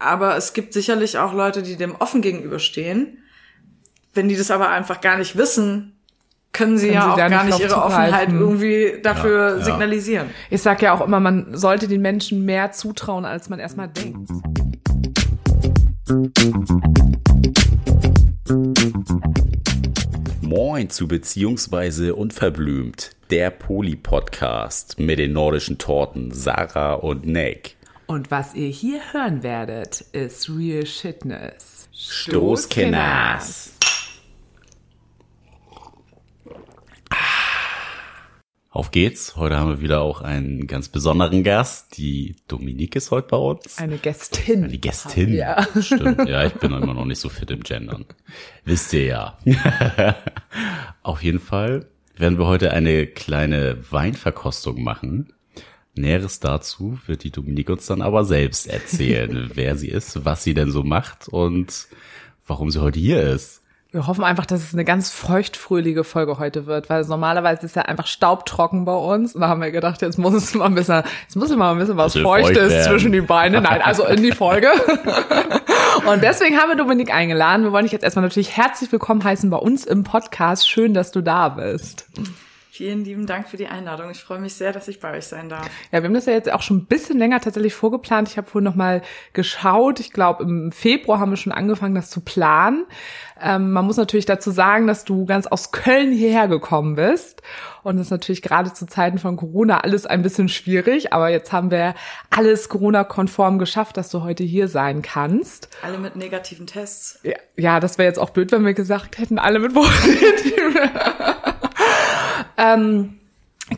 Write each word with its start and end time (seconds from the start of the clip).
aber 0.00 0.36
es 0.36 0.54
gibt 0.54 0.72
sicherlich 0.72 1.18
auch 1.18 1.32
Leute, 1.32 1.62
die 1.62 1.76
dem 1.76 1.94
offen 1.94 2.22
gegenüberstehen. 2.22 3.18
Wenn 4.14 4.28
die 4.28 4.36
das 4.36 4.50
aber 4.50 4.70
einfach 4.70 5.00
gar 5.00 5.18
nicht 5.18 5.36
wissen, 5.36 5.96
können 6.52 6.78
sie 6.78 6.88
können 6.88 6.94
ja 6.94 7.02
sie 7.02 7.10
auch 7.10 7.16
gar 7.28 7.44
nicht 7.44 7.60
ihre. 7.60 7.76
Offenheit 7.76 8.30
irgendwie 8.32 9.00
dafür 9.02 9.50
ja, 9.50 9.56
ja. 9.58 9.64
signalisieren. 9.64 10.30
Ich 10.48 10.62
sag 10.62 10.82
ja 10.82 10.94
auch 10.94 11.06
immer, 11.06 11.20
man 11.20 11.54
sollte 11.54 11.86
den 11.86 12.00
Menschen 12.00 12.44
mehr 12.44 12.72
zutrauen, 12.72 13.24
als 13.24 13.50
man 13.50 13.60
erstmal 13.60 13.88
denkt. 13.88 14.30
Moin 20.40 20.90
zu 20.90 21.06
Beziehungsweise 21.06 22.16
Unverblümt, 22.16 23.10
der 23.30 23.50
Poli-Podcast 23.50 24.98
mit 24.98 25.20
den 25.20 25.34
nordischen 25.34 25.78
Torten 25.78 26.32
Sarah 26.32 26.94
und 26.94 27.26
Nick. 27.26 27.76
Und 28.10 28.32
was 28.32 28.56
ihr 28.56 28.66
hier 28.66 29.00
hören 29.12 29.44
werdet, 29.44 30.00
ist 30.00 30.50
Real 30.50 30.84
Shitness. 30.84 31.88
Stoßkenners. 31.92 33.74
Auf 38.70 38.90
geht's. 38.90 39.36
Heute 39.36 39.58
haben 39.58 39.70
wir 39.70 39.80
wieder 39.80 40.00
auch 40.00 40.22
einen 40.22 40.66
ganz 40.66 40.88
besonderen 40.88 41.44
Gast. 41.44 41.98
Die 41.98 42.34
Dominique 42.48 42.96
ist 42.96 43.12
heute 43.12 43.28
bei 43.28 43.36
uns. 43.36 43.78
Eine 43.78 43.98
Gästin. 43.98 44.64
Eine 44.64 44.78
Gästin. 44.78 45.32
Ja. 45.32 45.64
Stimmt. 45.80 46.28
Ja, 46.28 46.44
ich 46.44 46.54
bin 46.54 46.72
immer 46.72 46.94
noch 46.94 47.04
nicht 47.04 47.20
so 47.20 47.28
fit 47.28 47.52
im 47.52 47.62
Gendern. 47.62 48.06
Wisst 48.64 48.92
ihr 48.92 49.04
ja. 49.04 49.38
Auf 51.04 51.22
jeden 51.22 51.38
Fall 51.38 51.86
werden 52.16 52.38
wir 52.40 52.48
heute 52.48 52.72
eine 52.72 53.06
kleine 53.06 53.76
Weinverkostung 53.92 54.82
machen. 54.82 55.32
Näheres 55.94 56.40
dazu 56.40 56.98
wird 57.06 57.24
die 57.24 57.30
Dominique 57.30 57.70
uns 57.70 57.86
dann 57.86 58.02
aber 58.02 58.24
selbst 58.24 58.68
erzählen, 58.68 59.50
wer 59.54 59.76
sie 59.76 59.88
ist, 59.88 60.24
was 60.24 60.44
sie 60.44 60.54
denn 60.54 60.70
so 60.70 60.82
macht 60.82 61.28
und 61.28 61.86
warum 62.46 62.70
sie 62.70 62.80
heute 62.80 62.98
hier 62.98 63.22
ist. 63.22 63.60
Wir 63.92 64.06
hoffen 64.06 64.22
einfach, 64.22 64.46
dass 64.46 64.62
es 64.62 64.72
eine 64.72 64.84
ganz 64.84 65.10
feuchtfröhliche 65.10 66.04
Folge 66.04 66.38
heute 66.38 66.66
wird, 66.66 66.88
weil 66.88 67.04
normalerweise 67.06 67.66
ist 67.66 67.74
ja 67.74 67.82
einfach 67.82 68.06
staubtrocken 68.06 68.84
bei 68.84 68.94
uns. 68.94 69.34
Und 69.34 69.40
da 69.40 69.48
haben 69.48 69.60
wir 69.60 69.72
gedacht, 69.72 70.00
jetzt 70.00 70.16
muss 70.16 70.32
es 70.32 70.54
mal 70.54 70.66
ein 70.66 70.76
bisschen, 70.76 71.02
jetzt 71.22 71.34
muss 71.34 71.50
es 71.50 71.56
mal 71.56 71.72
ein 71.72 71.78
bisschen 71.78 71.96
was 71.96 72.16
Feuchtes 72.16 72.72
feucht 72.72 72.84
zwischen 72.84 73.10
die 73.10 73.20
Beine. 73.20 73.60
Nein, 73.60 73.82
also 73.82 74.04
in 74.06 74.22
die 74.22 74.30
Folge. 74.30 74.68
Und 76.06 76.22
deswegen 76.22 76.56
haben 76.56 76.68
wir 76.68 76.76
Dominik 76.76 77.12
eingeladen. 77.12 77.64
Wir 77.64 77.72
wollen 77.72 77.84
dich 77.84 77.92
jetzt 77.92 78.04
erstmal 78.04 78.22
natürlich 78.22 78.56
herzlich 78.56 78.92
willkommen 78.92 79.24
heißen 79.24 79.50
bei 79.50 79.58
uns 79.58 79.84
im 79.84 80.04
Podcast. 80.04 80.68
Schön, 80.68 80.94
dass 80.94 81.10
du 81.10 81.20
da 81.20 81.48
bist. 81.48 82.06
Vielen 82.80 83.04
lieben 83.04 83.26
Dank 83.26 83.46
für 83.46 83.58
die 83.58 83.66
Einladung. 83.66 84.10
Ich 84.10 84.24
freue 84.24 84.38
mich 84.38 84.54
sehr, 84.54 84.72
dass 84.72 84.88
ich 84.88 85.00
bei 85.00 85.14
euch 85.14 85.26
sein 85.26 85.50
darf. 85.50 85.68
Ja, 85.92 86.00
wir 86.00 86.04
haben 86.04 86.14
das 86.14 86.24
ja 86.24 86.32
jetzt 86.32 86.50
auch 86.50 86.62
schon 86.62 86.78
ein 86.78 86.86
bisschen 86.86 87.18
länger 87.18 87.38
tatsächlich 87.38 87.74
vorgeplant. 87.74 88.26
Ich 88.30 88.38
habe 88.38 88.48
vorhin 88.48 88.64
noch 88.64 88.74
mal 88.74 89.02
geschaut. 89.34 90.00
Ich 90.00 90.12
glaube, 90.12 90.44
im 90.44 90.72
Februar 90.72 91.20
haben 91.20 91.28
wir 91.28 91.36
schon 91.36 91.52
angefangen, 91.52 91.94
das 91.94 92.08
zu 92.08 92.22
planen. 92.22 92.86
Ähm, 93.38 93.72
man 93.72 93.84
muss 93.84 93.98
natürlich 93.98 94.24
dazu 94.24 94.50
sagen, 94.50 94.86
dass 94.86 95.04
du 95.04 95.26
ganz 95.26 95.46
aus 95.46 95.72
Köln 95.72 96.10
hierher 96.10 96.48
gekommen 96.48 96.94
bist. 96.94 97.42
Und 97.82 97.98
das 97.98 98.06
ist 98.06 98.10
natürlich 98.12 98.40
gerade 98.40 98.72
zu 98.72 98.86
Zeiten 98.86 99.18
von 99.18 99.36
Corona 99.36 99.80
alles 99.80 100.06
ein 100.06 100.22
bisschen 100.22 100.48
schwierig. 100.48 101.12
Aber 101.12 101.28
jetzt 101.28 101.52
haben 101.52 101.70
wir 101.70 101.94
alles 102.30 102.70
Corona-konform 102.70 103.58
geschafft, 103.58 103.98
dass 103.98 104.08
du 104.08 104.22
heute 104.22 104.42
hier 104.42 104.68
sein 104.68 105.02
kannst. 105.02 105.68
Alle 105.82 105.98
mit 105.98 106.16
negativen 106.16 106.66
Tests. 106.66 107.20
Ja, 107.24 107.36
ja 107.58 107.78
das 107.78 107.98
wäre 107.98 108.08
jetzt 108.08 108.18
auch 108.18 108.30
blöd, 108.30 108.52
wenn 108.52 108.64
wir 108.64 108.72
gesagt 108.72 109.18
hätten, 109.18 109.38
alle 109.38 109.58
mit 109.58 109.74
positiven. 109.74 110.76
Ähm, 112.60 113.14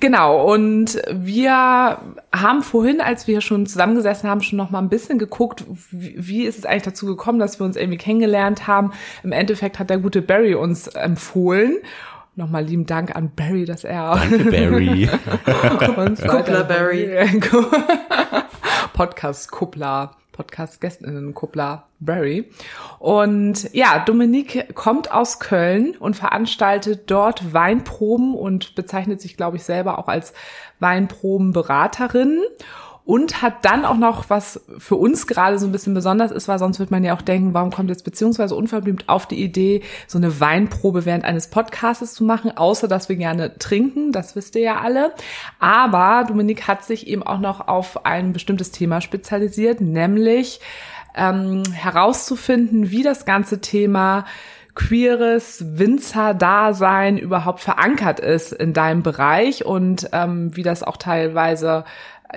Genau, 0.00 0.50
und 0.50 1.02
wir 1.11 1.98
haben 2.34 2.62
vorhin, 2.62 3.00
als 3.00 3.27
wir 3.27 3.41
schon 3.41 3.66
zusammengesessen 3.66 4.28
haben, 4.28 4.41
schon 4.41 4.56
noch 4.56 4.70
mal 4.70 4.78
ein 4.78 4.89
bisschen 4.89 5.19
geguckt, 5.19 5.64
wie, 5.91 6.14
wie 6.16 6.44
ist 6.44 6.58
es 6.58 6.64
eigentlich 6.64 6.84
dazu 6.84 7.06
gekommen, 7.06 7.39
dass 7.39 7.61
wir 7.61 7.66
uns 7.66 7.77
irgendwie 7.77 7.98
kennengelernt 7.98 8.66
haben. 8.66 8.92
Im 9.22 9.33
Endeffekt 9.33 9.78
hat 9.78 9.91
der 9.91 9.98
gute 9.98 10.22
Barry 10.22 10.55
uns 10.55 10.89
empfohlen. 10.89 11.77
Nochmal 12.34 12.64
lieben 12.64 12.86
Dank 12.86 13.14
an 13.14 13.33
Barry, 13.36 13.67
dass 13.67 13.84
er 13.84 14.14
Danke, 14.14 14.51
Barry. 14.51 15.11
Kuppler 16.27 16.64
Barry. 16.64 17.11
Podcast 18.95 19.51
Kuppler. 19.51 20.17
Podcast-Gästinnen-Kuppler 20.32 21.86
Barry. 22.00 22.50
Und 22.98 23.72
ja, 23.72 24.00
Dominique 24.04 24.74
kommt 24.74 25.12
aus 25.12 25.38
Köln 25.38 25.96
und 25.98 26.16
veranstaltet 26.16 27.10
dort 27.10 27.52
Weinproben 27.52 28.34
und 28.34 28.74
bezeichnet 28.74 29.20
sich, 29.20 29.36
glaube 29.36 29.58
ich, 29.58 29.62
selber 29.62 29.98
auch 29.98 30.08
als 30.08 30.32
Weinprobenberaterin 30.80 32.40
und 33.05 33.42
hat 33.42 33.64
dann 33.64 33.85
auch 33.85 33.96
noch, 33.96 34.30
was 34.30 34.61
für 34.79 34.95
uns 34.95 35.27
gerade 35.27 35.58
so 35.58 35.67
ein 35.67 35.73
bisschen 35.73 35.95
besonders 35.95 36.30
ist, 36.30 36.46
weil 36.46 36.58
sonst 36.58 36.79
wird 36.79 36.90
man 36.90 37.02
ja 37.02 37.14
auch 37.17 37.23
denken, 37.23 37.52
warum 37.52 37.70
kommt 37.70 37.90
jetzt 37.90 38.05
beziehungsweise 38.05 38.55
unverblümt 38.55 39.08
auf 39.08 39.27
die 39.27 39.42
Idee, 39.42 39.83
so 40.07 40.18
eine 40.18 40.40
Weinprobe 40.40 41.05
während 41.05 41.24
eines 41.24 41.48
Podcastes 41.48 42.14
zu 42.14 42.24
machen, 42.24 42.57
außer 42.57 42.86
dass 42.86 43.08
wir 43.08 43.17
gerne 43.17 43.58
trinken, 43.58 44.12
das 44.12 44.36
wisst 44.36 44.55
ihr 44.55 44.62
ja 44.62 44.80
alle. 44.80 45.12
Aber 45.58 46.24
Dominik 46.29 46.68
hat 46.68 46.85
sich 46.85 47.08
eben 47.08 47.24
auch 47.24 47.41
noch 47.41 47.67
auf 47.67 48.07
ein 48.07 48.33
bestimmtes 48.33 48.70
Thema 48.70 49.01
spezialisiert, 49.01 49.80
nämlich 49.80 50.61
ähm, 51.17 51.64
herauszufinden, 51.73 52.91
wie 52.91 53.02
das 53.02 53.24
ganze 53.24 53.61
Thema 53.61 54.24
queeres 54.74 55.79
Winzer-Dasein 55.79 57.18
überhaupt 57.18 57.61
verankert 57.61 58.20
ist 58.20 58.52
in 58.52 58.73
deinem 58.73 59.02
Bereich 59.02 59.67
und 59.67 60.08
ähm, 60.12 60.57
wie 60.57 60.62
das 60.62 60.83
auch 60.83 60.96
teilweise 60.96 61.85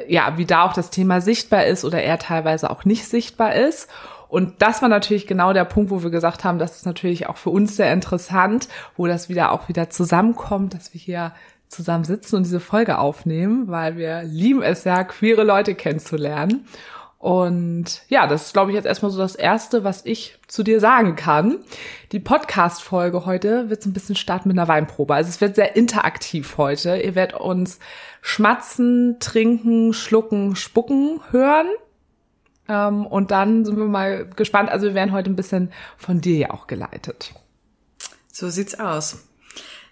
ja, 0.07 0.37
wie 0.37 0.45
da 0.45 0.63
auch 0.63 0.73
das 0.73 0.89
Thema 0.89 1.21
sichtbar 1.21 1.65
ist 1.65 1.85
oder 1.85 2.01
er 2.01 2.19
teilweise 2.19 2.69
auch 2.69 2.85
nicht 2.85 3.07
sichtbar 3.07 3.55
ist. 3.55 3.89
Und 4.27 4.61
das 4.61 4.81
war 4.81 4.89
natürlich 4.89 5.27
genau 5.27 5.53
der 5.53 5.65
Punkt, 5.65 5.91
wo 5.91 6.03
wir 6.03 6.09
gesagt 6.09 6.43
haben, 6.43 6.59
das 6.59 6.77
ist 6.77 6.85
natürlich 6.85 7.27
auch 7.27 7.37
für 7.37 7.51
uns 7.51 7.75
sehr 7.75 7.93
interessant, 7.93 8.67
wo 8.97 9.07
das 9.07 9.29
wieder 9.29 9.51
auch 9.51 9.69
wieder 9.69 9.89
zusammenkommt, 9.89 10.73
dass 10.73 10.93
wir 10.93 10.99
hier 10.99 11.31
zusammen 11.67 12.03
sitzen 12.03 12.37
und 12.37 12.43
diese 12.43 12.59
Folge 12.59 12.97
aufnehmen, 12.97 13.67
weil 13.67 13.97
wir 13.97 14.23
lieben 14.23 14.61
es 14.61 14.83
ja, 14.83 15.03
queere 15.03 15.43
Leute 15.43 15.75
kennenzulernen. 15.75 16.65
Und 17.25 18.03
ja, 18.07 18.27
das 18.27 18.45
ist, 18.45 18.53
glaube 18.53 18.69
ich, 18.69 18.75
jetzt 18.75 18.85
erstmal 18.85 19.09
so 19.09 19.17
das 19.17 19.33
Erste, 19.33 19.83
was 19.83 20.05
ich 20.05 20.37
zu 20.45 20.61
dir 20.61 20.79
sagen 20.79 21.15
kann. 21.15 21.57
Die 22.11 22.19
Podcast-Folge 22.19 23.25
heute 23.25 23.67
wird 23.67 23.81
so 23.81 23.89
ein 23.89 23.93
bisschen 23.93 24.15
starten 24.15 24.47
mit 24.47 24.59
einer 24.59 24.67
Weinprobe. 24.67 25.15
Also 25.15 25.29
es 25.29 25.41
wird 25.41 25.55
sehr 25.55 25.75
interaktiv 25.75 26.59
heute. 26.59 26.97
Ihr 26.97 27.15
werdet 27.15 27.39
uns 27.39 27.79
schmatzen, 28.21 29.17
trinken, 29.19 29.91
schlucken, 29.93 30.55
spucken 30.55 31.19
hören. 31.31 31.65
Ähm, 32.69 33.07
und 33.07 33.31
dann 33.31 33.65
sind 33.65 33.77
wir 33.77 33.85
mal 33.85 34.27
gespannt. 34.27 34.69
Also 34.69 34.85
wir 34.85 34.93
werden 34.93 35.11
heute 35.11 35.31
ein 35.31 35.35
bisschen 35.35 35.71
von 35.97 36.21
dir 36.21 36.37
ja 36.37 36.51
auch 36.51 36.67
geleitet. 36.67 37.33
So 38.31 38.51
sieht's 38.51 38.79
aus. 38.79 39.27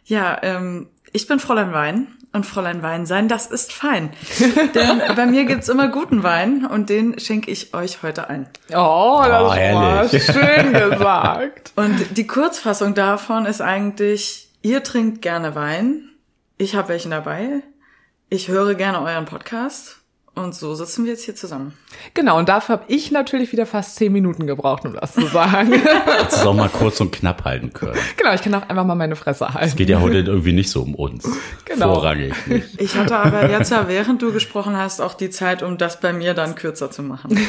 Ja, 0.05 0.38
ähm, 0.44 0.88
ich 1.13 1.25
bin 1.25 1.39
Fräulein 1.39 1.73
Wein 1.73 2.09
und 2.33 2.45
Fräulein 2.45 2.81
Wein 2.81 3.05
sein, 3.05 3.27
das 3.27 3.45
ist 3.45 3.71
fein. 3.71 4.09
Denn 4.75 5.01
bei 5.16 5.25
mir 5.25 5.45
gibt's 5.45 5.69
immer 5.69 5.88
guten 5.88 6.23
Wein 6.23 6.66
und 6.66 6.89
den 6.89 7.19
schenke 7.19 7.49
ich 7.49 7.73
euch 7.73 8.03
heute 8.03 8.29
ein. 8.29 8.47
Oh, 8.69 9.21
das 9.25 9.41
oh, 9.41 9.47
war 9.47 10.09
schön 10.09 10.73
gesagt. 10.89 11.71
Und 11.75 12.17
die 12.17 12.27
Kurzfassung 12.27 12.95
davon 12.95 13.45
ist 13.45 13.61
eigentlich, 13.61 14.49
ihr 14.61 14.83
trinkt 14.83 15.21
gerne 15.21 15.55
Wein, 15.55 16.09
ich 16.57 16.75
habe 16.75 16.89
welchen 16.89 17.11
dabei, 17.11 17.61
ich 18.29 18.47
höre 18.47 18.73
gerne 18.73 19.01
euren 19.01 19.25
Podcast 19.25 20.02
und 20.35 20.55
so 20.55 20.73
sitzen 20.73 21.05
wir 21.05 21.11
jetzt 21.11 21.25
hier 21.25 21.35
zusammen. 21.35 21.73
Genau, 22.16 22.39
und 22.39 22.49
dafür 22.49 22.77
habe 22.77 22.85
ich 22.88 23.11
natürlich 23.11 23.51
wieder 23.51 23.67
fast 23.67 23.95
zehn 23.97 24.11
Minuten 24.11 24.47
gebraucht, 24.47 24.83
um 24.83 24.94
das 24.94 25.13
zu 25.13 25.27
sagen. 25.27 25.73
Hättest 25.73 26.38
es 26.38 26.45
auch 26.45 26.55
mal 26.55 26.69
kurz 26.69 26.99
und 27.01 27.11
knapp 27.11 27.44
halten 27.44 27.71
können. 27.71 27.97
Genau, 28.17 28.33
ich 28.33 28.41
kann 28.41 28.53
auch 28.55 28.67
einfach 28.67 28.83
mal 28.83 28.95
meine 28.95 29.16
Fresse 29.16 29.53
halten. 29.53 29.67
Es 29.67 29.75
geht 29.75 29.89
ja 29.89 30.01
heute 30.01 30.17
irgendwie 30.17 30.53
nicht 30.53 30.71
so 30.71 30.81
um 30.81 30.95
uns. 30.95 31.27
Genau. 31.66 31.94
Vorrangig 31.94 32.33
nicht. 32.47 32.81
Ich 32.81 32.95
hatte 32.95 33.16
aber 33.16 33.49
jetzt 33.49 33.71
ja, 33.71 33.88
während 33.88 34.21
du 34.23 34.33
gesprochen 34.33 34.75
hast, 34.75 35.01
auch 35.01 35.13
die 35.13 35.29
Zeit, 35.29 35.61
um 35.61 35.77
das 35.77 35.99
bei 35.99 36.13
mir 36.13 36.33
dann 36.33 36.55
kürzer 36.55 36.89
zu 36.89 37.03
machen. 37.03 37.39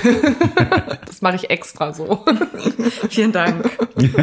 das 1.06 1.22
mache 1.22 1.37
ich 1.37 1.49
extra 1.49 1.92
so. 1.92 2.25
Vielen 3.09 3.33
Dank. 3.33 3.71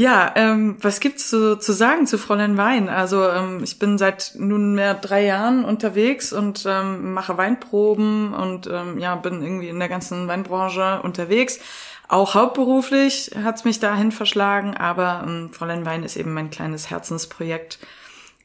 Ja, 0.00 0.32
ähm, 0.34 0.78
was 0.80 1.00
gibt's 1.00 1.28
zu, 1.28 1.58
zu 1.58 1.74
sagen 1.74 2.06
zu 2.06 2.16
Fräulein 2.16 2.56
Wein? 2.56 2.88
Also 2.88 3.28
ähm, 3.28 3.62
ich 3.62 3.78
bin 3.78 3.98
seit 3.98 4.32
nunmehr 4.34 4.94
drei 4.94 5.26
Jahren 5.26 5.62
unterwegs 5.62 6.32
und 6.32 6.64
ähm, 6.66 7.12
mache 7.12 7.36
Weinproben 7.36 8.32
und 8.32 8.66
ähm, 8.66 8.98
ja 8.98 9.14
bin 9.16 9.42
irgendwie 9.42 9.68
in 9.68 9.78
der 9.78 9.90
ganzen 9.90 10.26
Weinbranche 10.26 11.02
unterwegs. 11.02 11.60
Auch 12.08 12.34
hauptberuflich 12.34 13.32
hat's 13.44 13.66
mich 13.66 13.78
dahin 13.78 14.10
verschlagen, 14.10 14.74
aber 14.74 15.22
ähm, 15.26 15.50
Fräulein 15.52 15.84
Wein 15.84 16.02
ist 16.02 16.16
eben 16.16 16.32
mein 16.32 16.48
kleines 16.48 16.88
Herzensprojekt 16.88 17.78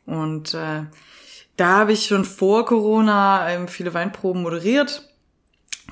und 0.06 0.56
äh, 0.56 0.84
da 1.56 1.68
habe 1.69 1.94
ich 1.94 2.08
schon 2.08 2.25
vor 2.25 2.66
Corona 2.66 3.50
ähm, 3.50 3.69
viele 3.69 3.94
Weinproben 3.94 4.42
moderiert 4.42 5.08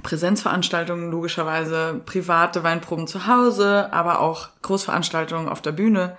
Präsenzveranstaltungen 0.01 1.11
logischerweise, 1.11 2.01
private 2.05 2.63
Weinproben 2.63 3.07
zu 3.07 3.27
Hause, 3.27 3.93
aber 3.93 4.19
auch 4.19 4.49
Großveranstaltungen 4.61 5.47
auf 5.47 5.61
der 5.61 5.71
Bühne. 5.71 6.17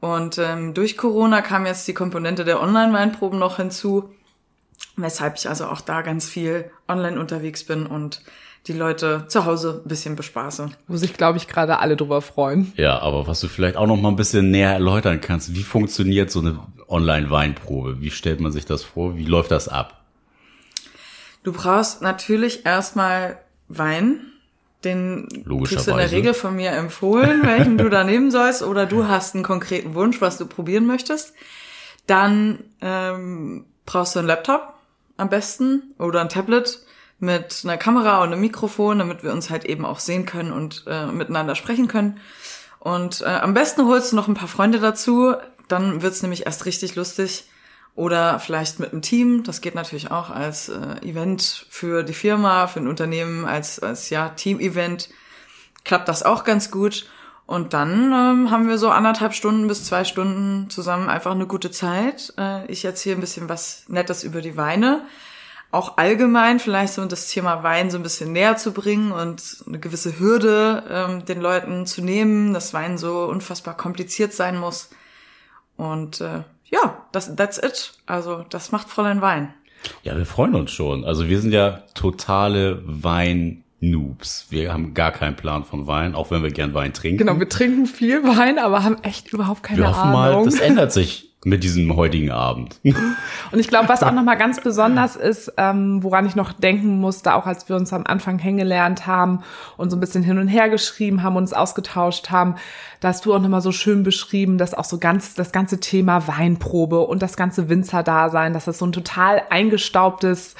Und 0.00 0.38
ähm, 0.38 0.72
durch 0.72 0.96
Corona 0.96 1.42
kam 1.42 1.66
jetzt 1.66 1.86
die 1.88 1.94
Komponente 1.94 2.44
der 2.44 2.62
Online-Weinproben 2.62 3.38
noch 3.38 3.56
hinzu, 3.56 4.10
weshalb 4.96 5.36
ich 5.36 5.48
also 5.48 5.66
auch 5.66 5.80
da 5.80 6.02
ganz 6.02 6.28
viel 6.28 6.70
online 6.88 7.20
unterwegs 7.20 7.64
bin 7.64 7.86
und 7.86 8.22
die 8.66 8.72
Leute 8.72 9.24
zu 9.28 9.44
Hause 9.46 9.82
ein 9.84 9.88
bisschen 9.88 10.16
bespaße. 10.16 10.70
Wo 10.86 10.96
sich, 10.96 11.14
glaube 11.14 11.38
ich, 11.38 11.48
gerade 11.48 11.78
alle 11.78 11.96
drüber 11.96 12.20
freuen. 12.20 12.72
Ja, 12.76 12.98
aber 12.98 13.26
was 13.26 13.40
du 13.40 13.48
vielleicht 13.48 13.76
auch 13.76 13.86
noch 13.86 13.96
mal 13.96 14.10
ein 14.10 14.16
bisschen 14.16 14.50
näher 14.50 14.72
erläutern 14.72 15.20
kannst, 15.20 15.54
wie 15.54 15.62
funktioniert 15.62 16.30
so 16.30 16.40
eine 16.40 16.58
Online-Weinprobe? 16.88 18.00
Wie 18.00 18.10
stellt 18.10 18.40
man 18.40 18.52
sich 18.52 18.66
das 18.66 18.82
vor? 18.82 19.16
Wie 19.16 19.24
läuft 19.24 19.50
das 19.50 19.68
ab? 19.68 19.99
Du 21.42 21.52
brauchst 21.52 22.02
natürlich 22.02 22.66
erstmal 22.66 23.38
Wein. 23.68 24.26
Den 24.84 25.28
kriegst 25.64 25.86
du 25.86 25.90
in 25.90 25.98
der 25.98 26.10
Regel 26.10 26.34
von 26.34 26.56
mir 26.56 26.70
empfohlen, 26.72 27.42
welchen 27.46 27.78
du 27.78 27.88
da 27.88 28.04
nehmen 28.04 28.30
sollst. 28.30 28.62
Oder 28.62 28.86
du 28.86 29.08
hast 29.08 29.34
einen 29.34 29.44
konkreten 29.44 29.94
Wunsch, 29.94 30.20
was 30.20 30.38
du 30.38 30.46
probieren 30.46 30.86
möchtest. 30.86 31.34
Dann 32.06 32.64
ähm, 32.80 33.66
brauchst 33.86 34.14
du 34.14 34.20
einen 34.20 34.28
Laptop 34.28 34.74
am 35.16 35.28
besten 35.28 35.94
oder 35.98 36.20
ein 36.20 36.28
Tablet 36.28 36.80
mit 37.18 37.60
einer 37.64 37.76
Kamera 37.76 38.22
und 38.22 38.32
einem 38.32 38.40
Mikrofon, 38.40 38.98
damit 38.98 39.22
wir 39.22 39.32
uns 39.32 39.50
halt 39.50 39.66
eben 39.66 39.84
auch 39.84 39.98
sehen 39.98 40.24
können 40.24 40.52
und 40.52 40.84
äh, 40.86 41.06
miteinander 41.06 41.54
sprechen 41.54 41.86
können. 41.86 42.18
Und 42.78 43.20
äh, 43.20 43.26
am 43.26 43.52
besten 43.52 43.86
holst 43.86 44.12
du 44.12 44.16
noch 44.16 44.26
ein 44.26 44.34
paar 44.34 44.48
Freunde 44.48 44.80
dazu, 44.80 45.34
dann 45.68 46.00
wird's 46.00 46.22
nämlich 46.22 46.46
erst 46.46 46.64
richtig 46.64 46.96
lustig. 46.96 47.44
Oder 47.94 48.38
vielleicht 48.38 48.78
mit 48.78 48.92
einem 48.92 49.02
Team, 49.02 49.42
das 49.42 49.60
geht 49.60 49.74
natürlich 49.74 50.10
auch 50.10 50.30
als 50.30 50.68
äh, 50.68 50.96
Event 51.02 51.66
für 51.68 52.02
die 52.02 52.14
Firma, 52.14 52.66
für 52.66 52.80
ein 52.80 52.88
Unternehmen, 52.88 53.44
als, 53.44 53.80
als 53.80 54.10
ja, 54.10 54.30
Team-Event 54.30 55.10
klappt 55.84 56.08
das 56.08 56.22
auch 56.22 56.44
ganz 56.44 56.70
gut. 56.70 57.06
Und 57.46 57.74
dann 57.74 58.12
ähm, 58.12 58.50
haben 58.50 58.68
wir 58.68 58.78
so 58.78 58.90
anderthalb 58.90 59.34
Stunden 59.34 59.66
bis 59.66 59.84
zwei 59.84 60.04
Stunden 60.04 60.70
zusammen 60.70 61.08
einfach 61.08 61.32
eine 61.32 61.46
gute 61.46 61.72
Zeit. 61.72 62.32
Äh, 62.38 62.66
ich 62.70 62.84
erzähle 62.84 63.16
ein 63.16 63.20
bisschen 63.20 63.48
was 63.48 63.84
Nettes 63.88 64.22
über 64.22 64.40
die 64.40 64.56
Weine 64.56 65.02
auch 65.72 65.98
allgemein 65.98 66.58
vielleicht 66.58 66.94
so 66.94 67.04
das 67.04 67.28
Thema 67.28 67.62
Wein 67.62 67.90
so 67.90 67.96
ein 67.96 68.02
bisschen 68.02 68.32
näher 68.32 68.56
zu 68.56 68.72
bringen 68.72 69.12
und 69.12 69.64
eine 69.66 69.78
gewisse 69.78 70.18
Hürde 70.18 70.82
ähm, 70.88 71.24
den 71.24 71.40
Leuten 71.40 71.86
zu 71.86 72.02
nehmen, 72.02 72.52
dass 72.52 72.74
Wein 72.74 72.98
so 72.98 73.24
unfassbar 73.26 73.76
kompliziert 73.76 74.32
sein 74.32 74.58
muss. 74.58 74.90
Und 75.76 76.20
äh, 76.20 76.42
ja, 76.70 77.06
das, 77.12 77.34
that's 77.36 77.58
it. 77.58 77.92
Also 78.06 78.44
das 78.48 78.72
macht 78.72 78.88
Fräulein 78.88 79.20
Wein. 79.20 79.54
Ja, 80.02 80.16
wir 80.16 80.26
freuen 80.26 80.54
uns 80.54 80.70
schon. 80.70 81.04
Also 81.04 81.28
wir 81.28 81.40
sind 81.40 81.52
ja 81.52 81.82
totale 81.94 82.82
Wein-Noobs. 82.84 84.46
Wir 84.50 84.72
haben 84.72 84.94
gar 84.94 85.10
keinen 85.10 85.36
Plan 85.36 85.64
von 85.64 85.86
Wein, 85.86 86.14
auch 86.14 86.30
wenn 86.30 86.42
wir 86.42 86.50
gern 86.50 86.74
Wein 86.74 86.92
trinken. 86.92 87.18
Genau, 87.18 87.38
wir 87.38 87.48
trinken 87.48 87.86
viel 87.86 88.22
Wein, 88.24 88.58
aber 88.58 88.84
haben 88.84 89.02
echt 89.02 89.32
überhaupt 89.32 89.62
keine 89.62 89.86
Ahnung. 89.86 89.94
Wir 89.94 89.98
hoffen 89.98 90.14
Ahnung. 90.14 90.38
mal, 90.38 90.44
das 90.44 90.60
ändert 90.60 90.92
sich 90.92 91.29
mit 91.44 91.64
diesem 91.64 91.96
heutigen 91.96 92.30
Abend. 92.30 92.78
Und 92.84 93.58
ich 93.58 93.68
glaube, 93.68 93.88
was 93.88 94.02
auch 94.02 94.12
nochmal 94.12 94.36
ganz 94.36 94.60
besonders 94.60 95.16
ist, 95.16 95.52
ähm, 95.56 96.02
woran 96.02 96.26
ich 96.26 96.36
noch 96.36 96.52
denken 96.52 97.00
musste, 97.00 97.34
auch 97.34 97.46
als 97.46 97.68
wir 97.68 97.76
uns 97.76 97.92
am 97.94 98.04
Anfang 98.06 98.36
kennengelernt 98.36 99.06
haben 99.06 99.40
und 99.78 99.88
so 99.90 99.96
ein 99.96 100.00
bisschen 100.00 100.22
hin 100.22 100.38
und 100.38 100.48
her 100.48 100.68
geschrieben 100.68 101.22
haben, 101.22 101.36
uns 101.36 101.54
ausgetauscht 101.54 102.30
haben, 102.30 102.56
da 103.00 103.08
hast 103.08 103.24
du 103.24 103.32
auch 103.32 103.40
nochmal 103.40 103.62
so 103.62 103.72
schön 103.72 104.02
beschrieben, 104.02 104.58
dass 104.58 104.74
auch 104.74 104.84
so 104.84 104.98
ganz 104.98 105.34
das 105.34 105.50
ganze 105.50 105.80
Thema 105.80 106.28
Weinprobe 106.28 107.00
und 107.00 107.22
das 107.22 107.36
ganze 107.36 107.70
Winzerdasein, 107.70 108.52
dass 108.52 108.66
das 108.66 108.78
so 108.78 108.86
ein 108.86 108.92
total 108.92 109.42
eingestaubtes 109.48 110.56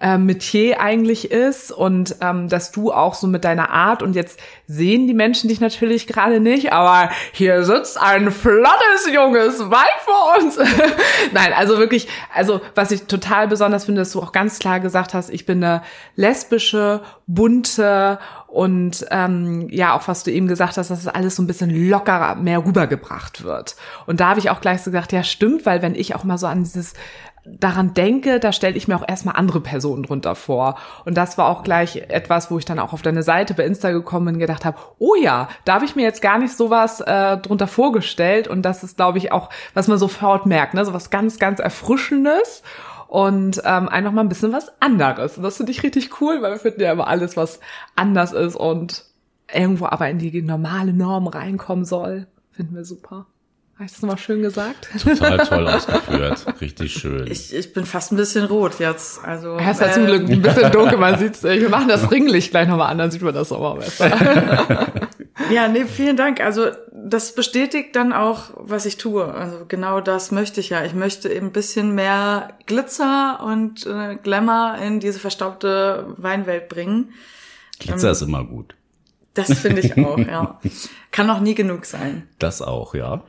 äh, 0.00 0.16
Metier 0.16 0.80
eigentlich 0.80 1.30
ist 1.30 1.70
und 1.70 2.16
ähm, 2.20 2.48
dass 2.48 2.72
du 2.72 2.92
auch 2.92 3.14
so 3.14 3.26
mit 3.26 3.44
deiner 3.44 3.70
Art 3.70 4.02
und 4.02 4.14
jetzt 4.14 4.40
sehen 4.66 5.06
die 5.06 5.14
Menschen 5.14 5.48
dich 5.48 5.60
natürlich 5.60 6.06
gerade 6.06 6.40
nicht, 6.40 6.72
aber 6.72 7.10
hier 7.32 7.64
sitzt 7.64 8.00
ein 8.00 8.30
flottes 8.30 9.12
junges 9.12 9.60
Weib 9.70 10.00
vor 10.00 10.38
uns. 10.38 10.58
Nein, 11.32 11.52
also 11.52 11.78
wirklich, 11.78 12.08
also 12.34 12.60
was 12.74 12.90
ich 12.90 13.04
total 13.04 13.48
besonders 13.48 13.84
finde, 13.84 14.00
dass 14.00 14.12
du 14.12 14.20
auch 14.20 14.32
ganz 14.32 14.58
klar 14.58 14.80
gesagt 14.80 15.12
hast, 15.12 15.28
ich 15.28 15.44
bin 15.44 15.62
eine 15.62 15.82
lesbische, 16.16 17.02
bunte 17.26 18.18
und 18.46 19.06
ähm, 19.10 19.68
ja, 19.70 19.94
auch 19.94 20.08
was 20.08 20.24
du 20.24 20.32
eben 20.32 20.48
gesagt 20.48 20.76
hast, 20.76 20.90
dass 20.90 21.00
es 21.00 21.08
alles 21.08 21.36
so 21.36 21.42
ein 21.42 21.46
bisschen 21.46 21.88
lockerer 21.88 22.34
mehr 22.34 22.64
rübergebracht 22.64 23.44
wird. 23.44 23.76
Und 24.06 24.20
da 24.20 24.30
habe 24.30 24.40
ich 24.40 24.50
auch 24.50 24.60
gleich 24.60 24.82
so 24.82 24.90
gesagt, 24.90 25.12
ja 25.12 25.22
stimmt, 25.22 25.66
weil 25.66 25.82
wenn 25.82 25.94
ich 25.94 26.16
auch 26.16 26.24
mal 26.24 26.38
so 26.38 26.48
an 26.48 26.64
dieses 26.64 26.94
daran 27.58 27.94
denke, 27.94 28.40
da 28.40 28.52
stelle 28.52 28.76
ich 28.76 28.88
mir 28.88 28.96
auch 28.96 29.08
erstmal 29.08 29.36
andere 29.36 29.60
Personen 29.60 30.02
drunter 30.02 30.34
vor. 30.34 30.76
Und 31.04 31.16
das 31.16 31.38
war 31.38 31.48
auch 31.48 31.62
gleich 31.62 31.96
etwas, 32.08 32.50
wo 32.50 32.58
ich 32.58 32.64
dann 32.64 32.78
auch 32.78 32.92
auf 32.92 33.02
deine 33.02 33.22
Seite 33.22 33.54
bei 33.54 33.64
Insta 33.64 33.90
gekommen 33.90 34.26
bin 34.26 34.34
und 34.36 34.40
gedacht 34.40 34.64
habe, 34.64 34.78
oh 34.98 35.14
ja, 35.14 35.48
da 35.64 35.74
habe 35.74 35.84
ich 35.84 35.96
mir 35.96 36.02
jetzt 36.02 36.22
gar 36.22 36.38
nicht 36.38 36.56
sowas 36.56 37.00
äh, 37.00 37.36
drunter 37.38 37.66
vorgestellt. 37.66 38.48
Und 38.48 38.62
das 38.62 38.82
ist, 38.82 38.96
glaube 38.96 39.18
ich, 39.18 39.32
auch, 39.32 39.50
was 39.74 39.88
man 39.88 39.98
sofort 39.98 40.46
merkt, 40.46 40.74
ne? 40.74 40.84
so 40.84 40.92
was 40.92 41.10
ganz, 41.10 41.38
ganz 41.38 41.58
Erfrischendes 41.58 42.62
und 43.08 43.60
ähm, 43.64 43.88
einfach 43.88 44.12
mal 44.12 44.20
ein 44.20 44.28
bisschen 44.28 44.52
was 44.52 44.70
anderes. 44.80 45.36
Und 45.36 45.42
das 45.42 45.56
finde 45.56 45.72
ich 45.72 45.82
richtig 45.82 46.20
cool, 46.20 46.42
weil 46.42 46.52
wir 46.52 46.60
finden 46.60 46.80
ja 46.80 46.92
immer 46.92 47.08
alles, 47.08 47.36
was 47.36 47.58
anders 47.96 48.32
ist 48.32 48.54
und 48.54 49.04
irgendwo 49.52 49.86
aber 49.86 50.08
in 50.08 50.18
die 50.18 50.42
normale 50.42 50.92
Norm 50.92 51.26
reinkommen 51.26 51.84
soll. 51.84 52.28
Finden 52.52 52.76
wir 52.76 52.84
super. 52.84 53.26
Habe 53.80 53.86
ich 53.86 53.92
das 53.92 54.02
nochmal 54.02 54.18
schön 54.18 54.42
gesagt? 54.42 54.90
Total 55.02 55.38
toll 55.48 55.66
ausgeführt. 55.66 56.44
Richtig 56.60 56.92
schön. 56.92 57.26
Ich, 57.28 57.54
ich 57.54 57.72
bin 57.72 57.86
fast 57.86 58.12
ein 58.12 58.16
bisschen 58.16 58.44
rot 58.44 58.78
jetzt. 58.78 59.24
Also, 59.24 59.56
ja, 59.56 59.70
ist 59.70 59.80
ja 59.80 59.90
zum 59.90 60.04
Glück 60.04 60.28
ein 60.28 60.42
bisschen 60.42 60.70
dunkel, 60.72 60.98
man 60.98 61.18
sieht's. 61.18 61.42
Wir 61.42 61.70
machen 61.70 61.88
das 61.88 62.10
Ringlicht 62.10 62.50
gleich 62.50 62.68
nochmal 62.68 62.90
an, 62.90 62.98
dann 62.98 63.10
sieht 63.10 63.22
man 63.22 63.32
das 63.32 63.50
auch 63.50 63.74
mal 63.74 63.80
besser. 63.80 64.10
ja, 65.50 65.66
nee, 65.68 65.86
vielen 65.86 66.18
Dank. 66.18 66.42
Also 66.42 66.66
das 66.92 67.34
bestätigt 67.34 67.96
dann 67.96 68.12
auch, 68.12 68.50
was 68.54 68.84
ich 68.84 68.98
tue. 68.98 69.24
Also 69.32 69.64
genau 69.66 70.02
das 70.02 70.30
möchte 70.30 70.60
ich 70.60 70.68
ja. 70.68 70.84
Ich 70.84 70.92
möchte 70.92 71.30
eben 71.30 71.46
ein 71.46 71.52
bisschen 71.52 71.94
mehr 71.94 72.52
Glitzer 72.66 73.40
und 73.42 73.86
äh, 73.86 74.16
Glamour 74.22 74.74
in 74.84 75.00
diese 75.00 75.18
verstaubte 75.18 76.04
Weinwelt 76.18 76.68
bringen. 76.68 77.14
Glitzer 77.78 78.08
ähm, 78.08 78.12
ist 78.12 78.20
immer 78.20 78.44
gut. 78.44 78.74
Das 79.32 79.58
finde 79.58 79.80
ich 79.80 79.96
auch, 79.96 80.18
ja. 80.18 80.60
Kann 81.12 81.30
auch 81.30 81.40
nie 81.40 81.54
genug 81.54 81.86
sein. 81.86 82.28
Das 82.38 82.60
auch, 82.60 82.94
ja. 82.94 83.22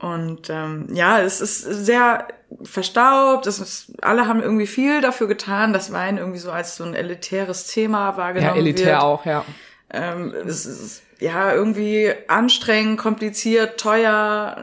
Und 0.00 0.48
ähm, 0.48 0.88
ja, 0.92 1.20
es 1.20 1.40
ist 1.40 1.60
sehr 1.60 2.26
verstaubt. 2.62 3.46
Es 3.46 3.60
ist, 3.60 3.92
alle 4.02 4.26
haben 4.26 4.42
irgendwie 4.42 4.66
viel 4.66 5.00
dafür 5.00 5.28
getan, 5.28 5.72
dass 5.72 5.92
Wein 5.92 6.16
irgendwie 6.16 6.38
so 6.38 6.50
als 6.50 6.76
so 6.76 6.84
ein 6.84 6.94
elitäres 6.94 7.66
Thema 7.66 8.16
wahrgenommen 8.16 8.56
wird. 8.56 8.66
Ja, 8.66 8.70
elitär 8.70 8.92
wird. 8.94 9.02
auch, 9.02 9.26
ja. 9.26 9.44
Ähm, 9.92 10.34
es 10.46 10.66
ist 10.66 11.02
ja 11.18 11.52
irgendwie 11.52 12.12
anstrengend, 12.28 12.98
kompliziert, 12.98 13.78
teuer. 13.78 14.56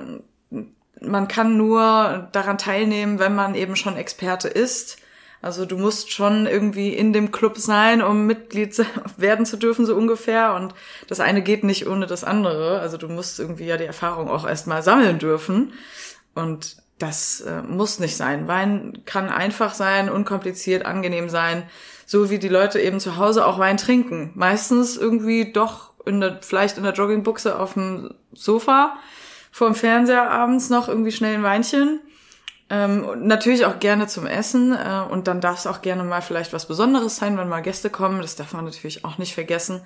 Man 1.02 1.28
kann 1.28 1.56
nur 1.56 2.28
daran 2.32 2.58
teilnehmen, 2.58 3.20
wenn 3.20 3.36
man 3.36 3.54
eben 3.54 3.76
schon 3.76 3.96
Experte 3.96 4.48
ist. 4.48 4.98
Also 5.42 5.66
du 5.66 5.78
musst 5.78 6.12
schon 6.12 6.48
irgendwie 6.48 6.90
in 6.90 7.14
dem 7.14 7.32
Club 7.32 7.58
sein, 7.58 8.02
um 8.02 8.26
Mitglied 8.26 8.84
werden 9.18 9.46
zu 9.46 9.58
dürfen, 9.58 9.86
so 9.86 9.96
ungefähr. 9.96 10.54
Und 10.56 10.74
das 11.08 11.20
eine 11.20 11.42
geht 11.42 11.64
nicht 11.64 11.88
ohne 11.88 12.08
das 12.08 12.24
andere. 12.24 12.80
Also 12.80 12.98
du 12.98 13.08
musst 13.08 13.40
irgendwie 13.40 13.66
ja 13.66 13.78
die 13.78 13.86
Erfahrung 13.86 14.30
auch 14.30 14.48
erstmal 14.48 14.82
sammeln 14.82 15.20
dürfen. 15.20 15.74
Und 16.34 16.78
das 17.00 17.42
äh, 17.42 17.62
muss 17.62 18.00
nicht 18.00 18.18
sein. 18.18 18.48
Wein 18.48 19.04
kann 19.06 19.30
einfach 19.30 19.74
sein, 19.74 20.10
unkompliziert, 20.10 20.86
angenehm 20.86 21.30
sein. 21.30 21.64
So 22.06 22.30
wie 22.30 22.40
die 22.40 22.50
Leute 22.50 22.80
eben 22.80 23.00
zu 23.00 23.18
Hause 23.18 23.46
auch 23.46 23.60
Wein 23.60 23.78
trinken. 23.78 24.32
Meistens 24.34 24.98
irgendwie 24.98 25.52
doch 25.52 25.92
in 26.06 26.22
der, 26.22 26.40
vielleicht 26.42 26.78
in 26.78 26.84
der 26.84 26.94
Joggingbuchse 26.94 27.60
auf 27.60 27.74
dem 27.74 28.16
Sofa, 28.34 28.96
vorm 29.52 29.76
Fernseher 29.76 30.32
abends 30.32 30.70
noch 30.70 30.88
irgendwie 30.88 31.12
schnell 31.12 31.36
ein 31.36 31.44
Weinchen 31.44 32.00
ähm, 32.70 33.28
natürlich 33.28 33.66
auch 33.66 33.80
gerne 33.80 34.08
zum 34.08 34.26
Essen 34.28 34.74
äh, 34.74 35.02
und 35.10 35.28
dann 35.28 35.40
darf 35.40 35.60
es 35.60 35.68
auch 35.68 35.82
gerne 35.82 36.04
mal 36.04 36.22
vielleicht 36.22 36.52
was 36.52 36.68
Besonderes 36.68 37.16
sein, 37.16 37.38
wenn 37.38 37.48
mal 37.48 37.62
Gäste 37.62 37.90
kommen. 37.90 38.22
Das 38.22 38.36
darf 38.36 38.54
man 38.54 38.66
natürlich 38.66 39.06
auch 39.06 39.18
nicht 39.18 39.34
vergessen. 39.34 39.82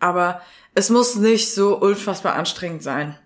Aber 0.00 0.40
es 0.74 0.90
muss 0.90 1.16
nicht 1.16 1.54
so 1.54 1.76
unfassbar 1.76 2.34
anstrengend 2.34 2.82
sein. 2.82 3.16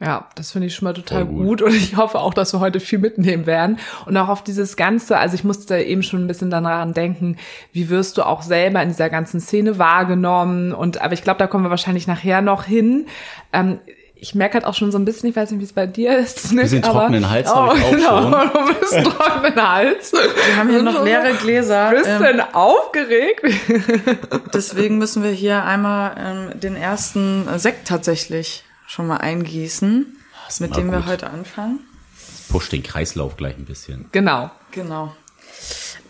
Ja, 0.00 0.28
das 0.36 0.52
finde 0.52 0.68
ich 0.68 0.76
schon 0.76 0.84
mal 0.84 0.94
total 0.94 1.26
gut. 1.26 1.46
gut. 1.46 1.62
und 1.62 1.74
ich 1.74 1.96
hoffe 1.96 2.20
auch, 2.20 2.32
dass 2.32 2.52
wir 2.52 2.60
heute 2.60 2.78
viel 2.78 3.00
mitnehmen 3.00 3.46
werden 3.46 3.78
und 4.06 4.16
auch 4.16 4.28
auf 4.28 4.44
dieses 4.44 4.76
Ganze, 4.76 5.18
also 5.18 5.34
ich 5.34 5.42
musste 5.42 5.76
eben 5.78 6.04
schon 6.04 6.22
ein 6.22 6.28
bisschen 6.28 6.50
daran 6.50 6.94
denken, 6.94 7.36
wie 7.72 7.88
wirst 7.88 8.16
du 8.16 8.22
auch 8.22 8.42
selber 8.42 8.80
in 8.80 8.90
dieser 8.90 9.10
ganzen 9.10 9.40
Szene 9.40 9.78
wahrgenommen 9.78 10.72
und 10.72 11.00
aber 11.00 11.14
ich 11.14 11.22
glaube, 11.22 11.38
da 11.38 11.48
kommen 11.48 11.64
wir 11.64 11.70
wahrscheinlich 11.70 12.06
nachher 12.06 12.42
noch 12.42 12.62
hin. 12.62 13.06
Ähm, 13.52 13.80
ich 14.20 14.34
merke 14.34 14.54
halt 14.54 14.64
auch 14.64 14.74
schon 14.74 14.90
so 14.90 14.98
ein 14.98 15.04
bisschen, 15.04 15.28
ich 15.28 15.36
weiß 15.36 15.50
nicht, 15.50 15.60
wie 15.60 15.64
es 15.64 15.72
bei 15.72 15.86
dir 15.86 16.18
ist. 16.18 16.52
Nicht, 16.52 16.62
bisschen 16.62 16.82
trockenen 16.82 17.30
Hals 17.30 17.48
oh, 17.50 17.54
habe 17.54 17.78
ich 17.78 17.84
auch 17.84 17.90
genau, 17.90 18.32
schon. 18.32 18.50
Du 18.52 18.74
bist 18.74 19.16
trockenen 19.16 19.68
Hals. 19.70 20.12
Wir 20.12 20.56
haben 20.56 20.70
hier 20.70 20.82
noch 20.82 21.04
leere 21.04 21.34
Gläser. 21.34 21.90
Bist 21.90 22.08
ähm, 22.08 22.40
aufgeregt? 22.52 23.42
Deswegen 24.54 24.98
müssen 24.98 25.22
wir 25.22 25.30
hier 25.30 25.64
einmal 25.64 26.16
ähm, 26.18 26.60
den 26.60 26.74
ersten 26.74 27.46
Sekt 27.58 27.86
tatsächlich 27.86 28.64
schon 28.86 29.06
mal 29.06 29.18
eingießen, 29.18 30.16
mit 30.60 30.76
dem 30.76 30.90
gut. 30.90 30.92
wir 30.92 31.06
heute 31.06 31.30
anfangen. 31.30 31.80
Das 32.14 32.48
pusht 32.48 32.72
den 32.72 32.82
Kreislauf 32.82 33.36
gleich 33.36 33.56
ein 33.56 33.66
bisschen. 33.66 34.06
Genau. 34.10 34.50
Genau. 34.72 35.14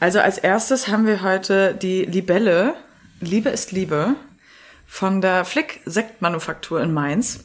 Also 0.00 0.21
als 0.21 0.38
erstes 0.38 0.88
haben 0.88 1.07
wir 1.07 1.23
heute 1.23 1.75
die 1.75 2.05
Libelle. 2.05 2.75
Liebe 3.21 3.50
ist 3.50 3.73
Liebe 3.73 4.15
von 4.87 5.21
der 5.21 5.45
Flick 5.45 5.81
Sektmanufaktur 5.85 6.81
in 6.81 6.95
Mainz 6.95 7.45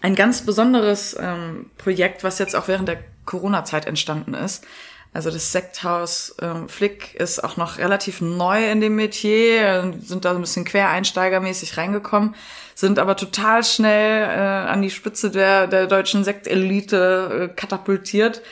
ein 0.00 0.14
ganz 0.14 0.42
besonderes 0.42 1.16
ähm, 1.20 1.70
Projekt, 1.76 2.24
was 2.24 2.38
jetzt 2.38 2.54
auch 2.54 2.68
während 2.68 2.88
der 2.88 2.98
Corona-Zeit 3.24 3.86
entstanden 3.86 4.34
ist. 4.34 4.64
Also 5.12 5.30
das 5.30 5.52
Sekthaus 5.52 6.36
ähm, 6.40 6.68
Flick 6.68 7.14
ist 7.14 7.42
auch 7.42 7.56
noch 7.56 7.78
relativ 7.78 8.20
neu 8.20 8.70
in 8.70 8.80
dem 8.80 8.94
Metier, 8.94 9.94
sind 10.00 10.24
da 10.24 10.32
so 10.32 10.38
ein 10.38 10.42
bisschen 10.42 10.66
quereinsteigermäßig 10.66 11.78
reingekommen, 11.78 12.34
sind 12.74 12.98
aber 12.98 13.16
total 13.16 13.64
schnell 13.64 14.22
äh, 14.22 14.68
an 14.68 14.82
die 14.82 14.90
Spitze 14.90 15.30
der, 15.30 15.66
der 15.66 15.86
deutschen 15.86 16.24
Sektelite 16.24 17.48
äh, 17.50 17.54
katapultiert. 17.54 18.42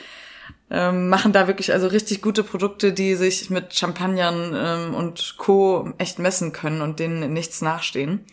Ähm, 0.69 1.07
machen 1.07 1.31
da 1.31 1.47
wirklich 1.47 1.71
also 1.71 1.87
richtig 1.87 2.21
gute 2.21 2.43
Produkte, 2.43 2.91
die 2.91 3.15
sich 3.15 3.49
mit 3.49 3.73
Champagnern 3.73 4.53
ähm, 4.53 4.95
und 4.95 5.35
Co. 5.37 5.93
echt 5.97 6.19
messen 6.19 6.51
können 6.51 6.81
und 6.81 6.99
denen 6.99 7.31
nichts 7.31 7.61
nachstehen. 7.61 8.25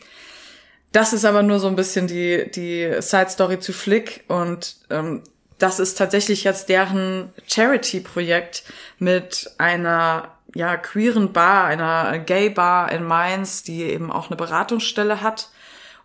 Das 0.95 1.13
ist 1.13 1.25
aber 1.25 1.43
nur 1.43 1.59
so 1.59 1.67
ein 1.67 1.75
bisschen 1.75 2.07
die, 2.07 2.49
die 2.53 2.89
Side 3.01 3.29
Story 3.29 3.59
zu 3.59 3.73
Flick 3.73 4.23
und 4.29 4.77
ähm, 4.91 5.23
das 5.59 5.81
ist 5.81 5.99
tatsächlich 5.99 6.45
jetzt 6.45 6.69
deren 6.69 7.33
Charity-Projekt 7.49 8.63
mit 9.01 9.51
einer 9.59 10.37
ja, 10.55 10.77
queeren 10.77 11.33
Bar, 11.33 11.65
einer 11.65 12.21
Gay 12.21 12.49
Bar 12.49 12.93
in 12.93 13.03
Mainz, 13.03 13.65
die 13.65 13.83
eben 13.83 14.13
auch 14.13 14.29
eine 14.29 14.37
Beratungsstelle 14.37 15.21
hat 15.21 15.51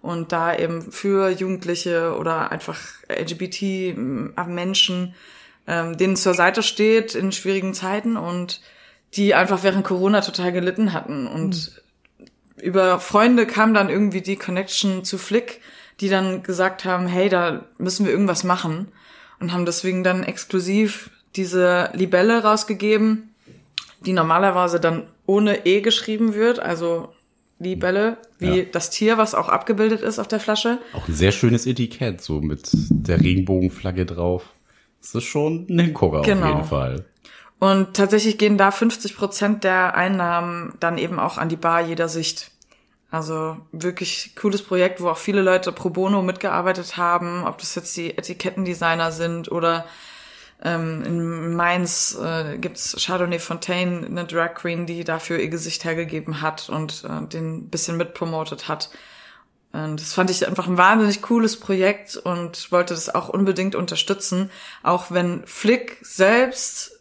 und 0.01 0.31
da 0.31 0.55
eben 0.55 0.91
für 0.91 1.29
Jugendliche 1.29 2.15
oder 2.17 2.51
einfach 2.51 2.79
LGBT-Menschen, 3.09 5.13
ähm, 5.67 5.97
denen 5.97 6.15
zur 6.15 6.33
Seite 6.33 6.63
steht 6.63 7.13
in 7.13 7.31
schwierigen 7.31 7.75
Zeiten 7.75 8.17
und 8.17 8.59
die 9.13 9.35
einfach 9.35 9.61
während 9.61 9.85
Corona 9.85 10.21
total 10.21 10.51
gelitten 10.51 10.93
hatten. 10.93 11.27
Und 11.27 11.75
mhm. 11.75 11.81
Über 12.61 12.99
Freunde 12.99 13.45
kam 13.45 13.73
dann 13.73 13.89
irgendwie 13.89 14.21
die 14.21 14.35
Connection 14.35 15.03
zu 15.03 15.17
Flick, 15.17 15.61
die 15.99 16.09
dann 16.09 16.43
gesagt 16.43 16.85
haben, 16.85 17.07
hey, 17.07 17.29
da 17.29 17.65
müssen 17.77 18.05
wir 18.05 18.11
irgendwas 18.11 18.43
machen 18.43 18.87
und 19.39 19.51
haben 19.51 19.65
deswegen 19.65 20.03
dann 20.03 20.23
exklusiv 20.23 21.09
diese 21.35 21.89
Libelle 21.93 22.43
rausgegeben, 22.43 23.29
die 24.05 24.13
normalerweise 24.13 24.79
dann 24.79 25.03
ohne 25.25 25.65
E 25.65 25.81
geschrieben 25.81 26.33
wird, 26.33 26.59
also 26.59 27.09
Libelle, 27.59 28.17
wie 28.39 28.59
ja. 28.59 28.65
das 28.71 28.89
Tier, 28.89 29.17
was 29.17 29.35
auch 29.35 29.49
abgebildet 29.49 30.01
ist 30.01 30.17
auf 30.17 30.27
der 30.27 30.39
Flasche. 30.39 30.79
Auch 30.93 31.07
ein 31.07 31.13
sehr 31.13 31.31
schönes 31.31 31.67
Etikett, 31.67 32.21
so 32.21 32.39
mit 32.39 32.69
der 32.73 33.19
Regenbogenflagge 33.19 34.05
drauf. 34.05 34.53
Das 35.01 35.15
ist 35.15 35.25
schon 35.25 35.67
ein 35.69 35.79
Hingucker 35.79 36.21
genau. 36.21 36.45
auf 36.45 36.53
jeden 36.55 36.67
Fall. 36.67 37.05
Und 37.59 37.93
tatsächlich 37.93 38.37
gehen 38.37 38.57
da 38.57 38.71
50 38.71 39.17
Prozent 39.17 39.63
der 39.63 39.95
Einnahmen 39.95 40.73
dann 40.79 40.97
eben 40.97 41.19
auch 41.19 41.37
an 41.37 41.49
die 41.49 41.57
Bar 41.57 41.81
jeder 41.81 42.07
Sicht. 42.07 42.51
Also 43.11 43.57
wirklich 43.71 44.35
cooles 44.35 44.63
Projekt, 44.63 45.01
wo 45.01 45.09
auch 45.09 45.17
viele 45.17 45.41
Leute 45.41 45.71
pro 45.71 45.89
bono 45.89 46.21
mitgearbeitet 46.21 46.95
haben, 46.95 47.43
ob 47.43 47.57
das 47.57 47.75
jetzt 47.75 47.97
die 47.97 48.17
Etikettendesigner 48.17 49.11
sind 49.11 49.51
oder 49.51 49.85
ähm, 50.63 51.03
in 51.03 51.55
Mainz 51.55 52.17
äh, 52.21 52.57
gibt's 52.57 52.95
Chardonnay 52.99 53.39
Fontaine, 53.39 54.05
eine 54.05 54.25
Drag 54.25 54.53
Queen, 54.53 54.85
die 54.85 55.03
dafür 55.03 55.39
ihr 55.39 55.49
Gesicht 55.49 55.85
hergegeben 55.85 56.41
hat 56.41 56.69
und 56.69 57.03
äh, 57.03 57.27
den 57.27 57.69
bisschen 57.69 57.97
mitpromotet 57.97 58.67
hat. 58.67 58.89
Und 59.71 60.01
das 60.01 60.13
fand 60.13 60.29
ich 60.31 60.47
einfach 60.47 60.67
ein 60.67 60.77
wahnsinnig 60.77 61.21
cooles 61.21 61.59
Projekt 61.59 62.17
und 62.17 62.71
wollte 62.71 62.95
das 62.95 63.13
auch 63.13 63.29
unbedingt 63.29 63.75
unterstützen, 63.75 64.49
auch 64.81 65.11
wenn 65.11 65.45
Flick 65.45 65.97
selbst 66.01 66.98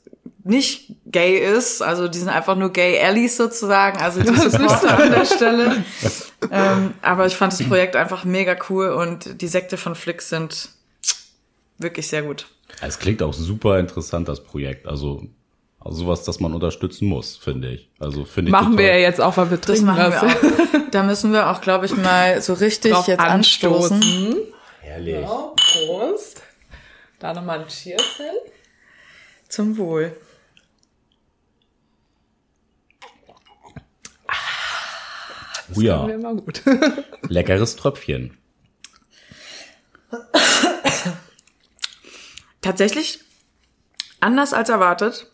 nicht 0.49 0.95
gay 1.05 1.39
ist, 1.39 1.83
also 1.83 2.09
die 2.09 2.19
sind 2.19 2.31
einfach 2.31 2.57
nur 2.57 2.73
gay 2.73 2.99
Allies 3.01 3.37
sozusagen, 3.37 4.01
also 4.01 4.23
die 4.23 4.35
Supporter 4.35 4.99
an 4.99 5.11
der 5.11 5.27
Stelle. 5.27 5.85
ähm, 6.51 6.95
aber 7.03 7.27
ich 7.27 7.37
fand 7.37 7.53
das 7.53 7.63
Projekt 7.63 7.97
einfach 7.97 8.25
mega 8.25 8.57
cool 8.71 8.89
und 8.89 9.43
die 9.43 9.47
Sekte 9.47 9.77
von 9.77 9.95
Flick 9.95 10.23
sind 10.23 10.71
wirklich 11.77 12.09
sehr 12.09 12.23
gut. 12.23 12.47
Es 12.81 12.99
klingt 12.99 13.23
auch 13.23 13.35
super 13.35 13.79
interessant, 13.79 14.29
das 14.29 14.43
Projekt. 14.43 14.87
Also, 14.87 15.25
also 15.81 16.05
sowas, 16.05 16.25
das 16.25 16.41
man 16.41 16.55
unterstützen 16.55 17.09
muss, 17.09 17.37
finde 17.37 17.69
ich. 17.73 17.91
Also 17.99 18.25
finde 18.25 18.49
ich. 18.49 18.53
Machen 18.53 18.73
total. 18.73 18.79
wir 18.79 18.95
ja 18.95 19.01
jetzt 19.01 19.21
auch, 19.21 19.37
weil 19.37 19.51
wir 19.51 19.61
trinken. 19.61 19.87
Das 19.87 19.97
machen 19.97 20.13
wir 20.13 20.23
auch. 20.23 20.91
Da 20.91 21.03
müssen 21.03 21.33
wir 21.33 21.51
auch, 21.51 21.61
glaube 21.61 21.85
ich, 21.85 21.95
mal 21.95 22.41
so 22.41 22.55
richtig 22.55 22.93
Drauf 22.93 23.07
jetzt 23.07 23.21
anstoßen. 23.21 23.97
anstoßen. 23.97 24.37
Herrlich. 24.81 25.21
Ja, 25.21 25.53
Prost. 25.57 26.43
Da 27.19 27.35
nochmal 27.35 27.61
ein 27.61 27.69
Cheers 27.69 28.17
hin. 28.17 28.27
Zum 29.49 29.77
Wohl. 29.77 30.17
Das 35.69 35.83
ja. 35.83 36.07
Immer 36.07 36.35
gut. 36.35 36.63
Leckeres 37.29 37.77
Tröpfchen. 37.77 38.37
Tatsächlich 42.61 43.21
anders 44.21 44.53
als 44.53 44.69
erwartet. 44.69 45.31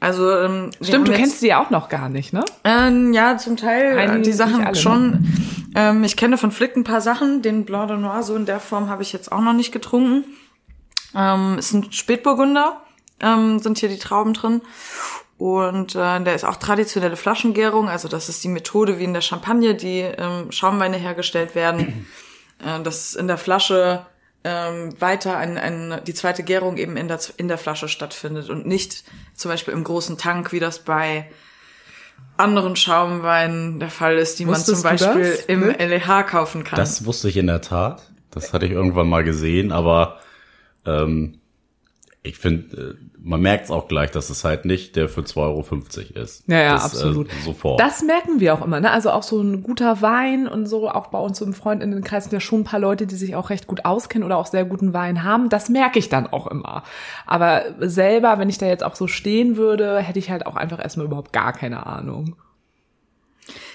Also 0.00 0.36
ähm, 0.36 0.70
stimmt, 0.80 1.06
du 1.06 1.12
kennst 1.12 1.42
die 1.42 1.46
ja 1.48 1.62
auch 1.62 1.70
noch 1.70 1.88
gar 1.88 2.08
nicht, 2.08 2.32
ne? 2.32 2.44
Ähm, 2.64 3.12
ja, 3.12 3.36
zum 3.36 3.56
Teil 3.56 3.96
Einige, 3.96 4.18
äh, 4.18 4.22
die 4.22 4.32
Sachen 4.32 4.64
alle, 4.64 4.74
schon. 4.74 5.10
Ne? 5.10 5.22
Ähm, 5.76 6.04
ich 6.04 6.16
kenne 6.16 6.38
von 6.38 6.50
Flick 6.50 6.76
ein 6.76 6.82
paar 6.82 7.00
Sachen. 7.00 7.40
Den 7.40 7.64
Blanc 7.64 7.88
de 7.88 7.96
Noir 7.98 8.24
so 8.24 8.34
in 8.34 8.44
der 8.44 8.58
Form 8.58 8.88
habe 8.88 9.02
ich 9.02 9.12
jetzt 9.12 9.30
auch 9.30 9.40
noch 9.40 9.52
nicht 9.52 9.70
getrunken. 9.70 10.24
Ähm, 11.14 11.56
ist 11.58 11.72
ein 11.72 11.92
Spätburgunder, 11.92 12.82
ähm, 13.20 13.60
sind 13.60 13.78
hier 13.78 13.88
die 13.88 13.98
Trauben 13.98 14.34
drin. 14.34 14.62
Und 15.42 15.96
äh, 15.96 16.22
der 16.22 16.36
ist 16.36 16.44
auch 16.44 16.54
traditionelle 16.54 17.16
Flaschengärung, 17.16 17.88
also 17.88 18.06
das 18.06 18.28
ist 18.28 18.44
die 18.44 18.48
Methode 18.48 19.00
wie 19.00 19.04
in 19.04 19.12
der 19.12 19.22
Champagne, 19.22 19.74
die 19.74 19.98
ähm, 19.98 20.52
Schaumweine 20.52 20.98
hergestellt 20.98 21.56
werden. 21.56 22.06
äh, 22.64 22.80
dass 22.84 23.16
in 23.16 23.26
der 23.26 23.38
Flasche 23.38 24.06
ähm, 24.44 24.94
weiter 25.00 25.36
ein, 25.38 25.58
ein, 25.58 26.00
die 26.06 26.14
zweite 26.14 26.44
Gärung 26.44 26.76
eben 26.76 26.96
in 26.96 27.08
der, 27.08 27.18
in 27.38 27.48
der 27.48 27.58
Flasche 27.58 27.88
stattfindet 27.88 28.50
und 28.50 28.68
nicht 28.68 29.02
zum 29.34 29.50
Beispiel 29.50 29.74
im 29.74 29.82
großen 29.82 30.16
Tank, 30.16 30.52
wie 30.52 30.60
das 30.60 30.84
bei 30.84 31.28
anderen 32.36 32.76
Schaumweinen 32.76 33.80
der 33.80 33.90
Fall 33.90 34.18
ist, 34.18 34.38
die 34.38 34.46
Wusstest 34.46 34.84
man 34.84 34.96
zum 34.96 35.08
Beispiel 35.08 35.38
im 35.48 35.64
LEH 35.70 36.22
kaufen 36.22 36.62
kann. 36.62 36.76
Das 36.76 37.04
wusste 37.04 37.28
ich 37.28 37.36
in 37.36 37.48
der 37.48 37.62
Tat. 37.62 38.12
Das 38.30 38.52
hatte 38.52 38.66
ich 38.66 38.70
irgendwann 38.70 39.08
mal 39.08 39.24
gesehen, 39.24 39.72
aber 39.72 40.20
ähm, 40.86 41.40
ich 42.24 42.38
finde, 42.38 42.76
äh, 42.76 42.94
man 43.18 43.40
merkt 43.40 43.64
es 43.64 43.70
auch 43.70 43.88
gleich, 43.88 44.12
dass 44.12 44.30
es 44.30 44.44
halt 44.44 44.64
nicht 44.64 44.94
der 44.94 45.08
für 45.08 45.22
2,50 45.22 45.36
Euro 45.38 46.22
ist. 46.22 46.44
Ja, 46.46 46.60
ja, 46.60 46.72
das, 46.74 46.82
äh, 46.82 46.86
absolut. 46.86 47.28
Äh, 47.28 47.44
sofort. 47.44 47.80
Das 47.80 48.02
merken 48.02 48.38
wir 48.38 48.54
auch 48.54 48.64
immer, 48.64 48.78
ne? 48.78 48.92
Also 48.92 49.10
auch 49.10 49.24
so 49.24 49.40
ein 49.40 49.64
guter 49.64 50.02
Wein 50.02 50.46
und 50.46 50.66
so, 50.66 50.88
auch 50.88 51.08
bei 51.08 51.18
uns 51.18 51.40
im 51.40 51.52
Freundinnenkreis 51.52 52.24
sind 52.24 52.32
ja 52.32 52.40
schon 52.40 52.60
ein 52.60 52.64
paar 52.64 52.78
Leute, 52.78 53.08
die 53.08 53.16
sich 53.16 53.34
auch 53.34 53.50
recht 53.50 53.66
gut 53.66 53.84
auskennen 53.84 54.24
oder 54.24 54.36
auch 54.36 54.46
sehr 54.46 54.64
guten 54.64 54.92
Wein 54.92 55.24
haben. 55.24 55.48
Das 55.48 55.68
merke 55.68 55.98
ich 55.98 56.08
dann 56.08 56.28
auch 56.28 56.46
immer. 56.46 56.84
Aber 57.26 57.64
selber, 57.80 58.38
wenn 58.38 58.48
ich 58.48 58.58
da 58.58 58.66
jetzt 58.66 58.84
auch 58.84 58.94
so 58.94 59.08
stehen 59.08 59.56
würde, 59.56 59.98
hätte 59.98 60.20
ich 60.20 60.30
halt 60.30 60.46
auch 60.46 60.54
einfach 60.54 60.80
erstmal 60.80 61.06
überhaupt 61.06 61.32
gar 61.32 61.52
keine 61.52 61.86
Ahnung. 61.86 62.36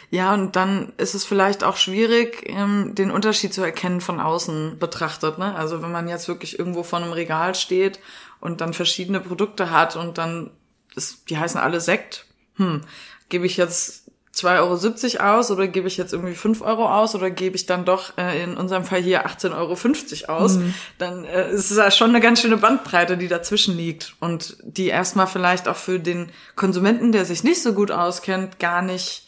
Ja, 0.09 0.33
und 0.33 0.55
dann 0.55 0.93
ist 0.95 1.15
es 1.15 1.25
vielleicht 1.25 1.65
auch 1.65 1.75
schwierig, 1.75 2.45
ähm, 2.47 2.95
den 2.95 3.11
Unterschied 3.11 3.53
zu 3.53 3.61
erkennen 3.61 3.99
von 3.99 4.21
außen 4.21 4.79
betrachtet. 4.79 5.37
Ne? 5.37 5.53
Also 5.53 5.81
wenn 5.81 5.91
man 5.91 6.07
jetzt 6.07 6.29
wirklich 6.29 6.57
irgendwo 6.57 6.83
vor 6.83 6.99
einem 6.99 7.11
Regal 7.11 7.55
steht 7.55 7.99
und 8.39 8.61
dann 8.61 8.73
verschiedene 8.73 9.19
Produkte 9.19 9.71
hat 9.71 9.95
und 9.95 10.17
dann, 10.17 10.51
ist, 10.95 11.29
die 11.29 11.37
heißen 11.37 11.59
alle 11.59 11.81
Sekt, 11.81 12.25
hm, 12.55 12.81
gebe 13.29 13.45
ich 13.45 13.57
jetzt 13.57 14.07
2,70 14.37 15.19
Euro 15.19 15.37
aus 15.37 15.51
oder 15.51 15.67
gebe 15.67 15.87
ich 15.87 15.97
jetzt 15.97 16.13
irgendwie 16.13 16.35
5 16.35 16.61
Euro 16.61 16.87
aus 16.87 17.15
oder 17.15 17.31
gebe 17.31 17.55
ich 17.55 17.65
dann 17.65 17.85
doch 17.85 18.17
äh, 18.17 18.43
in 18.43 18.55
unserem 18.55 18.83
Fall 18.83 19.01
hier 19.01 19.25
18,50 19.25 20.29
Euro 20.29 20.43
aus, 20.43 20.55
mhm. 20.57 20.73
dann 20.99 21.25
äh, 21.25 21.51
ist 21.51 21.71
es 21.71 21.77
ja 21.77 21.89
schon 21.89 22.09
eine 22.09 22.19
ganz 22.19 22.41
schöne 22.41 22.57
Bandbreite, 22.57 23.17
die 23.17 23.27
dazwischen 23.27 23.75
liegt 23.75 24.15
und 24.19 24.57
die 24.63 24.87
erstmal 24.87 25.27
vielleicht 25.27 25.67
auch 25.67 25.75
für 25.75 25.99
den 25.99 26.29
Konsumenten, 26.55 27.11
der 27.11 27.25
sich 27.25 27.43
nicht 27.43 27.63
so 27.63 27.73
gut 27.73 27.89
auskennt, 27.89 28.59
gar 28.59 28.81
nicht 28.81 29.27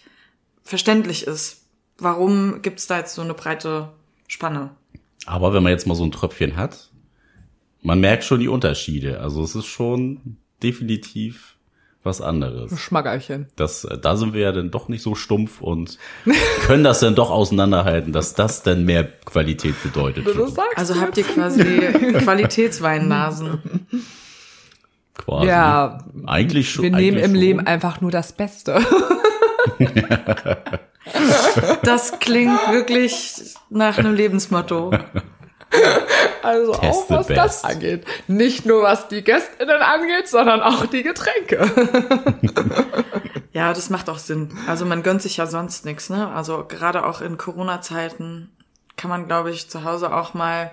verständlich 0.63 1.25
ist. 1.25 1.63
Warum 1.97 2.61
gibt's 2.61 2.85
da 2.85 2.99
jetzt 2.99 3.15
so 3.15 3.21
eine 3.21 3.33
breite 3.33 3.89
Spanne? 4.27 4.69
Aber 5.25 5.53
wenn 5.53 5.63
man 5.63 5.71
jetzt 5.71 5.87
mal 5.87 5.95
so 5.95 6.03
ein 6.03 6.11
Tröpfchen 6.11 6.55
hat, 6.55 6.88
man 7.81 7.99
merkt 7.99 8.23
schon 8.23 8.39
die 8.39 8.47
Unterschiede. 8.47 9.19
Also 9.21 9.43
es 9.43 9.55
ist 9.55 9.65
schon 9.65 10.37
definitiv 10.61 11.55
was 12.03 12.21
anderes. 12.21 12.79
Schmackerchen. 12.79 13.47
Das, 13.55 13.83
äh, 13.83 13.97
da 13.97 14.15
sind 14.15 14.33
wir 14.33 14.41
ja 14.41 14.51
dann 14.51 14.71
doch 14.71 14.87
nicht 14.87 15.01
so 15.03 15.15
stumpf 15.15 15.61
und 15.61 15.97
können 16.65 16.83
das 16.83 17.01
dann 17.01 17.15
doch 17.15 17.29
auseinanderhalten, 17.29 18.13
dass 18.13 18.35
das 18.35 18.63
dann 18.63 18.85
mehr 18.85 19.03
Qualität 19.03 19.81
bedeutet. 19.83 20.27
also 20.75 20.99
habt 20.99 21.17
ihr 21.17 21.23
quasi 21.25 21.63
Qualitätsweinnasen. 22.23 23.87
Quasi. 25.13 25.47
Ja, 25.47 26.05
eigentlich 26.25 26.71
schon. 26.71 26.83
Wir 26.83 26.91
nehmen 26.91 27.17
im 27.17 27.31
schon. 27.31 27.35
Leben 27.35 27.59
einfach 27.59 27.99
nur 27.99 28.11
das 28.11 28.31
Beste. 28.31 28.79
das 31.83 32.19
klingt 32.19 32.59
wirklich 32.71 33.33
nach 33.69 33.97
einem 33.97 34.15
Lebensmotto. 34.15 34.91
Also 36.41 36.73
Test 36.73 36.83
auch 36.83 37.09
was 37.09 37.27
das 37.27 37.63
angeht. 37.63 38.05
Nicht 38.27 38.65
nur 38.65 38.83
was 38.83 39.07
die 39.07 39.23
Gästinnen 39.23 39.81
angeht, 39.81 40.27
sondern 40.27 40.61
auch 40.61 40.85
die 40.85 41.03
Getränke. 41.03 41.69
ja, 43.53 43.73
das 43.73 43.89
macht 43.89 44.09
auch 44.09 44.17
Sinn. 44.17 44.57
Also 44.67 44.85
man 44.85 45.03
gönnt 45.03 45.21
sich 45.21 45.37
ja 45.37 45.45
sonst 45.45 45.85
nichts, 45.85 46.09
ne? 46.09 46.29
Also 46.29 46.65
gerade 46.67 47.05
auch 47.05 47.21
in 47.21 47.37
Corona-Zeiten 47.37 48.49
kann 48.97 49.09
man, 49.09 49.27
glaube 49.27 49.51
ich, 49.51 49.69
zu 49.69 49.83
Hause 49.83 50.13
auch 50.13 50.33
mal 50.33 50.71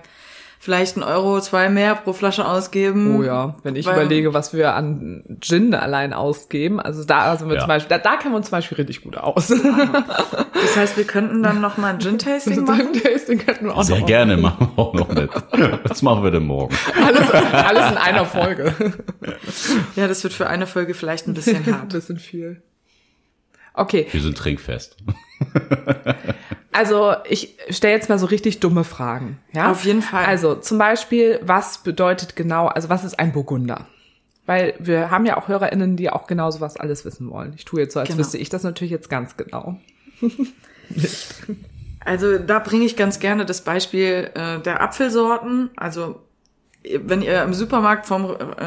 vielleicht 0.59 0.97
ein 0.97 1.03
Euro, 1.03 1.39
zwei 1.39 1.69
mehr 1.69 1.95
pro 1.95 2.13
Flasche 2.13 2.45
ausgeben. 2.47 3.17
Oh 3.17 3.23
ja, 3.23 3.55
wenn 3.63 3.75
ich 3.75 3.85
überlege, 3.87 4.33
was 4.33 4.53
wir 4.53 4.73
an 4.73 5.23
Gin 5.39 5.73
allein 5.73 6.13
ausgeben, 6.13 6.79
also 6.79 7.03
da, 7.03 7.19
also 7.19 7.47
wir 7.47 7.55
Ja. 7.55 7.59
zum 7.61 7.67
Beispiel, 7.67 7.89
da, 7.89 7.97
da 7.97 8.17
kennen 8.17 8.33
wir 8.33 8.37
uns 8.37 8.47
zum 8.47 8.57
Beispiel 8.57 8.75
richtig 8.77 9.03
gut 9.03 9.17
aus. 9.17 9.53
Das 10.59 10.75
heißt, 10.75 10.97
wir 10.97 11.03
könnten 11.05 11.43
dann 11.43 11.61
noch 11.61 11.77
mal 11.77 11.93
ein 11.93 11.99
Gin-Tasting 11.99 12.63
machen. 12.65 12.91
Tasting 12.93 13.37
könnten 13.37 13.65
wir 13.65 13.75
auch 13.77 13.83
Sehr 13.83 13.99
noch 13.99 14.05
gerne, 14.07 14.35
machen 14.37 14.69
wir 14.75 14.83
auch 14.83 14.93
noch 14.93 15.07
mit. 15.09 15.29
Das 15.85 16.01
machen 16.01 16.23
wir 16.23 16.31
denn 16.31 16.45
morgen. 16.45 16.75
Alles, 17.05 17.31
alles 17.31 17.91
in 17.91 17.97
einer 17.97 18.25
Folge. 18.25 18.73
Ja, 19.95 20.07
das 20.07 20.23
wird 20.23 20.33
für 20.33 20.47
eine 20.47 20.65
Folge 20.67 20.93
vielleicht 20.95 21.27
ein 21.27 21.33
bisschen 21.35 21.57
Ein 21.67 21.73
hart. 21.81 21.89
bisschen 21.89 22.17
viel. 22.17 22.61
Okay, 23.77 24.07
Wir 24.11 24.21
sind 24.21 24.37
trinkfest. 24.37 24.97
also 26.71 27.13
ich 27.29 27.55
stelle 27.69 27.93
jetzt 27.93 28.09
mal 28.09 28.17
so 28.19 28.25
richtig 28.25 28.59
dumme 28.59 28.83
Fragen. 28.83 29.39
Ja? 29.53 29.71
Auf 29.71 29.85
jeden 29.85 30.01
Fall. 30.01 30.25
Also 30.25 30.55
zum 30.55 30.77
Beispiel, 30.77 31.39
was 31.43 31.79
bedeutet 31.79 32.35
genau, 32.35 32.67
also 32.67 32.89
was 32.89 33.03
ist 33.03 33.19
ein 33.19 33.31
Burgunder? 33.31 33.87
Weil 34.47 34.73
wir 34.79 35.11
haben 35.11 35.25
ja 35.25 35.37
auch 35.37 35.47
HörerInnen, 35.47 35.95
die 35.95 36.09
auch 36.09 36.25
genau 36.25 36.49
sowas 36.51 36.77
alles 36.77 37.05
wissen 37.05 37.29
wollen. 37.29 37.53
Ich 37.55 37.65
tue 37.65 37.81
jetzt 37.81 37.93
so, 37.93 37.99
als 37.99 38.09
Genau. 38.09 38.19
wüsste 38.19 38.37
ich 38.37 38.49
das 38.49 38.63
natürlich 38.63 38.91
jetzt 38.91 39.09
ganz 39.09 39.37
genau. 39.37 39.79
Also 41.99 42.37
da 42.37 42.59
bringe 42.59 42.85
ich 42.85 42.95
ganz 42.95 43.19
gerne 43.19 43.45
das 43.45 43.61
Beispiel 43.61 44.31
äh, 44.33 44.59
der 44.61 44.81
Apfelsorten. 44.81 45.69
Also 45.75 46.21
wenn 47.01 47.21
ihr 47.21 47.43
im 47.43 47.53
Supermarkt 47.53 48.05
vom 48.05 48.33
äh, 48.57 48.63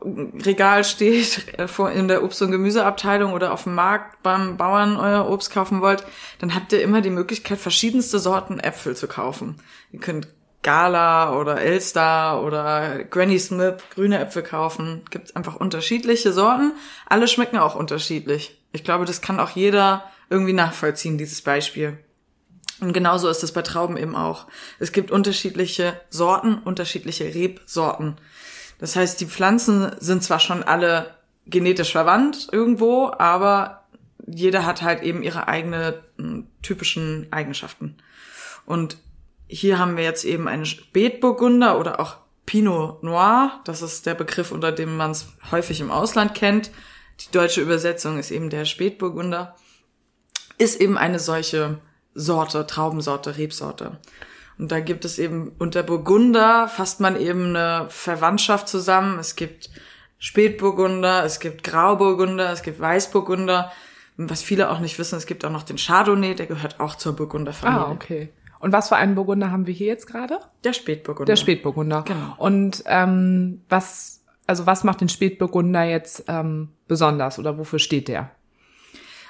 Apfelregal 0.00 0.84
steht, 0.84 1.58
äh, 1.58 1.68
vor, 1.68 1.90
in 1.90 2.08
der 2.08 2.22
Obst- 2.22 2.42
und 2.42 2.50
Gemüseabteilung 2.50 3.32
oder 3.32 3.52
auf 3.52 3.64
dem 3.64 3.74
Markt 3.74 4.22
beim 4.22 4.56
Bauern 4.56 4.96
euer 4.96 5.28
Obst 5.28 5.50
kaufen 5.52 5.80
wollt, 5.80 6.04
dann 6.38 6.54
habt 6.54 6.72
ihr 6.72 6.82
immer 6.82 7.00
die 7.00 7.10
Möglichkeit, 7.10 7.58
verschiedenste 7.58 8.18
Sorten 8.18 8.60
Äpfel 8.60 8.96
zu 8.96 9.08
kaufen. 9.08 9.56
Ihr 9.92 10.00
könnt 10.00 10.28
Gala 10.62 11.38
oder 11.38 11.60
Elster 11.60 12.42
oder 12.42 13.04
Granny 13.04 13.38
Smith 13.38 13.76
grüne 13.94 14.18
Äpfel 14.18 14.42
kaufen. 14.42 15.02
Gibt 15.10 15.36
einfach 15.36 15.56
unterschiedliche 15.56 16.32
Sorten. 16.32 16.72
Alle 17.06 17.28
schmecken 17.28 17.58
auch 17.58 17.74
unterschiedlich. 17.74 18.60
Ich 18.72 18.84
glaube, 18.84 19.04
das 19.04 19.20
kann 19.20 19.40
auch 19.40 19.50
jeder 19.50 20.04
irgendwie 20.30 20.52
nachvollziehen, 20.52 21.16
dieses 21.16 21.42
Beispiel. 21.42 21.98
Und 22.80 22.92
genauso 22.92 23.28
ist 23.28 23.42
es 23.42 23.52
bei 23.52 23.62
Trauben 23.62 23.96
eben 23.96 24.14
auch. 24.14 24.46
Es 24.78 24.92
gibt 24.92 25.10
unterschiedliche 25.10 26.00
Sorten, 26.10 26.58
unterschiedliche 26.58 27.34
Rebsorten. 27.34 28.16
Das 28.78 28.96
heißt, 28.96 29.20
die 29.20 29.26
Pflanzen 29.26 29.90
sind 29.98 30.22
zwar 30.22 30.40
schon 30.40 30.62
alle 30.62 31.14
genetisch 31.46 31.92
verwandt 31.92 32.48
irgendwo, 32.52 33.10
aber 33.18 33.84
jeder 34.26 34.64
hat 34.64 34.82
halt 34.82 35.02
eben 35.02 35.22
ihre 35.22 35.48
eigenen 35.48 36.46
typischen 36.62 37.26
Eigenschaften. 37.30 37.96
Und 38.66 38.98
hier 39.46 39.78
haben 39.78 39.96
wir 39.96 40.04
jetzt 40.04 40.24
eben 40.24 40.46
einen 40.46 40.66
Spätburgunder 40.66 41.80
oder 41.80 42.00
auch 42.00 42.16
Pinot 42.44 43.02
Noir. 43.02 43.60
Das 43.64 43.82
ist 43.82 44.06
der 44.06 44.14
Begriff, 44.14 44.52
unter 44.52 44.72
dem 44.72 44.96
man 44.96 45.12
es 45.12 45.26
häufig 45.50 45.80
im 45.80 45.90
Ausland 45.90 46.34
kennt. 46.34 46.70
Die 47.20 47.30
deutsche 47.32 47.62
Übersetzung 47.62 48.18
ist 48.18 48.30
eben 48.30 48.50
der 48.50 48.64
Spätburgunder. 48.64 49.56
Ist 50.58 50.80
eben 50.80 50.98
eine 50.98 51.18
solche 51.18 51.78
Sorte, 52.14 52.66
Traubensorte, 52.66 53.38
Rebsorte. 53.38 53.98
Und 54.58 54.72
da 54.72 54.80
gibt 54.80 55.04
es 55.04 55.18
eben 55.18 55.52
unter 55.58 55.82
Burgunder 55.82 56.68
fasst 56.68 57.00
man 57.00 57.18
eben 57.18 57.56
eine 57.56 57.86
Verwandtschaft 57.88 58.68
zusammen. 58.68 59.18
Es 59.18 59.36
gibt 59.36 59.70
Spätburgunder, 60.18 61.24
es 61.24 61.38
gibt 61.38 61.62
Grauburgunder, 61.62 62.52
es 62.52 62.62
gibt 62.62 62.80
Weißburgunder. 62.80 63.70
Und 64.16 64.30
was 64.30 64.42
viele 64.42 64.70
auch 64.70 64.80
nicht 64.80 64.98
wissen, 64.98 65.16
es 65.16 65.26
gibt 65.26 65.44
auch 65.44 65.52
noch 65.52 65.62
den 65.62 65.76
Chardonnay, 65.76 66.34
der 66.34 66.46
gehört 66.46 66.80
auch 66.80 66.96
zur 66.96 67.14
Burgunderfamilie. 67.14 67.86
Ah, 67.86 67.92
okay. 67.92 68.30
Und 68.58 68.72
was 68.72 68.88
für 68.88 68.96
einen 68.96 69.14
Burgunder 69.14 69.52
haben 69.52 69.68
wir 69.68 69.74
hier 69.74 69.86
jetzt 69.86 70.06
gerade? 70.06 70.40
Der 70.64 70.72
Spätburgunder. 70.72 71.30
Der 71.30 71.36
Spätburgunder. 71.36 72.02
Genau. 72.02 72.34
Und 72.38 72.82
ähm, 72.86 73.62
was, 73.68 74.24
also 74.48 74.66
was 74.66 74.82
macht 74.82 75.00
den 75.00 75.08
Spätburgunder 75.08 75.84
jetzt 75.84 76.24
ähm, 76.26 76.70
besonders 76.88 77.38
oder 77.38 77.58
wofür 77.58 77.78
steht 77.78 78.08
der? 78.08 78.32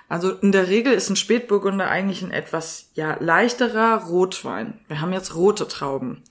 Also 0.09 0.33
in 0.33 0.53
der 0.53 0.69
Regel 0.69 0.93
ist 0.93 1.11
ein 1.11 1.17
Spätburgunder 1.17 1.89
eigentlich 1.89 2.23
ein 2.23 2.31
etwas 2.31 2.91
ja 2.95 3.17
leichterer 3.21 4.05
Rotwein. 4.05 4.81
Wir 4.89 5.01
haben 5.01 5.13
jetzt 5.13 5.35
rote 5.35 5.69
Trauben. 5.69 6.23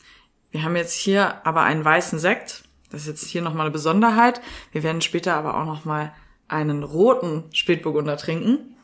Wir 0.51 0.63
haben 0.63 0.75
jetzt 0.75 0.93
hier 0.93 1.45
aber 1.45 1.61
einen 1.63 1.85
weißen 1.85 2.17
Sekt. 2.17 2.63
Das 2.89 3.01
ist 3.01 3.07
jetzt 3.07 3.27
hier 3.27 3.41
nochmal 3.41 3.67
eine 3.67 3.73
Besonderheit. 3.73 4.41
Wir 4.71 4.81
werden 4.81 5.01
später 5.01 5.35
aber 5.35 5.57
auch 5.57 5.65
nochmal 5.65 6.13
einen 6.47 6.83
roten 6.83 7.43
Spätburgunder 7.51 8.17
trinken. 8.17 8.75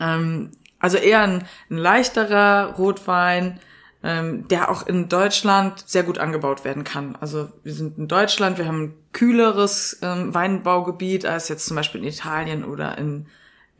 Ähm, 0.00 0.50
also 0.78 0.98
eher 0.98 1.22
ein, 1.22 1.44
ein 1.70 1.78
leichterer 1.78 2.74
Rotwein, 2.76 3.60
ähm, 4.02 4.46
der 4.48 4.70
auch 4.70 4.86
in 4.86 5.08
Deutschland 5.08 5.82
sehr 5.86 6.02
gut 6.02 6.18
angebaut 6.18 6.64
werden 6.64 6.84
kann. 6.84 7.16
Also 7.16 7.48
wir 7.62 7.72
sind 7.72 7.96
in 7.96 8.08
Deutschland, 8.08 8.58
wir 8.58 8.66
haben 8.66 8.82
ein 8.82 8.94
kühleres 9.12 9.98
ähm, 10.02 10.34
Weinbaugebiet 10.34 11.24
als 11.24 11.48
jetzt 11.48 11.64
zum 11.64 11.76
Beispiel 11.76 12.02
in 12.02 12.08
Italien 12.08 12.64
oder 12.64 12.98
in, 12.98 13.26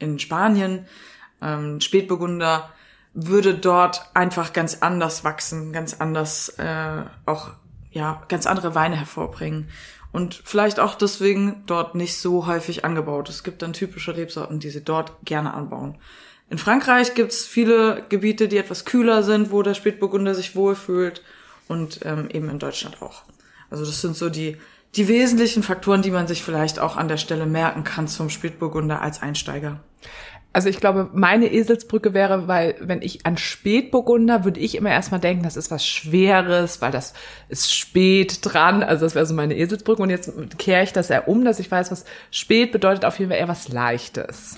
in 0.04 0.18
Spanien. 0.18 0.86
Ähm, 1.42 1.80
Spätburgunder 1.80 2.70
würde 3.14 3.54
dort 3.54 4.10
einfach 4.14 4.52
ganz 4.52 4.78
anders 4.80 5.24
wachsen, 5.24 5.72
ganz 5.72 5.94
anders 5.94 6.50
äh, 6.58 7.02
auch 7.26 7.50
ja 7.90 8.22
ganz 8.28 8.46
andere 8.46 8.74
Weine 8.74 8.96
hervorbringen 8.96 9.68
und 10.12 10.42
vielleicht 10.44 10.80
auch 10.80 10.94
deswegen 10.94 11.62
dort 11.66 11.94
nicht 11.94 12.16
so 12.18 12.46
häufig 12.46 12.84
angebaut. 12.84 13.28
Es 13.28 13.42
gibt 13.42 13.62
dann 13.62 13.72
typische 13.72 14.16
Rebsorten, 14.16 14.60
die 14.60 14.70
sie 14.70 14.84
dort 14.84 15.12
gerne 15.24 15.54
anbauen. 15.54 15.96
In 16.50 16.58
Frankreich 16.58 17.14
gibt's 17.14 17.46
viele 17.46 18.04
Gebiete, 18.08 18.48
die 18.48 18.58
etwas 18.58 18.84
kühler 18.84 19.22
sind, 19.22 19.50
wo 19.50 19.62
der 19.62 19.74
Spätburgunder 19.74 20.34
sich 20.34 20.54
wohlfühlt 20.54 21.22
und 21.66 22.00
ähm, 22.04 22.28
eben 22.30 22.48
in 22.50 22.58
Deutschland 22.58 23.00
auch. 23.02 23.22
Also 23.70 23.84
das 23.84 24.00
sind 24.00 24.16
so 24.16 24.28
die 24.30 24.56
die 24.96 25.08
wesentlichen 25.08 25.62
Faktoren, 25.62 26.02
die 26.02 26.10
man 26.10 26.26
sich 26.26 26.42
vielleicht 26.42 26.78
auch 26.78 26.96
an 26.96 27.08
der 27.08 27.16
Stelle 27.16 27.46
merken 27.46 27.84
kann 27.84 28.08
zum 28.08 28.30
Spätburgunder 28.30 29.00
als 29.00 29.22
Einsteiger. 29.22 29.80
Also 30.52 30.68
ich 30.68 30.78
glaube, 30.78 31.10
meine 31.12 31.52
Eselsbrücke 31.52 32.14
wäre, 32.14 32.46
weil 32.46 32.76
wenn 32.80 33.02
ich 33.02 33.26
an 33.26 33.36
Spätburgunder, 33.36 34.44
würde 34.44 34.60
ich 34.60 34.76
immer 34.76 34.90
erstmal 34.90 35.18
denken, 35.18 35.42
das 35.42 35.56
ist 35.56 35.72
was 35.72 35.84
Schweres, 35.84 36.80
weil 36.80 36.92
das 36.92 37.12
ist 37.48 37.74
spät 37.74 38.38
dran. 38.40 38.84
Also 38.84 39.04
das 39.04 39.16
wäre 39.16 39.26
so 39.26 39.34
meine 39.34 39.56
Eselsbrücke. 39.56 40.00
Und 40.00 40.10
jetzt 40.10 40.32
kehre 40.58 40.84
ich 40.84 40.92
das 40.92 41.10
eher 41.10 41.26
um, 41.26 41.44
dass 41.44 41.58
ich 41.58 41.68
weiß, 41.68 41.90
was 41.90 42.04
spät 42.30 42.70
bedeutet 42.70 43.04
auf 43.04 43.18
jeden 43.18 43.32
Fall 43.32 43.40
eher 43.40 43.48
was 43.48 43.66
Leichtes. 43.66 44.56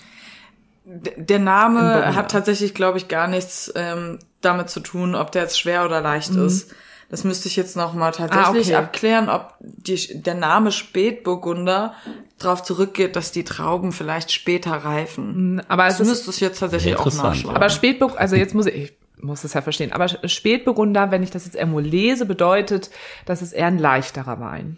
Der 0.85 1.39
Name 1.39 2.15
hat 2.15 2.31
tatsächlich, 2.31 2.75
glaube 2.75 2.99
ich, 2.99 3.09
gar 3.09 3.27
nichts 3.27 3.73
ähm, 3.75 4.19
damit 4.43 4.69
zu 4.69 4.81
tun, 4.81 5.15
ob 5.15 5.33
der 5.33 5.43
jetzt 5.43 5.59
schwer 5.59 5.87
oder 5.87 6.03
leicht 6.03 6.31
ist. 6.31 6.75
Das 7.09 7.23
müsste 7.25 7.47
ich 7.49 7.55
jetzt 7.57 7.77
noch 7.77 7.95
mal 7.95 8.11
tatsächlich 8.11 8.69
Mhm. 8.69 8.75
Ah, 8.75 8.79
okay. 8.79 8.85
abklären, 8.87 9.29
ob 9.29 9.55
die, 9.61 10.23
der 10.23 10.35
Name 10.35 10.73
Spätburgunder 10.73 11.95
darauf 12.39 12.63
zurückgeht, 12.63 13.15
dass 13.17 13.31
die 13.33 13.45
Trauben 13.45 13.93
vielleicht 13.93 14.33
später 14.33 14.73
reifen. 14.73 15.63
Aber 15.69 15.87
es 15.87 15.99
Das 15.99 16.07
ist, 16.09 16.09
müsste 16.27 16.31
ich 16.31 16.41
jetzt 16.41 16.59
tatsächlich 16.59 16.95
auch 16.97 17.01
Interessant, 17.07 17.29
nachschlagen. 17.29 17.57
aber 17.57 17.69
Spätburgunder, 17.71 18.21
also 18.21 18.37
jetzt 18.37 18.55
muss 18.55 18.67
ich, 18.67 18.75
ich 18.75 18.93
muss 19.23 19.43
das 19.43 19.55
ja 19.55 19.63
verstehen, 19.63 19.93
aber 19.93 20.09
Spätburgunder, 20.09 21.11
wenn 21.11 21.23
ich 21.23 21.31
das 21.31 21.45
jetzt 21.47 21.55
irgendwo 21.55 21.79
lese, 21.79 22.27
bedeutet, 22.27 22.91
das 23.25 23.41
ist 23.41 23.53
eher 23.53 23.67
ein 23.67 23.79
leichterer 23.79 24.41
Wein. 24.41 24.77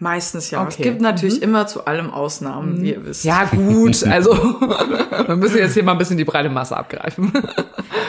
Meistens 0.00 0.52
ja. 0.52 0.64
Es 0.66 0.74
Okay. 0.74 0.84
gibt 0.84 1.00
natürlich 1.00 1.42
immer 1.42 1.66
zu 1.66 1.84
allem 1.86 2.10
Ausnahmen, 2.12 2.80
wie 2.80 2.92
ihr 2.92 3.04
wisst. 3.04 3.24
Ja, 3.24 3.44
gut, 3.46 4.04
also 4.04 4.30
wir 5.26 5.34
müssen 5.36 5.58
jetzt 5.58 5.74
hier 5.74 5.82
mal 5.82 5.92
ein 5.92 5.98
bisschen 5.98 6.16
die 6.18 6.24
breite 6.24 6.48
Masse 6.50 6.76
abgreifen. 6.76 7.32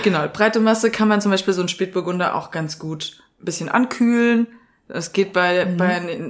Genau, 0.04 0.28
breite 0.32 0.60
Masse 0.60 0.92
kann 0.92 1.08
man 1.08 1.20
zum 1.20 1.32
Beispiel 1.32 1.54
so 1.56 1.62
einen 1.62 1.68
Spätburgunder 1.68 2.36
auch 2.36 2.52
ganz 2.52 2.78
gut 2.78 3.24
ein 3.42 3.46
bisschen 3.46 3.70
ankühlen. 3.70 4.48
Es 4.88 5.12
geht 5.12 5.34
bei, 5.34 5.66
bei 5.66 6.28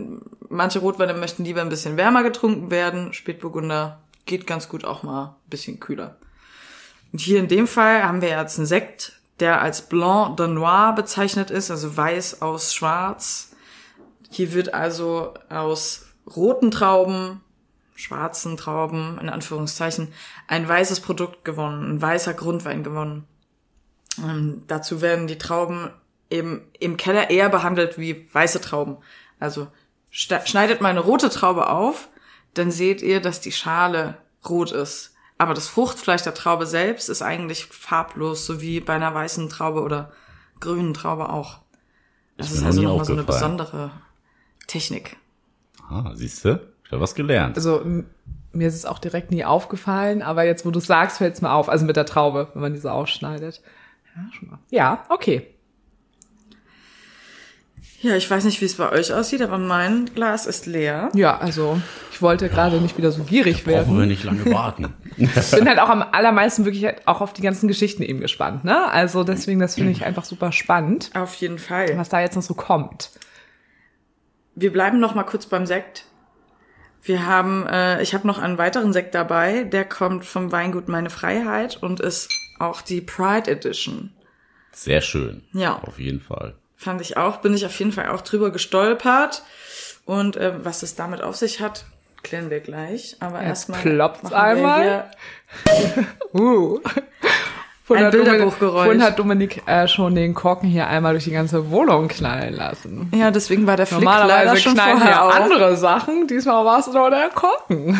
manche 0.50 0.80
Rotweine 0.80 1.14
möchten 1.14 1.46
lieber 1.46 1.62
ein 1.62 1.70
bisschen 1.70 1.98
wärmer 1.98 2.24
getrunken 2.24 2.72
werden. 2.72 3.14
Spätburgunder 3.14 4.00
geht 4.26 4.46
ganz 4.46 4.70
gut 4.70 4.84
auch 4.84 5.04
mal 5.04 5.26
ein 5.46 5.50
bisschen 5.50 5.80
kühler. 5.80 6.18
Und 7.12 7.20
hier 7.20 7.40
in 7.40 7.48
dem 7.48 7.68
Fall 7.68 8.04
haben 8.04 8.22
wir 8.22 8.30
jetzt 8.30 8.58
einen 8.58 8.68
Sekt, 8.68 9.20
der 9.40 9.62
als 9.62 9.84
Blanc 9.84 10.38
de 10.38 10.48
Noir 10.48 10.94
bezeichnet 10.96 11.50
ist, 11.50 11.72
also 11.72 11.96
weiß 11.96 12.42
aus 12.42 12.74
schwarz. 12.74 13.52
Hier 14.30 14.54
wird 14.54 14.74
also 14.74 15.34
aus 15.50 16.08
roten 16.36 16.70
Trauben, 16.70 17.42
schwarzen 17.96 18.58
Trauben, 18.58 19.18
in 19.20 19.30
Anführungszeichen, 19.30 20.10
ein 20.48 20.68
weißes 20.68 21.00
Produkt 21.00 21.44
gewonnen, 21.46 21.96
ein 21.96 22.02
weißer 22.02 22.34
Grundwein 22.34 22.84
gewonnen. 22.84 23.26
Ähm, 24.24 24.64
dazu 24.68 25.02
werden 25.02 25.28
die 25.28 25.38
Trauben 25.38 25.90
eben 26.30 26.62
im 26.80 26.98
Keller 26.98 27.30
eher 27.30 27.50
behandelt 27.50 27.98
wie 27.98 28.28
weiße 28.34 28.62
Trauben. 28.62 28.98
Also 29.40 29.68
schneidet 30.12 30.82
mal 30.82 30.90
eine 30.90 31.00
rote 31.00 31.30
Traube 31.30 31.70
auf, 31.70 32.10
dann 32.54 32.72
seht 32.72 33.02
ihr, 33.02 33.22
dass 33.22 33.42
die 33.42 33.52
Schale 33.52 34.18
rot 34.48 34.72
ist. 34.72 35.16
Aber 35.38 35.54
das 35.54 35.68
Fruchtfleisch 35.68 36.24
der 36.24 36.34
Traube 36.34 36.66
selbst 36.66 37.08
ist 37.10 37.22
eigentlich 37.22 37.66
farblos, 37.66 38.46
so 38.46 38.62
wie 38.62 38.82
bei 38.82 38.96
einer 38.96 39.14
weißen 39.14 39.50
Traube 39.50 39.82
oder 39.82 40.12
grünen 40.60 40.94
Traube 40.94 41.30
auch. 41.30 41.60
Das 42.38 42.52
Ist 42.52 42.64
also 42.64 42.82
nochmal 42.82 43.06
so 43.06 43.14
eine 43.14 43.24
besondere 43.24 43.92
Technik. 44.68 45.18
Ah, 45.90 46.12
siehst 46.14 46.44
du? 46.46 46.60
Ich 46.84 46.92
habe 46.92 47.02
was 47.02 47.16
gelernt. 47.16 47.56
Also 47.56 47.86
mir 48.52 48.68
ist 48.68 48.76
es 48.76 48.86
auch 48.86 49.00
direkt 49.00 49.32
nie 49.32 49.46
aufgefallen, 49.46 50.22
aber 50.22 50.44
jetzt, 50.44 50.66
wo 50.66 50.72
du 50.72 50.80
es 50.80 50.88
sagst, 50.88 51.20
fällt 51.20 51.36
es 51.36 51.42
mir 51.42 51.52
auf. 51.52 51.70
Also 51.70 51.86
mit 51.86 51.96
der 51.96 52.06
Traube, 52.06 52.50
wenn 52.54 52.62
man 52.62 52.74
diese 52.74 52.92
ausschneidet. 52.92 53.62
Ja, 54.16 54.22
schon 54.34 54.50
mal. 54.50 54.60
Ja, 54.70 55.06
okay. 55.10 55.48
Ja, 58.02 58.16
ich 58.16 58.30
weiß 58.30 58.46
nicht, 58.46 58.62
wie 58.62 58.66
es 58.66 58.76
bei 58.76 58.90
euch 58.92 59.14
aussieht, 59.14 59.42
aber 59.42 59.58
mein 59.58 60.06
Glas 60.16 60.46
ist 60.46 60.66
leer. 60.66 61.10
Ja, 61.14 61.38
also 61.38 61.82
ich 62.12 62.22
wollte 62.22 62.48
gerade 62.50 62.80
nicht 62.82 62.98
wieder 62.98 63.12
so 63.12 63.24
gierig 63.24 63.64
Brauchen 63.66 63.88
wir 63.94 63.98
werden. 63.98 64.08
nicht 64.08 64.24
lange 64.24 64.46
warten. 64.52 64.94
Ich 65.18 65.52
bin 65.52 65.68
halt 65.68 65.80
auch 65.80 65.90
am 65.90 66.02
allermeisten 66.02 66.64
wirklich 66.64 66.86
halt 66.86 67.06
auch 67.06 67.20
auf 67.20 67.34
die 67.34 67.42
ganzen 67.42 67.68
Geschichten 67.68 68.04
eben 68.04 68.22
gespannt. 68.22 68.64
Ne? 68.64 68.90
Also 68.90 69.26
deswegen, 69.26 69.60
das 69.60 69.76
finde 69.76 69.92
ich 69.92 70.06
einfach 70.06 70.24
super 70.24 70.54
spannend, 70.54 71.10
Auf 71.14 71.36
jeden 71.36 71.60
Fall. 71.60 71.98
was 71.98 72.08
da 72.08 72.22
jetzt 72.22 72.36
noch 72.36 72.42
so 72.42 72.54
kommt. 72.54 73.12
Wir 74.56 74.72
bleiben 74.72 75.00
noch 75.02 75.16
mal 75.16 75.24
kurz 75.24 75.46
beim 75.46 75.66
Sekt. 75.66 76.06
Wir 77.04 77.26
haben, 77.26 77.66
äh, 77.68 78.02
ich 78.02 78.14
habe 78.14 78.28
noch 78.28 78.40
einen 78.40 78.58
weiteren 78.58 78.94
Sekt 78.94 79.14
dabei, 79.16 79.64
der 79.64 79.84
kommt 79.86 80.24
vom 80.26 80.52
Weingut 80.54 80.88
Meine 80.88 81.10
Freiheit 81.10 81.82
und 81.82 82.00
ist 82.00 82.30
auch 82.60 82.82
die 82.82 83.02
Pride 83.02 83.50
Edition. 83.52 84.12
Sehr 84.72 85.02
schön. 85.02 85.44
Ja. 85.54 85.80
Auf 85.80 86.00
jeden 86.00 86.20
Fall. 86.22 86.56
Fand 86.82 87.02
ich 87.02 87.18
auch, 87.18 87.38
bin 87.38 87.54
ich 87.54 87.66
auf 87.66 87.78
jeden 87.78 87.92
Fall 87.92 88.08
auch 88.08 88.22
drüber 88.22 88.52
gestolpert. 88.52 89.44
Und 90.06 90.38
äh, 90.38 90.54
was 90.64 90.82
es 90.82 90.96
damit 90.96 91.22
auf 91.22 91.36
sich 91.36 91.60
hat, 91.60 91.84
klären 92.24 92.50
wir 92.50 92.62
gleich. 92.62 93.18
Aber 93.20 93.42
erstmal. 93.42 93.80
wir 93.84 94.34
einmal. 94.34 95.12
Uh. 96.34 96.80
Vorhin 97.84 98.06
Ein 98.06 98.08
hat 98.08 98.14
Dominik- 98.14 98.30
Bilderbuchgeräusch. 98.32 98.84
Vorhin 98.86 99.04
hat 99.04 99.20
Dominik 99.20 99.64
äh, 99.68 99.88
schon 99.90 100.16
den 100.16 100.34
Korken 100.36 100.70
hier 100.70 100.88
einmal 100.88 101.14
durch 101.14 101.26
die 101.26 101.32
ganze 101.32 101.70
Wohnung 101.70 102.08
knallen 102.08 102.54
lassen. 102.54 103.12
Ja, 103.14 103.30
deswegen 103.32 103.68
war 103.68 103.76
der 103.76 103.88
Flick 103.88 104.04
leider 104.04 104.22
Normalerweise 104.22 104.62
schon 104.62 104.74
knallen 104.76 104.98
vorher 105.00 105.26
auf. 105.26 105.34
andere 105.36 105.76
Sachen. 105.76 106.28
Diesmal 106.28 106.64
war 106.64 106.80
es 106.80 106.88
nur 106.88 107.10
der 107.10 107.30
Korken. 107.30 108.00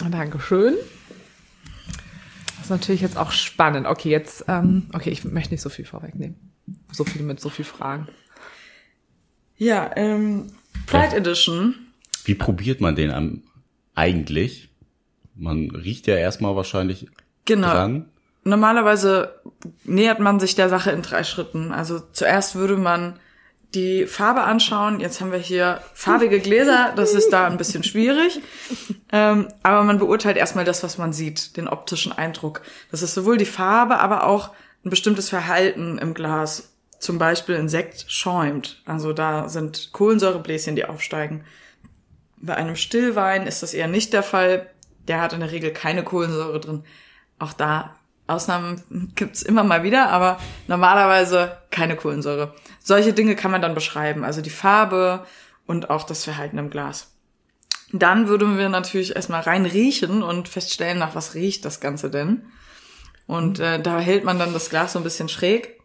Dankeschön. 0.10 0.74
Ist 2.66 2.70
natürlich 2.70 3.00
jetzt 3.00 3.16
auch 3.16 3.30
spannend. 3.30 3.86
Okay, 3.86 4.10
jetzt, 4.10 4.46
ähm, 4.48 4.88
okay, 4.92 5.10
ich 5.10 5.22
möchte 5.22 5.54
nicht 5.54 5.60
so 5.60 5.68
viel 5.68 5.84
vorwegnehmen. 5.84 6.34
So 6.90 7.04
viel 7.04 7.22
mit 7.22 7.38
so 7.38 7.48
viel 7.48 7.64
Fragen. 7.64 8.08
Ja, 9.56 9.88
ähm, 9.94 10.48
Pride 10.86 11.14
Edition. 11.14 11.76
Wie 12.24 12.34
probiert 12.34 12.80
man 12.80 12.96
den 12.96 13.12
am, 13.12 13.44
eigentlich? 13.94 14.70
Man 15.36 15.70
riecht 15.70 16.08
ja 16.08 16.16
erstmal 16.16 16.56
wahrscheinlich 16.56 17.06
Genau. 17.44 17.70
dran. 17.70 18.06
Normalerweise 18.42 19.40
nähert 19.84 20.18
man 20.18 20.40
sich 20.40 20.56
der 20.56 20.68
Sache 20.68 20.90
in 20.90 21.02
drei 21.02 21.22
Schritten. 21.22 21.70
Also 21.70 22.00
zuerst 22.00 22.56
würde 22.56 22.76
man 22.76 23.20
die 23.74 24.06
Farbe 24.06 24.42
anschauen. 24.42 25.00
Jetzt 25.00 25.20
haben 25.20 25.32
wir 25.32 25.38
hier 25.38 25.80
farbige 25.92 26.40
Gläser. 26.40 26.92
Das 26.96 27.14
ist 27.14 27.30
da 27.32 27.46
ein 27.46 27.58
bisschen 27.58 27.82
schwierig. 27.84 28.40
Ähm, 29.12 29.48
aber 29.62 29.84
man 29.84 29.98
beurteilt 29.98 30.36
erstmal 30.36 30.64
das, 30.64 30.82
was 30.82 30.98
man 30.98 31.12
sieht, 31.12 31.56
den 31.56 31.68
optischen 31.68 32.12
Eindruck. 32.12 32.62
Das 32.90 33.02
ist 33.02 33.14
sowohl 33.14 33.36
die 33.36 33.44
Farbe, 33.44 33.98
aber 33.98 34.26
auch 34.26 34.50
ein 34.84 34.90
bestimmtes 34.90 35.28
Verhalten 35.28 35.98
im 35.98 36.14
Glas. 36.14 36.72
Zum 36.98 37.18
Beispiel 37.18 37.56
ein 37.56 37.68
Sekt 37.68 38.10
schäumt. 38.10 38.82
Also 38.84 39.12
da 39.12 39.48
sind 39.48 39.90
Kohlensäurebläschen, 39.92 40.76
die 40.76 40.86
aufsteigen. 40.86 41.44
Bei 42.38 42.54
einem 42.56 42.76
Stillwein 42.76 43.46
ist 43.46 43.62
das 43.62 43.74
eher 43.74 43.88
nicht 43.88 44.12
der 44.12 44.22
Fall. 44.22 44.70
Der 45.06 45.20
hat 45.20 45.32
in 45.32 45.40
der 45.40 45.52
Regel 45.52 45.72
keine 45.72 46.02
Kohlensäure 46.02 46.60
drin. 46.60 46.84
Auch 47.38 47.52
da 47.52 47.94
Ausnahmen 48.26 49.12
gibt's 49.14 49.42
immer 49.42 49.62
mal 49.62 49.82
wieder, 49.82 50.08
aber 50.10 50.38
normalerweise 50.66 51.58
keine 51.70 51.96
Kohlensäure. 51.96 52.54
Solche 52.82 53.12
Dinge 53.12 53.36
kann 53.36 53.50
man 53.50 53.62
dann 53.62 53.74
beschreiben, 53.74 54.24
also 54.24 54.40
die 54.40 54.50
Farbe 54.50 55.24
und 55.66 55.90
auch 55.90 56.04
das 56.04 56.24
Verhalten 56.24 56.58
im 56.58 56.70
Glas. 56.70 57.12
Dann 57.92 58.26
würden 58.26 58.58
wir 58.58 58.68
natürlich 58.68 59.14
erstmal 59.14 59.42
rein 59.42 59.64
riechen 59.64 60.22
und 60.22 60.48
feststellen, 60.48 60.98
nach 60.98 61.14
was 61.14 61.34
riecht 61.34 61.64
das 61.64 61.80
Ganze 61.80 62.10
denn. 62.10 62.46
Und 63.26 63.60
äh, 63.60 63.80
da 63.80 63.98
hält 63.98 64.24
man 64.24 64.38
dann 64.38 64.52
das 64.52 64.70
Glas 64.70 64.92
so 64.92 64.98
ein 64.98 65.04
bisschen 65.04 65.28
schräg 65.28 65.80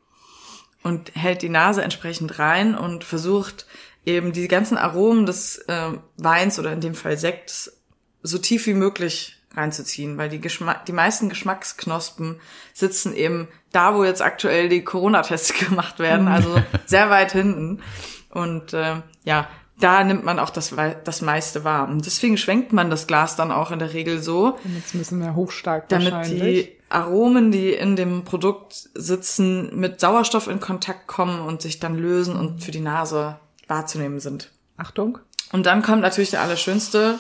und 0.84 1.13
hält 1.15 1.43
die 1.43 1.49
Nase 1.49 1.84
entsprechend 1.84 2.39
rein 2.39 2.75
und 2.75 3.04
versucht 3.04 3.67
eben 4.04 4.34
die 4.34 4.47
ganzen 4.47 4.77
Aromen 4.77 5.27
des 5.27 5.58
äh, 5.67 5.91
Weins 6.17 6.58
oder 6.58 6.71
in 6.71 6.82
dem 6.82 6.95
Fall 6.95 7.17
Sekts 7.17 7.82
so 8.23 8.39
tief 8.39 8.65
wie 8.65 8.73
möglich 8.73 9.40
reinzuziehen, 9.56 10.18
weil 10.18 10.30
die, 10.30 10.40
Geschmack, 10.40 10.86
die 10.86 10.94
meisten 10.94 11.30
Geschmacksknospen 11.30 12.40
sitzen 12.74 13.14
eben 13.16 13.48
da, 13.72 13.96
wo 13.96 14.04
jetzt 14.04 14.22
aktuell 14.22 14.70
die 14.70 14.84
Corona-Tests 14.84 15.54
gemacht 15.68 16.00
werden, 16.00 16.28
also 16.28 16.62
sehr 16.86 17.10
weit 17.10 17.32
hinten. 17.32 17.82
Und 18.30 18.74
äh, 18.74 19.02
ja, 19.24 19.48
da 19.80 20.04
nimmt 20.04 20.24
man 20.24 20.40
auch 20.40 20.52
das, 20.52 20.74
das 21.04 21.22
meiste 21.22 21.64
wahr. 21.64 21.88
Und 21.90 22.06
deswegen 22.06 22.38
schwenkt 22.38 22.72
man 22.72 22.90
das 22.90 23.08
Glas 23.08 23.36
dann 23.36 23.52
auch 23.52 23.72
in 23.72 23.80
der 23.80 23.94
Regel 23.94 24.22
so, 24.22 24.58
Jetzt 24.76 24.96
müssen 24.96 25.20
wir 25.20 25.36
hochstark 25.36 25.90
damit 25.90 26.28
die 26.28 26.78
Aromen, 26.90 27.52
die 27.52 27.72
in 27.72 27.96
dem 27.96 28.24
Produkt 28.24 28.90
sitzen, 28.94 29.80
mit 29.80 30.00
Sauerstoff 30.00 30.48
in 30.48 30.60
Kontakt 30.60 31.08
kommen 31.08 31.42
und 31.42 31.62
sich 31.62 31.80
dann 31.80 31.98
lösen 31.98 32.36
und 32.36 32.64
für 32.64 32.72
die 32.72 32.82
Nase 32.82 33.40
wahrzunehmen 33.68 34.20
sind. 34.20 34.52
Achtung. 34.78 35.20
Und 35.52 35.66
dann 35.66 35.82
kommt 35.82 36.02
natürlich 36.02 36.32
der 36.32 36.42
allerschönste 36.42 37.20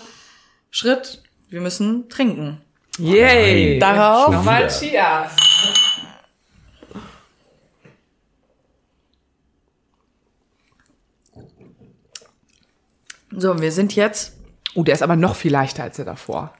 Schritt. 0.69 1.23
Wir 1.51 1.59
müssen 1.59 2.07
trinken. 2.07 2.61
Yay! 2.97 3.77
Nein. 3.77 3.79
Darauf 3.81 4.33
Nochmal. 4.33 4.67
Cheers! 4.69 5.31
So, 13.31 13.59
wir 13.61 13.71
sind 13.71 13.95
jetzt, 13.95 14.33
Oh, 14.73 14.83
der 14.83 14.93
ist 14.93 15.03
aber 15.03 15.15
noch 15.15 15.35
viel 15.35 15.51
leichter 15.51 15.83
als 15.83 15.97
der 15.97 16.05
davor. 16.05 16.53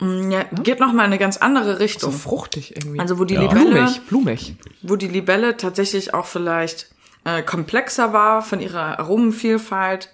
mm, 0.00 0.30
ja, 0.30 0.44
geht 0.62 0.80
noch 0.80 0.92
mal 0.92 1.02
in 1.04 1.06
eine 1.10 1.18
ganz 1.18 1.36
andere 1.38 1.72
So 1.74 1.78
Richtung. 1.78 2.12
fruchtig 2.12 2.76
irgendwie. 2.76 3.00
Also 3.00 3.18
wo 3.18 3.24
die 3.24 3.34
Ja. 3.34 3.42
Libelle, 3.42 3.64
blumig, 3.70 4.00
blumig. 4.08 4.54
wo 4.82 4.96
die 4.96 5.08
Libelle 5.08 5.56
tatsächlich 5.56 6.12
auch 6.14 6.26
vielleicht 6.26 6.90
äh, 7.24 7.42
komplexer 7.42 8.12
war 8.12 8.40
von 8.42 8.60
ihrer 8.60 8.98
Aromenvielfalt, 8.98 10.08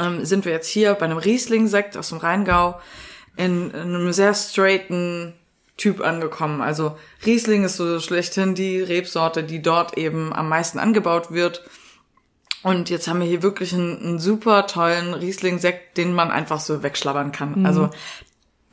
ähm, 0.00 0.24
sind 0.24 0.44
wir 0.44 0.52
jetzt 0.52 0.68
hier 0.68 0.94
bei 0.94 1.04
einem 1.04 1.18
Riesling-Sekt 1.18 1.96
aus 1.96 2.10
dem 2.10 2.18
Rheingau 2.18 2.80
in, 3.36 3.70
in 3.70 3.74
einem 3.94 4.12
sehr 4.12 4.34
straighten 4.34 5.34
Typ 5.76 6.00
angekommen. 6.00 6.60
Also 6.60 6.96
Riesling 7.24 7.64
ist 7.64 7.76
so 7.76 7.98
schlechthin 7.98 8.54
die 8.54 8.80
Rebsorte, 8.80 9.42
die 9.42 9.62
dort 9.62 9.96
eben 9.96 10.32
am 10.32 10.48
meisten 10.48 10.78
angebaut 10.78 11.30
wird. 11.32 11.62
Und 12.62 12.90
jetzt 12.90 13.08
haben 13.08 13.20
wir 13.20 13.26
hier 13.26 13.42
wirklich 13.42 13.74
einen, 13.74 13.98
einen 13.98 14.18
super 14.18 14.66
tollen 14.66 15.14
Riesling-Sekt, 15.14 15.96
den 15.96 16.12
man 16.14 16.30
einfach 16.30 16.60
so 16.60 16.82
wegschlabbern 16.82 17.32
kann. 17.32 17.66
Also 17.66 17.90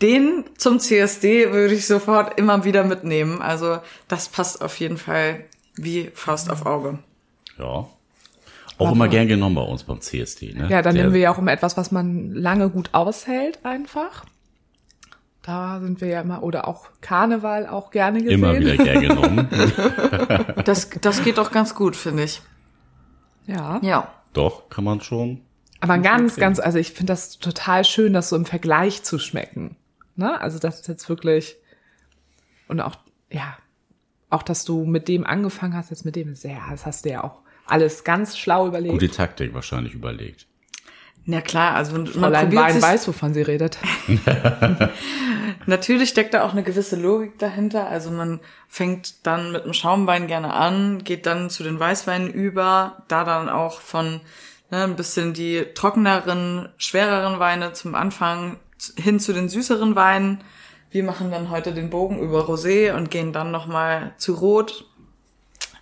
den 0.02 0.45
zum 0.58 0.80
CSD 0.80 1.52
würde 1.52 1.74
ich 1.74 1.88
sofort 1.88 2.38
immer 2.39 2.63
wieder 2.63 2.84
mitnehmen. 2.84 3.41
Also 3.41 3.80
das 4.08 4.30
passt 4.30 4.62
auf 4.62 4.80
jeden 4.80 4.98
Fall 4.98 5.45
wie 5.76 6.12
Faust 6.13 6.52
auf 6.52 6.65
Auge. 6.65 7.00
Ja. 7.58 7.88
Auch 8.78 8.91
immer 8.93 9.08
gern 9.10 9.28
genommen 9.28 9.56
bei 9.56 9.62
uns 9.62 9.84
beim 9.84 10.00
CSD. 10.00 10.54
Ne? 10.54 10.67
Ja, 10.69 10.82
dann 10.82 10.95
Der- 10.95 11.04
nehmen 11.04 11.13
wir 11.13 11.22
ja 11.22 11.32
auch 11.34 11.38
immer 11.38 11.52
etwas, 11.52 11.76
was 11.76 11.91
man 11.91 12.32
lange 12.34 12.69
gut 12.69 12.89
aushält 12.93 13.60
einfach. 13.65 14.24
Da 15.41 15.80
sind 15.80 16.02
wir 16.02 16.10
ja 16.10 16.21
immer, 16.21 16.43
oder 16.43 16.67
auch 16.67 16.88
Karneval 17.02 17.65
auch 17.65 17.91
gerne 17.91 18.21
gesehen. 18.21 18.39
immer 18.39 18.60
wieder 18.60 18.78
gern 18.78 19.02
genommen. 19.02 19.49
Das, 20.65 20.89
das 20.89 21.23
geht 21.23 21.38
doch 21.38 21.52
ganz 21.52 21.73
gut, 21.73 21.95
finde 21.95 22.23
ich. 22.23 22.41
Ja. 23.47 23.80
Ja. 23.82 24.13
Doch, 24.34 24.69
kann 24.69 24.84
man 24.84 25.02
schon. 25.02 25.41
Aber 25.80 25.97
ganz, 25.97 26.34
empfehlen. 26.34 26.41
ganz, 26.41 26.60
also 26.60 26.78
ich 26.78 26.91
finde 26.91 27.13
das 27.13 27.39
total 27.39 27.86
schön, 27.86 28.13
das 28.13 28.30
so 28.30 28.36
im 28.36 28.45
Vergleich 28.45 29.04
zu 29.04 29.17
schmecken. 29.17 29.78
Ne? 30.15 30.39
Also 30.39 30.60
das 30.60 30.82
ist 30.82 30.88
jetzt 30.88 31.10
wirklich, 31.10 31.56
und 32.67 32.82
auch, 32.82 32.97
ja, 33.32 33.58
auch, 34.30 34.43
dass 34.43 34.65
du 34.65 34.86
mit 34.86 35.08
dem 35.08 35.25
angefangen 35.25 35.75
hast, 35.75 35.89
jetzt 35.89 36.06
mit 36.06 36.15
dem 36.15 36.34
ist 36.34 36.41
sehr, 36.41 36.60
das 36.69 36.86
hast 36.86 37.06
du 37.06 37.10
ja 37.10 37.23
auch 37.23 37.39
alles 37.65 38.04
ganz 38.04 38.38
schlau 38.38 38.67
überlegt. 38.67 38.93
Gute 38.93 39.10
Taktik 39.10 39.54
wahrscheinlich 39.54 39.93
überlegt. 39.93 40.45
Na 41.32 41.42
klar, 41.42 41.76
also 41.76 41.92
man 41.92 42.08
Fräulein 42.08 42.46
probiert 42.46 42.63
Wein 42.63 42.74
sich, 42.74 42.82
weiß, 42.82 43.08
wovon 43.08 43.36
sie 43.36 43.44
redet. 43.44 43.78
natürlich 45.68 46.10
steckt 46.10 46.34
da 46.34 46.44
auch 46.44 46.54
eine 46.54 46.63
gewisse 46.63 46.96
Logik 46.96 47.38
dahinter. 47.38 47.88
Also 47.88 48.10
man 48.10 48.39
fängt 48.68 49.28
dann 49.28 49.52
mit 49.52 49.63
dem 49.63 49.74
Schaumwein 49.74 50.26
gerne 50.26 50.52
an, 50.54 51.04
geht 51.04 51.28
dann 51.28 51.52
zu 51.52 51.62
den 51.62 51.80
Weißweinen 51.80 52.32
über, 52.34 53.04
da 53.10 53.24
dann 53.26 53.48
auch 53.48 53.80
von 53.80 54.22
ne, 54.72 54.84
ein 54.86 54.96
bisschen 54.96 55.36
die 55.36 55.65
trockeneren, 55.76 56.70
schwereren 56.78 57.38
Weine 57.39 57.74
zum 57.74 57.94
Anfang 57.94 58.58
hin 58.98 59.20
zu 59.20 59.32
den 59.32 59.50
süßeren 59.50 59.96
Weinen. 59.96 60.44
Wir 60.89 61.04
machen 61.04 61.30
dann 61.30 61.52
heute 61.52 61.74
den 61.76 61.92
Bogen 61.92 62.18
über 62.18 62.48
Rosé 62.48 62.96
und 62.96 63.12
gehen 63.12 63.34
dann 63.34 63.52
nochmal 63.52 64.13
zu 64.18 64.34
Rot. 64.34 64.86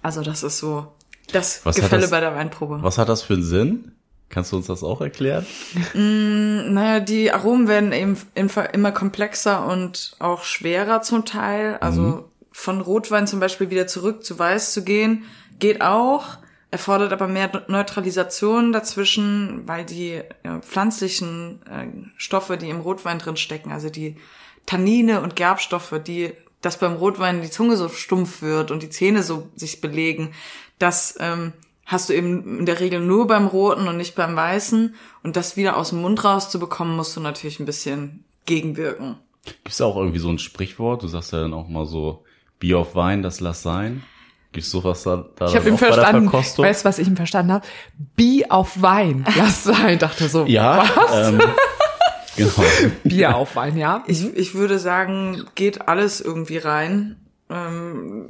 Also 0.02 0.24
das 0.24 0.44
ist 0.44 0.58
so 0.58 0.94
das 1.32 1.66
Was 1.66 1.78
Gefälle 1.78 2.02
das- 2.02 2.12
bei 2.12 2.20
der 2.20 2.36
Weinprobe. 2.36 2.80
Was 2.82 2.98
hat 2.98 3.08
das 3.08 3.22
für 3.22 3.36
einen 3.36 3.44
Sinn? 3.44 3.92
Kannst 4.30 4.52
du 4.52 4.58
uns 4.58 4.68
das 4.68 4.84
auch 4.84 5.02
erklären? 5.02 5.46
Naja, 5.94 7.00
die 7.00 7.32
Aromen 7.32 7.68
werden 7.68 7.92
eben 7.92 8.18
immer- 8.36 8.92
komplexer 8.92 9.66
und 9.66 10.16
auch 10.20 10.44
schwerer 10.44 11.02
zum 11.02 11.26
Teil. 11.26 11.78
Also 11.80 12.30
von 12.52 12.82
Rotwein 12.82 13.28
zum 13.28 13.40
Beispiel 13.40 13.70
wieder 13.70 13.88
zurück 13.88 14.26
zu 14.26 14.38
Weiß 14.38 14.74
zu 14.74 14.84
gehen, 14.84 15.24
geht 15.60 15.82
auch, 15.82 16.38
erfordert 16.72 17.14
aber 17.14 17.28
mehr 17.28 17.64
Neutralisation 17.68 18.74
dazwischen, 18.74 19.64
weil 19.68 19.86
die 19.86 20.14
äh, 20.14 20.24
pflanzlichen 20.62 21.62
äh, 21.66 21.88
Stoffe, 22.18 22.58
die 22.58 22.70
im 22.70 22.82
Rotwein 22.82 23.20
drin 23.20 23.38
stecken, 23.38 23.72
also 23.72 23.90
die 23.90 24.18
Tannine 24.66 25.22
und 25.22 25.36
Gerbstoffe, 25.36 26.02
die 26.06 26.34
dass 26.62 26.78
beim 26.78 26.94
Rotwein 26.94 27.42
die 27.42 27.52
Zunge 27.52 27.78
so 27.78 27.88
stumpf 27.88 28.42
wird 28.42 28.72
und 28.72 28.82
die 28.82 28.90
Zähne 28.90 29.22
so 29.22 29.48
sich 29.56 29.80
belegen, 29.80 30.34
das 30.80 31.16
ähm, 31.20 31.54
hast 31.88 32.10
du 32.10 32.14
eben 32.14 32.60
in 32.60 32.66
der 32.66 32.80
Regel 32.80 33.00
nur 33.00 33.26
beim 33.28 33.48
Roten 33.48 33.88
und 33.88 33.98
nicht 33.98 34.14
beim 34.14 34.36
Weißen. 34.36 34.94
Und 35.24 35.36
das 35.36 35.58
wieder 35.58 35.78
aus 35.78 35.90
dem 35.90 36.02
Mund 36.02 36.24
rauszubekommen, 36.24 36.96
musst 36.96 37.16
du 37.16 37.22
natürlich 37.22 37.60
ein 37.60 37.66
bisschen 37.66 38.26
gegenwirken. 38.46 39.16
Gibt 39.46 39.70
es 39.70 39.82
auch 39.82 39.96
irgendwie 39.96 40.20
so 40.20 40.30
ein 40.30 40.38
Sprichwort? 40.38 41.02
Du 41.02 41.08
sagst 41.08 41.32
ja 41.32 41.40
dann 41.40 41.54
auch 41.54 41.70
mal 41.70 41.86
so, 41.86 42.26
Bier 42.60 42.80
auf 42.80 42.96
Wein, 42.96 43.24
das 43.24 43.40
lass 43.40 43.64
sein. 43.64 44.04
Gibt's 44.52 44.70
sowas 44.70 45.04
da? 45.04 45.30
da 45.36 45.48
ich 45.48 45.56
habe 45.56 45.70
ihn 45.70 45.78
verstanden. 45.78 46.32
Weißt 46.32 46.58
du, 46.58 46.86
was 46.86 47.00
ich 47.00 47.08
ihm 47.08 47.16
verstanden 47.16 47.54
habe? 47.54 47.66
Bier 48.16 48.48
auf 48.50 48.82
Wein, 48.82 49.26
lass 49.38 49.64
sein. 49.64 49.98
Dachte 49.98 50.28
so. 50.28 50.46
Ja. 50.46 50.84
Was? 50.94 51.30
Ähm, 51.30 51.42
genau. 52.36 52.52
Bier 53.04 53.36
auf 53.36 53.56
Wein, 53.56 53.78
ja. 53.78 54.04
Ich, 54.08 54.36
ich 54.36 54.56
würde 54.56 54.78
sagen, 54.80 55.46
geht 55.56 55.88
alles 55.88 56.20
irgendwie 56.20 56.58
rein. 56.58 57.16
Ähm, 57.50 58.30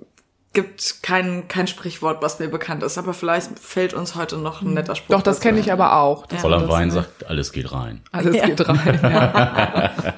gibt 0.58 1.04
kein, 1.04 1.48
kein 1.48 1.68
Sprichwort, 1.68 2.24
was 2.24 2.40
mir 2.40 2.48
bekannt 2.48 2.82
ist, 2.82 2.98
aber 2.98 3.14
vielleicht 3.14 3.60
fällt 3.60 3.94
uns 3.94 4.16
heute 4.16 4.38
noch 4.38 4.64
ein 4.64 4.74
netter 4.74 4.96
Spruch. 4.96 5.18
Doch, 5.18 5.22
das 5.22 5.40
kenne 5.40 5.60
ich 5.60 5.72
aber 5.72 5.98
auch. 5.98 6.26
Ja, 6.32 6.40
Voller 6.40 6.68
Wein 6.68 6.90
sagt, 6.90 7.28
alles 7.28 7.52
geht 7.52 7.72
rein. 7.72 8.02
Alles 8.12 8.38
ja. 8.38 8.48
geht 8.48 8.68
rein, 8.68 9.00
ja. 9.04 10.16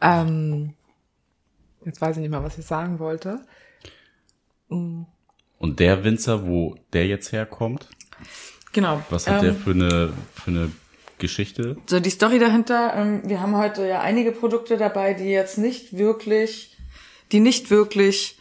ähm, 0.00 0.74
jetzt 1.84 2.00
weiß 2.00 2.16
ich 2.16 2.22
nicht 2.22 2.32
mal, 2.32 2.42
was 2.42 2.58
ich 2.58 2.66
sagen 2.66 2.98
wollte. 2.98 3.38
Mm. 4.68 5.02
Und 5.58 5.78
der 5.78 6.02
Winzer, 6.02 6.48
wo 6.48 6.74
der 6.92 7.06
jetzt 7.06 7.30
herkommt? 7.30 7.86
Genau. 8.72 9.00
Was 9.10 9.28
hat 9.28 9.36
ähm, 9.36 9.42
der 9.42 9.54
für 9.54 9.70
eine, 9.70 10.12
für 10.34 10.50
eine 10.50 10.72
Geschichte? 11.18 11.76
So, 11.86 12.00
die 12.00 12.10
Story 12.10 12.40
dahinter, 12.40 12.94
ähm, 12.96 13.22
wir 13.26 13.40
haben 13.40 13.56
heute 13.56 13.86
ja 13.86 14.00
einige 14.00 14.32
Produkte 14.32 14.76
dabei, 14.76 15.14
die 15.14 15.30
jetzt 15.30 15.56
nicht 15.56 15.96
wirklich, 15.96 16.76
die 17.30 17.38
nicht 17.38 17.70
wirklich 17.70 18.39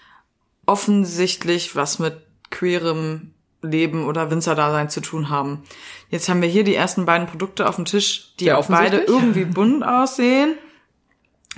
offensichtlich 0.70 1.76
was 1.76 1.98
mit 1.98 2.16
queerem 2.52 3.34
Leben 3.64 4.06
oder 4.06 4.30
Winzerdasein 4.30 4.90
zu 4.90 5.02
tun 5.02 5.30
haben. 5.30 5.64
Jetzt 6.10 6.30
haben 6.30 6.44
wir 6.44 6.48
hier 6.48 6.64
die 6.64 6.76
ersten 6.76 7.06
beiden 7.06 7.28
Produkte 7.28 7.68
auf 7.68 7.76
dem 7.76 7.86
Tisch, 7.86 8.36
die 8.40 8.54
auch 8.54 8.68
beide 8.68 9.00
irgendwie 9.00 9.46
bunt 9.46 9.84
aussehen 9.84 10.56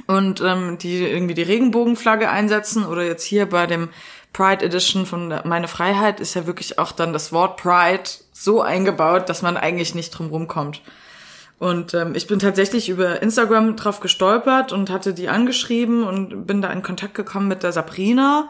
und 0.08 0.39
ähm, 0.41 0.78
die 0.78 1.04
irgendwie 1.04 1.34
die 1.34 1.41
Regenbogenflagge 1.43 2.30
einsetzen 2.30 2.86
oder 2.86 3.04
jetzt 3.04 3.24
hier 3.24 3.47
bei 3.47 3.67
dem 3.67 3.89
Pride 4.32 4.65
Edition 4.65 5.06
von 5.06 5.41
Meine 5.43 5.67
Freiheit 5.67 6.21
ist 6.21 6.34
ja 6.34 6.47
wirklich 6.47 6.80
auch 6.80 6.93
dann 6.93 7.12
das 7.12 7.34
Wort 7.34 7.58
Pride 7.58 8.10
so 8.32 8.62
eingebaut, 8.62 9.28
dass 9.28 9.41
man 9.41 9.58
eigentlich 9.58 9.93
nicht 9.93 10.12
drum 10.12 10.28
rumkommt. 10.28 10.82
Und 11.60 11.93
ähm, 11.93 12.15
ich 12.15 12.26
bin 12.26 12.39
tatsächlich 12.39 12.89
über 12.89 13.21
Instagram 13.21 13.76
drauf 13.76 14.00
gestolpert 14.00 14.71
und 14.71 14.89
hatte 14.89 15.13
die 15.13 15.30
angeschrieben 15.30 16.04
und 16.04 16.47
bin 16.47 16.62
da 16.62 16.71
in 16.71 16.82
Kontakt 16.82 17.13
gekommen 17.13 17.50
mit 17.50 17.62
der 17.62 17.71
Sabrina, 17.71 18.50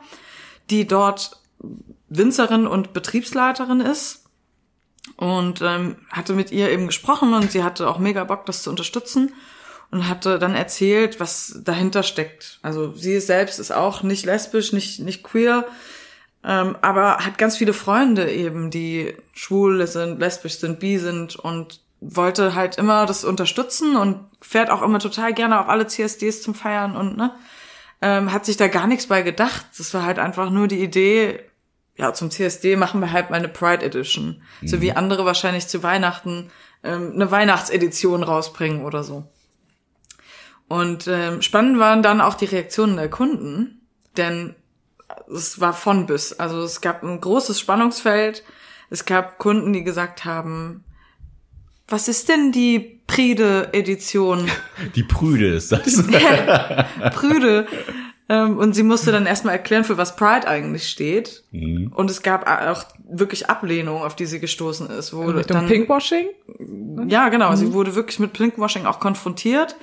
die 0.72 0.88
dort 0.88 1.40
Winzerin 2.10 2.66
und 2.66 2.94
Betriebsleiterin 2.94 3.82
ist 3.82 4.26
und 5.18 5.62
ähm, 5.62 5.98
hatte 6.10 6.34
mit 6.34 6.52
ihr 6.52 6.70
eben 6.72 6.88
gesprochen 6.88 7.34
und 7.34 7.52
sie 7.52 7.64
hatte 7.64 7.88
auch 7.88 8.00
mega 8.00 8.24
Bock, 8.24 8.46
das 8.46 8.64
zu 8.64 8.70
unterstützen 8.70 9.34
und 9.92 10.08
hatte 10.08 10.40
dann 10.40 10.56
erzählt, 10.56 11.20
was 11.20 11.60
dahinter 11.64 12.04
steckt. 12.04 12.60
Also 12.62 12.94
sie 12.94 13.20
selbst 13.20 13.60
ist 13.60 13.72
auch 13.72 14.04
nicht 14.04 14.26
lesbisch, 14.26 14.74
nicht 14.74 15.00
nicht 15.00 15.24
queer, 15.24 15.66
ähm, 16.44 16.78
aber 16.82 17.18
hat 17.18 17.38
ganz 17.38 17.58
viele 17.58 17.74
Freunde 17.74 18.32
eben, 18.32 18.72
die 18.72 19.14
schwul 19.34 19.86
sind, 19.88 20.20
lesbisch 20.20 20.58
sind, 20.60 20.80
bi 20.80 20.98
sind 20.98 21.36
und 21.36 21.82
wollte 22.00 22.56
halt 22.56 22.78
immer 22.78 23.06
das 23.06 23.24
unterstützen 23.24 23.96
und 23.96 24.20
fährt 24.42 24.72
auch 24.72 24.82
immer 24.82 25.00
total 25.00 25.34
gerne 25.34 25.60
auf 25.60 25.70
alle 25.70 25.86
CSDs 25.86 26.42
zum 26.42 26.56
Feiern 26.56 26.96
und 26.96 27.16
ne 27.16 27.32
ähm, 28.02 28.32
hat 28.32 28.46
sich 28.46 28.58
da 28.58 28.68
gar 28.68 28.88
nichts 28.88 29.08
bei 29.08 29.22
gedacht. 29.22 29.66
Das 29.78 29.94
war 29.94 30.04
halt 30.04 30.20
einfach 30.20 30.50
nur 30.50 30.68
die 30.68 30.84
Idee, 30.84 31.40
ja, 31.98 32.14
zum 32.14 32.32
CSD 32.32 32.76
machen 32.76 33.00
wir 33.00 33.12
halt 33.12 33.30
mal 33.30 33.38
eine 33.38 33.48
Pride 33.48 33.86
Edition. 33.86 34.42
Mhm. 34.62 34.68
So 34.68 34.82
wie 34.82 34.92
mhm. 34.92 34.98
andere 34.98 35.26
wahrscheinlich 35.26 35.68
zu 35.68 35.84
Weihnachten 35.84 36.50
ähm, 36.84 37.12
eine 37.14 37.30
Weihnachtsedition 37.30 38.24
rausbringen 38.24 38.84
oder 38.84 39.04
so. 39.04 39.26
Und 40.68 41.08
ähm, 41.08 41.42
spannend 41.42 41.80
waren 41.80 42.02
dann 42.02 42.22
auch 42.22 42.36
die 42.36 42.46
Reaktionen 42.46 42.96
der 42.96 43.10
Kunden, 43.10 43.82
denn 44.18 44.56
es 45.30 45.60
war 45.60 45.74
von 45.74 46.06
bis. 46.06 46.34
Also 46.34 46.62
es 46.62 46.82
gab 46.82 47.04
ein 47.04 47.20
großes 47.20 47.60
Spannungsfeld. 47.60 48.44
Es 48.90 49.06
gab 49.06 49.38
Kunden, 49.38 49.74
die 49.74 49.84
gesagt 49.84 50.26
haben, 50.26 50.84
was 51.92 52.08
ist 52.08 52.30
denn 52.30 52.52
die 52.52 53.02
Pride-Edition? 53.08 54.50
Die 54.96 55.04
Prüde 55.04 55.56
ist 55.56 55.72
das. 55.72 56.04
Prüde. 57.14 57.68
Ähm, 58.30 58.58
und 58.58 58.74
sie 58.74 58.84
musste 58.84 59.12
dann 59.12 59.26
erstmal 59.26 59.56
erklären, 59.56 59.84
für 59.84 59.98
was 59.98 60.16
Pride 60.16 60.48
eigentlich 60.48 60.88
steht. 60.88 61.44
Mhm. 61.52 61.92
Und 61.94 62.10
es 62.10 62.22
gab 62.22 62.48
auch 62.48 62.86
wirklich 63.10 63.50
Ablehnung, 63.50 64.04
auf 64.04 64.16
die 64.16 64.26
sie 64.26 64.40
gestoßen 64.40 64.90
ist. 64.90 65.14
Wo 65.14 65.24
Mit 65.24 65.50
dann, 65.50 65.68
Pinkwashing? 65.68 66.28
Ja, 67.10 67.28
genau. 67.28 67.52
Mhm. 67.52 67.56
Sie 67.58 67.74
wurde 67.74 67.96
wirklich 67.96 68.20
mit 68.20 68.32
Pinkwashing 68.32 68.86
auch 68.86 69.02
konfrontiert, 69.02 69.76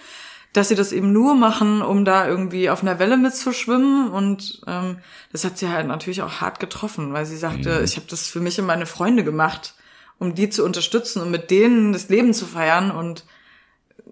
dass 0.55 0.68
sie 0.68 0.75
das 0.75 0.92
eben 0.92 1.12
nur 1.12 1.35
machen, 1.35 1.83
um 1.83 2.07
da 2.07 2.27
irgendwie 2.27 2.71
auf 2.71 2.81
einer 2.81 2.99
Welle 2.99 3.18
mitzuschwimmen. 3.18 4.11
Und 4.11 4.62
ähm, 4.66 4.97
das 5.31 5.44
hat 5.44 5.59
sie 5.59 5.68
halt 5.68 5.87
natürlich 5.87 6.23
auch 6.23 6.40
hart 6.40 6.59
getroffen, 6.59 7.12
weil 7.12 7.27
sie 7.27 7.37
sagte, 7.37 7.79
mhm. 7.79 7.85
ich 7.85 7.97
habe 7.97 8.07
das 8.09 8.29
für 8.29 8.40
mich 8.40 8.59
und 8.59 8.66
meine 8.66 8.87
Freunde 8.87 9.25
gemacht 9.25 9.75
um 10.18 10.35
die 10.35 10.48
zu 10.48 10.64
unterstützen 10.64 11.22
und 11.22 11.31
mit 11.31 11.50
denen 11.50 11.92
das 11.92 12.09
Leben 12.09 12.35
zu 12.35 12.46
feiern 12.46 12.90
und 12.90 13.24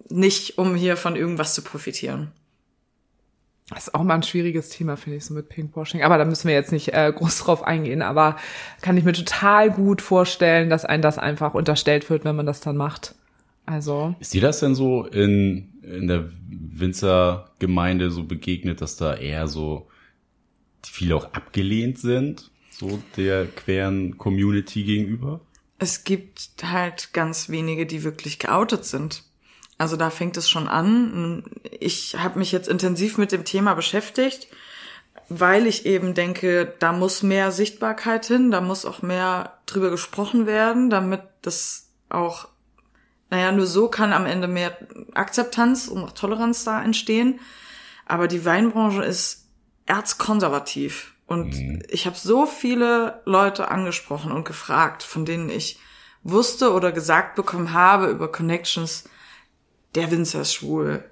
nicht, 0.09 0.59
um 0.59 0.75
hier 0.75 0.97
von 0.97 1.17
irgendwas 1.17 1.55
zu 1.55 1.63
profitieren. 1.63 2.33
Das 3.71 3.89
ist 3.89 3.95
auch 3.95 4.05
mal 4.05 4.15
ein 4.15 4.23
schwieriges 4.23 4.69
Thema, 4.69 4.97
finde 4.97 5.17
ich, 5.17 5.25
so 5.25 5.35
mit 5.35 5.49
Pinkwashing. 5.49 6.03
Aber 6.03 6.19
da 6.19 6.25
müssen 6.25 6.47
wir 6.47 6.55
jetzt 6.55 6.71
nicht 6.71 6.95
äh, 6.95 7.13
groß 7.13 7.41
drauf 7.41 7.65
eingehen. 7.65 8.01
Aber 8.01 8.37
kann 8.81 8.97
ich 8.97 9.05
mir 9.05 9.13
total 9.13 9.73
gut 9.73 10.01
vorstellen, 10.01 10.71
dass 10.71 10.85
ein 10.85 11.03
das 11.03 11.19
einfach 11.19 11.55
unterstellt 11.55 12.09
wird, 12.09 12.25
wenn 12.25 12.37
man 12.37 12.47
das 12.47 12.61
dann 12.61 12.77
macht. 12.77 13.17
Also. 13.65 14.15
Ist 14.21 14.35
dir 14.35 14.41
das 14.41 14.61
denn 14.61 14.77
so 14.77 15.05
in, 15.05 15.73
in 15.83 16.07
der 16.07 16.31
Winzergemeinde 16.49 18.13
so 18.13 18.23
begegnet, 18.23 18.81
dass 18.81 18.97
da 18.97 19.15
eher 19.15 19.49
so 19.49 19.89
viele 20.85 21.17
auch 21.17 21.33
abgelehnt 21.33 21.99
sind, 21.99 22.53
so 22.71 23.03
der 23.17 23.47
queren 23.47 24.17
Community 24.17 24.85
gegenüber? 24.85 25.41
Es 25.79 26.05
gibt 26.05 26.51
halt 26.63 27.13
ganz 27.13 27.49
wenige, 27.49 27.87
die 27.87 28.03
wirklich 28.03 28.39
geoutet 28.39 28.85
sind. 28.85 29.23
Also 29.79 29.97
da 29.97 30.11
fängt 30.11 30.37
es 30.37 30.49
schon 30.49 30.69
an. 30.69 31.45
Ich 31.81 32.17
habe 32.19 32.39
mich 32.39 32.53
jetzt 32.53 32.69
intensiv 32.69 33.19
mit 33.19 33.33
dem 33.33 33.45
Thema 33.45 33.75
beschäftigt, 33.75 34.49
weil 35.29 35.67
ich 35.67 35.85
eben 35.85 36.15
denke, 36.15 36.75
da 36.79 36.93
muss 36.93 37.23
mehr 37.23 37.53
Sichtbarkeit 37.53 38.25
hin, 38.27 38.51
da 38.51 38.61
muss 38.61 38.87
auch 38.87 39.03
mehr 39.03 39.59
drüber 39.67 39.91
gesprochen 39.91 40.47
werden, 40.47 40.89
damit 40.89 41.23
das 41.43 41.91
auch, 42.09 42.49
naja, 43.29 43.53
nur 43.53 43.67
so 43.67 43.89
kann 43.89 44.13
am 44.13 44.25
Ende 44.25 44.49
mehr 44.49 44.79
Akzeptanz 45.13 45.89
und 45.89 46.05
auch 46.05 46.13
Toleranz 46.13 46.65
da 46.65 46.83
entstehen. 46.83 47.41
Aber 48.07 48.29
die 48.29 48.45
Weinbranche 48.45 49.03
ist 49.03 49.47
erzkonservativ. 49.85 51.16
Und 51.27 51.55
mhm. 51.55 51.83
ich 51.89 52.07
habe 52.07 52.17
so 52.17 52.47
viele 52.47 53.21
Leute 53.25 53.71
angesprochen 53.71 54.33
und 54.33 54.45
gefragt, 54.45 55.03
von 55.03 55.25
denen 55.25 55.51
ich 55.51 55.79
wusste 56.23 56.73
oder 56.73 56.93
gesagt 56.93 57.35
bekommen 57.35 57.73
habe 57.73 58.07
über 58.07 58.31
Connections, 58.31 59.05
der 59.95 60.11
Winzer 60.11 60.43
ist 60.43 60.55
schwul, 60.55 61.05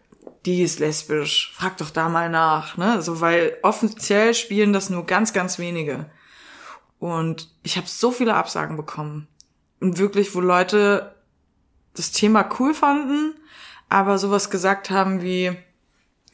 die 0.44 0.62
ist 0.62 0.79
lesbisch, 0.79 1.53
frag 1.55 1.77
doch 1.79 1.90
da 1.90 2.09
mal 2.09 2.29
nach, 2.29 2.77
ne? 2.77 3.00
So, 3.03 3.20
weil 3.20 3.57
offiziell 3.62 4.35
spielen 4.35 4.72
das 4.72 4.90
nur 4.90 5.07
ganz, 5.07 5.33
ganz 5.33 5.59
wenige. 5.59 6.07
Und 6.98 7.50
ich 7.62 7.77
habe 7.77 7.87
so 7.87 8.11
viele 8.11 8.35
Absagen 8.35 8.77
bekommen. 8.77 9.27
Und 9.81 9.98
wirklich, 9.98 10.35
wo 10.35 10.40
Leute 10.40 11.14
das 11.94 12.12
Thema 12.12 12.48
cool 12.59 12.74
fanden, 12.74 13.35
aber 13.88 14.18
sowas 14.18 14.50
gesagt 14.50 14.90
haben 14.90 15.22
wie, 15.22 15.57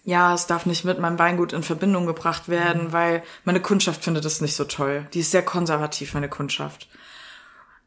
ja, 0.05 0.35
es 0.35 0.47
darf 0.47 0.67
nicht 0.67 0.85
mit 0.85 0.99
meinem 0.99 1.19
Weingut 1.19 1.53
in 1.53 1.63
Verbindung 1.63 2.07
gebracht 2.07 2.49
werden, 2.49 2.85
mhm. 2.85 2.93
weil 2.93 3.23
meine 3.45 3.61
Kundschaft 3.61 4.03
findet 4.03 4.25
das 4.25 4.41
nicht 4.41 4.57
so 4.57 4.65
toll. 4.65 5.07
Die 5.13 5.21
ist 5.21 5.31
sehr 5.31 5.45
konservativ, 5.45 6.15
meine 6.15 6.29
Kundschaft. 6.29 6.89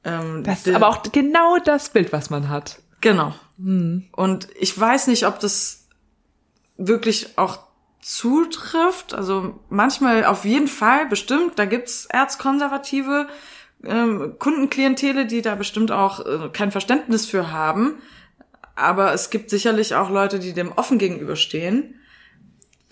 Ähm, 0.04 0.44
das 0.44 0.68
ist 0.68 0.76
aber 0.76 0.88
auch 0.88 1.02
genau 1.12 1.58
das 1.58 1.90
Bild, 1.90 2.14
was 2.14 2.30
man 2.30 2.50
hat. 2.50 2.80
Genau. 3.02 3.34
Mhm. 3.58 4.08
Und 4.12 4.48
ich 4.60 4.78
weiß 4.80 5.08
nicht, 5.08 5.26
ob 5.26 5.40
das 5.40 5.88
wirklich 6.78 7.38
auch 7.38 7.60
zutrifft. 8.02 9.14
Also 9.14 9.60
manchmal 9.70 10.26
auf 10.26 10.46
jeden 10.46 10.68
Fall, 10.68 11.08
bestimmt, 11.08 11.58
da 11.58 11.66
gibt's 11.66 12.06
erzkonservative 12.06 13.28
ähm, 13.84 14.36
Kundenklientele, 14.40 15.26
die 15.26 15.42
da 15.42 15.56
bestimmt 15.56 15.92
auch 15.92 16.26
äh, 16.26 16.50
kein 16.52 16.72
Verständnis 16.72 17.26
für 17.26 17.52
haben. 17.52 17.96
Aber 18.76 19.14
es 19.14 19.30
gibt 19.30 19.50
sicherlich 19.50 19.96
auch 19.96 20.10
Leute, 20.10 20.40
die 20.40 20.54
dem 20.54 20.72
offen 20.72 20.98
gegenüberstehen. 20.98 21.96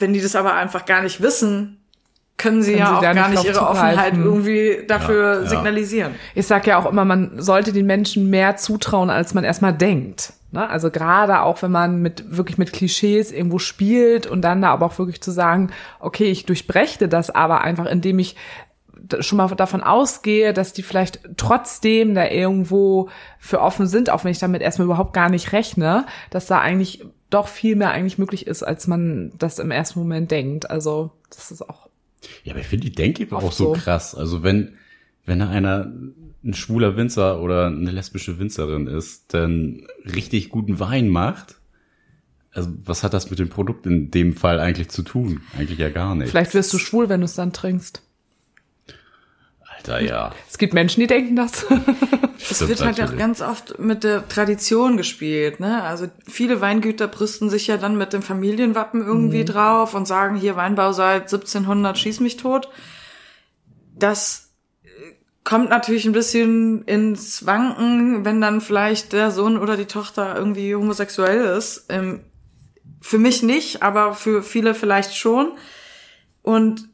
Wenn 0.01 0.13
die 0.13 0.21
das 0.21 0.35
aber 0.35 0.53
einfach 0.55 0.85
gar 0.85 1.01
nicht 1.01 1.21
wissen, 1.21 1.77
können 2.37 2.63
sie 2.63 2.71
können 2.71 2.79
ja 2.79 2.87
sie 2.87 2.95
auch 2.95 3.01
gar 3.01 3.29
nicht 3.29 3.43
ihre 3.43 3.61
Offenheit 3.61 4.15
irgendwie 4.17 4.83
dafür 4.87 5.43
ja, 5.43 5.45
signalisieren. 5.47 6.15
Ich 6.33 6.47
sag 6.47 6.65
ja 6.65 6.79
auch 6.79 6.89
immer, 6.89 7.05
man 7.05 7.39
sollte 7.39 7.71
den 7.71 7.85
Menschen 7.85 8.29
mehr 8.29 8.57
zutrauen, 8.57 9.09
als 9.09 9.33
man 9.33 9.43
erstmal 9.43 9.73
denkt. 9.73 10.33
Ne? 10.51 10.67
Also 10.67 10.89
gerade 10.89 11.41
auch, 11.41 11.61
wenn 11.61 11.71
man 11.71 12.01
mit 12.01 12.35
wirklich 12.35 12.57
mit 12.57 12.73
Klischees 12.73 13.31
irgendwo 13.31 13.59
spielt 13.59 14.25
und 14.25 14.41
dann 14.41 14.61
da 14.61 14.71
aber 14.71 14.87
auch 14.87 14.97
wirklich 14.97 15.21
zu 15.21 15.31
sagen, 15.31 15.71
okay, 15.99 16.25
ich 16.25 16.45
durchbreche 16.45 17.07
das 17.07 17.29
aber 17.29 17.61
einfach, 17.61 17.85
indem 17.85 18.19
ich 18.19 18.35
schon 19.19 19.37
mal 19.37 19.47
davon 19.49 19.83
ausgehe, 19.83 20.53
dass 20.53 20.73
die 20.73 20.83
vielleicht 20.83 21.19
trotzdem 21.37 22.15
da 22.15 22.27
irgendwo 22.27 23.09
für 23.39 23.61
offen 23.61 23.87
sind, 23.87 24.09
auch 24.09 24.23
wenn 24.23 24.31
ich 24.31 24.39
damit 24.39 24.61
erstmal 24.61 24.85
überhaupt 24.85 25.13
gar 25.13 25.29
nicht 25.29 25.53
rechne, 25.53 26.05
dass 26.29 26.45
da 26.47 26.59
eigentlich 26.59 27.03
doch 27.31 27.47
viel 27.47 27.75
mehr 27.75 27.91
eigentlich 27.91 28.19
möglich 28.19 28.45
ist, 28.45 28.61
als 28.61 28.85
man 28.85 29.31
das 29.39 29.57
im 29.57 29.71
ersten 29.71 29.99
Moment 29.99 30.29
denkt. 30.29 30.69
Also 30.69 31.11
das 31.29 31.49
ist 31.49 31.67
auch. 31.67 31.89
Ja, 32.43 32.53
aber 32.53 32.61
ich 32.61 32.67
finde 32.67 32.85
die 32.85 32.95
Denke 32.95 33.27
auch 33.35 33.51
so 33.51 33.71
krass. 33.71 34.13
Also 34.13 34.43
wenn, 34.43 34.75
wenn 35.25 35.39
da 35.39 35.49
einer 35.49 35.91
ein 36.43 36.53
schwuler 36.53 36.95
Winzer 36.95 37.41
oder 37.41 37.67
eine 37.67 37.91
lesbische 37.91 38.37
Winzerin 38.39 38.87
ist, 38.87 39.33
dann 39.33 39.87
richtig 40.05 40.49
guten 40.49 40.79
Wein 40.79 41.09
macht, 41.09 41.55
also 42.53 42.69
was 42.83 43.03
hat 43.03 43.13
das 43.13 43.29
mit 43.29 43.39
dem 43.39 43.49
Produkt 43.49 43.85
in 43.85 44.11
dem 44.11 44.33
Fall 44.33 44.59
eigentlich 44.59 44.89
zu 44.89 45.03
tun? 45.03 45.41
Eigentlich 45.57 45.79
ja 45.79 45.89
gar 45.89 46.15
nicht. 46.15 46.29
Vielleicht 46.29 46.53
wirst 46.53 46.73
du 46.73 46.79
schwul, 46.79 47.07
wenn 47.07 47.21
du 47.21 47.25
es 47.25 47.35
dann 47.35 47.53
trinkst. 47.53 48.01
Alter, 49.89 50.01
ja. 50.01 50.31
Es 50.49 50.57
gibt 50.57 50.73
Menschen, 50.73 51.01
die 51.01 51.07
denken 51.07 51.35
das. 51.35 51.65
Es 52.49 52.67
wird 52.67 52.81
halt 52.81 52.99
auch 53.01 53.15
ganz 53.15 53.39
oft 53.41 53.77
mit 53.77 54.03
der 54.03 54.27
Tradition 54.27 54.97
gespielt, 54.97 55.59
ne? 55.59 55.83
Also 55.83 56.07
viele 56.27 56.59
Weingüter 56.59 57.07
brüsten 57.07 57.51
sich 57.51 57.67
ja 57.67 57.77
dann 57.77 57.97
mit 57.97 58.13
dem 58.13 58.23
Familienwappen 58.23 59.05
irgendwie 59.05 59.41
mhm. 59.41 59.45
drauf 59.45 59.93
und 59.93 60.07
sagen 60.07 60.35
hier 60.35 60.55
Weinbau 60.55 60.91
seit 60.91 61.23
1700 61.31 61.97
schieß 61.99 62.19
mich 62.19 62.37
tot. 62.37 62.67
Das 63.95 64.49
kommt 65.43 65.69
natürlich 65.69 66.05
ein 66.05 66.13
bisschen 66.13 66.83
ins 66.83 67.45
Wanken, 67.45 68.25
wenn 68.25 68.41
dann 68.41 68.59
vielleicht 68.59 69.13
der 69.13 69.31
Sohn 69.31 69.57
oder 69.57 69.77
die 69.77 69.85
Tochter 69.85 70.35
irgendwie 70.35 70.75
homosexuell 70.75 71.57
ist. 71.57 71.85
Ähm, 71.89 72.21
für 73.01 73.17
mich 73.17 73.43
nicht, 73.43 73.81
aber 73.81 74.13
für 74.13 74.43
viele 74.43 74.73
vielleicht 74.75 75.15
schon. 75.15 75.53
Und 76.43 76.90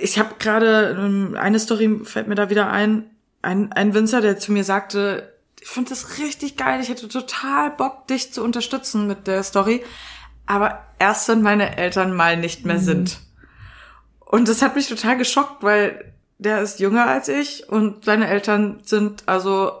ich 0.00 0.18
habe 0.18 0.36
gerade 0.38 0.96
ähm, 0.98 1.36
eine 1.38 1.58
Story 1.58 2.00
fällt 2.04 2.28
mir 2.28 2.34
da 2.34 2.50
wieder 2.50 2.70
ein. 2.70 3.10
Ein, 3.40 3.72
ein 3.72 3.94
Winzer, 3.94 4.20
der 4.20 4.38
zu 4.38 4.50
mir 4.52 4.64
sagte, 4.64 5.32
ich 5.60 5.68
finde 5.68 5.90
das 5.90 6.18
richtig 6.18 6.56
geil, 6.56 6.80
ich 6.80 6.88
hätte 6.88 7.08
total 7.08 7.70
Bock, 7.70 8.06
dich 8.08 8.32
zu 8.32 8.42
unterstützen 8.42 9.06
mit 9.06 9.26
der 9.26 9.42
Story. 9.42 9.84
Aber 10.46 10.84
erst 10.98 11.28
wenn 11.28 11.42
meine 11.42 11.76
Eltern 11.76 12.14
mal 12.14 12.36
nicht 12.36 12.64
mehr 12.64 12.78
mhm. 12.78 12.84
sind. 12.84 13.20
Und 14.18 14.48
das 14.48 14.62
hat 14.62 14.76
mich 14.76 14.88
total 14.88 15.16
geschockt, 15.16 15.62
weil 15.62 16.12
der 16.38 16.62
ist 16.62 16.80
jünger 16.80 17.06
als 17.06 17.28
ich 17.28 17.68
und 17.68 18.04
seine 18.04 18.28
Eltern 18.28 18.80
sind 18.84 19.24
also, 19.26 19.72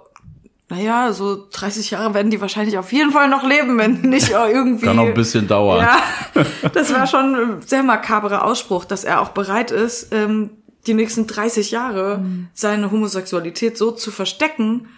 naja, 0.70 1.12
so 1.12 1.46
30 1.50 1.92
Jahre 1.92 2.14
werden 2.14 2.30
die 2.30 2.40
wahrscheinlich 2.40 2.76
auf 2.76 2.92
jeden 2.92 3.10
Fall 3.10 3.28
noch 3.28 3.42
leben, 3.42 3.78
wenn 3.78 4.00
nicht 4.02 4.30
irgendwie. 4.30 4.86
Kann 4.86 4.96
noch 4.96 5.06
ein 5.06 5.14
bisschen 5.14 5.48
dauern. 5.48 5.80
Ja, 5.80 6.42
das 6.72 6.92
war 6.92 7.06
schon 7.06 7.34
ein 7.34 7.62
sehr 7.62 7.82
makaberer 7.82 8.44
Ausspruch, 8.44 8.84
dass 8.84 9.04
er 9.04 9.20
auch 9.20 9.30
bereit 9.30 9.70
ist, 9.70 10.12
ähm, 10.12 10.50
die 10.86 10.94
nächsten 10.94 11.26
30 11.26 11.70
Jahre 11.70 12.18
mhm. 12.18 12.48
seine 12.54 12.90
Homosexualität 12.90 13.78
so 13.78 13.90
zu 13.90 14.10
verstecken, 14.10 14.88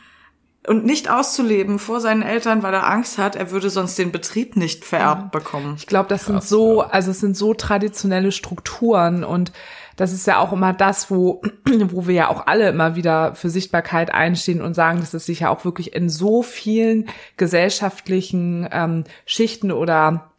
und 0.66 0.84
nicht 0.84 1.10
auszuleben 1.10 1.78
vor 1.78 2.00
seinen 2.00 2.22
Eltern, 2.22 2.62
weil 2.62 2.74
er 2.74 2.86
Angst 2.86 3.18
hat, 3.18 3.34
er 3.34 3.50
würde 3.50 3.70
sonst 3.70 3.98
den 3.98 4.12
Betrieb 4.12 4.56
nicht 4.56 4.84
vererbt 4.84 5.30
bekommen. 5.32 5.76
Ich 5.78 5.86
glaube, 5.86 6.08
das 6.08 6.24
Krass, 6.24 6.26
sind 6.26 6.44
so, 6.44 6.82
also 6.82 7.10
es 7.10 7.20
sind 7.20 7.36
so 7.36 7.54
traditionelle 7.54 8.30
Strukturen 8.30 9.24
und 9.24 9.52
das 9.96 10.12
ist 10.12 10.26
ja 10.26 10.38
auch 10.38 10.52
immer 10.52 10.72
das, 10.72 11.10
wo, 11.10 11.42
wo 11.66 12.06
wir 12.06 12.14
ja 12.14 12.28
auch 12.28 12.46
alle 12.46 12.68
immer 12.68 12.96
wieder 12.96 13.34
für 13.34 13.50
Sichtbarkeit 13.50 14.12
einstehen 14.12 14.62
und 14.62 14.74
sagen, 14.74 15.00
dass 15.00 15.14
es 15.14 15.26
sich 15.26 15.40
ja 15.40 15.50
auch 15.50 15.64
wirklich 15.64 15.94
in 15.94 16.08
so 16.08 16.42
vielen 16.42 17.08
gesellschaftlichen 17.36 18.68
ähm, 18.72 19.04
Schichten 19.26 19.72
oder 19.72 20.30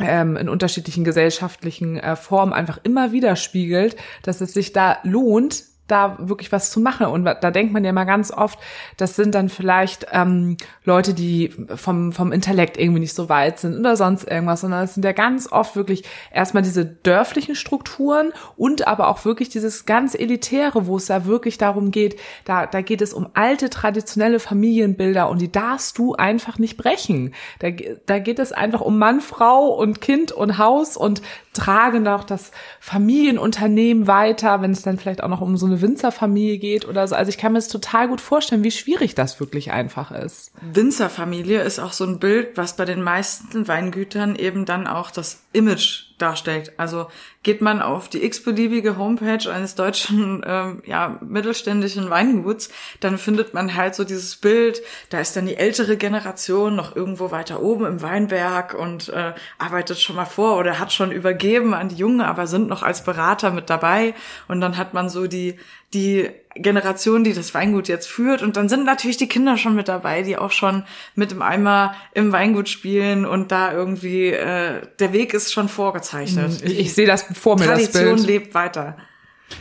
ähm, 0.00 0.36
in 0.36 0.48
unterschiedlichen 0.48 1.04
gesellschaftlichen 1.04 1.98
äh, 1.98 2.16
Formen 2.16 2.52
einfach 2.52 2.78
immer 2.82 3.12
widerspiegelt, 3.12 3.96
dass 4.22 4.40
es 4.40 4.52
sich 4.52 4.72
da 4.72 4.98
lohnt, 5.02 5.64
da 5.88 6.16
wirklich 6.20 6.52
was 6.52 6.70
zu 6.70 6.80
machen. 6.80 7.06
Und 7.06 7.24
da 7.24 7.50
denkt 7.50 7.72
man 7.72 7.84
ja 7.84 7.92
mal 7.92 8.04
ganz 8.04 8.30
oft, 8.30 8.58
das 8.96 9.16
sind 9.16 9.34
dann 9.34 9.48
vielleicht 9.48 10.06
ähm, 10.12 10.56
Leute, 10.84 11.14
die 11.14 11.52
vom, 11.74 12.12
vom 12.12 12.32
Intellekt 12.32 12.76
irgendwie 12.76 13.00
nicht 13.00 13.14
so 13.14 13.28
weit 13.28 13.58
sind 13.58 13.78
oder 13.78 13.96
sonst 13.96 14.24
irgendwas, 14.30 14.60
sondern 14.60 14.84
es 14.84 14.94
sind 14.94 15.04
ja 15.04 15.12
ganz 15.12 15.50
oft 15.50 15.76
wirklich 15.76 16.04
erstmal 16.32 16.62
diese 16.62 16.84
dörflichen 16.84 17.54
Strukturen 17.54 18.32
und 18.56 18.86
aber 18.86 19.08
auch 19.08 19.24
wirklich 19.24 19.48
dieses 19.48 19.86
ganz 19.86 20.14
Elitäre, 20.14 20.86
wo 20.86 20.96
es 20.96 21.06
da 21.06 21.24
wirklich 21.24 21.58
darum 21.58 21.90
geht, 21.90 22.20
da, 22.44 22.66
da 22.66 22.82
geht 22.82 23.02
es 23.02 23.12
um 23.12 23.28
alte 23.34 23.70
traditionelle 23.70 24.40
Familienbilder 24.40 25.28
und 25.28 25.40
die 25.40 25.50
darfst 25.50 25.98
du 25.98 26.14
einfach 26.14 26.58
nicht 26.58 26.76
brechen. 26.76 27.34
Da, 27.60 27.68
da 28.06 28.18
geht 28.18 28.38
es 28.38 28.52
einfach 28.52 28.80
um 28.80 28.98
Mann, 28.98 29.20
Frau 29.20 29.68
und 29.68 30.00
Kind 30.00 30.32
und 30.32 30.58
Haus 30.58 30.96
und 30.96 31.22
tragen 31.52 32.06
auch 32.06 32.24
das 32.24 32.52
Familienunternehmen 32.80 34.06
weiter, 34.06 34.62
wenn 34.62 34.70
es 34.70 34.82
dann 34.82 34.98
vielleicht 34.98 35.22
auch 35.22 35.28
noch 35.28 35.40
um 35.40 35.56
so 35.56 35.66
eine 35.66 35.77
Winzerfamilie 35.80 36.58
geht 36.58 36.86
oder 36.86 37.06
so. 37.06 37.14
Also 37.14 37.28
ich 37.30 37.38
kann 37.38 37.52
mir 37.52 37.58
das 37.58 37.68
total 37.68 38.08
gut 38.08 38.20
vorstellen, 38.20 38.64
wie 38.64 38.70
schwierig 38.70 39.14
das 39.14 39.40
wirklich 39.40 39.70
einfach 39.72 40.10
ist. 40.10 40.52
Winzerfamilie 40.60 41.62
ist 41.62 41.78
auch 41.78 41.92
so 41.92 42.04
ein 42.04 42.18
Bild, 42.18 42.56
was 42.56 42.76
bei 42.76 42.84
den 42.84 43.02
meisten 43.02 43.68
Weingütern 43.68 44.36
eben 44.36 44.64
dann 44.64 44.86
auch 44.86 45.10
das 45.10 45.42
Image 45.52 46.07
darstellt. 46.18 46.72
Also 46.76 47.08
geht 47.42 47.60
man 47.60 47.80
auf 47.80 48.08
die 48.08 48.24
x-beliebige 48.24 48.98
Homepage 48.98 49.50
eines 49.50 49.74
deutschen, 49.74 50.42
ähm, 50.46 50.82
ja, 50.84 51.18
mittelständischen 51.20 52.10
Weinguts, 52.10 52.70
dann 53.00 53.18
findet 53.18 53.54
man 53.54 53.74
halt 53.74 53.94
so 53.94 54.04
dieses 54.04 54.36
Bild, 54.36 54.82
da 55.10 55.20
ist 55.20 55.36
dann 55.36 55.46
die 55.46 55.56
ältere 55.56 55.96
Generation 55.96 56.76
noch 56.76 56.94
irgendwo 56.94 57.30
weiter 57.30 57.62
oben 57.62 57.86
im 57.86 58.02
Weinberg 58.02 58.74
und 58.74 59.08
äh, 59.08 59.32
arbeitet 59.58 59.98
schon 60.00 60.16
mal 60.16 60.26
vor 60.26 60.58
oder 60.58 60.78
hat 60.78 60.92
schon 60.92 61.12
übergeben 61.12 61.74
an 61.74 61.88
die 61.88 61.96
Jungen, 61.96 62.20
aber 62.20 62.46
sind 62.46 62.68
noch 62.68 62.82
als 62.82 63.04
Berater 63.04 63.50
mit 63.50 63.70
dabei. 63.70 64.14
Und 64.48 64.60
dann 64.60 64.76
hat 64.76 64.94
man 64.94 65.08
so 65.08 65.26
die, 65.26 65.58
die 65.94 66.28
Generation, 66.62 67.24
die 67.24 67.32
das 67.32 67.54
Weingut 67.54 67.88
jetzt 67.88 68.06
führt. 68.06 68.42
Und 68.42 68.56
dann 68.56 68.68
sind 68.68 68.84
natürlich 68.84 69.16
die 69.16 69.28
Kinder 69.28 69.56
schon 69.56 69.74
mit 69.74 69.88
dabei, 69.88 70.22
die 70.22 70.36
auch 70.36 70.50
schon 70.50 70.84
mit 71.14 71.30
dem 71.30 71.42
Eimer 71.42 71.94
im 72.14 72.32
Weingut 72.32 72.68
spielen 72.68 73.24
und 73.24 73.52
da 73.52 73.72
irgendwie, 73.72 74.28
äh, 74.28 74.82
der 74.98 75.12
Weg 75.12 75.34
ist 75.34 75.52
schon 75.52 75.68
vorgezeichnet. 75.68 76.62
Ich, 76.62 76.78
ich 76.78 76.94
sehe 76.94 77.06
das 77.06 77.22
vor 77.22 77.58
mir, 77.58 77.66
Tradition 77.66 78.16
das 78.16 78.26
Bild. 78.26 78.26
lebt 78.26 78.54
weiter. 78.54 78.96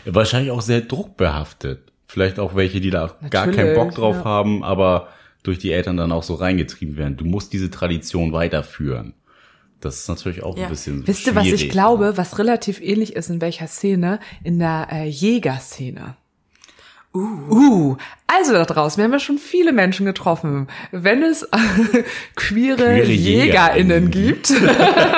Ja, 0.05 0.15
wahrscheinlich 0.15 0.51
auch 0.51 0.61
sehr 0.61 0.81
druckbehaftet. 0.81 1.91
Vielleicht 2.07 2.39
auch 2.39 2.55
welche, 2.55 2.79
die 2.79 2.89
da 2.89 3.01
Natürlich, 3.07 3.31
gar 3.31 3.47
keinen 3.47 3.75
Bock 3.75 3.93
drauf 3.93 4.17
ja. 4.17 4.23
haben, 4.23 4.63
aber 4.63 5.09
durch 5.43 5.59
die 5.59 5.71
Eltern 5.71 5.97
dann 5.97 6.11
auch 6.11 6.23
so 6.23 6.35
reingetrieben 6.35 6.97
werden. 6.97 7.17
Du 7.17 7.25
musst 7.25 7.53
diese 7.53 7.69
Tradition 7.69 8.31
weiterführen. 8.31 9.13
Das 9.79 9.99
ist 9.99 10.09
natürlich 10.09 10.43
auch 10.43 10.57
ja. 10.57 10.65
ein 10.65 10.69
bisschen 10.69 11.05
Wisst 11.07 11.27
ihr, 11.27 11.35
was 11.35 11.45
ich 11.45 11.69
glaube, 11.69 12.17
was 12.17 12.39
relativ 12.39 12.81
ähnlich 12.81 13.15
ist 13.15 13.29
in 13.29 13.41
welcher 13.41 13.67
Szene? 13.67 14.19
In 14.43 14.59
der 14.59 14.87
äh, 14.91 15.07
Jägerszene. 15.07 16.15
Uh. 17.17 17.55
uh, 17.55 17.97
also 18.27 18.53
da 18.53 18.65
draußen, 18.65 18.97
wir 18.97 19.05
haben 19.05 19.13
ja 19.13 19.19
schon 19.19 19.37
viele 19.37 19.71
Menschen 19.71 20.05
getroffen. 20.05 20.67
Wenn 20.91 21.23
es 21.23 21.47
queere, 22.35 22.75
queere 22.77 23.03
JägerInnen 23.03 24.11
gibt, 24.11 24.53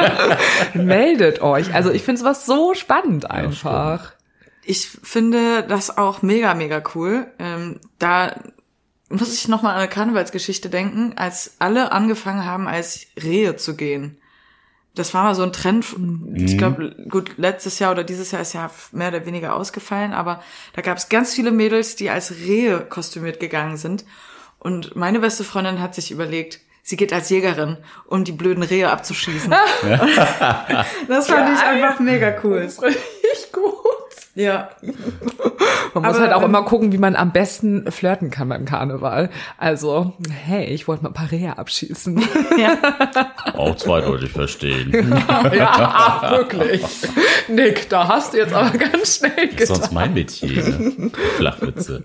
meldet 0.73 1.41
euch. 1.41 1.73
Also 1.73 1.91
ich 1.91 2.03
finde 2.03 2.21
sowas 2.21 2.45
so 2.45 2.73
spannend 2.73 3.29
einfach. 3.29 4.03
Ja, 4.05 4.12
ich 4.63 4.88
finde 4.88 5.63
das 5.63 5.97
auch 5.97 6.21
mega, 6.21 6.53
mega 6.53 6.81
cool. 6.95 7.27
Ähm, 7.39 7.79
da 7.97 8.35
muss 9.09 9.33
ich 9.33 9.47
nochmal 9.47 9.73
an 9.73 9.79
eine 9.79 9.89
Karnevalsgeschichte 9.89 10.69
denken, 10.69 11.13
als 11.15 11.55
alle 11.59 11.91
angefangen 11.91 12.45
haben, 12.45 12.67
als 12.67 13.07
Rehe 13.21 13.55
zu 13.55 13.75
gehen 13.75 14.19
das 14.95 15.13
war 15.13 15.23
mal 15.23 15.36
so 15.36 15.43
ein 15.43 15.54
Trend. 15.54 15.97
Mhm. 15.97 16.36
Ich 16.36 16.58
glaube, 16.58 16.95
gut, 17.10 17.38
letztes 17.38 17.80
Jahr 17.80 17.91
oder 17.91 18.04
dieses 18.04 18.32
Jahr 18.32 18.41
ist 18.41 18.54
ja 18.54 18.69
mehr 18.91 19.10
oder 19.10 19.25
weniger 19.25 19.56
ausgefallen, 19.56 20.13
aber 20.13 20.43
da 20.73 20.82
gab 20.82 20.97
es 20.97 21.10
ganz 21.10 21.34
viele 21.34 21.52
Mädels, 21.52 21.95
die 21.95 22.10
als 22.10 22.32
Rehe 22.32 22.80
kostümiert 22.82 23.39
gegangen 23.39 23.78
sind. 23.78 24.06
Und 24.58 24.95
meine 24.95 25.19
beste 25.19 25.43
Freundin 25.43 25.80
hat 25.80 25.95
sich 25.95 26.12
überlegt, 26.12 26.60
sie 26.84 26.97
geht 26.97 27.13
als 27.13 27.30
Jägerin, 27.30 27.78
um 28.08 28.23
die 28.23 28.32
blöden 28.32 28.63
Rehe 28.63 28.89
abzuschießen. 28.89 29.52
das 31.08 31.28
fand 31.28 31.58
ich 31.58 31.63
einfach 31.63 31.99
mega 31.99 32.36
cool. 32.43 32.63
Das 32.63 32.73
ist 32.73 32.84
richtig 32.84 33.52
gut. 33.54 33.98
Ja. 34.39 34.69
Man 35.93 36.04
muss 36.04 36.17
halt 36.17 36.32
auch 36.32 36.43
immer 36.43 36.63
gucken, 36.63 36.93
wie 36.93 36.97
man 36.97 37.15
am 37.15 37.34
besten 37.34 37.92
flirten 37.92 38.29
kann 38.29 38.48
beim 38.48 38.63
Karneval. 38.63 39.29
Also, 39.58 40.13
hey, 40.29 40.65
ich 40.65 40.87
wollte 40.87 41.04
mal 41.04 41.10
ein 41.10 41.13
paar 41.13 41.31
Rehe 41.31 41.58
abschießen. 41.58 42.23
Ja. 42.58 42.77
Auch 43.54 43.75
zweideutig 43.75 44.31
verstehen. 44.31 44.92
ja, 45.54 45.71
ach, 45.71 46.31
wirklich. 46.31 46.83
Nick, 47.48 47.90
da 47.90 48.08
hast 48.08 48.33
du 48.33 48.37
jetzt 48.37 48.54
aber 48.54 48.77
ganz 48.77 49.17
schnell 49.17 49.48
getan. 49.48 49.65
Sonst 49.65 49.92
mein 49.92 50.13
Metier, 50.13 50.63
ne? 50.63 51.12
Flachwitze. 51.37 52.04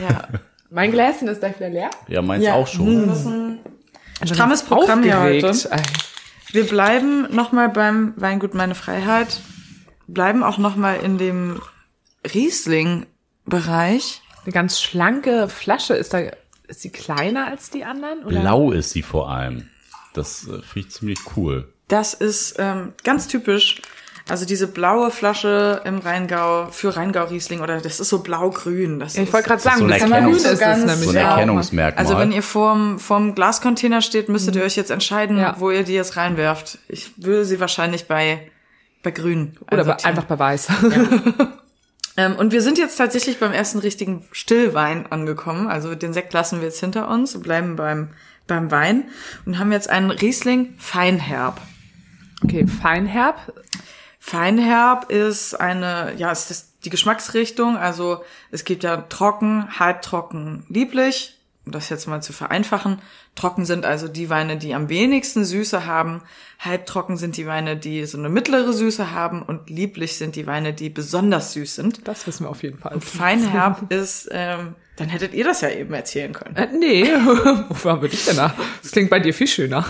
Ja. 0.00 0.28
Mein 0.70 0.90
Gläschen 0.90 1.28
ist 1.28 1.40
gleich 1.40 1.56
wieder 1.56 1.68
leer. 1.68 1.90
Ja, 2.08 2.22
meins 2.22 2.44
ja. 2.44 2.54
auch 2.54 2.66
schon. 2.66 3.08
Das 3.08 3.20
ist 3.20 3.26
ein 3.26 3.58
strammes 4.24 4.62
Programm 4.62 5.02
hier 5.02 5.20
heute. 5.20 5.52
Wir 6.50 6.64
bleiben 6.64 7.28
nochmal 7.34 7.68
beim 7.68 8.14
Weingut 8.16 8.54
Meine 8.54 8.74
Freiheit 8.74 9.40
bleiben 10.06 10.42
auch 10.42 10.58
noch 10.58 10.76
mal 10.76 10.94
in 10.96 11.18
dem 11.18 11.60
Riesling-Bereich. 12.84 14.22
Eine 14.44 14.52
ganz 14.52 14.80
schlanke 14.80 15.48
Flasche 15.48 15.94
ist 15.94 16.12
da 16.12 16.20
ist 16.66 16.80
sie 16.80 16.90
kleiner 16.90 17.46
als 17.48 17.70
die 17.70 17.84
anderen? 17.84 18.24
Oder? 18.24 18.40
Blau 18.40 18.72
ist 18.72 18.90
sie 18.90 19.02
vor 19.02 19.30
allem. 19.30 19.68
Das 20.14 20.44
äh, 20.44 20.62
finde 20.62 20.88
ich 20.88 20.90
ziemlich 20.90 21.18
cool. 21.36 21.68
Das 21.88 22.14
ist 22.14 22.56
ähm, 22.58 22.92
ganz 23.04 23.28
typisch. 23.28 23.82
Also 24.26 24.46
diese 24.46 24.66
blaue 24.68 25.10
Flasche 25.10 25.82
im 25.84 25.98
Rheingau 25.98 26.68
für 26.70 26.96
Rheingau 26.96 27.24
Riesling 27.24 27.60
oder 27.60 27.82
das 27.82 28.00
ist 28.00 28.08
so 28.08 28.20
blau-grün. 28.20 28.98
Das 28.98 29.16
Ja, 29.16 29.22
ich 29.22 29.28
ist- 29.28 29.34
wollte 29.34 29.48
gerade 29.48 29.62
Das 29.62 29.74
ist 29.74 29.78
sagen, 29.80 30.00
so 30.00 30.06
ein 30.06 30.12
Erkennungs- 30.24 30.50
ist 30.50 30.58
ganz- 30.60 30.78
nämlich 30.84 31.04
So 31.04 31.10
ein. 31.10 31.16
Erkennungsmerkmal. 31.16 32.02
Also 32.06 32.18
wenn 32.18 32.32
ihr 32.32 32.42
vorm, 32.42 32.98
vorm 32.98 33.34
Glascontainer 33.34 34.00
steht, 34.00 34.30
müsstet 34.30 34.56
ihr 34.56 34.62
euch 34.62 34.76
jetzt 34.76 34.90
entscheiden, 34.90 35.36
Ja. 35.36 35.56
wo 35.58 35.70
ihr 35.70 35.82
die 35.82 35.92
jetzt 35.92 36.16
reinwerft. 36.16 36.78
Ich 36.88 37.12
würde 37.22 37.44
sie 37.44 37.60
wahrscheinlich 37.60 38.06
bei, 38.08 38.50
bei 39.04 39.12
grün. 39.12 39.56
Oder 39.60 39.84
bei, 39.84 39.92
einsortieren. 39.92 40.10
einfach 40.10 40.24
bei 40.24 40.38
weiß. 40.38 40.68
Ähm, 42.16 42.36
und 42.36 42.52
wir 42.52 42.62
sind 42.62 42.78
jetzt 42.78 42.96
tatsächlich 42.96 43.40
beim 43.40 43.52
ersten 43.52 43.78
richtigen 43.78 44.24
Stillwein 44.30 45.10
angekommen. 45.10 45.66
Also 45.66 45.94
den 45.94 46.12
Sekt 46.12 46.32
lassen 46.32 46.60
wir 46.60 46.68
jetzt 46.68 46.80
hinter 46.80 47.08
uns, 47.08 47.40
bleiben 47.40 47.76
beim, 47.76 48.10
beim 48.46 48.70
Wein 48.70 49.08
und 49.46 49.58
haben 49.58 49.72
jetzt 49.72 49.90
einen 49.90 50.10
Riesling 50.10 50.74
Feinherb. 50.78 51.60
Okay, 52.44 52.66
Feinherb. 52.66 53.52
Feinherb 54.20 55.10
ist 55.10 55.54
eine, 55.54 56.14
ja, 56.16 56.30
ist 56.30 56.50
das 56.50 56.78
die 56.84 56.90
Geschmacksrichtung. 56.90 57.76
Also 57.76 58.22
es 58.50 58.64
gibt 58.64 58.84
ja 58.84 58.98
trocken, 59.08 59.78
halbtrocken, 59.78 60.64
lieblich. 60.68 61.40
Um 61.66 61.72
das 61.72 61.88
jetzt 61.88 62.06
mal 62.06 62.22
zu 62.22 62.32
vereinfachen. 62.32 63.00
Trocken 63.34 63.64
sind 63.64 63.86
also 63.86 64.06
die 64.06 64.28
Weine, 64.28 64.58
die 64.58 64.74
am 64.74 64.88
wenigsten 64.88 65.44
Süße 65.44 65.86
haben. 65.86 66.20
Halbtrocken 66.58 67.16
sind 67.16 67.36
die 67.38 67.46
Weine, 67.46 67.76
die 67.76 68.04
so 68.04 68.18
eine 68.18 68.28
mittlere 68.28 68.72
Süße 68.72 69.12
haben. 69.12 69.42
Und 69.42 69.70
lieblich 69.70 70.16
sind 70.16 70.36
die 70.36 70.46
Weine, 70.46 70.74
die 70.74 70.90
besonders 70.90 71.54
süß 71.54 71.74
sind. 71.74 72.06
Das 72.06 72.26
wissen 72.26 72.44
wir 72.44 72.50
auf 72.50 72.62
jeden 72.62 72.78
Fall. 72.78 72.94
Und 72.94 73.04
Feinherb 73.04 73.90
ist, 73.90 74.28
ähm, 74.30 74.74
dann 74.96 75.08
hättet 75.08 75.34
ihr 75.34 75.44
das 75.44 75.62
ja 75.62 75.70
eben 75.70 75.92
erzählen 75.94 76.32
können. 76.32 76.54
Äh, 76.56 76.68
nee, 76.72 77.04
wofür 77.68 77.92
haben 77.92 78.02
wir 78.02 78.08
dich 78.08 78.24
denn 78.26 78.36
da? 78.36 78.54
Das 78.82 78.92
klingt 78.92 79.10
bei 79.10 79.18
dir 79.18 79.32
viel 79.32 79.48
schöner. 79.48 79.84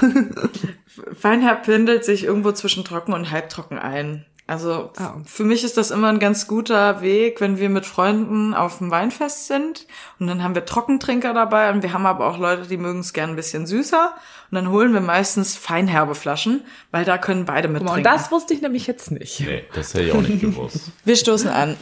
Feinherb 1.18 1.64
pendelt 1.64 2.04
sich 2.04 2.24
irgendwo 2.24 2.52
zwischen 2.52 2.84
trocken 2.84 3.12
und 3.12 3.30
halbtrocken 3.30 3.78
ein. 3.78 4.24
Also 4.46 4.90
Ah. 4.98 5.14
für 5.24 5.44
mich 5.44 5.64
ist 5.64 5.78
das 5.78 5.90
immer 5.90 6.08
ein 6.08 6.18
ganz 6.18 6.46
guter 6.46 7.00
Weg, 7.00 7.40
wenn 7.40 7.58
wir 7.58 7.70
mit 7.70 7.86
Freunden 7.86 8.52
auf 8.52 8.76
dem 8.76 8.90
Weinfest 8.90 9.46
sind 9.46 9.86
und 10.20 10.26
dann 10.26 10.42
haben 10.42 10.54
wir 10.54 10.66
Trockentrinker 10.66 11.32
dabei 11.32 11.70
und 11.70 11.82
wir 11.82 11.94
haben 11.94 12.04
aber 12.04 12.26
auch 12.26 12.36
Leute, 12.36 12.66
die 12.68 12.76
mögen 12.76 13.00
es 13.00 13.14
gern 13.14 13.30
ein 13.30 13.36
bisschen 13.36 13.66
süßer 13.66 14.14
und 14.50 14.54
dann 14.54 14.68
holen 14.68 14.92
wir 14.92 15.00
meistens 15.00 15.56
feinherbe 15.56 16.14
Flaschen, 16.14 16.62
weil 16.90 17.06
da 17.06 17.16
können 17.16 17.46
beide 17.46 17.68
mit 17.68 17.88
Und 17.88 18.02
das 18.02 18.30
wusste 18.30 18.52
ich 18.52 18.60
nämlich 18.60 18.86
jetzt 18.86 19.10
nicht. 19.10 19.40
Nee, 19.40 19.64
das 19.72 19.94
hätte 19.94 20.04
ich 20.04 20.12
auch 20.12 20.20
nicht 20.20 20.42
gewusst. 20.42 20.90
wir 21.06 21.16
stoßen 21.16 21.48
an. 21.48 21.78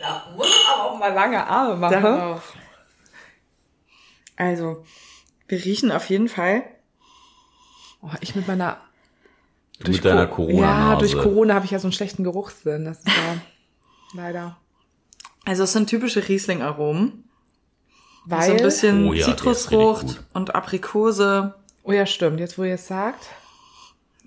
Da 0.00 0.24
muss 0.36 0.48
aber 0.74 0.90
auch 0.90 0.98
mal 0.98 1.12
lange 1.12 1.46
Arme 1.46 1.76
machen. 1.76 2.02
Darauf. 2.02 2.54
Also, 4.36 4.84
wir 5.48 5.64
riechen 5.64 5.92
auf 5.92 6.10
jeden 6.10 6.28
Fall. 6.28 6.64
Oh, 8.02 8.10
ich 8.20 8.34
mit 8.34 8.46
meiner 8.48 8.78
Du 9.80 9.92
mit 9.92 10.04
deiner 10.04 10.26
Co- 10.26 10.46
Corona-Nase. 10.46 10.90
Ja, 10.92 10.96
durch 10.96 11.18
Corona 11.18 11.54
habe 11.54 11.64
ich 11.66 11.70
ja 11.70 11.78
so 11.78 11.86
einen 11.86 11.92
schlechten 11.92 12.24
Geruchssinn. 12.24 12.84
Das 12.86 12.98
ist 12.98 13.08
ja 13.08 13.12
leider. 14.14 14.56
Also 15.44 15.64
es 15.64 15.72
sind 15.72 15.88
typische 15.88 16.26
Riesling-Aromen. 16.28 17.24
Weil, 18.24 18.42
so 18.42 18.52
ein 18.56 18.62
bisschen 18.62 19.08
Oh 19.08 19.12
ja, 19.12 19.24
Zitrusfrucht 19.26 20.24
und 20.32 20.54
Aprikose. 20.56 21.54
oh 21.84 21.92
ja, 21.92 22.06
stimmt. 22.06 22.40
Jetzt, 22.40 22.58
wo 22.58 22.64
ihr 22.64 22.74
es 22.74 22.88
sagt. 22.88 23.26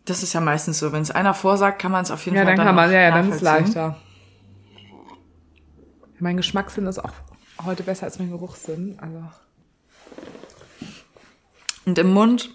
Das 0.05 0.23
ist 0.23 0.31
ja 0.33 0.39
meistens 0.39 0.79
so. 0.79 0.91
Wenn 0.93 1.01
es 1.01 1.11
einer 1.11 1.33
vorsagt, 1.33 1.79
kann 1.81 1.91
man 1.91 2.03
es 2.03 2.11
auf 2.11 2.23
jeden 2.25 2.37
Ja, 2.37 2.45
Fall 2.45 2.55
dann 2.55 2.65
kann 2.65 2.75
man, 2.75 2.91
ja, 2.91 3.01
ja, 3.01 3.11
dann 3.11 3.29
ist 3.31 3.41
nachvollziehen. 3.41 3.73
leichter. 3.75 3.97
Mein 6.19 6.37
Geschmackssinn 6.37 6.85
ist 6.87 6.99
auch 6.99 7.11
heute 7.65 7.83
besser 7.83 8.05
als 8.05 8.19
mein 8.19 8.29
Geruchssinn. 8.29 8.97
Also. 9.01 9.23
Und 11.89 11.97
im 11.97 12.13
Mund 12.13 12.49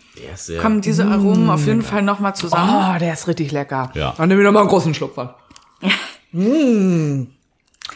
kommen 0.60 0.80
diese 0.80 1.04
Aromen 1.06 1.50
auf 1.50 1.66
jeden 1.66 1.82
Fall 1.82 2.02
nochmal 2.02 2.34
zusammen. 2.36 2.94
Oh, 2.94 2.98
der 2.98 3.12
ist 3.14 3.26
richtig 3.26 3.50
lecker. 3.52 3.90
Ja. 3.94 4.14
Dann 4.16 4.28
nehme 4.28 4.40
ich 4.40 4.44
noch 4.44 4.52
mal 4.52 4.60
einen 4.60 4.68
großen 4.68 4.94
Schluck 4.94 5.14
von. 5.14 5.30
mm. 6.32 7.26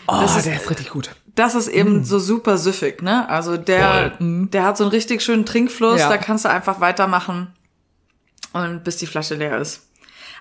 Oh, 0.06 0.18
Das 0.20 0.36
ist- 0.36 0.46
der 0.46 0.56
ist 0.56 0.68
richtig 0.70 0.90
gut. 0.90 1.10
Das 1.34 1.54
ist 1.54 1.68
Mm. 1.68 1.76
eben 1.78 2.04
so 2.04 2.18
super 2.18 2.58
süffig, 2.58 3.02
ne? 3.02 3.28
Also 3.28 3.56
der, 3.56 4.14
der 4.18 4.64
hat 4.64 4.76
so 4.76 4.84
einen 4.84 4.90
richtig 4.90 5.22
schönen 5.22 5.46
Trinkfluss, 5.46 6.00
Ja. 6.00 6.08
da 6.08 6.16
kannst 6.16 6.44
du 6.44 6.50
einfach 6.50 6.80
weitermachen 6.80 7.48
und 8.52 8.82
bis 8.84 8.96
die 8.96 9.06
Flasche 9.06 9.36
leer 9.36 9.58
ist. 9.58 9.87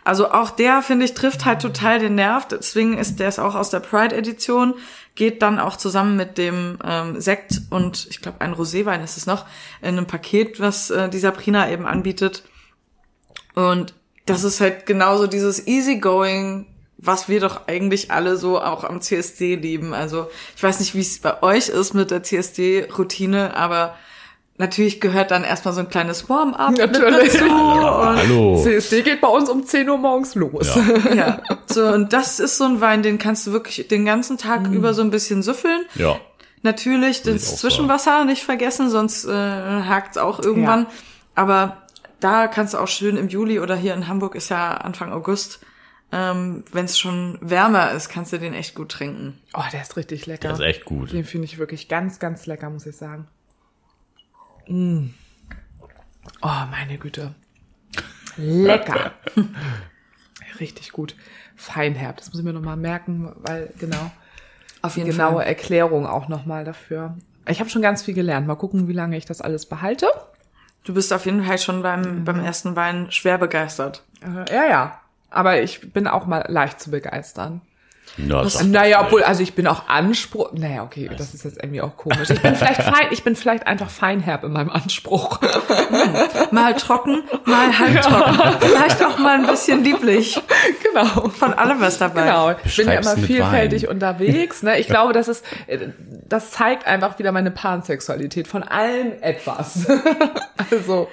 Also 0.03 0.31
auch 0.31 0.51
der, 0.51 0.81
finde 0.81 1.05
ich, 1.05 1.13
trifft 1.13 1.45
halt 1.45 1.61
total 1.61 1.99
den 1.99 2.15
Nerv. 2.15 2.47
Deswegen 2.47 2.97
ist 2.97 3.19
der 3.19 3.29
ist 3.29 3.39
auch 3.39 3.55
aus 3.55 3.69
der 3.69 3.79
Pride-Edition, 3.79 4.75
geht 5.15 5.41
dann 5.41 5.59
auch 5.59 5.75
zusammen 5.75 6.15
mit 6.15 6.37
dem 6.37 6.77
ähm, 6.83 7.19
Sekt 7.19 7.61
und 7.69 8.07
ich 8.09 8.21
glaube 8.21 8.41
ein 8.41 8.53
Roséwein 8.53 9.03
ist 9.03 9.17
es 9.17 9.25
noch, 9.25 9.45
in 9.81 9.89
einem 9.89 10.05
Paket, 10.05 10.59
was 10.59 10.89
äh, 10.89 11.09
dieser 11.09 11.31
Prina 11.31 11.69
eben 11.69 11.85
anbietet. 11.85 12.43
Und 13.55 13.93
das 14.25 14.43
ist 14.43 14.61
halt 14.61 14.85
genauso 14.85 15.25
dieses 15.25 15.65
Easygoing, 15.67 16.67
was 16.97 17.29
wir 17.29 17.39
doch 17.39 17.67
eigentlich 17.67 18.11
alle 18.11 18.37
so 18.37 18.61
auch 18.61 18.83
am 18.83 19.01
CSD 19.01 19.55
lieben. 19.55 19.93
Also 19.93 20.29
ich 20.55 20.63
weiß 20.63 20.79
nicht, 20.79 20.95
wie 20.95 21.01
es 21.01 21.19
bei 21.19 21.41
euch 21.41 21.69
ist 21.69 21.93
mit 21.93 22.11
der 22.11 22.23
CSD-Routine, 22.23 23.55
aber 23.55 23.95
natürlich 24.57 24.99
gehört 24.99 25.31
dann 25.31 25.43
erstmal 25.43 25.73
so 25.73 25.81
ein 25.81 25.89
kleines 25.89 26.29
Warm-up 26.29 26.77
Natürlich. 26.77 27.33
dazu. 27.33 27.45
Und 27.45 28.17
Hallo. 28.17 28.61
CSD 28.63 29.01
geht 29.03 29.21
bei 29.21 29.27
uns 29.27 29.49
um 29.49 29.65
10 29.65 29.89
Uhr 29.89 29.97
morgens 29.97 30.35
los. 30.35 30.75
Ja. 30.75 31.13
ja, 31.13 31.41
so 31.65 31.85
und 31.87 32.13
das 32.13 32.39
ist 32.39 32.57
so 32.57 32.65
ein 32.65 32.81
Wein, 32.81 33.03
den 33.03 33.17
kannst 33.17 33.47
du 33.47 33.51
wirklich 33.51 33.87
den 33.87 34.05
ganzen 34.05 34.37
Tag 34.37 34.67
über 34.67 34.93
so 34.93 35.01
ein 35.01 35.11
bisschen 35.11 35.43
süffeln. 35.43 35.85
Ja. 35.95 36.19
Natürlich 36.63 37.21
das 37.21 37.57
Zwischenwasser 37.57 38.25
nicht 38.25 38.43
vergessen, 38.43 38.89
sonst 38.89 39.25
äh, 39.25 39.31
hakt's 39.31 40.17
auch 40.17 40.39
irgendwann. 40.39 40.83
Ja. 40.83 40.89
Aber 41.35 41.77
da 42.19 42.47
kannst 42.47 42.73
du 42.73 42.79
auch 42.79 42.87
schön 42.87 43.15
im 43.15 43.29
Juli 43.29 43.59
oder 43.59 43.75
hier 43.75 43.93
in 43.93 44.07
Hamburg 44.07 44.35
ist 44.35 44.49
ja 44.49 44.71
Anfang 44.71 45.11
August, 45.11 45.59
ähm, 46.11 46.63
wenn 46.71 46.85
es 46.85 46.97
schon 46.97 47.37
wärmer 47.41 47.91
ist, 47.91 48.09
kannst 48.09 48.31
du 48.31 48.39
den 48.39 48.53
echt 48.53 48.75
gut 48.75 48.89
trinken. 48.89 49.39
Oh, 49.53 49.63
der 49.71 49.81
ist 49.81 49.97
richtig 49.97 50.25
lecker. 50.25 50.47
Der 50.47 50.53
ist 50.53 50.61
echt 50.61 50.85
gut. 50.85 51.11
Den 51.11 51.25
finde 51.25 51.45
ich 51.45 51.57
wirklich 51.57 51.89
ganz, 51.89 52.19
ganz 52.19 52.45
lecker, 52.45 52.69
muss 52.69 52.85
ich 52.85 52.95
sagen. 52.95 53.27
Mm. 54.67 55.09
Oh, 56.41 56.65
meine 56.71 56.97
Güte. 56.97 57.33
Lecker. 58.37 59.11
Richtig 60.59 60.91
gut. 60.91 61.15
Feinherb, 61.55 62.17
das 62.17 62.29
muss 62.29 62.39
ich 62.39 62.45
mir 62.45 62.53
nochmal 62.53 62.77
merken, 62.77 63.33
weil 63.37 63.73
genau, 63.79 64.11
Auf 64.81 64.97
jeden 64.97 65.09
genaue 65.09 65.37
Fall. 65.37 65.47
Erklärung 65.47 66.05
auch 66.05 66.27
nochmal 66.27 66.63
dafür. 66.63 67.17
Ich 67.47 67.59
habe 67.59 67.69
schon 67.69 67.81
ganz 67.81 68.03
viel 68.03 68.13
gelernt. 68.13 68.45
Mal 68.45 68.55
gucken, 68.55 68.87
wie 68.87 68.93
lange 68.93 69.17
ich 69.17 69.25
das 69.25 69.41
alles 69.41 69.65
behalte. 69.65 70.07
Du 70.83 70.93
bist 70.93 71.11
auf 71.11 71.25
jeden 71.25 71.43
Fall 71.43 71.57
schon 71.57 71.81
beim, 71.81 72.23
beim 72.23 72.39
ersten 72.39 72.75
Wein 72.75 73.11
schwer 73.11 73.37
begeistert. 73.37 74.03
Äh, 74.21 74.53
ja, 74.53 74.65
ja. 74.67 75.01
Aber 75.29 75.61
ich 75.61 75.91
bin 75.91 76.07
auch 76.07 76.25
mal 76.25 76.45
leicht 76.47 76.79
zu 76.79 76.91
begeistern. 76.91 77.61
Ja, 78.17 78.41
das 78.41 78.63
Naja, 78.63 79.01
obwohl, 79.01 79.23
also 79.23 79.43
ich 79.43 79.53
bin 79.53 79.67
auch 79.67 79.87
Anspruch. 79.87 80.51
Naja, 80.53 80.83
okay, 80.83 81.09
das 81.15 81.33
ist 81.33 81.43
jetzt 81.45 81.61
irgendwie 81.61 81.81
auch 81.81 81.95
komisch. 81.95 82.29
Ich 82.29 82.41
bin 82.41 82.55
vielleicht 82.55 82.81
fein, 82.83 83.07
ich 83.11 83.23
bin 83.23 83.35
vielleicht 83.35 83.67
einfach 83.67 83.89
feinherb 83.89 84.43
in 84.43 84.51
meinem 84.53 84.69
Anspruch. 84.69 85.39
Mal 86.51 86.73
trocken, 86.75 87.23
mal 87.45 87.77
halbtrocken. 87.77 88.57
Vielleicht 88.59 89.03
auch 89.03 89.17
mal 89.19 89.39
ein 89.39 89.47
bisschen 89.47 89.83
lieblich. 89.83 90.41
genau. 90.83 91.29
Von 91.29 91.53
allem 91.53 91.79
was 91.79 91.97
dabei. 91.97 92.23
Genau, 92.23 92.55
ich 92.63 92.75
bin 92.75 92.87
ja 92.87 92.93
immer 92.93 93.17
vielfältig 93.17 93.83
Wein. 93.83 93.89
unterwegs. 93.89 94.63
Ne? 94.63 94.79
Ich 94.79 94.87
glaube, 94.87 95.13
das 95.13 95.27
ist, 95.27 95.45
das 96.27 96.51
zeigt 96.51 96.87
einfach 96.87 97.19
wieder 97.19 97.31
meine 97.31 97.51
Pansexualität. 97.51 98.47
Von 98.47 98.63
allem 98.63 99.13
etwas. 99.21 99.85
also, 100.71 101.09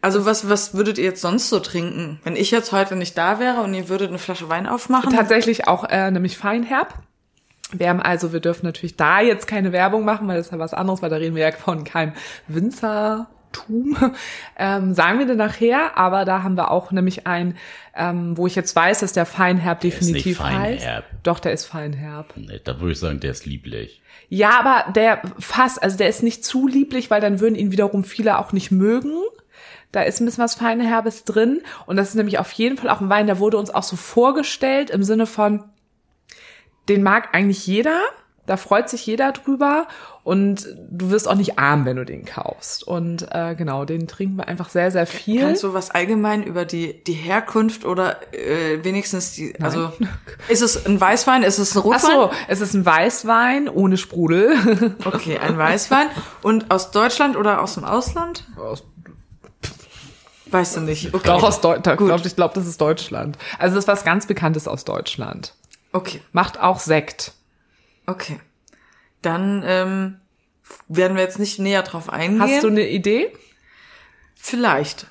Also 0.00 0.24
was, 0.24 0.48
was 0.48 0.74
würdet 0.74 0.98
ihr 0.98 1.04
jetzt 1.04 1.20
sonst 1.20 1.48
so 1.48 1.58
trinken? 1.58 2.20
Wenn 2.22 2.36
ich 2.36 2.50
jetzt 2.50 2.70
heute 2.70 2.94
nicht 2.94 3.18
da 3.18 3.40
wäre 3.40 3.62
und 3.62 3.74
ihr 3.74 3.88
würdet 3.88 4.08
eine 4.08 4.18
Flasche 4.18 4.48
Wein 4.48 4.66
aufmachen? 4.66 5.12
tatsächlich 5.12 5.66
auch 5.66 5.84
äh, 5.84 6.10
nämlich 6.10 6.38
Feinherb. 6.38 6.94
Wir 7.72 7.90
haben 7.90 8.00
also, 8.00 8.32
wir 8.32 8.40
dürfen 8.40 8.64
natürlich 8.64 8.96
da 8.96 9.20
jetzt 9.20 9.46
keine 9.46 9.72
Werbung 9.72 10.04
machen, 10.04 10.26
weil 10.28 10.36
das 10.36 10.46
ist 10.46 10.52
ja 10.52 10.58
was 10.58 10.72
anderes, 10.72 11.02
weil 11.02 11.10
da 11.10 11.16
reden 11.16 11.34
wir 11.34 11.42
ja 11.42 11.52
von 11.52 11.84
keinem 11.84 12.12
Winzertum. 12.46 13.26
Ähm, 14.60 14.92
sagen 14.92 15.20
wir 15.20 15.26
dann 15.26 15.38
nachher, 15.38 15.96
aber 15.96 16.26
da 16.26 16.42
haben 16.42 16.56
wir 16.56 16.70
auch 16.70 16.90
nämlich 16.90 17.26
ein, 17.26 17.56
ähm, 17.96 18.36
wo 18.36 18.46
ich 18.46 18.54
jetzt 18.54 18.76
weiß, 18.76 19.00
dass 19.00 19.14
der 19.14 19.24
Feinherb 19.24 19.82
ist 19.84 20.02
nicht 20.02 20.16
definitiv 20.16 20.40
heißt. 20.40 20.82
Feinherb. 20.82 21.04
Doch, 21.22 21.38
der 21.38 21.52
ist 21.52 21.64
Feinherb. 21.64 22.34
Nee, 22.36 22.60
da 22.62 22.78
würde 22.80 22.92
ich 22.92 22.98
sagen, 22.98 23.20
der 23.20 23.30
ist 23.30 23.46
lieblich. 23.46 24.02
Ja, 24.28 24.58
aber 24.60 24.92
der 24.92 25.22
fast, 25.38 25.82
also 25.82 25.96
der 25.96 26.08
ist 26.08 26.22
nicht 26.22 26.44
zu 26.44 26.68
lieblich, 26.68 27.10
weil 27.10 27.22
dann 27.22 27.40
würden 27.40 27.54
ihn 27.54 27.72
wiederum 27.72 28.04
viele 28.04 28.38
auch 28.38 28.52
nicht 28.52 28.70
mögen. 28.70 29.14
Da 29.92 30.02
ist 30.02 30.20
ein 30.20 30.26
bisschen 30.26 30.44
was 30.44 30.54
Feinherbes 30.54 31.24
drin. 31.24 31.62
Und 31.86 31.96
das 31.96 32.10
ist 32.10 32.14
nämlich 32.14 32.38
auf 32.38 32.52
jeden 32.52 32.76
Fall 32.76 32.90
auch 32.90 33.00
ein 33.00 33.08
Wein, 33.08 33.26
der 33.26 33.38
wurde 33.38 33.56
uns 33.56 33.70
auch 33.70 33.82
so 33.82 33.96
vorgestellt 33.96 34.90
im 34.90 35.02
Sinne 35.02 35.26
von, 35.26 35.64
den 36.88 37.02
mag 37.02 37.34
eigentlich 37.34 37.66
jeder. 37.66 38.00
Da 38.46 38.56
freut 38.56 38.88
sich 38.88 39.04
jeder 39.04 39.32
drüber 39.32 39.86
und 40.24 40.74
du 40.90 41.10
wirst 41.10 41.28
auch 41.28 41.34
nicht 41.34 41.58
arm, 41.58 41.84
wenn 41.84 41.96
du 41.96 42.06
den 42.06 42.24
kaufst. 42.24 42.82
Und 42.82 43.28
äh, 43.30 43.54
genau, 43.54 43.84
den 43.84 44.08
trinken 44.08 44.36
wir 44.36 44.48
einfach 44.48 44.70
sehr, 44.70 44.90
sehr 44.90 45.06
viel. 45.06 45.42
Kannst 45.42 45.62
du 45.62 45.74
was 45.74 45.90
allgemein 45.90 46.42
über 46.42 46.64
die, 46.64 47.04
die 47.04 47.12
Herkunft 47.12 47.84
oder 47.84 48.16
äh, 48.32 48.82
wenigstens 48.82 49.32
die, 49.32 49.54
also 49.60 49.92
ist 50.48 50.62
es 50.62 50.86
ein 50.86 50.98
Weißwein, 50.98 51.42
ist 51.42 51.58
es 51.58 51.74
ein 51.74 51.80
Ach 51.80 51.84
Rotwein? 51.84 52.00
so, 52.10 52.30
es 52.48 52.62
ist 52.62 52.72
ein 52.72 52.86
Weißwein 52.86 53.68
ohne 53.68 53.98
Sprudel. 53.98 54.54
Okay, 55.04 55.38
ein 55.38 55.56
Weißwein. 55.58 56.06
Und 56.42 56.70
aus 56.70 56.90
Deutschland 56.90 57.36
oder 57.36 57.62
aus 57.62 57.74
dem 57.74 57.84
Ausland? 57.84 58.44
Weißt 60.50 60.76
du 60.76 60.80
nicht. 60.80 61.12
Okay. 61.14 61.26
Doch 61.26 61.42
aus 61.42 61.60
Deutschland. 61.60 61.98
Glaub, 61.98 62.24
ich 62.24 62.36
glaube, 62.36 62.54
das 62.54 62.66
ist 62.66 62.80
Deutschland. 62.80 63.36
Also 63.58 63.74
das 63.74 63.84
ist 63.84 63.88
was 63.88 64.04
ganz 64.04 64.26
Bekanntes 64.26 64.66
aus 64.68 64.84
Deutschland. 64.84 65.54
Okay, 65.92 66.20
Macht 66.32 66.60
auch 66.60 66.80
Sekt. 66.80 67.32
okay. 68.06 68.40
Dann 69.22 69.62
ähm, 69.66 70.20
werden 70.88 71.16
wir 71.16 71.24
jetzt 71.24 71.38
nicht 71.38 71.58
näher 71.58 71.82
drauf 71.82 72.08
eingehen. 72.10 72.40
Hast 72.42 72.62
du 72.62 72.68
eine 72.68 72.88
Idee? 72.88 73.32
Vielleicht. 74.36 75.06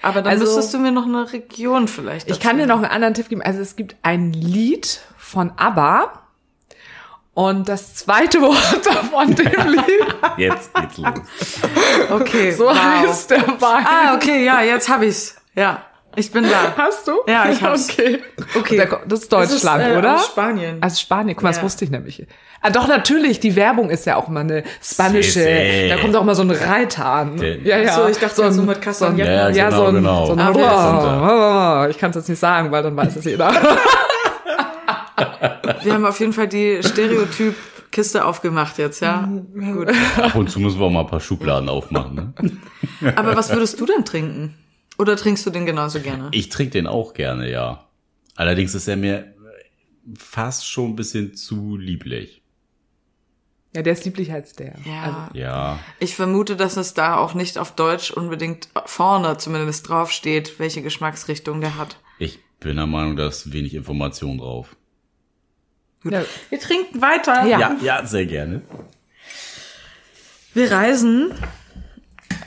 Aber 0.00 0.20
dann 0.22 0.32
Also- 0.32 0.44
müsstest 0.44 0.74
du 0.74 0.78
mir 0.78 0.90
noch 0.90 1.06
eine 1.06 1.32
Region 1.32 1.86
vielleicht. 1.86 2.28
Ich 2.30 2.40
kann 2.40 2.58
dir 2.58 2.66
noch 2.66 2.76
einen 2.78 2.86
anderen 2.86 3.14
Tipp 3.14 3.28
geben. 3.28 3.40
Also 3.42 3.60
es 3.60 3.76
gibt 3.76 3.94
ein 4.02 4.32
Lied 4.32 5.00
von 5.16 5.52
ABBA 5.56 6.21
und 7.34 7.68
das 7.68 7.94
zweite 7.94 8.40
Wort 8.42 8.56
von 9.10 9.34
dem 9.34 9.46
Lied, 9.72 10.14
Jetzt 10.36 10.74
geht's 10.74 10.98
los. 10.98 11.18
Okay, 12.10 12.50
so 12.52 12.64
wow. 12.66 12.76
heißt 12.76 13.30
der 13.30 13.46
Wein. 13.60 13.86
Ah, 13.86 14.14
okay, 14.14 14.44
ja, 14.44 14.62
jetzt 14.62 14.88
hab 14.88 15.02
ich's. 15.02 15.36
Ja, 15.54 15.82
ich 16.14 16.30
bin 16.30 16.44
da. 16.44 16.74
Hast 16.76 17.08
du? 17.08 17.12
Ja, 17.26 17.48
ich 17.50 17.62
hab's. 17.62 17.88
Okay. 17.90 18.20
Okay. 18.58 18.76
Der, 18.76 19.00
das 19.06 19.20
ist 19.20 19.32
Deutschland, 19.32 19.80
Das 19.80 19.88
ist, 19.88 19.94
äh, 19.94 19.98
oder? 19.98 20.14
Aus 20.16 20.26
Spanien. 20.26 20.76
Also 20.82 21.00
Spanien, 21.00 21.34
guck 21.36 21.42
mal, 21.44 21.48
das 21.50 21.58
Ja. 21.58 21.62
wusste 21.62 21.84
ich 21.86 21.90
nämlich. 21.90 22.26
Ah, 22.60 22.70
doch, 22.70 22.86
natürlich, 22.86 23.40
die 23.40 23.56
Werbung 23.56 23.90
ist 23.90 24.06
ja 24.06 24.16
auch 24.16 24.28
immer 24.28 24.40
eine 24.40 24.62
spanische. 24.82 25.40
Sí, 25.40 25.82
sí. 25.82 25.88
Da 25.88 25.96
kommt 25.96 26.14
auch 26.14 26.20
immer 26.22 26.34
so 26.34 26.42
ein 26.42 26.50
Reiter 26.50 27.04
an. 27.06 27.36
Der- 27.38 27.58
ja, 27.62 27.78
ja. 27.78 27.92
So, 27.94 28.06
ich 28.06 28.18
dachte, 28.18 28.44
ein- 28.44 28.52
so 28.52 28.62
mit 28.62 28.80
Kastagnetten. 28.80 29.32
Ja, 29.32 29.48
ja, 29.48 29.68
genau, 29.70 29.76
so 29.82 29.86
ein, 29.88 29.94
genau. 29.96 30.26
so 30.26 30.32
ein 30.34 30.40
Ah, 30.40 30.52
wer 31.80 31.88
ist 31.88 31.96
Ich 31.96 32.00
kann 32.00 32.10
es 32.10 32.16
jetzt 32.16 32.28
nicht 32.28 32.38
sagen, 32.38 32.70
weil 32.70 32.82
dann 32.82 32.96
weiß 32.96 33.16
es 33.16 33.24
jeder. 33.24 33.50
Wir 35.82 35.94
haben 35.94 36.06
auf 36.06 36.20
jeden 36.20 36.32
Fall 36.32 36.48
die 36.48 36.80
Stereotyp-Kiste 36.82 38.24
aufgemacht 38.24 38.78
jetzt, 38.78 39.00
ja. 39.00 39.26
Gut. 39.54 39.88
Ab 40.16 40.34
und 40.34 40.50
zu 40.50 40.60
müssen 40.60 40.78
wir 40.78 40.86
auch 40.86 40.90
mal 40.90 41.00
ein 41.00 41.06
paar 41.06 41.20
Schubladen 41.20 41.68
aufmachen. 41.68 42.34
Ne? 43.00 43.16
Aber 43.16 43.36
was 43.36 43.50
würdest 43.50 43.80
du 43.80 43.86
denn 43.86 44.04
trinken? 44.04 44.56
Oder 44.98 45.16
trinkst 45.16 45.44
du 45.46 45.50
den 45.50 45.66
genauso 45.66 46.00
gerne? 46.00 46.28
Ich 46.32 46.48
trinke 46.48 46.72
den 46.72 46.86
auch 46.86 47.14
gerne, 47.14 47.50
ja. 47.50 47.88
Allerdings 48.36 48.74
ist 48.74 48.88
er 48.88 48.96
mir 48.96 49.34
fast 50.18 50.68
schon 50.68 50.90
ein 50.90 50.96
bisschen 50.96 51.34
zu 51.34 51.76
lieblich. 51.76 52.42
ja, 53.74 53.82
der 53.82 53.92
ist 53.94 54.04
lieblicher 54.04 54.34
als 54.34 54.52
der. 54.54 54.74
Ja. 54.84 55.02
Also, 55.02 55.38
Ja, 55.38 55.78
Ich 55.98 56.14
vermute, 56.14 56.56
dass 56.56 56.76
es 56.76 56.94
da 56.94 57.16
auch 57.16 57.34
nicht 57.34 57.56
auf 57.58 57.74
Deutsch 57.74 58.10
unbedingt 58.10 58.68
vorne 58.84 59.38
zumindest 59.38 59.88
drauf 59.88 60.10
steht, 60.10 60.58
welche 60.58 60.82
Geschmacksrichtung 60.82 61.60
der 61.60 61.76
hat. 61.78 61.96
ich 62.18 62.38
bin 62.60 62.76
der 62.76 62.86
Meinung, 62.86 63.16
da 63.16 63.26
ist 63.26 63.52
wenig 63.52 63.74
Information 63.74 64.38
drauf. 64.38 64.76
Ja. 66.04 66.24
Wir 66.50 66.60
trinken 66.60 67.00
weiter. 67.00 67.44
Ja. 67.46 67.58
Ja, 67.58 67.76
ja, 67.80 68.06
sehr 68.06 68.26
gerne. 68.26 68.62
Wir 70.54 70.70
reisen. 70.70 71.32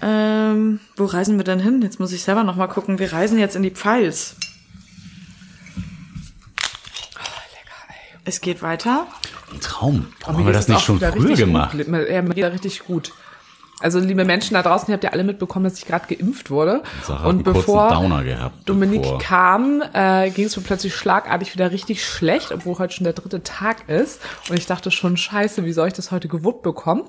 Ähm, 0.02 0.80
wo 0.98 1.06
reisen 1.06 1.38
wir 1.38 1.44
denn 1.44 1.60
hin? 1.60 1.82
Jetzt 1.82 2.00
muss 2.00 2.12
ich 2.12 2.22
selber 2.24 2.44
noch 2.44 2.56
mal 2.56 2.68
gucken. 2.68 3.00
Wir 3.00 3.12
reisen 3.14 3.40
jetzt 3.40 3.56
in 3.56 3.64
die 3.64 3.72
Pfalz. 3.72 4.36
Es 8.26 8.42
geht 8.42 8.62
weiter. 8.62 9.08
Ein 9.52 9.60
Traum. 9.62 10.08
Warum 10.22 10.36
Mir 10.36 10.40
haben 10.40 10.46
wir 10.48 10.54
das 10.54 10.68
nicht 10.68 10.82
schon 10.82 11.00
früher 11.00 11.36
gemacht? 11.36 11.72
Gut. 11.72 11.88
Ja, 11.88 12.22
mir 12.22 12.34
geht 12.34 12.44
das 12.44 12.54
richtig 12.54 12.80
gut. 12.80 13.14
Also 13.82 14.00
liebe 14.00 14.24
Menschen 14.24 14.54
da 14.54 14.64
draußen, 14.64 14.88
ihr 14.90 14.94
habt 14.94 15.04
ja 15.04 15.12
alle 15.12 15.24
mitbekommen, 15.24 15.66
dass 15.66 15.78
ich 15.78 15.86
gerade 15.86 16.14
geimpft 16.14 16.50
wurde. 16.50 16.82
Sarah 17.04 17.28
und 17.28 17.44
bevor 17.44 17.90
Downer 17.90 18.24
gehabt. 18.24 18.68
Dominique 18.70 19.02
bevor- 19.02 19.20
kam, 19.20 19.84
äh, 19.94 20.30
ging 20.30 20.46
es 20.46 20.56
mir 20.56 20.64
plötzlich 20.64 20.96
schlagartig 20.96 21.54
wieder 21.54 21.72
richtig 21.72 22.06
schlecht, 22.06 22.52
obwohl 22.52 22.78
heute 22.80 22.94
schon 22.94 23.04
der 23.04 23.14
dritte 23.14 23.44
Tag 23.44 23.90
ist. 23.90 24.22
Und 24.50 24.58
ich 24.58 24.66
dachte 24.66 24.92
schon, 24.92 25.18
scheiße, 25.18 25.66
wie 25.66 25.74
soll 25.74 25.88
ich 25.90 25.94
das 25.94 26.12
heute 26.12 26.28
gewuppt 26.30 26.64
bekommen? 26.64 27.04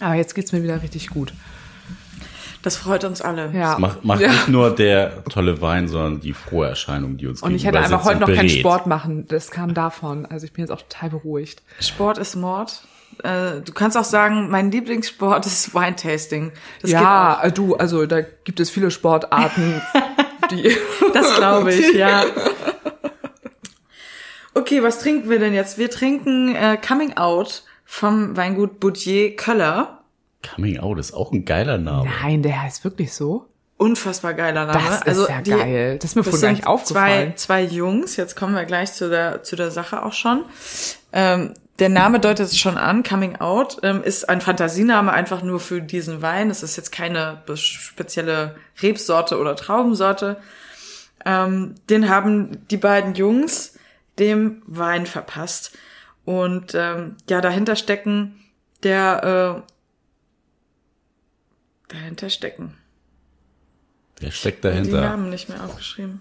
Aber 0.00 0.14
jetzt 0.14 0.34
geht's 0.34 0.50
mir 0.52 0.62
wieder 0.62 0.82
richtig 0.82 1.10
gut. 1.10 1.32
Das 2.62 2.76
freut 2.76 3.04
uns 3.04 3.20
alle. 3.20 3.50
Ja. 3.52 3.76
Macht, 3.78 4.04
macht 4.04 4.20
ja. 4.20 4.28
nicht 4.28 4.48
nur 4.48 4.74
der 4.74 5.24
tolle 5.24 5.60
Wein, 5.60 5.88
sondern 5.88 6.20
die 6.20 6.32
frohe 6.32 6.68
Erscheinung, 6.68 7.16
die 7.16 7.26
uns 7.26 7.42
Und 7.42 7.54
ich 7.54 7.64
hätte 7.66 7.78
einfach 7.80 8.04
heute 8.04 8.20
noch 8.20 8.28
und 8.28 8.34
keinen 8.34 8.46
berät. 8.46 8.60
Sport 8.60 8.86
machen. 8.86 9.26
Das 9.28 9.50
kam 9.50 9.74
davon. 9.74 10.26
Also 10.26 10.46
ich 10.46 10.52
bin 10.52 10.62
jetzt 10.64 10.70
auch 10.70 10.82
total 10.82 11.10
beruhigt. 11.10 11.62
Sport 11.80 12.18
ist 12.18 12.36
Mord. 12.36 12.82
Äh, 13.22 13.60
du 13.64 13.72
kannst 13.72 13.96
auch 13.96 14.04
sagen, 14.04 14.50
mein 14.50 14.70
Lieblingssport 14.70 15.46
ist 15.46 15.74
Wine-Tasting. 15.74 16.52
Das 16.80 16.90
ja, 16.90 17.40
äh, 17.42 17.52
du, 17.52 17.74
also 17.76 18.06
da 18.06 18.20
gibt 18.20 18.60
es 18.60 18.70
viele 18.70 18.90
Sportarten, 18.90 19.80
die. 20.50 20.76
Das 21.12 21.36
glaube 21.36 21.74
ich, 21.74 21.94
ja. 21.94 22.24
Okay, 24.54 24.82
was 24.82 24.98
trinken 24.98 25.30
wir 25.30 25.38
denn 25.38 25.54
jetzt? 25.54 25.78
Wir 25.78 25.90
trinken 25.90 26.54
äh, 26.54 26.76
Coming 26.76 27.16
Out 27.16 27.62
vom 27.86 28.36
Weingut 28.36 28.80
Boudier 28.80 29.34
Köller. 29.34 30.02
Coming 30.42 30.78
Out 30.78 30.98
ist 30.98 31.14
auch 31.14 31.32
ein 31.32 31.46
geiler 31.46 31.78
Name. 31.78 32.10
Nein, 32.22 32.42
der 32.42 32.60
heißt 32.62 32.84
wirklich 32.84 33.14
so. 33.14 33.46
Unfassbar 33.78 34.34
geiler 34.34 34.66
Name. 34.66 35.00
Das 35.04 35.18
ist 35.18 35.28
ja 35.28 35.40
geil. 35.40 35.98
Das 35.98 36.10
ist 36.10 36.16
mir 36.16 36.22
das 36.22 36.30
vorher 36.30 36.48
gar 36.50 36.54
nicht 36.54 36.66
aufgefallen. 36.66 37.32
Zwei, 37.36 37.62
zwei 37.64 37.74
Jungs, 37.74 38.16
jetzt 38.16 38.36
kommen 38.36 38.54
wir 38.54 38.64
gleich 38.64 38.92
zu 38.92 39.08
der, 39.08 39.42
zu 39.42 39.56
der 39.56 39.70
Sache 39.70 40.04
auch 40.04 40.12
schon. 40.12 40.44
Ähm, 41.12 41.54
der 41.78 41.88
Name 41.88 42.20
deutet 42.20 42.46
es 42.46 42.58
schon 42.58 42.76
an, 42.76 43.02
Coming 43.02 43.36
Out, 43.36 43.78
ähm, 43.82 44.02
ist 44.02 44.28
ein 44.28 44.40
Fantasiename 44.40 45.12
einfach 45.12 45.42
nur 45.42 45.58
für 45.58 45.80
diesen 45.80 46.20
Wein. 46.22 46.50
Es 46.50 46.62
ist 46.62 46.76
jetzt 46.76 46.92
keine 46.92 47.42
spezielle 47.54 48.56
Rebsorte 48.82 49.38
oder 49.38 49.56
Traubensorte. 49.56 50.36
Ähm, 51.24 51.74
den 51.88 52.08
haben 52.08 52.68
die 52.68 52.76
beiden 52.76 53.14
Jungs 53.14 53.78
dem 54.18 54.62
Wein 54.66 55.06
verpasst. 55.06 55.76
Und 56.24 56.74
ähm, 56.74 57.16
ja, 57.28 57.40
dahinter 57.40 57.76
stecken 57.76 58.38
der, 58.82 59.64
äh, 61.88 61.92
dahinter 61.92 62.30
stecken. 62.30 62.76
Der 64.20 64.30
steckt 64.30 64.62
Die 64.64 64.68
dahinter. 64.68 65.00
Namen 65.00 65.30
nicht 65.30 65.48
mehr 65.48 65.64
aufgeschrieben. 65.64 66.20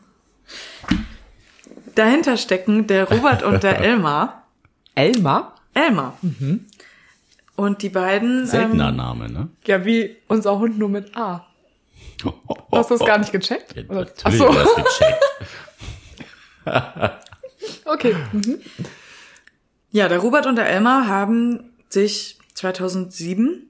Dahinter 1.94 2.38
stecken 2.38 2.88
der 2.88 3.10
Robert 3.10 3.44
und 3.44 3.64
der 3.64 3.80
Elmar. 3.82 4.41
Elmar? 4.96 5.56
Elmar. 5.74 6.18
Und 7.56 7.82
die 7.82 7.90
beiden. 7.90 8.46
Seltener 8.46 8.90
Ähm, 8.90 8.96
Name, 8.96 9.30
ne? 9.30 9.50
Ja, 9.66 9.86
wie 9.86 10.18
unser 10.28 10.60
Hund 10.60 10.78
nur 10.78 10.90
mit 10.90 11.16
A. 11.16 11.48
Hast 12.72 12.90
du 12.92 12.98
das 12.98 13.08
gar 13.08 13.18
nicht 13.18 13.32
gecheckt? 13.32 13.76
Ja, 13.76 13.84
Oder- 13.86 14.06
natürlich 14.06 14.42
Ach 14.44 14.66
so. 14.66 14.84
gecheckt. 14.84 15.24
Okay. 17.86 18.16
Mhm. 18.32 18.60
ja, 19.92 20.08
der 20.08 20.20
Robert 20.20 20.46
und 20.46 20.56
der 20.56 20.68
Elmar 20.70 21.08
haben 21.08 21.72
sich 21.90 22.40
2007 22.56 23.70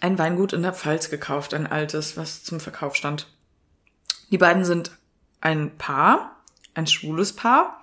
ein 0.00 0.18
Weingut 0.18 0.52
in 0.52 0.62
der 0.62 0.72
Pfalz 0.72 1.10
gekauft, 1.10 1.52
ein 1.54 1.66
altes, 1.66 2.16
was 2.16 2.42
zum 2.44 2.60
Verkauf 2.60 2.96
stand. 2.96 3.26
Die 4.30 4.38
beiden 4.38 4.64
sind 4.64 4.92
ein 5.40 5.76
Paar, 5.76 6.36
ein 6.74 6.86
schwules 6.86 7.34
Paar 7.34 7.82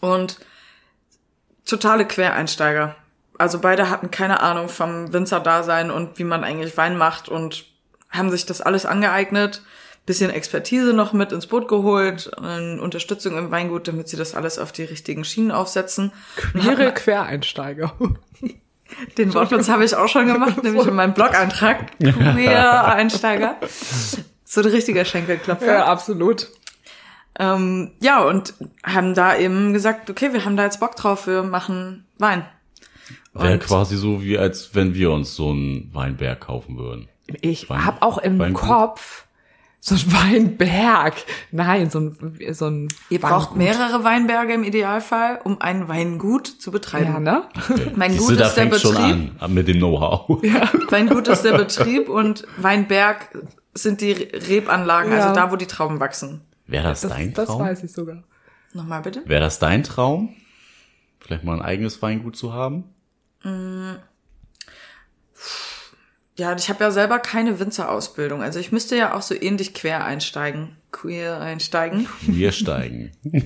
und 0.00 0.40
totale 1.70 2.06
Quereinsteiger. 2.06 2.96
Also 3.38 3.58
beide 3.58 3.88
hatten 3.88 4.10
keine 4.10 4.40
Ahnung 4.40 4.68
vom 4.68 5.12
Winzerdasein 5.12 5.90
und 5.90 6.18
wie 6.18 6.24
man 6.24 6.44
eigentlich 6.44 6.76
Wein 6.76 6.98
macht 6.98 7.28
und 7.28 7.64
haben 8.10 8.30
sich 8.30 8.44
das 8.44 8.60
alles 8.60 8.84
angeeignet, 8.84 9.62
bisschen 10.04 10.30
Expertise 10.30 10.92
noch 10.92 11.12
mit 11.12 11.32
ins 11.32 11.46
Boot 11.46 11.68
geholt, 11.68 12.30
Unterstützung 12.36 13.38
im 13.38 13.50
Weingut, 13.50 13.88
damit 13.88 14.08
sie 14.08 14.16
das 14.16 14.34
alles 14.34 14.58
auf 14.58 14.72
die 14.72 14.84
richtigen 14.84 15.24
Schienen 15.24 15.52
aufsetzen. 15.52 16.12
Queere 16.36 16.92
Quereinsteiger. 16.92 17.94
den 19.18 19.32
Wortwitz 19.34 19.68
habe 19.68 19.84
ich 19.84 19.94
auch 19.94 20.08
schon 20.08 20.26
gemacht, 20.26 20.60
nämlich 20.62 20.86
in 20.86 20.94
meinem 20.94 21.14
Blog-Eintrag. 21.14 21.98
Queer-Einsteiger. 21.98 23.56
So 24.44 24.60
ein 24.60 24.66
richtiger 24.66 25.04
Schenkelklopfer. 25.04 25.66
Ja, 25.66 25.84
absolut. 25.86 26.48
Ähm, 27.38 27.92
ja, 28.00 28.22
und 28.22 28.54
haben 28.84 29.14
da 29.14 29.36
eben 29.36 29.72
gesagt, 29.72 30.10
okay, 30.10 30.32
wir 30.32 30.44
haben 30.44 30.56
da 30.56 30.64
jetzt 30.64 30.80
Bock 30.80 30.96
drauf, 30.96 31.26
wir 31.26 31.42
machen 31.42 32.04
Wein. 32.18 32.44
Wäre 33.32 33.58
quasi 33.58 33.96
so, 33.96 34.22
wie 34.22 34.36
als 34.38 34.74
wenn 34.74 34.94
wir 34.94 35.12
uns 35.12 35.36
so 35.36 35.50
einen 35.50 35.90
Weinberg 35.94 36.40
kaufen 36.40 36.76
würden. 36.76 37.08
Ich 37.40 37.70
Wein- 37.70 37.84
habe 37.84 38.02
auch 38.02 38.18
im 38.18 38.38
Weingut? 38.38 38.60
Kopf 38.62 39.24
so 39.82 39.94
ein 39.94 40.12
Weinberg. 40.12 41.14
Nein, 41.52 41.88
so 41.88 42.00
ein, 42.00 42.36
so 42.50 42.66
ein 42.66 42.88
Ihr 43.08 43.20
braucht 43.20 43.56
mehrere 43.56 44.04
Weinberge 44.04 44.52
im 44.52 44.62
Idealfall, 44.64 45.40
um 45.44 45.60
ein 45.62 45.88
Weingut 45.88 46.46
zu 46.48 46.70
betreiben. 46.70 47.12
Ja, 47.14 47.20
ne? 47.20 47.42
Mein 47.96 48.10
Siehste, 48.12 48.26
Gut 48.34 48.40
ist 48.42 48.54
der 48.56 48.62
fängt 48.68 48.80
schon 48.80 48.94
Betrieb. 48.96 49.30
an 49.42 49.54
mit 49.54 49.68
dem 49.68 49.78
Know-how. 49.78 50.42
Weingut 50.90 51.28
ist 51.28 51.42
der 51.42 51.56
Betrieb 51.56 52.08
und 52.10 52.46
Weinberg 52.58 53.28
sind 53.72 54.00
die 54.02 54.12
Rebanlagen, 54.12 55.12
Ja. 55.12 55.20
also 55.20 55.34
da, 55.34 55.50
wo 55.52 55.56
die 55.56 55.66
Trauben 55.66 55.98
wachsen. 56.00 56.42
Wäre 56.70 56.84
das, 56.84 57.00
Das, 57.02 57.10
dein 57.12 57.34
das 57.34 57.46
Traum? 57.48 57.60
weiß 57.60 57.82
ich 57.84 57.92
sogar. 57.92 58.22
Nochmal 58.72 59.02
bitte? 59.02 59.22
Wäre 59.26 59.40
das 59.40 59.58
dein 59.58 59.82
Traum? 59.82 60.34
Vielleicht 61.18 61.44
mal 61.44 61.54
ein 61.54 61.62
eigenes 61.62 62.00
Weingut 62.02 62.36
zu 62.36 62.52
haben? 62.52 62.84
Ja, 66.36 66.54
ich 66.56 66.68
habe 66.70 66.84
ja 66.84 66.90
selber 66.90 67.18
keine 67.18 67.58
Winzerausbildung. 67.58 68.42
Also 68.42 68.58
ich 68.58 68.72
müsste 68.72 68.96
ja 68.96 69.14
auch 69.14 69.22
so 69.22 69.34
ähnlich 69.34 69.74
quer 69.74 70.04
einsteigen. 70.04 70.76
Queer 70.92 71.40
einsteigen. 71.40 72.08
Wir 72.22 72.52
steigen. 72.52 73.12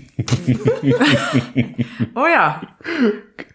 Oh 2.14 2.27
ja. 2.27 2.62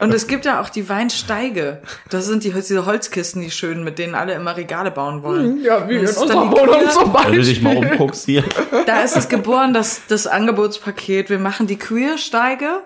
Und 0.00 0.12
es 0.12 0.26
gibt 0.26 0.44
ja 0.44 0.60
auch 0.60 0.68
die 0.68 0.88
Weinsteige. 0.88 1.80
Das 2.10 2.26
sind 2.26 2.44
die, 2.44 2.50
diese 2.52 2.84
Holzkisten, 2.86 3.40
die 3.42 3.50
schönen, 3.50 3.82
mit 3.84 3.98
denen 3.98 4.14
alle 4.14 4.34
immer 4.34 4.56
Regale 4.56 4.90
bauen 4.90 5.22
wollen. 5.22 5.62
Ja, 5.62 5.88
wie 5.88 5.94
in 5.94 6.00
unserer 6.00 6.50
Wohnung 6.50 6.88
zum 6.90 7.14
Wenn 7.14 7.32
du 7.32 7.42
dich 7.42 7.62
mal 7.62 7.74
Beispiel. 7.74 7.92
umguckst 7.92 8.24
hier. 8.26 8.44
Da 8.86 9.00
ist 9.02 9.16
es 9.16 9.28
geboren, 9.28 9.72
das, 9.72 10.02
das 10.08 10.26
Angebotspaket. 10.26 11.30
Wir 11.30 11.38
machen 11.38 11.66
die 11.66 11.76
Queer-Steige. 11.78 12.80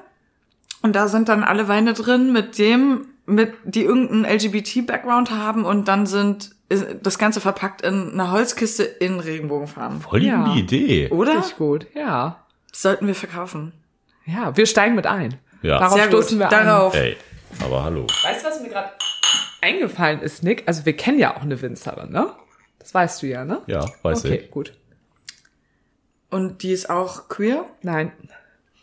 Und 0.82 0.95
da 0.95 1.09
sind 1.09 1.28
dann 1.28 1.42
alle 1.45 1.66
Weine 1.68 1.95
drin 1.95 2.32
mit 2.32 2.59
dem, 2.59 3.07
mit, 3.26 3.55
die 3.64 3.82
irgendeinen 3.82 4.24
LGBT-Background 4.24 5.30
haben. 5.30 5.64
Und 5.64 5.88
dann 5.88 6.07
sind, 6.07 6.51
ist 6.68 6.86
das 7.03 7.18
Ganze 7.18 7.40
verpackt 7.40 7.82
in 7.82 8.12
einer 8.12 8.30
Holzkiste 8.30 8.82
in 8.84 9.18
Regenbogenfarben. 9.18 10.01
Voll 10.01 10.20
die 10.20 10.26
Ja. 10.26 10.45
gute 10.45 10.59
Idee. 10.59 11.09
Oder? 11.11 11.38
Richtig 11.38 11.57
gut, 11.57 11.86
ja. 11.95 12.40
Sollten 12.72 13.07
wir 13.07 13.14
verkaufen. 13.14 13.72
Ja, 14.26 14.57
wir 14.57 14.66
steigen 14.66 14.95
mit 14.95 15.07
ein. 15.07 15.34
Ja. 15.64 15.78
Darauf 15.78 15.94
Sehr 15.94 16.08
stoßen 16.08 16.38
gut. 16.38 16.50
wir 16.50 16.58
an. 16.58 16.66
Darauf. 16.66 16.94
Ey, 16.94 17.16
aber 17.60 17.84
hallo. 17.84 18.06
Weißt 18.22 18.44
du, 18.44 18.48
was 18.48 18.60
mir 18.60 18.68
gerade 18.68 18.90
eingefallen 19.62 20.20
ist, 20.20 20.42
Nick? 20.42 20.62
Also 20.66 20.84
wir 20.84 20.94
kennen 20.94 21.18
ja 21.18 21.36
auch 21.36 21.42
eine 21.42 21.60
Winzerin, 21.62 22.10
ne? 22.10 22.32
Das 22.78 22.92
weißt 22.92 23.22
du 23.22 23.26
ja, 23.28 23.44
ne? 23.46 23.62
Ja, 23.66 23.86
weiß 24.02 24.26
Okay, 24.26 24.42
ich. 24.44 24.50
gut. 24.50 24.74
Und 26.30 26.62
die 26.62 26.72
ist 26.72 26.90
auch 26.90 27.28
queer? 27.30 27.64
Nein, 27.80 28.12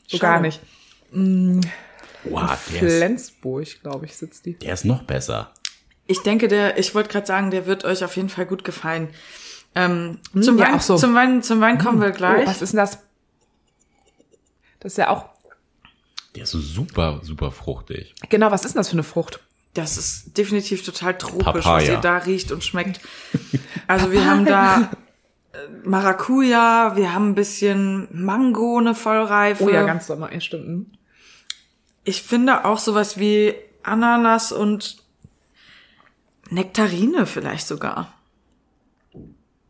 so 0.07 0.17
gar 0.17 0.39
nicht. 0.39 0.59
Wow, 1.11 1.59
der 2.71 2.81
ist, 2.81 2.95
Flensburg, 2.97 3.67
glaube 3.83 4.05
ich, 4.05 4.15
sitzt 4.15 4.45
die. 4.47 4.53
der 4.57 4.73
ist 4.73 4.85
noch 4.85 5.03
besser. 5.03 5.51
Ich 6.07 6.23
denke, 6.23 6.47
der, 6.47 6.79
ich 6.79 6.95
wollte 6.95 7.09
gerade 7.09 7.27
sagen, 7.27 7.51
der 7.51 7.67
wird 7.67 7.85
euch 7.85 8.03
auf 8.03 8.15
jeden 8.15 8.29
Fall 8.29 8.45
gut 8.47 8.63
gefallen. 8.63 9.09
Ähm, 9.75 10.19
zum, 10.33 10.55
Hm, 10.55 10.57
ja, 10.57 10.71
Wein, 10.73 10.79
so. 10.79 10.97
zum, 10.97 11.13
Wein, 11.13 11.43
zum 11.43 11.61
Wein 11.61 11.77
kommen 11.77 12.01
wir 12.01 12.09
gleich. 12.11 12.43
Oh, 12.45 12.49
was 12.49 12.61
ist 12.63 12.73
denn 12.73 12.79
das? 12.79 12.97
Das 14.79 14.93
ist 14.93 14.97
ja 14.97 15.09
auch, 15.09 15.25
Der 16.35 16.43
ist 16.43 16.51
so 16.51 16.59
super, 16.59 17.19
super 17.23 17.51
fruchtig. 17.51 18.13
genau, 18.29 18.51
was 18.51 18.63
ist 18.65 18.75
denn 18.75 18.79
das 18.79 18.89
für 18.89 18.93
eine 18.93 19.03
Frucht? 19.03 19.39
Das 19.73 19.97
ist 19.97 20.37
definitiv 20.37 20.85
total 20.85 21.17
tropisch, 21.17 21.45
was 21.45 21.63
Papaya. 21.63 21.91
ihr 21.93 21.97
da 21.97 22.17
riecht 22.17 22.51
und 22.51 22.63
schmeckt. 22.63 22.99
Also 23.87 24.11
wir 24.11 24.25
haben 24.25 24.45
da 24.45 24.91
äh, 25.53 25.57
Maracuja, 25.83 26.95
wir 26.95 27.13
haben 27.13 27.29
ein 27.31 27.35
bisschen 27.35 28.07
Mango, 28.11 28.77
eine 28.77 28.95
Vollreife. 28.95 29.63
Oh 29.63 29.69
ja, 29.69 29.85
ganz 29.85 30.07
sommer, 30.07 30.31
ja, 30.33 30.39
stimmt. 30.39 30.65
hm. 30.65 30.85
Ich 32.03 32.23
finde 32.23 32.65
auch 32.65 32.79
sowas 32.79 33.19
wie 33.19 33.53
Ananas 33.83 34.51
und 34.51 34.97
Nektarine 36.49 37.25
vielleicht 37.25 37.67
sogar. 37.67 38.13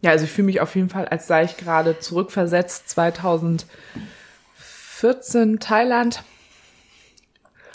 Ja, 0.02 0.12
also 0.12 0.26
ich 0.26 0.32
fühle 0.32 0.48
mich 0.48 0.62
auf 0.62 0.76
jeden 0.76 0.90
Fall, 0.90 1.08
als 1.08 1.28
sei 1.28 1.44
ich 1.44 1.58
gerade 1.58 2.00
zurückversetzt 2.00 2.90
2014 2.90 5.60
Thailand. 5.60 6.24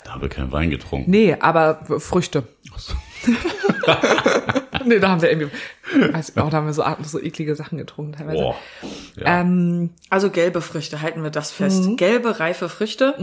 Da 0.07 0.13
haben 0.13 0.21
wir 0.21 0.29
keinen 0.29 0.53
Wein 0.53 0.69
getrunken. 0.69 1.11
Nee, 1.11 1.35
aber 1.37 1.81
Früchte. 1.99 2.43
Ach 2.73 2.79
so. 2.79 2.93
nee, 4.85 4.99
da 4.99 5.09
haben 5.09 5.21
wir 5.21 5.29
irgendwie, 5.29 5.51
weiß 6.13 6.29
ich 6.29 6.37
auch, 6.37 6.49
da 6.49 6.55
haben 6.57 6.65
wir 6.65 6.71
so, 6.71 6.85
so 7.03 7.21
eklige 7.21 7.57
Sachen 7.57 7.77
getrunken 7.77 8.13
teilweise. 8.13 8.37
Boah. 8.37 8.55
Ja. 9.17 9.41
Ähm, 9.41 9.89
Also 10.09 10.29
gelbe 10.29 10.61
Früchte, 10.61 11.01
halten 11.01 11.23
wir 11.23 11.29
das 11.29 11.51
fest. 11.51 11.83
Mhm. 11.83 11.97
Gelbe, 11.97 12.39
reife 12.39 12.69
Früchte. 12.69 13.15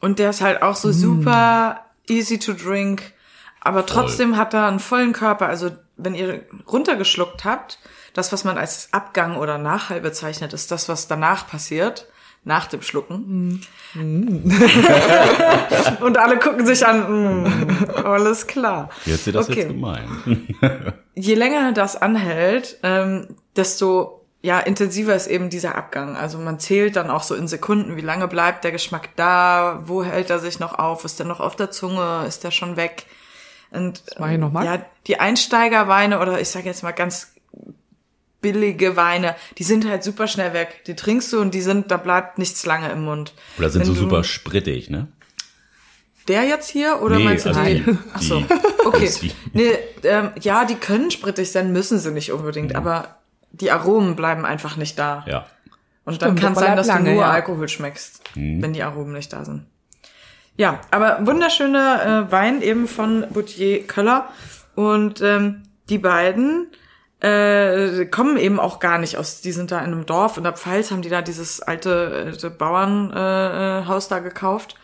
Und 0.00 0.18
der 0.18 0.30
ist 0.30 0.40
halt 0.40 0.62
auch 0.62 0.74
so 0.74 0.90
super 0.90 1.84
easy 2.08 2.38
to 2.38 2.54
drink. 2.54 3.12
Aber 3.60 3.84
trotzdem 3.84 4.38
hat 4.38 4.54
er 4.54 4.68
einen 4.68 4.80
vollen 4.80 5.12
Körper. 5.12 5.48
Also 5.48 5.70
wenn 5.98 6.14
ihr 6.14 6.40
runtergeschluckt 6.66 7.44
habt, 7.44 7.78
das, 8.14 8.32
was 8.32 8.44
man 8.44 8.56
als 8.56 8.88
Abgang 8.92 9.36
oder 9.36 9.58
Nachhall 9.58 10.00
bezeichnet, 10.00 10.54
ist 10.54 10.70
das, 10.70 10.88
was 10.88 11.08
danach 11.08 11.46
passiert. 11.46 12.06
Nach 12.42 12.66
dem 12.66 12.80
Schlucken. 12.80 13.60
Mhm. 13.94 14.52
Und 16.00 16.16
alle 16.16 16.38
gucken 16.38 16.64
sich 16.64 16.86
an. 16.86 17.44
Mm, 17.44 17.46
alles 18.02 18.46
klar. 18.46 18.88
Wie 19.04 19.12
hat 19.12 19.20
sie 19.20 19.32
das 19.32 19.48
okay. 19.48 19.60
jetzt 19.60 19.68
gemeint? 19.68 20.08
je 21.14 21.34
länger 21.34 21.72
das 21.72 22.00
anhält, 22.00 22.78
ähm, 22.82 23.36
desto 23.56 24.20
ja 24.42 24.58
intensiver 24.58 25.14
ist 25.14 25.26
eben 25.26 25.50
dieser 25.50 25.74
Abgang. 25.74 26.16
Also 26.16 26.38
man 26.38 26.58
zählt 26.58 26.96
dann 26.96 27.10
auch 27.10 27.22
so 27.22 27.34
in 27.34 27.46
Sekunden, 27.46 27.96
wie 27.96 28.02
lange 28.02 28.26
bleibt 28.26 28.64
der 28.64 28.72
Geschmack 28.72 29.10
da, 29.16 29.82
wo 29.84 30.02
hält 30.02 30.30
er 30.30 30.38
sich 30.38 30.58
noch 30.60 30.78
auf, 30.78 31.04
ist 31.04 31.18
der 31.18 31.26
noch 31.26 31.40
auf 31.40 31.56
der 31.56 31.70
Zunge, 31.70 32.24
ist 32.26 32.42
der 32.44 32.50
schon 32.50 32.76
weg? 32.76 33.04
Und 33.70 34.02
mal. 34.18 34.64
ja, 34.64 34.84
die 35.06 35.20
Einsteigerweine 35.20 36.20
oder 36.20 36.40
ich 36.40 36.48
sage 36.48 36.66
jetzt 36.66 36.82
mal 36.82 36.92
ganz 36.92 37.34
billige 38.40 38.96
Weine, 38.96 39.36
die 39.58 39.64
sind 39.64 39.88
halt 39.88 40.02
super 40.02 40.26
schnell 40.26 40.52
weg. 40.52 40.82
Die 40.86 40.96
trinkst 40.96 41.32
du 41.32 41.40
und 41.40 41.52
die 41.54 41.60
sind, 41.60 41.90
da 41.90 41.96
bleibt 41.96 42.38
nichts 42.38 42.64
lange 42.66 42.90
im 42.90 43.02
Mund. 43.04 43.34
Oder 43.58 43.70
sind 43.70 43.80
Wenn 43.80 43.86
so 43.88 43.94
du- 43.94 44.00
super 44.00 44.24
sprittig, 44.24 44.90
ne? 44.90 45.08
Der 46.28 46.44
jetzt 46.44 46.70
hier 46.70 47.00
oder 47.02 47.16
Nee, 47.16 47.24
meinst 47.24 47.44
du 47.46 47.50
also 47.50 47.62
die? 47.64 47.80
die- 47.80 47.98
Ach 48.14 48.22
so, 48.22 48.40
die- 48.40 48.46
okay. 48.86 49.10
Nee, 49.52 49.72
ähm, 50.04 50.30
ja, 50.40 50.64
die 50.64 50.76
können 50.76 51.10
sprittig 51.10 51.50
sein, 51.50 51.72
müssen 51.72 51.98
sie 51.98 52.10
nicht 52.12 52.30
unbedingt, 52.32 52.74
aber 52.76 53.16
die 53.52 53.70
Aromen 53.70 54.16
bleiben 54.16 54.44
einfach 54.44 54.76
nicht 54.76 54.98
da. 54.98 55.24
Ja. 55.26 55.46
Und 56.04 56.22
dann 56.22 56.30
Stimmt, 56.36 56.40
kann 56.40 56.52
es 56.52 56.58
sein, 56.58 56.76
dass 56.76 56.86
lange, 56.86 57.04
du 57.10 57.14
nur 57.16 57.22
ja. 57.22 57.30
Alkohol 57.30 57.68
schmeckst, 57.68 58.22
wenn 58.34 58.72
die 58.72 58.82
Aromen 58.82 59.12
nicht 59.12 59.32
da 59.32 59.44
sind. 59.44 59.66
Ja, 60.56 60.80
aber 60.90 61.26
wunderschöner 61.26 62.26
äh, 62.28 62.32
Wein 62.32 62.62
eben 62.62 62.86
von 62.86 63.24
Boutier 63.30 63.86
Köller. 63.86 64.28
Und 64.76 65.20
ähm, 65.20 65.62
die 65.88 65.98
beiden 65.98 66.68
äh, 67.20 68.06
kommen 68.06 68.36
eben 68.36 68.58
auch 68.58 68.80
gar 68.80 68.98
nicht 68.98 69.16
aus, 69.18 69.40
die 69.40 69.52
sind 69.52 69.70
da 69.70 69.78
in 69.80 69.92
einem 69.92 70.06
Dorf 70.06 70.36
in 70.36 70.44
der 70.44 70.54
Pfalz, 70.54 70.90
haben 70.90 71.02
die 71.02 71.10
da 71.10 71.22
dieses 71.22 71.60
alte 71.60 72.34
äh, 72.42 72.50
Bauernhaus 72.50 74.06
äh, 74.06 74.08
da 74.08 74.18
gekauft. 74.20 74.76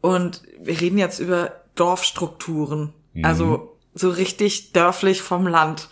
Und 0.00 0.42
wir 0.60 0.80
reden 0.80 0.98
jetzt 0.98 1.20
über 1.20 1.62
Dorfstrukturen. 1.74 2.92
Also 3.22 3.78
so 3.94 4.10
richtig 4.10 4.72
dörflich 4.72 5.22
vom 5.22 5.46
Land. 5.46 5.88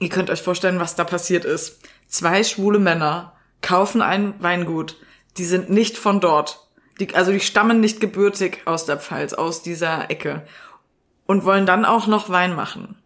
Ihr 0.00 0.08
könnt 0.08 0.30
euch 0.30 0.42
vorstellen, 0.42 0.80
was 0.80 0.96
da 0.96 1.04
passiert 1.04 1.44
ist. 1.44 1.80
Zwei 2.06 2.42
schwule 2.42 2.78
Männer 2.78 3.34
kaufen 3.62 4.02
ein 4.02 4.34
Weingut. 4.42 4.96
Die 5.36 5.44
sind 5.44 5.70
nicht 5.70 5.96
von 5.96 6.20
dort. 6.20 6.68
Die, 7.00 7.14
also 7.14 7.30
die 7.30 7.40
stammen 7.40 7.80
nicht 7.80 8.00
gebürtig 8.00 8.62
aus 8.64 8.84
der 8.84 8.98
Pfalz, 8.98 9.32
aus 9.32 9.62
dieser 9.62 10.10
Ecke. 10.10 10.46
Und 11.26 11.44
wollen 11.44 11.66
dann 11.66 11.84
auch 11.84 12.06
noch 12.06 12.30
Wein 12.30 12.56
machen. 12.56 12.97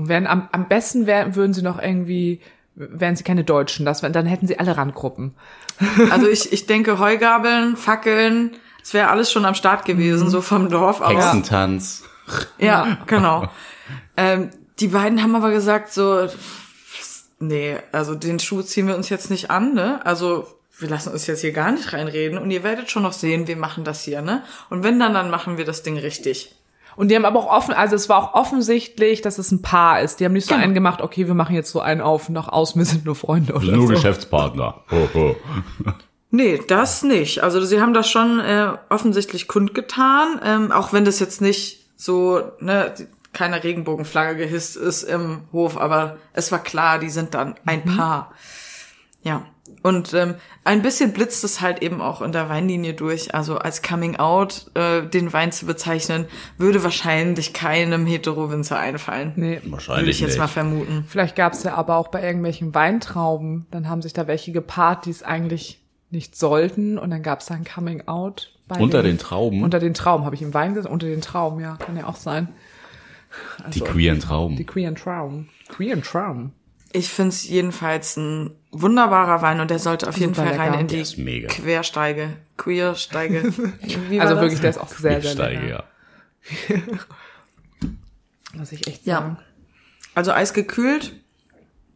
Und 0.00 0.08
wären 0.08 0.26
am, 0.26 0.48
am 0.50 0.66
besten 0.66 1.04
wären, 1.04 1.36
würden 1.36 1.52
sie 1.52 1.60
noch 1.60 1.78
irgendwie, 1.78 2.40
wären 2.74 3.16
sie 3.16 3.22
keine 3.22 3.44
Deutschen, 3.44 3.84
das, 3.84 4.00
dann 4.00 4.24
hätten 4.24 4.46
sie 4.46 4.58
alle 4.58 4.76
Randgruppen. 4.78 5.34
Also 6.10 6.26
ich, 6.26 6.54
ich 6.54 6.66
denke 6.66 6.98
Heugabeln, 6.98 7.76
Fackeln, 7.76 8.56
es 8.82 8.94
wäre 8.94 9.08
alles 9.08 9.30
schon 9.30 9.44
am 9.44 9.54
Start 9.54 9.84
gewesen, 9.84 10.30
so 10.30 10.40
vom 10.40 10.70
Dorf 10.70 11.02
aus. 11.02 11.12
Hexentanz. 11.12 12.04
Ja, 12.58 12.96
genau. 13.06 13.48
Ähm, 14.16 14.50
die 14.78 14.88
beiden 14.88 15.22
haben 15.22 15.34
aber 15.34 15.50
gesagt 15.50 15.92
so, 15.92 16.28
nee, 17.38 17.76
also 17.92 18.14
den 18.14 18.38
Schuh 18.38 18.62
ziehen 18.62 18.86
wir 18.86 18.96
uns 18.96 19.10
jetzt 19.10 19.30
nicht 19.30 19.50
an, 19.50 19.74
ne? 19.74 20.00
Also 20.06 20.46
wir 20.78 20.88
lassen 20.88 21.12
uns 21.12 21.26
jetzt 21.26 21.42
hier 21.42 21.52
gar 21.52 21.72
nicht 21.72 21.92
reinreden 21.92 22.38
und 22.38 22.50
ihr 22.50 22.62
werdet 22.62 22.90
schon 22.90 23.02
noch 23.02 23.12
sehen, 23.12 23.46
wir 23.46 23.56
machen 23.56 23.84
das 23.84 24.02
hier, 24.02 24.22
ne? 24.22 24.44
Und 24.70 24.82
wenn 24.82 24.98
dann, 24.98 25.12
dann 25.12 25.28
machen 25.28 25.58
wir 25.58 25.66
das 25.66 25.82
Ding 25.82 25.98
richtig. 25.98 26.54
Und 27.00 27.08
die 27.08 27.16
haben 27.16 27.24
aber 27.24 27.38
auch 27.38 27.50
offen, 27.50 27.72
also 27.72 27.96
es 27.96 28.10
war 28.10 28.18
auch 28.22 28.34
offensichtlich, 28.34 29.22
dass 29.22 29.38
es 29.38 29.50
ein 29.52 29.62
Paar 29.62 30.02
ist. 30.02 30.20
Die 30.20 30.26
haben 30.26 30.34
nicht 30.34 30.44
so 30.46 30.52
Genau. 30.52 30.64
einen 30.64 30.74
gemacht, 30.74 31.00
okay, 31.00 31.26
wir 31.26 31.32
machen 31.32 31.54
jetzt 31.54 31.70
so 31.70 31.80
einen 31.80 32.02
auf, 32.02 32.28
nach 32.28 32.48
außen, 32.48 32.78
wir 32.78 32.84
sind 32.84 33.06
nur 33.06 33.14
Freunde 33.14 33.54
oder 33.54 33.64
Nur 33.72 33.86
so. 33.86 33.94
Geschäftspartner. 33.94 34.82
Ho, 34.90 35.08
ho. 35.14 35.36
Nee, 36.30 36.60
das 36.68 37.02
nicht. 37.02 37.42
Also 37.42 37.62
sie 37.64 37.80
haben 37.80 37.94
das 37.94 38.10
schon 38.10 38.38
äh, 38.40 38.72
offensichtlich 38.90 39.48
kundgetan, 39.48 40.42
ähm, 40.44 40.72
auch 40.72 40.92
wenn 40.92 41.06
das 41.06 41.20
jetzt 41.20 41.40
nicht 41.40 41.86
so, 41.96 42.42
ne, 42.60 42.92
keine 43.32 43.64
Regenbogenflagge 43.64 44.36
gehisst 44.36 44.76
ist 44.76 45.02
im 45.02 45.44
Hof, 45.52 45.78
aber 45.78 46.18
es 46.34 46.52
war 46.52 46.58
klar, 46.62 46.98
die 46.98 47.08
sind 47.08 47.32
dann 47.32 47.54
ein 47.64 47.82
Paar. 47.82 48.32
Ja. 49.22 49.46
Und 49.82 50.12
ähm, 50.12 50.34
ein 50.64 50.82
bisschen 50.82 51.12
blitzt 51.12 51.42
es 51.42 51.60
halt 51.60 51.82
eben 51.82 52.02
auch 52.02 52.20
in 52.20 52.32
der 52.32 52.48
Weinlinie 52.50 52.92
durch. 52.92 53.34
Also 53.34 53.56
als 53.56 53.82
Coming 53.82 54.16
Out 54.16 54.70
äh, 54.74 55.02
den 55.06 55.32
Wein 55.32 55.52
zu 55.52 55.64
bezeichnen, 55.64 56.26
würde 56.58 56.84
wahrscheinlich 56.84 57.54
keinem 57.54 58.04
Hetero-Winzer 58.04 58.78
einfallen. 58.78 59.32
Nee. 59.36 59.56
Würde 59.56 59.66
ich 59.66 59.72
Wahrscheinlich 59.72 60.20
jetzt 60.20 60.30
nicht. 60.30 60.38
mal 60.38 60.48
vermuten. 60.48 61.04
Vielleicht 61.08 61.34
gab 61.34 61.54
es 61.54 61.62
ja 61.62 61.74
aber 61.74 61.96
auch 61.96 62.08
bei 62.08 62.22
irgendwelchen 62.22 62.74
Weintrauben, 62.74 63.66
dann 63.70 63.88
haben 63.88 64.02
sich 64.02 64.12
da 64.12 64.26
welche 64.26 64.52
gepaart, 64.52 65.06
die 65.06 65.10
es 65.10 65.22
eigentlich 65.22 65.80
nicht 66.10 66.36
sollten 66.36 66.98
und 66.98 67.10
dann 67.10 67.22
gab 67.22 67.40
es 67.40 67.46
da 67.46 67.54
ein 67.54 67.64
Coming 67.64 68.06
Out. 68.08 68.52
Bei 68.68 68.78
Unter 68.78 69.02
den 69.02 69.18
Trauben? 69.18 69.62
Unter 69.62 69.78
den 69.78 69.94
Trauben, 69.94 70.24
habe 70.24 70.34
ich 70.34 70.42
im 70.42 70.52
Wein 70.54 70.74
gesagt? 70.74 70.92
Unter 70.92 71.06
den 71.06 71.22
Trauben, 71.22 71.60
ja, 71.60 71.76
kann 71.76 71.96
ja 71.96 72.06
auch 72.06 72.16
sein. 72.16 72.48
die 73.72 73.80
queeren 73.80 74.20
Trauben. 74.20 74.56
Die 74.56 74.64
queeren 74.64 74.96
Trauben. 74.96 75.48
Queeren 75.68 76.02
Trauben. 76.02 76.52
Ich 76.92 77.08
finde 77.08 77.28
es 77.30 77.46
jedenfalls 77.48 78.16
ein 78.16 78.50
wunderbarer 78.72 79.42
Wein 79.42 79.60
und 79.60 79.70
der 79.70 79.78
sollte 79.78 80.08
auf 80.08 80.16
jeden 80.16 80.34
Super 80.34 80.48
Fall 80.48 80.56
rein 80.58 80.70
lecker. 80.72 80.80
in 80.80 80.88
Der 80.88 80.96
die 80.96 81.02
ist 81.02 81.18
mega. 81.18 81.48
Quersteige, 81.48 82.36
Queersteige. 82.56 83.52
Wie 84.08 84.16
war 84.18 84.22
Also 84.26 84.34
das? 84.34 84.42
wirklich, 84.42 84.60
der 84.60 84.70
ist 84.70 84.78
auch 84.78 84.88
sehr, 84.88 85.20
sehr 85.22 85.30
Steige, 85.32 85.60
lecker. 85.66 85.84
ja. 86.68 86.76
Muss 88.58 88.72
ich 88.72 88.86
echt 88.88 89.06
Ja. 89.06 89.18
sagen. 89.20 89.38
Also 90.14 90.32
eisgekühlt 90.32 91.14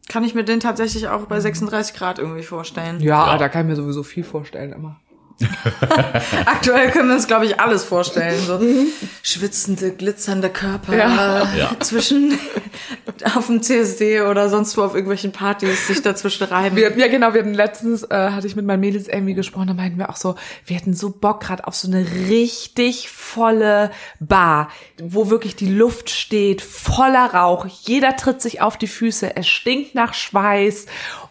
kann 0.07 0.23
ich 0.23 0.35
mir 0.35 0.43
den 0.45 0.59
tatsächlich 0.59 1.07
auch 1.09 1.25
bei 1.25 1.39
36 1.39 1.95
Grad 1.95 2.19
irgendwie 2.19 2.43
vorstellen. 2.43 3.01
Ja, 3.01 3.27
Ja. 3.33 3.37
da 3.37 3.49
kann 3.49 3.61
ich 3.65 3.67
mir 3.67 3.75
sowieso 3.75 4.03
viel 4.03 4.23
vorstellen 4.23 4.71
immer. 4.71 4.99
Aktuell 6.45 6.91
können 6.91 7.09
wir 7.09 7.15
uns, 7.15 7.27
glaube 7.27 7.45
ich, 7.45 7.59
alles 7.59 7.83
vorstellen. 7.83 8.39
So 8.45 8.59
schwitzende, 9.21 9.91
glitzernde 9.91 10.49
Körper 10.49 10.95
Ja. 10.95 11.43
äh, 11.53 11.59
Ja. 11.59 11.71
zwischen 11.79 12.37
auf 13.35 13.47
dem 13.47 13.61
CSD 13.61 14.21
oder 14.21 14.49
sonst 14.49 14.77
wo 14.77 14.83
auf 14.83 14.93
irgendwelchen 14.93 15.31
Partys 15.31 15.87
sich 15.87 16.01
dazwischen 16.01 16.45
reiben. 16.45 16.75
Wir, 16.75 16.97
ja, 16.97 17.07
genau, 17.07 17.33
wir 17.33 17.41
hatten 17.41 17.53
letztens, 17.53 18.03
äh, 18.03 18.29
hatte 18.31 18.47
ich 18.47 18.55
mit 18.55 18.65
meinen 18.65 18.79
Mädels 18.79 19.07
irgendwie 19.07 19.33
gesprochen, 19.33 19.67
da 19.67 19.73
meinten 19.73 19.97
wir 19.97 20.09
auch 20.09 20.15
so, 20.15 20.35
wir 20.65 20.75
hätten 20.77 20.93
so 20.93 21.09
Bock 21.09 21.41
gerade 21.41 21.67
auf 21.67 21.75
so 21.75 21.87
eine 21.87 22.05
richtig 22.29 23.09
volle 23.09 23.91
Bar, 24.19 24.69
wo 25.01 25.29
wirklich 25.29 25.55
die 25.55 25.69
Luft 25.69 26.09
steht, 26.09 26.61
voller 26.61 27.33
Rauch, 27.33 27.65
jeder 27.83 28.15
tritt 28.15 28.41
sich 28.41 28.61
auf 28.61 28.77
die 28.77 28.87
Füße, 28.87 29.35
es 29.35 29.47
stinkt 29.47 29.95
nach 29.95 30.13
Schweiß 30.13 30.85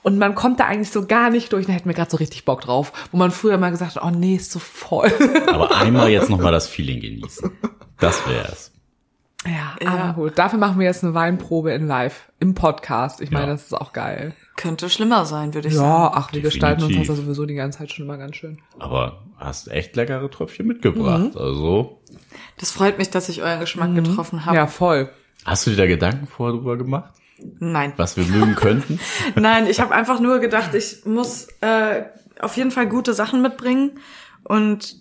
und 0.05 0.19
man 0.19 0.35
kommt 0.37 0.61
da 0.61 0.67
eigentlich 0.67 0.91
so 0.93 1.07
gar 1.07 1.31
nicht 1.31 1.53
durch. 1.53 1.67
Da 1.67 1.73
hätten 1.73 1.89
wir 1.89 1.95
gerade 1.95 2.11
so 2.11 2.17
richtig 2.19 2.45
Bock 2.45 2.61
drauf, 2.61 2.93
wo 3.11 3.17
man 3.19 3.33
früher 3.33 3.59
mal 3.59 3.71
gesagt 3.71 3.97
hat, 3.97 4.03
oh 4.05 4.11
nee, 4.11 4.37
ist 4.37 4.53
so 4.53 4.61
voll. 4.61 5.11
Aber 5.49 5.75
einmal 5.77 6.09
jetzt 6.11 6.31
nochmal 6.31 6.53
das 6.53 6.69
Feeling 6.69 7.01
genießen. 7.01 7.51
Das 7.99 8.27
wär's. 8.29 8.71
ja, 9.47 9.75
Ja. 9.83 9.91
aber 9.91 10.13
gut. 10.15 10.39
Dafür 10.39 10.59
machen 10.59 10.79
wir 10.79 10.87
jetzt 10.87 11.03
eine 11.05 11.15
Weinprobe 11.15 11.73
in 11.73 11.87
live, 11.87 12.31
im 12.39 12.55
Podcast. 12.55 13.21
Ich 13.21 13.31
meine, 13.31 13.47
Ja. 13.47 13.53
das 13.53 13.65
ist 13.65 13.73
auch 13.75 13.93
geil. 13.93 14.35
Könnte 14.57 14.89
schlimmer 14.89 15.25
sein, 15.27 15.53
würde 15.55 15.67
ich 15.69 15.75
Ja, 15.75 15.81
sagen. 15.81 16.15
ach, 16.17 16.33
wir 16.33 16.41
gestalten 16.41 16.85
uns 16.85 16.97
das 16.97 17.09
ja 17.09 17.15
sowieso 17.15 17.45
die 17.45 17.55
ganze 17.55 17.79
Zeit 17.79 17.93
schon 17.93 18.05
immer 18.05 18.17
ganz 18.19 18.37
schön. 18.37 18.59
Aber 18.79 19.23
hast 19.37 19.69
echt 19.69 19.97
leckere 19.97 20.31
Tröpfchen 20.31 20.67
mitgebracht. 20.67 21.35
Mhm. 21.35 21.39
Also, 21.41 22.01
Das 22.59 22.71
freut 22.71 22.99
mich, 22.99 23.11
dass 23.11 23.29
ich 23.29 23.43
euren 23.43 23.59
Geschmack 23.61 23.95
getroffen 23.97 24.45
habe. 24.47 24.57
Ja, 24.57 24.67
voll. 24.69 25.11
hast 25.45 25.67
du 25.67 25.71
dir 25.71 25.77
da 25.77 25.87
Gedanken 25.87 26.27
vorher 26.29 26.55
drüber 26.57 26.77
gemacht? 26.77 27.13
Nein. 27.59 27.93
Was 27.97 28.17
wir 28.17 28.25
mögen 28.25 28.55
könnten? 28.55 29.01
Nein, 29.35 29.67
ich 29.67 29.81
habe 29.81 29.95
einfach 29.95 30.21
nur 30.21 30.39
gedacht, 30.39 30.75
ich 30.75 31.05
muss 31.05 31.49
äh, 31.61 32.03
auf 32.41 32.57
jeden 32.57 32.71
Fall 32.71 32.87
gute 32.89 33.13
Sachen 33.15 33.43
mitbringen 33.43 33.99
und 34.45 34.95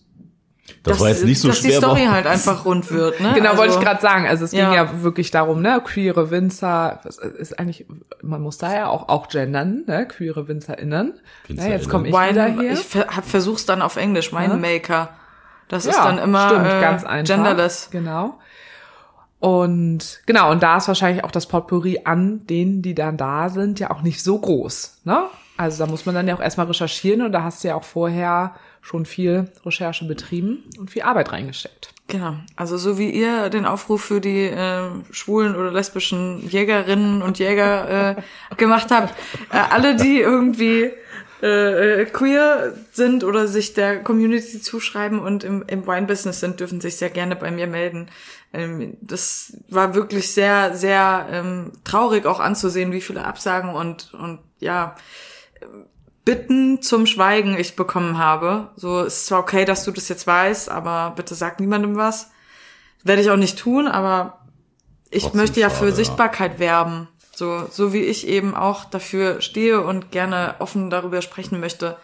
Das 0.84 0.94
dass, 0.94 1.00
war 1.02 1.10
jetzt 1.10 1.26
nicht 1.26 1.40
so 1.40 1.50
dass 1.50 1.60
schwer. 1.60 1.72
die 1.72 1.78
Story 1.78 2.06
halt 2.10 2.26
einfach 2.26 2.66
rund 2.66 2.92
wird. 2.92 3.20
Ne? 3.20 3.34
Genau, 3.36 3.52
also, 3.52 3.62
wollte 3.62 3.74
ich 3.76 3.80
gerade 3.80 4.02
sagen. 4.02 4.28
Also 4.28 4.46
es 4.46 4.52
ging 4.52 4.60
ja. 4.62 4.74
ja. 4.74 5.04
wirklich 5.04 5.30
darum, 5.32 5.62
ne, 5.62 5.82
queere 5.84 6.32
Winzer, 6.32 7.02
das 7.04 7.18
ist 7.18 7.60
eigentlich, 7.60 7.86
man 8.22 8.42
muss 8.42 8.58
da 8.58 8.74
ja 8.74 8.88
auch, 8.88 9.10
auch 9.10 9.30
gendern, 9.30 9.84
ne, 9.86 10.08
queere 10.08 10.48
WinzerInnen. 10.48 11.14
Ja, 11.50 11.68
jetzt 11.68 11.90
komme 11.90 12.08
ich 12.08 12.14
wieder 12.14 12.46
hier. 12.48 12.74
ich 12.74 12.80
ver- 12.80 13.08
hab 13.08 13.26
versuch's 13.26 13.66
dann 13.66 13.82
auf 13.82 13.96
Englisch, 13.98 14.34
Winemaker. 14.34 15.10
Das 15.68 15.86
ist 15.86 15.96
ja, 15.96 16.06
dann 16.06 16.18
immer 16.18 16.50
stimmt, 16.50 16.68
äh, 16.68 16.82
ganz 16.82 17.04
einfach. 17.04 17.36
genderless. 17.36 17.90
Genau. 17.92 18.40
Und 19.44 20.22
genau, 20.26 20.52
und 20.52 20.64
da 20.64 20.78
ist 20.78 20.88
wahrscheinlich 20.88 21.26
auch 21.26 21.32
das 21.32 21.48
Potpourri 21.48 22.00
an 22.06 22.48
denen, 22.48 22.82
die 22.82 22.96
dann 22.96 23.18
da 23.18 23.50
sind, 23.50 23.78
ja 23.78 23.92
auch 23.92 24.02
nicht 24.02 24.24
so 24.24 24.40
groß. 24.40 25.02
Ne? 25.04 25.26
Also 25.58 25.84
da 25.84 25.92
muss 25.92 26.06
man 26.06 26.16
dann 26.16 26.30
ja 26.30 26.36
auch 26.36 26.40
erstmal 26.40 26.68
recherchieren 26.68 27.22
und 27.22 27.34
da 27.34 27.44
hast 27.44 27.62
du 27.62 27.68
ja 27.68 27.76
auch 27.76 27.84
vorher 27.84 28.56
schon 28.82 29.06
viel 29.06 29.52
Recherche 29.66 30.06
betrieben 30.06 30.64
und 30.80 30.92
viel 30.92 31.02
Arbeit 31.02 31.34
reingesteckt. 31.34 31.90
Genau. 32.08 32.36
Also 32.56 32.78
so 32.78 32.98
wie 32.98 33.10
ihr 33.10 33.50
den 33.50 33.66
Aufruf 33.66 34.06
für 34.06 34.22
die 34.22 34.46
äh, 34.46 34.84
schwulen 35.12 35.58
oder 35.58 35.74
lesbischen 35.74 36.48
Jägerinnen 36.48 37.22
und 37.22 37.38
Jäger 37.38 38.16
äh, 38.18 38.56
gemacht 38.56 38.92
habt, 38.92 39.14
äh, 39.52 39.58
alle, 39.58 39.98
die 39.98 40.22
irgendwie 40.22 40.90
äh, 41.44 42.04
äh, 42.04 42.06
queer 42.06 42.74
sind 42.94 43.26
oder 43.26 43.50
sich 43.50 43.74
der 43.74 44.02
Community 44.02 44.62
zuschreiben 44.62 45.20
und 45.20 45.44
im, 45.44 45.66
im 45.68 45.86
Wine-Business 45.86 46.40
sind, 46.40 46.62
dürfen 46.62 46.80
sich 46.80 46.96
sehr 46.96 47.10
gerne 47.10 47.36
bei 47.36 47.52
mir 47.52 47.68
melden. 47.68 48.08
Ähm, 48.54 48.98
das 49.02 49.58
war 49.68 49.96
wirklich 49.96 50.32
sehr, 50.32 50.76
sehr 50.76 51.28
ähm, 51.32 51.72
traurig 51.84 52.26
auch 52.26 52.40
anzusehen, 52.40 52.92
wie 52.92 53.02
viele 53.02 53.26
Absagen 53.26 53.74
und, 53.74 54.14
und 54.14 54.40
ja, 54.60 54.96
Bitten 56.26 56.82
zum 56.82 57.06
Schweigen 57.06 57.58
ich 57.58 57.76
bekommen 57.76 58.18
habe. 58.18 58.70
So 58.78 59.02
ist 59.02 59.26
zwar 59.26 59.40
okay, 59.40 59.66
dass 59.66 59.84
du 59.84 59.92
das 59.92 60.08
jetzt 60.08 60.26
weißt, 60.26 60.70
aber 60.70 61.14
bitte 61.16 61.36
sag 61.36 61.60
niemandem 61.60 61.98
was. 61.98 62.32
Werde 63.04 63.22
ich 63.22 63.30
auch 63.30 63.38
nicht 63.38 63.60
tun, 63.60 63.88
aber 63.88 64.40
ich 65.10 65.24
Trotzdem 65.24 65.42
möchte 65.42 65.60
ja 65.60 65.70
schade, 65.70 65.80
für 65.80 65.90
ja. 65.90 65.96
Sichtbarkeit 65.96 66.60
werben. 66.60 67.10
So, 67.36 67.68
so 67.70 67.92
wie 67.92 68.04
ich 68.04 68.28
eben 68.28 68.56
auch 68.56 68.86
dafür 68.86 69.42
stehe 69.42 69.82
und 69.82 70.12
gerne 70.12 70.56
offen 70.60 70.90
darüber 70.90 71.22
sprechen 71.22 71.60
möchte, 71.60 71.98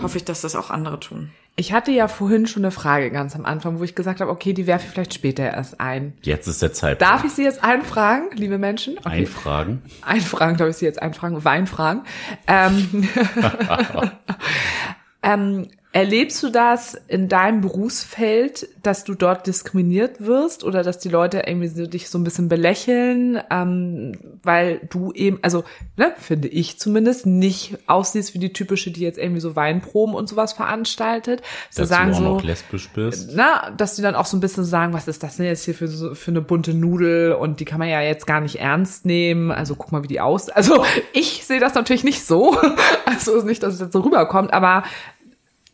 hoffe 0.00 0.16
ich, 0.16 0.24
dass 0.24 0.40
das 0.40 0.56
auch 0.56 0.70
andere 0.70 0.98
tun. 0.98 1.30
Ich 1.54 1.72
hatte 1.72 1.90
ja 1.90 2.08
vorhin 2.08 2.46
schon 2.46 2.64
eine 2.64 2.70
Frage 2.70 3.10
ganz 3.10 3.36
am 3.36 3.44
Anfang, 3.44 3.78
wo 3.78 3.84
ich 3.84 3.94
gesagt 3.94 4.20
habe, 4.20 4.30
okay, 4.30 4.54
die 4.54 4.66
werfe 4.66 4.86
ich 4.86 4.92
vielleicht 4.92 5.12
später 5.12 5.44
erst 5.44 5.80
ein. 5.80 6.14
Jetzt 6.22 6.46
ist 6.46 6.62
der 6.62 6.72
Zeitpunkt. 6.72 7.02
Darf 7.02 7.24
ich 7.24 7.32
Sie 7.32 7.44
jetzt 7.44 7.62
einfragen, 7.62 8.30
liebe 8.34 8.56
Menschen? 8.56 8.96
Okay. 8.98 9.08
Einfragen? 9.10 9.82
Einfragen, 10.00 10.56
darf 10.56 10.70
ich 10.70 10.76
Sie 10.76 10.86
jetzt 10.86 11.02
einfragen? 11.02 11.44
Weinfragen. 11.44 12.02
Ähm, 12.46 13.08
ähm, 15.22 15.68
erlebst 15.92 16.42
du 16.42 16.48
das 16.48 16.98
in 17.06 17.28
deinem 17.28 17.60
Berufsfeld, 17.60 18.66
dass 18.82 19.04
du 19.04 19.14
dort 19.14 19.46
diskriminiert 19.46 20.24
wirst 20.24 20.64
oder 20.64 20.82
dass 20.82 20.98
die 20.98 21.10
Leute 21.10 21.42
irgendwie 21.46 21.68
so 21.68 21.86
dich 21.86 22.08
so 22.08 22.18
ein 22.18 22.24
bisschen 22.24 22.48
belächeln, 22.48 23.40
ähm, 23.50 24.12
weil 24.42 24.80
du 24.88 25.12
eben, 25.12 25.38
also 25.42 25.64
ne, 25.98 26.14
finde 26.18 26.48
ich 26.48 26.78
zumindest, 26.78 27.26
nicht 27.26 27.76
aussiehst 27.86 28.32
wie 28.32 28.38
die 28.38 28.54
typische, 28.54 28.90
die 28.90 29.02
jetzt 29.02 29.18
irgendwie 29.18 29.40
so 29.40 29.54
Weinproben 29.54 30.14
und 30.14 30.30
sowas 30.30 30.54
veranstaltet. 30.54 31.42
Dass 31.74 31.90
sagen 31.90 32.10
du 32.10 32.16
auch 32.16 32.18
so, 32.18 32.24
noch 32.24 32.42
lesbisch 32.42 32.88
bist? 32.88 33.30
na, 33.34 33.70
dass 33.76 33.94
die 33.94 34.02
dann 34.02 34.14
auch 34.14 34.26
so 34.26 34.38
ein 34.38 34.40
bisschen 34.40 34.64
sagen, 34.64 34.94
was 34.94 35.08
ist 35.08 35.22
das 35.22 35.36
denn 35.36 35.46
jetzt 35.46 35.64
hier 35.64 35.74
für, 35.74 35.88
so, 35.88 36.14
für 36.14 36.30
eine 36.30 36.40
bunte 36.40 36.72
Nudel 36.72 37.32
und 37.32 37.60
die 37.60 37.66
kann 37.66 37.78
man 37.78 37.90
ja 37.90 38.00
jetzt 38.00 38.26
gar 38.26 38.40
nicht 38.40 38.58
ernst 38.58 39.04
nehmen. 39.04 39.50
Also 39.50 39.74
guck 39.74 39.92
mal, 39.92 40.02
wie 40.02 40.08
die 40.08 40.20
aus. 40.20 40.48
Also 40.48 40.86
ich 41.12 41.44
sehe 41.44 41.60
das 41.60 41.74
natürlich 41.74 42.04
nicht 42.04 42.24
so. 42.24 42.56
Also 43.04 43.42
nicht, 43.42 43.62
dass 43.62 43.74
es 43.74 43.80
jetzt 43.80 43.92
so 43.92 44.00
rüberkommt, 44.00 44.52
aber 44.52 44.84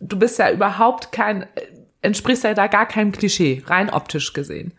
du 0.01 0.18
bist 0.18 0.38
ja 0.38 0.51
überhaupt 0.51 1.12
kein, 1.12 1.46
entsprichst 2.03 2.44
ja 2.44 2.55
da 2.55 2.66
gar 2.66 2.86
keinem 2.86 3.12
Klischee, 3.12 3.62
rein 3.66 3.90
optisch 3.90 4.32
gesehen. 4.32 4.72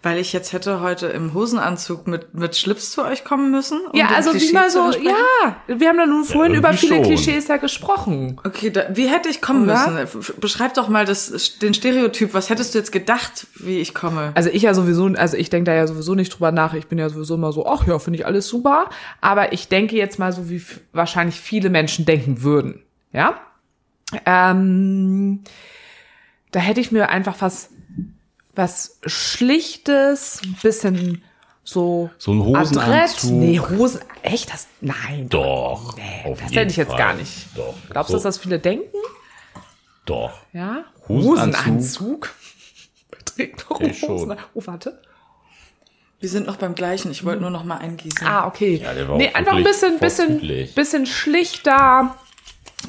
Weil 0.00 0.18
ich 0.18 0.32
jetzt 0.32 0.52
hätte 0.52 0.80
heute 0.80 1.08
im 1.08 1.34
Hosenanzug 1.34 2.06
mit, 2.06 2.32
mit 2.32 2.54
Schlips 2.54 2.92
zu 2.92 3.02
euch 3.02 3.24
kommen 3.24 3.50
müssen. 3.50 3.80
um 3.84 3.98
ja, 3.98 4.06
also 4.14 4.32
wie 4.32 4.52
mal 4.52 4.70
so, 4.70 4.92
ja, 4.92 5.56
wir 5.66 5.88
haben 5.88 5.98
da 5.98 6.06
nun 6.06 6.22
vorhin 6.22 6.54
über 6.54 6.68
irgendwie 6.68 6.86
viele 6.86 6.96
schon. 6.98 7.04
Klischees 7.04 7.48
ja 7.48 7.56
gesprochen. 7.56 8.40
Okay, 8.44 8.70
da, 8.70 8.84
wie 8.90 9.08
hätte 9.08 9.28
ich 9.28 9.42
kommen 9.42 9.68
Oder? 9.68 10.06
müssen? 10.06 10.34
Beschreib 10.40 10.74
doch 10.74 10.88
mal 10.88 11.04
das, 11.04 11.58
den 11.58 11.74
Stereotyp. 11.74 12.32
Was 12.32 12.48
hättest 12.48 12.74
du 12.74 12.78
jetzt 12.78 12.92
gedacht, 12.92 13.48
wie 13.56 13.80
ich 13.80 13.92
komme? 13.92 14.30
Also 14.36 14.50
ich 14.50 14.62
ja 14.62 14.72
sowieso, 14.72 15.06
also 15.06 15.36
ich 15.36 15.50
denke 15.50 15.68
da 15.68 15.74
ja 15.74 15.88
sowieso 15.88 16.14
nicht 16.14 16.32
drüber 16.32 16.52
nach. 16.52 16.74
Ich 16.74 16.86
bin 16.86 16.98
ja 16.98 17.08
sowieso 17.08 17.34
immer 17.34 17.50
so, 17.50 17.66
ach 17.66 17.84
ja, 17.88 17.98
finde 17.98 18.20
ich 18.20 18.26
alles 18.26 18.46
super. 18.46 18.90
Aber 19.20 19.52
ich 19.52 19.66
denke 19.66 19.96
jetzt 19.96 20.20
mal 20.20 20.30
so, 20.32 20.48
wie 20.48 20.62
wahrscheinlich 20.92 21.40
viele 21.40 21.70
Menschen 21.70 22.04
denken 22.04 22.42
würden. 22.42 22.82
Ja? 23.12 23.40
Ähm, 24.24 25.44
da 26.50 26.60
hätte 26.60 26.80
ich 26.80 26.92
mir 26.92 27.08
einfach 27.08 27.36
was, 27.40 27.70
was 28.54 28.98
Schlichtes, 29.04 30.40
ein 30.44 30.56
bisschen 30.62 31.22
so. 31.64 32.10
So 32.16 32.32
ein 32.32 32.56
Adrett. 32.56 32.70
Hosenanzug? 32.70 33.32
Nee, 33.32 33.60
Hosen. 33.60 34.00
Echt? 34.22 34.52
Das? 34.52 34.68
Nein. 34.80 35.28
Doch. 35.28 35.96
Nee, 35.96 36.30
auf 36.30 36.40
das 36.40 36.50
jeden 36.50 36.58
hätte 36.60 36.70
ich 36.70 36.76
jetzt 36.78 36.88
Fall. 36.88 36.98
gar 36.98 37.14
nicht. 37.14 37.48
Doch. 37.54 37.74
Glaubst 37.90 38.10
so, 38.10 38.16
du, 38.16 38.22
dass 38.22 38.36
das 38.36 38.38
viele 38.38 38.58
denken? 38.58 38.96
Doch. 40.06 40.32
Ja? 40.54 40.84
Hosenanzug? 41.06 41.58
Hosenanzug? 41.66 42.34
Wer 43.10 43.18
trägt 43.24 43.66
doch 43.68 43.80
Ich 43.80 43.98
schon. 43.98 44.08
Hosen? 44.10 44.36
Oh, 44.54 44.62
warte. 44.64 45.02
Wir 46.20 46.28
sind 46.28 46.46
noch 46.46 46.56
beim 46.56 46.74
gleichen. 46.74 47.10
Ich 47.10 47.24
wollte 47.24 47.42
nur 47.42 47.50
noch 47.50 47.64
mal 47.64 47.76
eingießen. 47.76 48.26
Ah, 48.26 48.46
okay. 48.46 48.80
Ja, 48.82 48.92
der 48.94 49.08
war 49.08 49.18
nee, 49.18 49.28
auch 49.28 49.34
einfach 49.34 49.54
ein 49.54 49.62
bisschen, 49.62 49.98
bisschen, 50.00 50.40
bisschen 50.74 51.06
schlichter. 51.06 52.16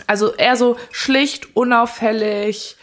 Also 0.07 0.33
eher 0.33 0.55
so 0.55 0.77
schlicht, 0.91 1.55
unauffällig, 1.55 2.77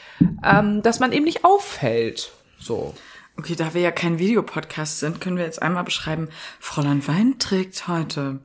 ähm, 0.44 0.82
dass 0.82 1.00
man 1.00 1.12
eben 1.12 1.24
nicht 1.24 1.44
auffällt. 1.44 2.32
So. 2.58 2.94
Okay, 3.38 3.54
da 3.54 3.74
wir 3.74 3.82
ja 3.82 3.90
kein 3.90 4.18
Videopodcast 4.18 5.00
sind, 5.00 5.20
können 5.20 5.36
wir 5.36 5.44
jetzt 5.44 5.60
einmal 5.60 5.84
beschreiben. 5.84 6.28
Fräulein 6.58 7.06
Wein 7.06 7.38
trägt 7.38 7.86
heute 7.86 8.40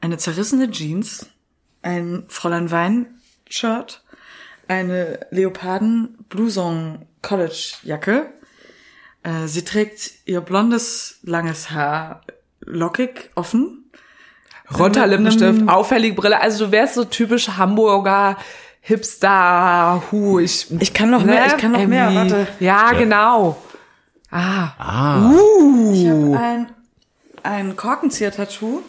eine 0.00 0.16
zerrissene 0.16 0.70
Jeans, 0.70 1.26
ein 1.82 2.24
Fräulein 2.28 2.70
Wein 2.70 3.20
Shirt, 3.48 4.04
eine 4.68 5.26
Leoparden 5.30 6.24
Blouson 6.28 7.06
College 7.20 7.74
Jacke. 7.82 8.32
Äh, 9.24 9.48
sie 9.48 9.64
trägt 9.64 10.12
ihr 10.24 10.40
blondes, 10.40 11.18
langes 11.22 11.70
Haar 11.70 12.22
lockig 12.60 13.30
offen. 13.34 13.77
Roter 14.76 15.06
Lippenstift, 15.06 15.68
auffällige 15.68 16.14
Brille. 16.14 16.40
Also 16.40 16.66
du 16.66 16.72
wärst 16.72 16.94
so 16.94 17.04
typisch 17.04 17.48
Hamburger 17.56 18.36
Hipster, 18.80 20.02
hu, 20.10 20.38
ich, 20.38 20.66
Ich 20.80 20.94
kann 20.94 21.10
noch 21.10 21.22
mehr, 21.24 21.46
ich 21.46 21.56
kann 21.56 21.72
noch 21.72 21.86
mehr, 21.86 22.14
warte. 22.14 22.46
Ja, 22.60 22.92
genau. 22.92 23.56
Ah, 24.30 24.68
Ah, 24.78 25.30
Ich 25.92 26.08
habe 26.08 26.38
ein, 26.38 26.70
ein 27.42 27.76
Korkenzieher-Tattoo 27.76 28.82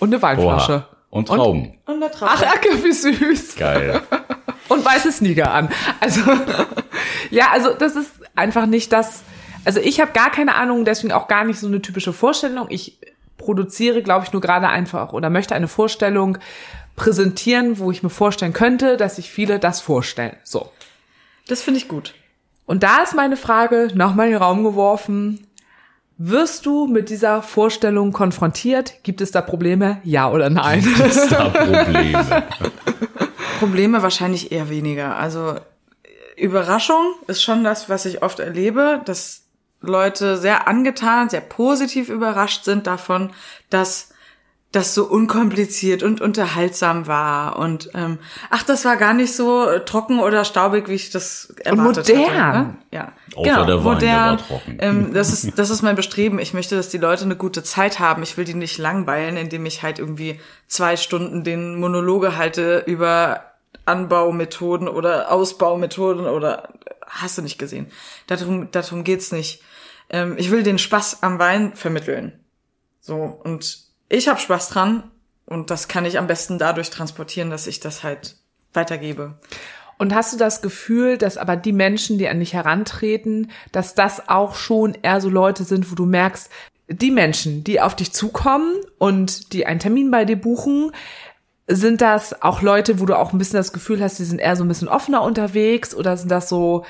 Und 0.00 0.12
eine 0.12 0.20
Weinflasche. 0.22 0.72
Oha. 0.72 0.88
Und 1.10 1.28
Trauben. 1.28 1.78
Und 1.86 2.00
der 2.00 2.10
Trauben. 2.10 2.32
Ach, 2.34 2.42
Ecke, 2.54 2.82
wie 2.84 2.92
süß. 2.92 3.56
Geil. 3.56 4.02
Und 4.68 4.84
weiße 4.84 5.12
Sneaker 5.12 5.50
an. 5.52 5.68
Also, 6.00 6.20
ja, 7.30 7.46
also 7.52 7.72
das 7.72 7.94
ist 7.96 8.10
einfach 8.34 8.66
nicht 8.66 8.92
das. 8.92 9.22
Also 9.64 9.80
ich 9.80 10.00
habe 10.00 10.12
gar 10.12 10.30
keine 10.30 10.54
Ahnung, 10.56 10.84
deswegen 10.84 11.12
auch 11.12 11.28
gar 11.28 11.44
nicht 11.44 11.58
so 11.60 11.66
eine 11.68 11.80
typische 11.80 12.12
Vorstellung. 12.12 12.66
Ich 12.68 12.98
produziere, 13.38 14.02
glaube 14.02 14.24
ich, 14.24 14.32
nur 14.32 14.42
gerade 14.42 14.68
einfach 14.68 15.12
oder 15.12 15.30
möchte 15.30 15.54
eine 15.54 15.68
Vorstellung 15.68 16.38
präsentieren, 16.96 17.78
wo 17.78 17.90
ich 17.90 18.02
mir 18.02 18.10
vorstellen 18.10 18.52
könnte, 18.52 18.96
dass 18.96 19.16
sich 19.16 19.30
viele 19.30 19.58
das 19.58 19.80
vorstellen. 19.80 20.36
So. 20.44 20.70
Das 21.46 21.62
finde 21.62 21.78
ich 21.78 21.88
gut. 21.88 22.14
Und 22.64 22.82
da 22.82 23.02
ist 23.02 23.14
meine 23.14 23.36
Frage 23.36 23.90
nochmal 23.94 24.26
in 24.26 24.32
den 24.32 24.42
Raum 24.42 24.64
geworfen. 24.64 25.46
Wirst 26.18 26.64
du 26.64 26.86
mit 26.86 27.10
dieser 27.10 27.42
Vorstellung 27.42 28.12
konfrontiert? 28.12 29.02
Gibt 29.02 29.20
es 29.20 29.30
da 29.30 29.42
Probleme? 29.42 30.00
Ja 30.02 30.30
oder 30.30 30.48
nein? 30.48 30.80
Ist 31.06 31.30
da 31.30 31.50
Probleme. 31.50 32.44
Probleme 33.58 34.02
wahrscheinlich 34.02 34.50
eher 34.50 34.70
weniger. 34.70 35.16
Also 35.16 35.56
Überraschung 36.36 37.14
ist 37.26 37.42
schon 37.42 37.64
das, 37.64 37.88
was 37.88 38.06
ich 38.06 38.22
oft 38.22 38.40
erlebe, 38.40 39.00
dass 39.04 39.45
Leute 39.86 40.36
sehr 40.36 40.68
angetan, 40.68 41.28
sehr 41.28 41.40
positiv 41.40 42.08
überrascht 42.08 42.64
sind 42.64 42.86
davon, 42.86 43.30
dass 43.70 44.10
das 44.72 44.94
so 44.94 45.04
unkompliziert 45.04 46.02
und 46.02 46.20
unterhaltsam 46.20 47.06
war 47.06 47.58
und 47.58 47.88
ähm, 47.94 48.18
ach, 48.50 48.62
das 48.62 48.84
war 48.84 48.96
gar 48.96 49.14
nicht 49.14 49.34
so 49.34 49.78
trocken 49.78 50.18
oder 50.18 50.44
staubig, 50.44 50.88
wie 50.88 50.94
ich 50.94 51.10
das 51.10 51.54
erwartet 51.64 52.08
modern. 52.08 52.38
hatte. 52.38 52.58
Ne? 52.58 52.76
Ja, 52.90 53.12
Außer 53.34 53.50
genau, 53.50 53.64
der 53.64 53.84
Wein, 53.84 53.98
der 53.98 54.12
modern. 54.12 54.30
war 54.30 54.38
trocken. 54.38 54.76
Ähm, 54.80 55.14
das 55.14 55.32
ist 55.32 55.58
das 55.58 55.70
ist 55.70 55.82
mein 55.82 55.96
Bestreben. 55.96 56.38
Ich 56.38 56.52
möchte, 56.52 56.76
dass 56.76 56.90
die 56.90 56.98
Leute 56.98 57.24
eine 57.24 57.36
gute 57.36 57.62
Zeit 57.62 58.00
haben. 58.00 58.22
Ich 58.22 58.36
will 58.36 58.44
die 58.44 58.54
nicht 58.54 58.76
langweilen, 58.76 59.36
indem 59.38 59.64
ich 59.64 59.82
halt 59.82 59.98
irgendwie 59.98 60.40
zwei 60.66 60.96
Stunden 60.96 61.42
den 61.42 61.80
Monologe 61.80 62.36
halte 62.36 62.82
über 62.86 63.44
Anbaumethoden 63.86 64.88
oder 64.88 65.32
Ausbaumethoden 65.32 66.26
oder 66.26 66.68
hast 67.06 67.38
du 67.38 67.42
nicht 67.42 67.58
gesehen. 67.58 67.86
Darum, 68.26 68.70
darum 68.72 69.04
geht's 69.04 69.32
nicht. 69.32 69.62
Ähm, 70.10 70.36
ich 70.38 70.50
will 70.50 70.62
den 70.62 70.78
Spaß 70.78 71.22
am 71.22 71.38
Wein 71.38 71.74
vermitteln. 71.74 72.44
So, 73.00 73.16
und 73.16 73.78
ich 74.08 74.28
habe 74.28 74.40
Spaß 74.40 74.68
dran 74.70 75.10
und 75.46 75.70
das 75.70 75.88
kann 75.88 76.04
ich 76.04 76.18
am 76.18 76.26
besten 76.26 76.58
dadurch 76.58 76.90
transportieren, 76.90 77.50
dass 77.50 77.66
ich 77.66 77.80
das 77.80 78.02
halt 78.02 78.36
weitergebe. 78.72 79.38
Und 79.98 80.14
hast 80.14 80.32
du 80.32 80.36
das 80.36 80.60
Gefühl, 80.60 81.16
dass 81.16 81.38
aber 81.38 81.56
die 81.56 81.72
Menschen, 81.72 82.18
die 82.18 82.28
an 82.28 82.40
dich 82.40 82.52
herantreten, 82.52 83.50
dass 83.72 83.94
das 83.94 84.28
auch 84.28 84.54
schon 84.54 84.96
eher 85.02 85.20
so 85.20 85.30
Leute 85.30 85.64
sind, 85.64 85.90
wo 85.90 85.94
du 85.94 86.04
merkst, 86.04 86.50
die 86.88 87.10
Menschen, 87.10 87.64
die 87.64 87.80
auf 87.80 87.96
dich 87.96 88.12
zukommen 88.12 88.74
und 88.98 89.52
die 89.52 89.66
einen 89.66 89.80
Termin 89.80 90.10
bei 90.10 90.24
dir 90.24 90.36
buchen, 90.36 90.92
sind 91.66 92.00
das 92.00 92.42
auch 92.42 92.62
Leute, 92.62 93.00
wo 93.00 93.06
du 93.06 93.18
auch 93.18 93.32
ein 93.32 93.38
bisschen 93.38 93.56
das 93.56 93.72
Gefühl 93.72 94.00
hast, 94.00 94.18
die 94.18 94.24
sind 94.24 94.38
eher 94.38 94.54
so 94.54 94.64
ein 94.64 94.68
bisschen 94.68 94.88
offener 94.88 95.22
unterwegs 95.22 95.94
oder 95.94 96.16
sind 96.16 96.30
das 96.30 96.48
so 96.48 96.84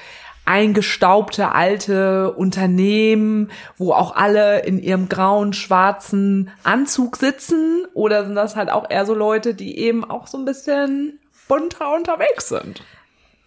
eingestaubte 0.46 1.52
alte 1.52 2.32
Unternehmen, 2.32 3.50
wo 3.76 3.92
auch 3.92 4.16
alle 4.16 4.60
in 4.64 4.78
ihrem 4.78 5.08
grauen, 5.08 5.52
schwarzen 5.52 6.50
Anzug 6.64 7.16
sitzen? 7.16 7.84
Oder 7.94 8.24
sind 8.24 8.34
das 8.34 8.56
halt 8.56 8.70
auch 8.70 8.88
eher 8.90 9.04
so 9.06 9.14
Leute, 9.14 9.54
die 9.54 9.78
eben 9.78 10.04
auch 10.08 10.26
so 10.26 10.38
ein 10.38 10.44
bisschen 10.44 11.20
bunter 11.48 11.94
unterwegs 11.94 12.48
sind? 12.48 12.82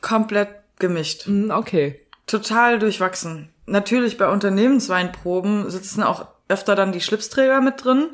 Komplett 0.02 0.50
gemischt. 0.80 1.26
Hm, 1.26 1.52
Okay. 1.52 2.00
Total 2.28 2.78
durchwachsen. 2.78 3.50
Natürlich 3.66 4.18
bei 4.20 4.28
Unternehmensweinproben 4.30 5.70
sitzen 5.72 6.04
auch 6.04 6.28
öfter 6.48 6.76
dann 6.76 6.92
die 6.92 7.02
Schlipsträger 7.02 7.60
mit 7.60 7.84
drin. 7.84 8.06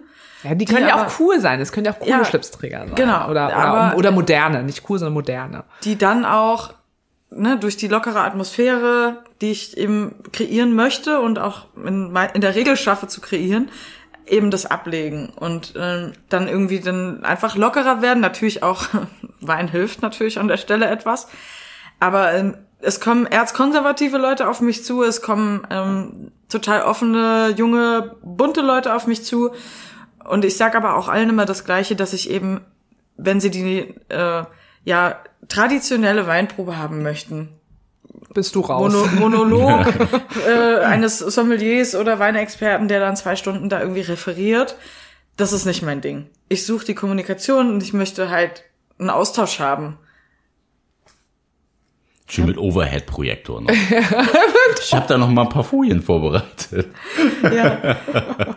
Ja, 0.44 0.56
die 0.56 0.64
können 0.66 0.88
ja 0.88 0.96
aber- 0.96 1.08
auch 1.08 1.20
cool 1.20 1.40
sein. 1.42 1.60
Es 1.60 1.72
können 1.74 1.86
ja 1.86 1.92
auch 1.94 2.00
coole 2.00 2.12
Ja, 2.12 2.24
Schlipsträger 2.26 2.86
sein. 2.86 2.96
genau. 2.96 3.30
Oder, 3.30 3.48
oder, 3.48 3.56
Aber- 3.58 3.98
oder 3.98 4.12
moderne. 4.12 4.64
Nicht 4.64 4.90
cool, 4.90 5.00
sondern 5.00 5.14
moderne. 5.16 5.64
die 5.84 5.98
dann 5.98 6.24
auch 6.24 6.74
ne, 7.30 7.58
durch 7.58 7.78
die 7.78 7.88
lockere 7.88 8.22
Atmosphäre, 8.22 9.24
die 9.42 9.52
ich 9.52 9.78
eben 9.78 10.16
kreieren 10.32 10.74
möchte 10.76 11.20
und 11.20 11.40
auch 11.40 11.68
in, 11.76 12.16
in 12.34 12.42
der 12.42 12.56
Regel 12.56 12.78
schaffe 12.78 13.08
zu 13.08 13.22
kreieren, 13.22 13.70
eben 14.28 14.52
das 14.52 14.66
ablegen. 14.66 15.30
Und 15.30 15.74
ähm, 15.78 16.14
dann 16.30 16.48
irgendwie 16.48 16.80
dann 16.80 17.24
einfach 17.24 17.56
lockerer 17.56 18.02
werden. 18.02 18.22
Natürlich 18.22 18.64
auch 18.64 18.88
Wein 19.42 19.68
hilft 19.68 20.02
natürlich 20.02 20.40
an 20.40 20.48
der 20.48 20.58
Stelle 20.58 20.88
etwas, 20.88 21.28
aber 22.00 22.34
ähm, 22.34 22.58
es 22.80 23.00
kommen 23.00 23.26
erzkonservative 23.26 24.18
Leute 24.18 24.48
auf 24.48 24.62
mich 24.62 24.84
zu, 24.84 25.02
es 25.04 25.22
kommen 25.22 25.66
ähm, 25.70 26.32
total 26.50 26.84
offene, 26.84 27.54
junge, 27.56 28.16
bunte 28.22 28.62
Leute 28.62 28.94
auf 28.94 29.08
mich 29.08 29.24
zu. 29.24 29.52
Und 30.24 30.46
ich 30.46 30.58
sage 30.58 30.78
aber 30.78 30.96
auch 30.96 31.08
allen 31.08 31.30
immer 31.30 31.46
das 31.46 31.66
Gleiche, 31.66 31.96
dass 31.96 32.14
ich 32.14 32.30
eben, 32.30 32.62
wenn 33.18 33.40
sie 33.40 33.50
die 33.50 33.96
äh, 34.10 34.44
ja 34.86 35.20
traditionelle 35.50 36.26
Weinprobe 36.28 36.78
haben 36.78 37.04
möchten, 37.04 37.50
Bist 38.34 38.56
du 38.56 38.62
raus. 38.62 38.94
Mono 38.94 39.08
Monolog 39.20 39.88
äh, 40.48 40.80
eines 40.80 41.20
Sommeliers 41.20 41.96
oder 41.96 42.20
Weinexperten, 42.20 42.88
der 42.88 43.00
dann 43.00 43.18
zwei 43.18 43.36
Stunden 43.36 43.70
da 43.70 43.82
irgendwie 43.82 44.02
referiert, 44.02 44.78
das 45.38 45.52
ist 45.52 45.66
nicht 45.66 45.82
mein 45.82 46.02
Ding. 46.02 46.30
Ich 46.48 46.66
suche 46.66 46.86
die 46.86 46.96
Kommunikation 46.96 47.74
und 47.74 47.84
ich 47.84 47.94
möchte 47.94 48.30
halt 48.30 48.64
einen 48.98 49.10
Austausch 49.10 49.60
haben. 49.60 49.98
Schön 52.28 52.48
mit 52.48 52.58
Overhead-Projektor 52.58 53.62
noch. 53.62 53.70
Ich 54.82 54.94
habe 54.94 55.08
da 55.08 55.18
noch 55.18 55.30
mal 55.30 55.44
ein 55.44 55.50
paar 55.50 55.64
Folien 55.64 56.02
vorbereitet. 56.02 56.88
Ja. 57.44 57.98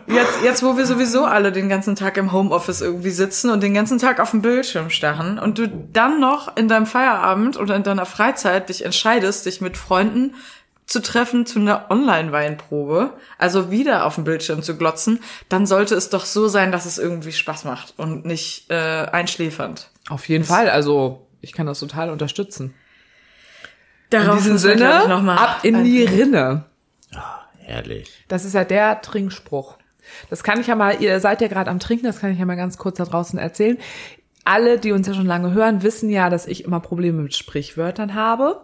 Jetzt, 0.07 0.43
jetzt, 0.43 0.63
wo 0.63 0.75
wir 0.75 0.85
sowieso 0.85 1.25
alle 1.25 1.51
den 1.51 1.69
ganzen 1.69 1.95
Tag 1.95 2.17
im 2.17 2.31
Homeoffice 2.31 2.81
irgendwie 2.81 3.11
sitzen 3.11 3.49
und 3.49 3.61
den 3.61 3.73
ganzen 3.73 3.99
Tag 3.99 4.19
auf 4.19 4.31
dem 4.31 4.41
Bildschirm 4.41 4.89
starren 4.89 5.39
und 5.39 5.57
du 5.57 5.67
dann 5.67 6.19
noch 6.19 6.55
in 6.57 6.67
deinem 6.67 6.85
Feierabend 6.85 7.57
oder 7.57 7.75
in 7.75 7.83
deiner 7.83 8.05
Freizeit 8.05 8.69
dich 8.69 8.85
entscheidest, 8.85 9.45
dich 9.45 9.61
mit 9.61 9.77
Freunden 9.77 10.35
zu 10.85 11.01
treffen 11.01 11.45
zu 11.45 11.59
einer 11.59 11.91
Online-Weinprobe, 11.91 13.13
also 13.37 13.69
wieder 13.69 14.05
auf 14.05 14.15
dem 14.15 14.23
Bildschirm 14.23 14.63
zu 14.63 14.75
glotzen, 14.75 15.19
dann 15.47 15.67
sollte 15.67 15.93
es 15.95 16.09
doch 16.09 16.25
so 16.25 16.47
sein, 16.47 16.71
dass 16.71 16.85
es 16.85 16.97
irgendwie 16.97 17.31
Spaß 17.31 17.65
macht 17.65 17.93
und 17.97 18.25
nicht 18.25 18.69
äh, 18.71 18.75
einschläfernd. 18.75 19.91
Auf 20.09 20.27
jeden 20.27 20.43
Fall. 20.43 20.69
Also, 20.69 21.27
ich 21.41 21.53
kann 21.53 21.67
das 21.67 21.79
total 21.79 22.09
unterstützen. 22.09 22.73
In 24.11 24.25
Darauf 24.25 24.37
diesem 24.37 24.57
glaub 24.57 24.73
ich, 24.73 24.79
Sinne, 24.79 25.07
noch 25.07 25.21
mal 25.21 25.37
ab 25.37 25.59
in 25.63 25.83
die 25.83 26.03
Rinne. 26.03 26.65
Herrlich. 27.59 28.25
Das 28.27 28.45
ist 28.45 28.53
ja 28.55 28.63
der 28.63 29.01
Trinkspruch. 29.01 29.77
Das 30.31 30.43
kann 30.43 30.59
ich 30.59 30.67
ja 30.67 30.75
mal, 30.75 30.99
ihr 31.01 31.19
seid 31.19 31.41
ja 31.41 31.47
gerade 31.47 31.69
am 31.69 31.79
Trinken, 31.79 32.05
das 32.05 32.19
kann 32.19 32.31
ich 32.31 32.39
ja 32.39 32.45
mal 32.45 32.55
ganz 32.55 32.79
kurz 32.79 32.97
da 32.97 33.05
draußen 33.05 33.37
erzählen. 33.37 33.77
Alle, 34.43 34.79
die 34.79 34.91
uns 34.91 35.05
ja 35.05 35.13
schon 35.13 35.27
lange 35.27 35.53
hören, 35.53 35.83
wissen 35.83 36.09
ja, 36.09 36.31
dass 36.31 36.47
ich 36.47 36.63
immer 36.63 36.79
Probleme 36.79 37.21
mit 37.21 37.35
Sprichwörtern 37.35 38.15
habe. 38.15 38.61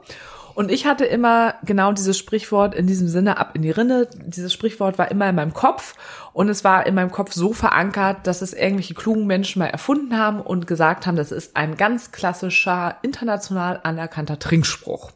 Und 0.55 0.71
ich 0.71 0.85
hatte 0.85 1.03
immer 1.03 1.55
genau 1.63 1.91
dieses 1.91 2.17
Sprichwort 2.17 2.73
in 2.73 2.87
diesem 2.87 3.09
Sinne 3.09 3.37
ab 3.37 3.51
in 3.55 3.61
die 3.61 3.71
Rinne. 3.71 4.07
Dieses 4.25 4.53
Sprichwort 4.53 4.97
war 4.97 5.11
immer 5.11 5.29
in 5.29 5.35
meinem 5.35 5.53
Kopf 5.53 5.95
und 6.31 6.47
es 6.47 6.63
war 6.63 6.87
in 6.87 6.95
meinem 6.95 7.11
Kopf 7.11 7.33
so 7.33 7.51
verankert, 7.51 8.25
dass 8.25 8.41
es 8.41 8.53
irgendwelche 8.53 8.93
klugen 8.93 9.27
Menschen 9.27 9.59
mal 9.59 9.67
erfunden 9.67 10.17
haben 10.17 10.39
und 10.39 10.65
gesagt 10.65 11.05
haben, 11.05 11.17
das 11.17 11.33
ist 11.33 11.57
ein 11.57 11.75
ganz 11.75 12.13
klassischer, 12.13 12.95
international 13.01 13.81
anerkannter 13.83 14.39
Trinkspruch. 14.39 15.11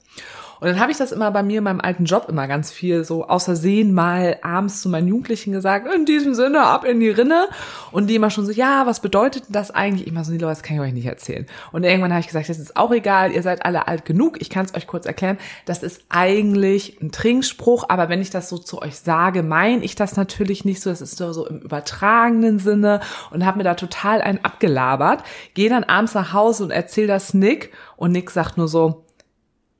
Und 0.59 0.67
dann 0.67 0.79
habe 0.79 0.91
ich 0.91 0.97
das 0.97 1.11
immer 1.11 1.31
bei 1.31 1.41
mir 1.41 1.59
in 1.59 1.63
meinem 1.63 1.79
alten 1.79 2.05
Job 2.05 2.25
immer 2.27 2.47
ganz 2.47 2.71
viel 2.71 3.03
so 3.03 3.27
außersehen 3.27 3.93
mal 3.93 4.37
abends 4.41 4.81
zu 4.81 4.89
meinen 4.89 5.07
Jugendlichen 5.07 5.51
gesagt, 5.51 5.87
in 5.93 6.05
diesem 6.05 6.33
Sinne 6.33 6.61
ab 6.61 6.83
in 6.83 6.99
die 6.99 7.09
Rinne. 7.09 7.47
Und 7.91 8.07
die 8.07 8.15
immer 8.15 8.29
schon 8.29 8.45
so, 8.45 8.51
ja, 8.51 8.85
was 8.85 8.99
bedeutet 8.99 9.43
das 9.49 9.71
eigentlich? 9.71 10.07
Ich 10.07 10.11
immer 10.11 10.23
so, 10.23 10.31
nee, 10.31 10.37
Leute, 10.37 10.51
das 10.51 10.63
kann 10.63 10.75
ich 10.75 10.81
euch 10.81 10.93
nicht 10.93 11.05
erzählen. 11.05 11.45
Und 11.71 11.83
irgendwann 11.83 12.11
habe 12.11 12.21
ich 12.21 12.27
gesagt, 12.27 12.49
das 12.49 12.59
ist 12.59 12.75
auch 12.75 12.91
egal, 12.91 13.31
ihr 13.31 13.41
seid 13.41 13.65
alle 13.65 13.87
alt 13.87 14.05
genug, 14.05 14.41
ich 14.41 14.49
kann 14.49 14.65
es 14.65 14.75
euch 14.75 14.87
kurz 14.87 15.05
erklären. 15.05 15.37
Das 15.65 15.83
ist 15.83 16.03
eigentlich 16.09 16.99
ein 17.01 17.11
Trinkspruch, 17.11 17.85
aber 17.87 18.09
wenn 18.09 18.21
ich 18.21 18.29
das 18.29 18.49
so 18.49 18.57
zu 18.57 18.81
euch 18.81 18.99
sage, 18.99 19.43
meine 19.43 19.83
ich 19.83 19.95
das 19.95 20.17
natürlich 20.17 20.65
nicht 20.65 20.81
so. 20.81 20.89
Das 20.89 21.01
ist 21.01 21.17
so, 21.17 21.31
so 21.31 21.47
im 21.47 21.59
übertragenen 21.59 22.59
Sinne 22.59 22.99
und 23.31 23.45
habe 23.45 23.57
mir 23.57 23.63
da 23.63 23.75
total 23.75 24.21
einen 24.21 24.43
abgelabert. 24.43 25.23
Gehe 25.53 25.69
dann 25.69 25.83
abends 25.83 26.13
nach 26.13 26.33
Hause 26.33 26.63
und 26.65 26.71
erzähle 26.71 27.07
das 27.07 27.33
Nick 27.33 27.71
und 27.95 28.11
Nick 28.11 28.31
sagt 28.31 28.57
nur 28.57 28.67
so, 28.67 29.05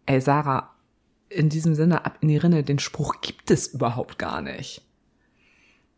ey 0.09 0.19
Sarah, 0.19 0.71
in 1.29 1.49
diesem 1.49 1.75
Sinne 1.75 2.03
ab 2.03 2.17
in 2.21 2.29
die 2.29 2.37
Rinne, 2.37 2.63
den 2.63 2.79
Spruch 2.79 3.21
gibt 3.21 3.51
es 3.51 3.67
überhaupt 3.67 4.17
gar 4.17 4.41
nicht. 4.41 4.81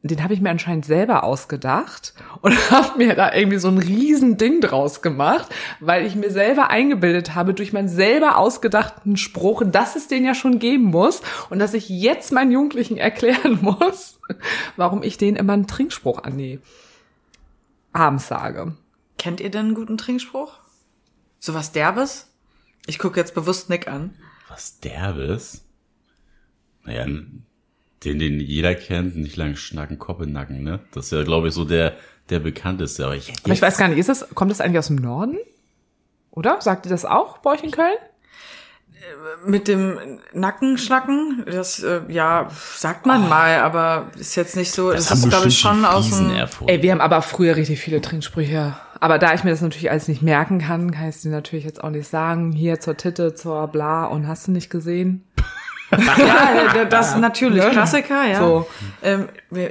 Den 0.03 0.22
habe 0.22 0.34
ich 0.34 0.41
mir 0.41 0.49
anscheinend 0.49 0.84
selber 0.84 1.24
ausgedacht 1.24 2.14
und 2.41 2.53
habe 2.72 2.97
mir 2.97 3.16
da 3.16 3.34
irgendwie 3.34 3.59
so 3.59 3.70
ein 3.70 3.78
riesen 3.78 4.36
Ding 4.36 4.59
draus 4.59 5.01
gemacht, 5.01 5.47
weil 5.80 6.05
ich 6.05 6.16
mir 6.16 6.30
selber 6.30 6.70
eingebildet 6.70 7.36
habe 7.36 7.53
durch 7.53 7.72
meinen 7.72 7.88
selber 7.88 8.38
ausgedachten 8.38 9.16
Spruch, 9.16 9.64
dass 9.66 9.95
es 9.95 10.09
den 10.09 10.26
ja 10.26 10.36
schon 10.36 10.59
geben 10.59 10.86
muss 10.86 11.22
und 11.49 11.59
dass 11.59 11.74
ich 11.74 11.88
jetzt 11.88 12.34
meinen 12.34 12.51
Jugendlichen 12.51 12.97
erklären 12.97 13.59
muss, 13.62 14.20
warum 14.76 15.03
ich 15.03 15.18
denen 15.18 15.38
immer 15.38 15.53
einen 15.53 15.68
Trinkspruch 15.68 16.24
an 16.24 16.38
die 16.38 16.59
abends 17.93 18.28
sage. 18.28 18.76
Kennt 19.18 19.39
ihr 19.39 19.51
denn 19.51 19.68
einen 19.68 19.76
guten 19.76 19.97
Trinkspruch? 19.97 20.59
Sowas 21.39 21.72
Derbes? 21.72 22.30
Ich 22.88 22.99
gucke 22.99 23.19
jetzt 23.19 23.34
bewusst 23.36 23.69
Nick 23.69 23.88
an. 23.88 24.15
Was 24.49 24.79
Derbes? 24.79 25.63
Naja, 26.84 27.05
Den, 28.03 28.17
den 28.19 28.39
jeder 28.39 28.73
kennt, 28.73 29.15
nicht 29.15 29.38
lang 29.38 29.55
schnacken, 29.55 29.99
Kopf 29.99 30.21
in 30.21 30.32
Nacken, 30.32 30.63
ne? 30.63 30.79
Das 30.91 31.05
ist 31.05 31.11
ja, 31.11 31.23
glaube 31.23 31.49
ich, 31.49 31.53
so 31.53 31.65
der, 31.65 31.95
der 32.29 32.39
bekannteste. 32.39 33.05
Aber 33.05 33.15
ich, 33.15 33.32
Aber 33.43 33.53
ich 33.53 33.61
weiß 33.61 33.77
gar 33.77 33.88
nicht, 33.88 33.99
ist 33.99 34.09
das, 34.09 34.27
kommt 34.34 34.49
das 34.49 34.59
eigentlich 34.61 34.79
aus 34.79 34.88
dem 34.88 34.95
Norden? 34.95 35.38
Oder? 36.32 36.59
Sagt 36.61 36.86
ihr 36.86 36.89
das 36.89 37.05
auch 37.05 37.38
bei 37.39 37.51
euch 37.51 37.63
in 37.63 37.71
Köln? 37.71 37.97
Mit 39.45 39.67
dem 39.67 40.19
Nackenschnacken, 40.34 41.43
das, 41.45 41.82
äh, 41.84 42.01
ja, 42.07 42.49
sagt 42.75 43.05
man 43.05 43.27
mal, 43.27 43.59
aber 43.59 44.11
ist 44.17 44.36
jetzt 44.36 44.55
nicht 44.55 44.71
so, 44.71 44.91
das, 44.91 45.09
haben 45.09 45.17
ist, 45.17 45.29
glaube 45.29 45.47
ich, 45.47 45.57
schon 45.57 45.86
aus 45.86 46.09
dem. 46.09 46.32
Ey, 46.67 46.82
wir 46.82 46.91
haben 46.91 47.01
aber 47.01 47.21
früher 47.21 47.55
richtig 47.55 47.79
viele 47.79 47.99
Trinksprüche. 48.01 48.75
Aber 49.02 49.18
da 49.18 49.34
ich 49.34 49.43
mir 49.43 49.49
das 49.49 49.62
natürlich 49.62 49.89
alles 49.89 50.08
nicht 50.08 50.22
merken 50.22 50.60
kann, 50.60 50.91
kann 50.91 51.10
ich 51.10 51.16
es 51.16 51.22
dir 51.24 51.32
natürlich 51.32 51.66
jetzt 51.66 51.84
auch 51.84 51.89
nicht 51.89 52.08
sagen. 52.08 52.52
Hier 52.52 52.80
zur 52.80 52.97
Titte, 52.97 53.34
zur 53.34 53.68
Bla 53.68 54.06
und 54.06 54.28
hast 54.28 54.47
du 54.47 54.52
nicht 54.52 54.70
gesehen? 54.70 55.24
Ja, 55.97 56.85
das 56.89 57.17
natürlich, 57.17 57.63
Klassiker, 57.69 58.25
ja. 58.25 58.39
So. 58.39 58.67
Ähm, 59.03 59.27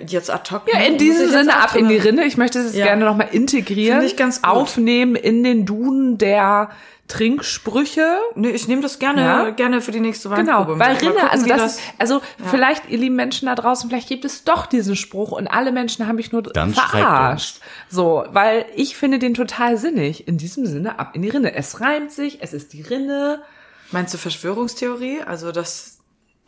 jetzt 0.07 0.31
ad 0.31 0.51
hoc. 0.55 0.63
Ja, 0.73 0.81
in 0.81 0.99
diesem 0.99 1.31
Sinne 1.31 1.57
ab 1.57 1.75
in 1.77 1.89
die 1.89 1.97
Rinne. 1.97 2.25
Ich 2.25 2.37
möchte 2.37 2.59
es 2.59 2.75
Ja. 2.75 2.87
gerne 2.87 3.05
nochmal 3.05 3.29
integrieren, 3.33 3.99
Finde 4.01 4.07
ich 4.13 4.17
ganz 4.17 4.43
gut. 4.43 4.51
aufnehmen 4.51 5.15
in 5.17 5.43
den 5.45 5.67
Duden 5.67 6.19
der 6.19 6.71
Trinksprüche. 7.09 8.19
Nee, 8.35 8.51
ich 8.51 8.69
nehme 8.69 8.83
das 8.83 8.99
gerne, 8.99 9.21
Ja. 9.23 9.51
gerne 9.51 9.81
für 9.81 9.91
die 9.93 10.01
nächste 10.01 10.29
Genau, 10.31 10.59
Weinprobe. 10.61 10.79
weil 10.79 10.95
mit. 10.95 11.03
Mal 11.03 11.09
Rinne, 11.09 11.21
gucken, 11.21 11.31
also 11.31 11.47
das, 11.47 11.73
ist, 11.77 11.81
also 11.99 12.23
vielleicht, 12.51 12.89
ihr 12.89 12.99
lieben 12.99 13.17
Menschen 13.17 13.47
da 13.47 13.55
draußen, 13.55 13.91
vielleicht 13.91 14.09
gibt 14.09 14.25
es 14.25 14.45
doch 14.45 14.67
diesen 14.67 14.97
Spruch 14.97 15.33
und 15.33 15.47
alle 15.49 15.73
Menschen 15.73 16.07
haben 16.07 16.17
mich 16.17 16.33
nur 16.33 16.43
Dann 16.43 16.73
verarscht. 16.75 17.61
So, 17.89 18.25
weil 18.33 18.65
ich 18.75 18.97
finde 18.97 19.19
den 19.19 19.35
total 19.35 19.77
sinnig. 19.77 20.27
In 20.29 20.39
diesem 20.39 20.67
Sinne 20.67 20.99
ab 20.99 21.11
in 21.15 21.23
die 21.23 21.29
Rinne. 21.31 21.55
Es 21.55 21.81
reimt 21.81 22.13
sich, 22.13 22.39
es 22.43 22.53
ist 22.53 22.73
die 22.73 22.83
Rinne. 22.83 23.43
Meinst 23.91 24.15
du 24.15 24.19
Verschwörungstheorie? 24.19 25.23
Also, 25.27 25.51
dass, 25.53 25.99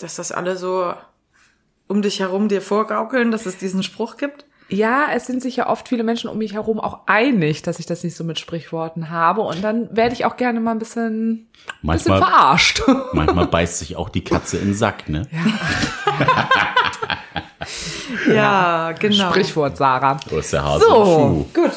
dass 0.02 0.16
das 0.16 0.32
alle 0.32 0.56
so 0.56 0.92
um 1.86 2.02
dich 2.02 2.20
herum 2.20 2.48
dir 2.48 2.62
vorgaukeln, 2.62 3.30
dass 3.30 3.46
es 3.46 3.58
diesen 3.58 3.82
Spruch 3.82 4.16
gibt? 4.16 4.44
Ja, 4.68 5.08
es 5.12 5.26
sind 5.26 5.42
sich 5.42 5.56
ja 5.56 5.68
oft 5.68 5.86
viele 5.88 6.02
Menschen 6.02 6.30
um 6.30 6.38
mich 6.38 6.54
herum 6.54 6.80
auch 6.80 7.00
einig, 7.06 7.60
dass 7.62 7.78
ich 7.78 7.84
das 7.84 8.04
nicht 8.04 8.16
so 8.16 8.24
mit 8.24 8.38
Sprichworten 8.38 9.10
habe. 9.10 9.42
Und 9.42 9.62
dann 9.62 9.94
werde 9.94 10.14
ich 10.14 10.24
auch 10.24 10.36
gerne 10.36 10.60
mal 10.60 10.70
ein 10.70 10.78
bisschen, 10.78 11.48
bisschen 11.50 11.78
Manchmal, 11.82 12.18
verarscht. 12.18 12.82
manchmal 13.12 13.46
beißt 13.48 13.80
sich 13.80 13.96
auch 13.96 14.08
die 14.08 14.24
Katze 14.24 14.56
in 14.56 14.68
den 14.68 14.74
Sack, 14.74 15.08
ne? 15.10 15.26
Ja, 18.32 18.92
genau. 18.98 19.30
Sprichwort, 19.30 19.76
Sarah. 19.76 20.18
Oder 20.30 20.38
ist 20.38 20.52
der 20.52 20.64
Hase 20.64 20.84
So. 20.84 21.48
Gut. 21.52 21.72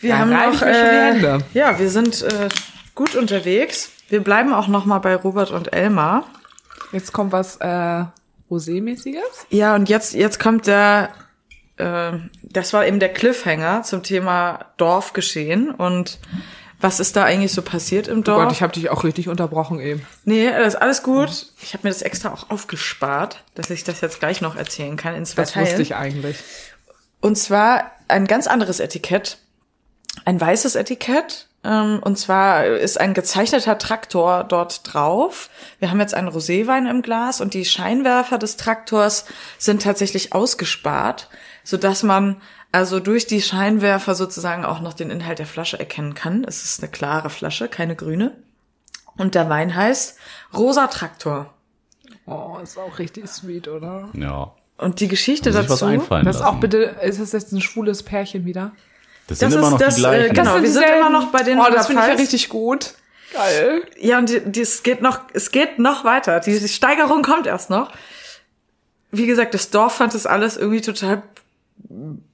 Wir 0.00 0.10
Da 0.10 0.18
haben 0.18 0.30
noch, 0.30 0.62
äh, 0.62 1.12
Hände. 1.12 1.38
ja, 1.54 1.78
wir 1.78 1.90
sind 1.90 2.22
äh, 2.22 2.48
gut 2.94 3.16
unterwegs. 3.16 3.90
Wir 4.08 4.22
bleiben 4.22 4.52
auch 4.52 4.68
noch 4.68 4.84
mal 4.84 4.98
bei 4.98 5.16
Robert 5.16 5.50
und 5.50 5.72
Elmar. 5.72 6.24
Jetzt 6.92 7.12
kommt 7.12 7.32
was 7.32 7.56
äh, 7.56 8.04
Rosé-mäßiges. 8.50 9.46
Ja, 9.50 9.74
und 9.74 9.88
jetzt, 9.88 10.14
jetzt 10.14 10.38
kommt 10.40 10.66
der, 10.66 11.10
äh, 11.76 12.12
das 12.42 12.72
war 12.72 12.86
eben 12.86 12.98
der 13.00 13.12
Cliffhanger 13.12 13.82
zum 13.82 14.02
Thema 14.02 14.66
Dorfgeschehen 14.76 15.70
und 15.70 16.18
was 16.80 17.00
ist 17.00 17.16
da 17.16 17.24
eigentlich 17.24 17.52
so 17.52 17.62
passiert 17.62 18.06
im 18.06 18.20
Oh 18.20 18.22
Dorf? 18.22 18.42
Gott, 18.44 18.52
ich 18.52 18.62
habe 18.62 18.72
dich 18.72 18.88
auch 18.90 19.02
richtig 19.02 19.28
unterbrochen 19.28 19.80
eben. 19.80 20.06
nee, 20.24 20.48
das 20.48 20.74
ist 20.74 20.80
alles 20.80 21.02
gut. 21.02 21.46
Ich 21.60 21.74
habe 21.74 21.86
mir 21.86 21.92
das 21.92 22.02
extra 22.02 22.32
auch 22.32 22.50
aufgespart, 22.50 23.42
dass 23.56 23.68
ich 23.70 23.82
das 23.82 24.00
jetzt 24.00 24.20
gleich 24.20 24.40
noch 24.40 24.54
erzählen 24.54 24.96
kann 24.96 25.16
in 25.16 25.26
zwei 25.26 25.42
Das 25.42 25.52
Teilen. 25.52 25.66
wusste 25.66 25.82
ich 25.82 25.96
eigentlich. 25.96 26.36
Und 27.20 27.36
zwar 27.36 27.90
ein 28.06 28.28
ganz 28.28 28.46
anderes 28.46 28.78
Etikett. 28.78 29.38
Ein 30.24 30.40
weißes 30.40 30.76
Etikett. 30.76 31.47
Ähm, 31.64 32.00
und 32.02 32.18
zwar 32.18 32.66
ist 32.66 33.00
ein 33.00 33.14
gezeichneter 33.14 33.78
Traktor 33.78 34.44
dort 34.44 34.92
drauf. 34.92 35.50
Wir 35.78 35.90
haben 35.90 36.00
jetzt 36.00 36.14
einen 36.14 36.28
Roséwein 36.28 36.88
im 36.88 37.02
Glas 37.02 37.40
und 37.40 37.54
die 37.54 37.64
Scheinwerfer 37.64 38.38
des 38.38 38.56
Traktors 38.56 39.24
sind 39.58 39.82
tatsächlich 39.82 40.32
ausgespart, 40.32 41.28
sodass 41.64 42.02
man 42.02 42.40
also 42.70 43.00
durch 43.00 43.26
die 43.26 43.42
Scheinwerfer 43.42 44.14
sozusagen 44.14 44.64
auch 44.64 44.80
noch 44.80 44.92
den 44.92 45.10
Inhalt 45.10 45.38
der 45.38 45.46
Flasche 45.46 45.78
erkennen 45.78 46.14
kann. 46.14 46.44
Es 46.44 46.64
ist 46.64 46.82
eine 46.82 46.90
klare 46.90 47.30
Flasche, 47.30 47.68
keine 47.68 47.96
grüne. 47.96 48.36
Und 49.16 49.34
der 49.34 49.48
Wein 49.48 49.74
heißt 49.74 50.16
Rosa 50.54 50.86
Traktor. 50.86 51.52
Oh, 52.26 52.58
ist 52.62 52.78
auch 52.78 52.98
richtig 52.98 53.26
sweet, 53.26 53.68
oder? 53.68 54.10
Ja. 54.12 54.52
Und 54.76 55.00
die 55.00 55.08
Geschichte 55.08 55.52
sich 55.52 55.62
was 55.62 55.80
dazu. 55.80 55.86
einfallen 55.86 56.24
Das 56.24 56.36
ist 56.36 56.42
auch 56.42 56.60
bitte, 56.60 56.78
ist 57.02 57.20
das 57.20 57.32
jetzt 57.32 57.52
ein 57.52 57.60
schwules 57.60 58.02
Pärchen 58.04 58.44
wieder? 58.44 58.72
Das 59.28 59.38
Das 59.38 59.50
sind 59.52 59.58
immer 59.60 59.68
ist 59.68 59.72
noch 59.72 59.78
das, 59.78 59.94
die 59.94 60.00
äh, 60.00 60.04
gleichen. 60.04 60.34
genau. 60.34 60.60
Wir 60.62 60.70
sind 60.70 60.84
immer 60.84 61.10
noch 61.10 61.30
bei 61.30 61.42
den 61.44 61.60
Oh, 61.60 61.66
das 61.70 61.86
finde 61.86 62.02
ich 62.02 62.08
ja 62.08 62.14
richtig 62.14 62.48
gut. 62.48 62.94
Geil. 63.32 63.82
Ja, 64.00 64.18
und 64.18 64.28
die, 64.28 64.40
die, 64.40 64.62
es 64.62 64.82
geht 64.82 65.02
noch, 65.02 65.20
es 65.34 65.50
geht 65.52 65.78
noch 65.78 66.02
weiter. 66.04 66.40
Die, 66.40 66.58
die 66.58 66.68
Steigerung 66.68 67.22
kommt 67.22 67.46
erst 67.46 67.70
noch. 67.70 67.92
Wie 69.10 69.26
gesagt, 69.26 69.54
das 69.54 69.70
Dorf 69.70 69.94
fand 69.96 70.14
das 70.14 70.26
alles 70.26 70.56
irgendwie 70.56 70.80
total, 70.80 71.22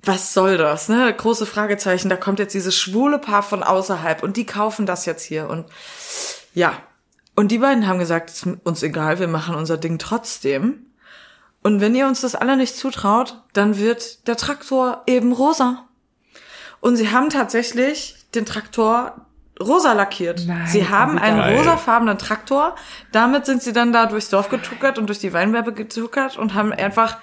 was 0.02 0.32
soll 0.34 0.56
das, 0.56 0.88
ne? 0.88 1.12
Große 1.12 1.46
Fragezeichen. 1.46 2.08
Da 2.08 2.16
kommt 2.16 2.38
jetzt 2.38 2.54
dieses 2.54 2.76
schwule 2.76 3.18
Paar 3.18 3.42
von 3.42 3.62
außerhalb 3.62 4.22
und 4.22 4.36
die 4.36 4.46
kaufen 4.46 4.86
das 4.86 5.04
jetzt 5.04 5.22
hier 5.24 5.48
und 5.50 5.66
ja. 6.54 6.74
Und 7.36 7.48
die 7.50 7.58
beiden 7.58 7.88
haben 7.88 7.98
gesagt, 7.98 8.30
es 8.30 8.44
ist 8.44 8.58
uns 8.62 8.82
egal, 8.84 9.18
wir 9.18 9.26
machen 9.26 9.56
unser 9.56 9.76
Ding 9.76 9.98
trotzdem. 9.98 10.86
Und 11.62 11.80
wenn 11.80 11.94
ihr 11.96 12.06
uns 12.06 12.20
das 12.20 12.36
alle 12.36 12.56
nicht 12.56 12.76
zutraut, 12.76 13.40
dann 13.52 13.78
wird 13.78 14.28
der 14.28 14.36
Traktor 14.36 15.02
eben 15.06 15.32
rosa. 15.32 15.83
Und 16.84 16.96
sie 16.96 17.10
haben 17.10 17.30
tatsächlich 17.30 18.14
den 18.34 18.44
Traktor 18.44 19.26
rosa 19.58 19.94
lackiert. 19.94 20.44
Nein, 20.46 20.66
sie 20.66 20.86
haben 20.86 21.18
einen 21.18 21.38
geil. 21.38 21.56
rosafarbenen 21.56 22.18
Traktor. 22.18 22.74
Damit 23.10 23.46
sind 23.46 23.62
sie 23.62 23.72
dann 23.72 23.90
da 23.90 24.04
durchs 24.04 24.28
Dorf 24.28 24.50
getuckert 24.50 24.98
und 24.98 25.06
durch 25.06 25.18
die 25.18 25.32
Weinberge 25.32 25.72
getuckert 25.72 26.36
und 26.36 26.52
haben 26.52 26.74
einfach 26.74 27.16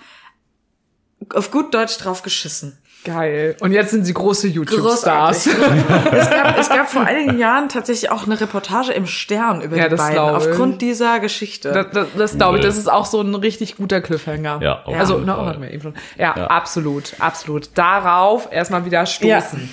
auf 1.32 1.52
gut 1.52 1.76
Deutsch 1.76 1.96
drauf 2.00 2.24
geschissen. 2.24 2.80
Geil. 3.04 3.56
Und 3.62 3.72
jetzt 3.72 3.90
sind 3.92 4.06
sie 4.06 4.14
große 4.14 4.48
YouTube-Stars. 4.48 5.48
Es, 6.12 6.30
gab, 6.30 6.58
es 6.60 6.70
gab 6.70 6.90
vor 6.90 7.02
einigen 7.04 7.40
Jahren 7.40 7.68
tatsächlich 7.70 8.12
auch 8.12 8.26
eine 8.26 8.40
Reportage 8.40 8.92
im 8.94 9.08
Stern 9.08 9.62
über 9.62 9.76
Ja, 9.78 9.86
die 9.86 9.90
das 9.92 10.00
beiden, 10.00 10.14
glaube 10.16 10.40
ich. 10.44 10.48
aufgrund 10.50 10.82
dieser 10.82 11.20
Geschichte. 11.20 11.72
Das, 11.72 11.88
das, 11.92 12.08
das 12.16 12.38
glaube 12.38 12.58
ich, 12.60 12.64
das 12.64 12.78
ist 12.78 12.92
auch 12.92 13.06
so 13.06 13.22
ein 13.22 13.34
richtig 13.34 13.78
guter 13.78 14.02
Cliffhanger. 14.02 14.60
Ja, 14.62 14.84
auf 14.84 14.96
Also, 14.96 15.16
jeden 15.16 15.26
na, 15.26 15.36
Fall. 15.36 15.46
warte 15.46 15.60
mal 15.60 15.72
eben 15.74 15.82
schon. 15.82 15.96
Ja, 16.18 16.36
Ja. 16.38 16.48
absolut, 16.48 17.16
absolut. 17.20 17.70
Darauf 17.76 18.50
erstmal 18.52 18.86
wieder 18.86 19.06
stoßen. 19.06 19.70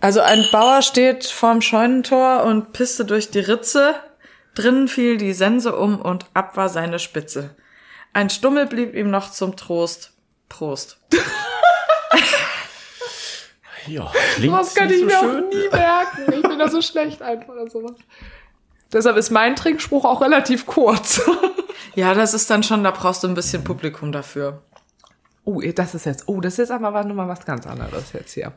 Also 0.00 0.20
ein 0.20 0.44
Bauer 0.52 0.82
steht 0.82 1.26
vorm 1.26 1.62
Scheunentor 1.62 2.44
und 2.44 2.72
pisste 2.72 3.04
durch 3.04 3.30
die 3.30 3.40
Ritze. 3.40 3.94
Drinnen 4.54 4.86
fiel 4.88 5.16
die 5.16 5.32
Sense 5.32 5.74
um 5.74 6.00
und 6.00 6.26
ab 6.34 6.56
war 6.56 6.68
seine 6.68 6.98
Spitze. 6.98 7.56
Ein 8.12 8.28
Stummel 8.30 8.66
blieb 8.66 8.94
ihm 8.94 9.10
noch 9.10 9.30
zum 9.30 9.56
Trost. 9.56 10.12
Prost. 10.48 10.98
Ja, 13.86 14.10
klingt 14.34 14.54
Das 14.54 14.74
kann 14.74 14.86
nicht 14.88 14.94
ich 14.96 15.00
so 15.00 15.06
mir 15.06 15.12
schön. 15.18 15.44
auch 15.44 15.50
nie 15.50 15.68
merken. 15.70 16.32
Ich 16.34 16.42
bin 16.42 16.58
da 16.58 16.68
so 16.68 16.80
schlecht 16.82 17.22
einfach 17.22 17.48
oder 17.48 17.68
sowas. 17.68 17.96
Deshalb 18.92 19.16
ist 19.16 19.30
mein 19.30 19.56
Trinkspruch 19.56 20.04
auch 20.04 20.20
relativ 20.20 20.66
kurz. 20.66 21.20
Ja, 21.94 22.14
das 22.14 22.32
ist 22.32 22.48
dann 22.48 22.62
schon, 22.62 22.84
da 22.84 22.90
brauchst 22.90 23.22
du 23.22 23.28
ein 23.28 23.34
bisschen 23.34 23.64
Publikum 23.64 24.12
dafür. 24.12 24.62
Oh, 25.44 25.60
das 25.60 25.94
ist 25.94 26.06
jetzt, 26.06 26.24
oh, 26.26 26.40
das 26.40 26.54
ist 26.54 26.58
jetzt 26.58 26.70
aber 26.70 26.94
war 26.94 27.04
nur 27.04 27.16
mal 27.16 27.28
was 27.28 27.44
ganz 27.44 27.66
anderes 27.66 28.12
jetzt 28.14 28.32
hier. 28.32 28.52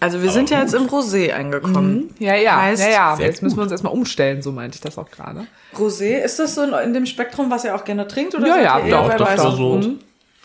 Also 0.00 0.22
wir 0.22 0.30
sind 0.30 0.50
ja 0.50 0.60
jetzt 0.60 0.74
im 0.74 0.86
Rosé 0.86 1.32
angekommen. 1.32 2.14
Ja, 2.18 2.34
ja, 2.34 2.62
Heißt, 2.62 2.82
ja, 2.82 2.88
ja. 2.88 3.18
Jetzt 3.18 3.42
müssen 3.42 3.54
gut. 3.54 3.58
wir 3.60 3.62
uns 3.64 3.72
erstmal 3.72 3.92
umstellen, 3.92 4.42
so 4.42 4.52
meinte 4.52 4.76
ich 4.76 4.80
das 4.80 4.96
auch 4.96 5.10
gerade. 5.10 5.46
Rosé, 5.76 6.18
ist 6.18 6.38
das 6.38 6.54
so 6.54 6.62
in 6.62 6.94
dem 6.94 7.04
Spektrum, 7.06 7.50
was 7.50 7.64
ihr 7.64 7.74
auch 7.74 7.84
gerne 7.84 8.08
trinkt? 8.08 8.34
Oder 8.34 8.46
Ja, 8.46 8.78
ja, 8.78 8.78
doch, 8.80 9.18
war 9.20 9.50
und 9.50 9.56
so, 9.56 9.68
Rot? 9.72 9.88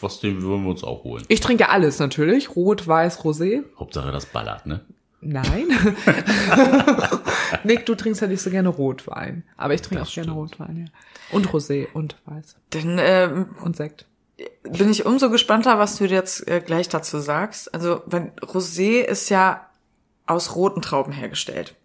Was 0.03 0.19
den 0.19 0.41
würden 0.41 0.63
wir 0.63 0.69
uns 0.71 0.83
auch 0.83 1.03
holen. 1.03 1.23
Ich 1.29 1.39
trinke 1.39 1.69
alles 1.69 1.99
natürlich. 1.99 2.55
Rot, 2.55 2.87
Weiß, 2.87 3.19
Rosé. 3.21 3.63
Hauptsache 3.79 4.11
das 4.11 4.25
ballert, 4.27 4.65
ne? 4.65 4.81
Nein. 5.21 5.67
Nick, 7.63 7.85
du 7.85 7.95
trinkst 7.95 8.21
ja 8.21 8.27
nicht 8.27 8.41
so 8.41 8.49
gerne 8.49 8.69
Rotwein. 8.69 9.43
Aber 9.57 9.73
ich 9.73 9.81
trinke 9.81 10.03
auch 10.03 10.11
gerne 10.11 10.31
Rotwein, 10.31 10.77
ja. 10.77 10.85
Und 11.35 11.47
Rosé 11.49 11.87
und 11.93 12.17
Weiß. 12.25 12.55
Dann 12.71 12.97
ähm, 12.99 13.55
Und 13.63 13.75
Sekt. 13.77 14.05
bin 14.63 14.91
ich 14.91 15.05
umso 15.05 15.29
gespannter, 15.29 15.79
was 15.79 15.97
du 15.97 16.05
jetzt 16.05 16.47
äh, 16.47 16.59
gleich 16.59 16.89
dazu 16.89 17.19
sagst. 17.19 17.73
Also, 17.73 18.01
weil 18.05 18.31
Rosé 18.41 19.01
ist 19.01 19.29
ja 19.29 19.65
aus 20.25 20.55
roten 20.55 20.81
Trauben 20.81 21.13
hergestellt. 21.13 21.75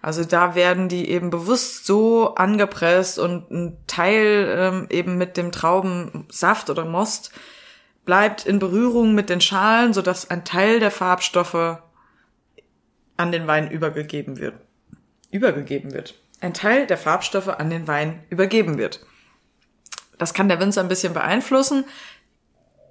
Also 0.00 0.24
da 0.24 0.54
werden 0.54 0.88
die 0.88 1.10
eben 1.10 1.30
bewusst 1.30 1.86
so 1.86 2.34
angepresst 2.34 3.18
und 3.18 3.50
ein 3.50 3.76
Teil 3.86 4.54
ähm, 4.56 4.86
eben 4.90 5.18
mit 5.18 5.36
dem 5.36 5.50
Traubensaft 5.50 6.70
oder 6.70 6.84
Most 6.84 7.32
bleibt 8.04 8.46
in 8.46 8.58
Berührung 8.58 9.14
mit 9.14 9.28
den 9.28 9.40
Schalen, 9.40 9.92
sodass 9.92 10.30
ein 10.30 10.44
Teil 10.44 10.80
der 10.80 10.90
Farbstoffe 10.90 11.78
an 13.16 13.32
den 13.32 13.46
Wein 13.46 13.70
übergegeben 13.70 14.38
wird. 14.38 14.54
Übergegeben 15.30 15.92
wird. 15.92 16.14
Ein 16.40 16.54
Teil 16.54 16.86
der 16.86 16.96
Farbstoffe 16.96 17.48
an 17.48 17.68
den 17.68 17.86
Wein 17.88 18.22
übergeben 18.30 18.78
wird. 18.78 19.04
Das 20.16 20.32
kann 20.32 20.48
der 20.48 20.60
Winzer 20.60 20.80
ein 20.80 20.88
bisschen 20.88 21.12
beeinflussen. 21.12 21.84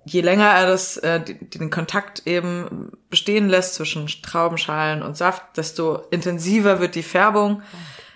Je 0.07 0.21
länger 0.21 0.45
er 0.45 0.67
das, 0.67 0.95
äh, 0.97 1.19
den 1.19 1.69
Kontakt 1.69 2.25
eben 2.25 2.91
bestehen 3.09 3.49
lässt 3.49 3.75
zwischen 3.75 4.07
Traubenschalen 4.07 5.03
und 5.03 5.17
Saft, 5.17 5.43
desto 5.57 5.97
intensiver 6.11 6.79
wird 6.79 6.95
die 6.95 7.03
Färbung. 7.03 7.61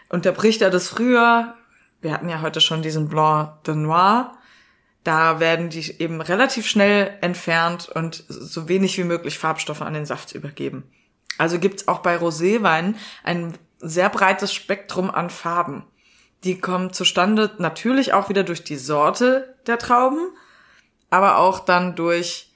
Unterbricht 0.07 0.61
er 0.61 0.69
das 0.69 0.87
früher, 0.87 1.53
wir 2.01 2.13
hatten 2.13 2.29
ja 2.29 2.41
heute 2.41 2.61
schon 2.61 2.81
diesen 2.81 3.09
Blanc 3.09 3.63
de 3.65 3.75
Noir, 3.75 4.37
Da 5.03 5.39
werden 5.39 5.69
die 5.69 5.99
eben 5.99 6.21
relativ 6.21 6.67
schnell 6.67 7.17
entfernt 7.21 7.89
und 7.89 8.23
so 8.29 8.69
wenig 8.69 8.97
wie 8.97 9.03
möglich 9.03 9.37
Farbstoffe 9.37 9.81
an 9.81 9.93
den 9.93 10.05
Saft 10.05 10.33
übergeben. 10.33 10.83
Also 11.37 11.59
gibt's 11.59 11.87
auch 11.87 11.99
bei 11.99 12.15
Roséwein 12.15 12.95
ein 13.23 13.57
sehr 13.79 14.09
breites 14.09 14.53
Spektrum 14.53 15.09
an 15.09 15.29
Farben. 15.29 15.83
Die 16.43 16.59
kommen 16.59 16.93
zustande 16.93 17.51
natürlich 17.57 18.13
auch 18.13 18.29
wieder 18.29 18.43
durch 18.43 18.63
die 18.63 18.77
Sorte 18.77 19.55
der 19.67 19.77
Trauben, 19.77 20.29
aber 21.11 21.37
auch 21.37 21.59
dann 21.59 21.95
durch 21.95 22.51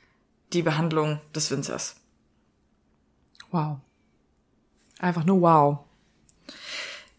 die 0.53 0.63
Behandlung 0.63 1.21
des 1.35 1.51
Winzers. 1.51 1.97
Wow. 3.51 3.77
Einfach 4.99 5.25
nur 5.25 5.41
wow. 5.41 5.79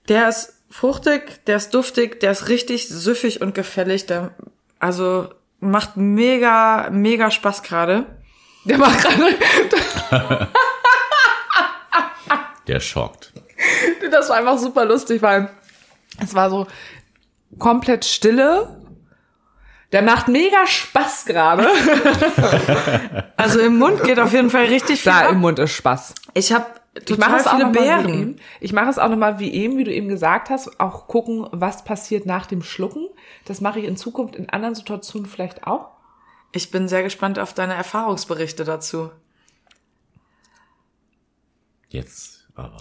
Der 0.08 0.28
ist 0.28 0.54
fruchtig, 0.70 1.44
der 1.44 1.56
ist 1.56 1.72
duftig, 1.74 2.20
der 2.20 2.32
ist 2.32 2.48
richtig 2.48 2.88
süffig 2.88 3.40
und 3.40 3.54
gefällig. 3.54 4.06
Der, 4.06 4.34
also 4.78 5.28
macht 5.60 5.96
mega, 5.96 6.88
mega 6.90 7.30
Spaß 7.30 7.62
gerade. 7.62 8.06
Der 8.64 8.78
macht 8.78 9.00
gerade. 9.02 10.48
Der 12.66 12.80
schockt. 12.80 13.32
Das 14.10 14.28
war 14.28 14.36
einfach 14.36 14.58
super 14.58 14.84
lustig, 14.84 15.22
weil 15.22 15.50
es 16.22 16.34
war 16.34 16.50
so 16.50 16.66
komplett 17.58 18.04
Stille. 18.04 18.85
Der 19.92 20.02
macht 20.02 20.28
mega 20.28 20.66
Spaß 20.66 21.24
gerade. 21.26 21.66
Also 23.38 23.60
im 23.60 23.76
Mund 23.78 24.02
geht 24.02 24.18
auf 24.18 24.32
jeden 24.32 24.50
Fall 24.50 24.64
richtig 24.64 25.02
viel 25.02 25.12
Da 25.12 25.26
ab. 25.26 25.32
im 25.32 25.38
Mund 25.40 25.58
ist 25.58 25.72
Spaß. 25.72 26.14
Ich 26.34 26.52
habe 26.52 26.64
Ich 27.06 27.18
mache 27.18 27.36
es 27.36 27.46
auch 27.46 27.58
noch 27.58 27.66
mal 27.66 27.74
wie 27.74 27.78
Beeren. 27.78 28.08
eben. 28.08 28.36
Ich 28.60 28.72
mache 28.72 28.88
es 28.88 28.98
auch 28.98 29.08
noch 29.10 29.16
mal 29.18 29.38
wie 29.38 29.52
eben, 29.52 29.76
wie 29.76 29.84
du 29.84 29.92
eben 29.92 30.08
gesagt 30.08 30.48
hast, 30.50 30.80
auch 30.80 31.06
gucken, 31.06 31.46
was 31.52 31.84
passiert 31.84 32.24
nach 32.26 32.46
dem 32.46 32.62
Schlucken. 32.62 33.06
Das 33.44 33.60
mache 33.60 33.78
ich 33.78 33.84
in 33.84 33.96
Zukunft 33.96 34.34
in 34.36 34.48
anderen 34.48 34.74
Situationen 34.74 35.28
vielleicht 35.28 35.66
auch. 35.66 35.90
Ich 36.52 36.70
bin 36.70 36.88
sehr 36.88 37.02
gespannt 37.02 37.38
auf 37.38 37.52
deine 37.52 37.74
Erfahrungsberichte 37.74 38.64
dazu. 38.64 39.10
Jetzt 41.88 42.46
aber. 42.54 42.78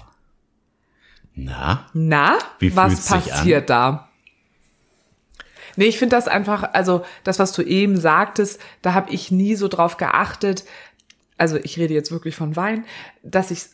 Na? 1.34 1.86
Na, 1.94 2.38
Wie 2.60 2.76
was 2.76 3.06
passiert 3.08 3.70
da? 3.70 4.08
Nee, 5.76 5.86
ich 5.86 6.00
finde 6.00 6.16
das 6.16 6.28
einfach, 6.28 6.74
also 6.74 7.06
das, 7.24 7.40
was 7.40 7.52
du 7.52 7.62
eben 7.62 7.98
sagtest, 7.98 8.62
da 8.82 8.94
habe 8.94 9.12
ich 9.12 9.32
nie 9.32 9.56
so 9.56 9.68
drauf 9.68 9.98
geachtet. 9.98 10.66
Also 11.38 11.58
ich 11.58 11.78
rede 11.78 11.94
jetzt 11.94 12.12
wirklich 12.12 12.36
von 12.36 12.56
Wein, 12.56 12.86
dass 13.24 13.52
ich 13.52 13.66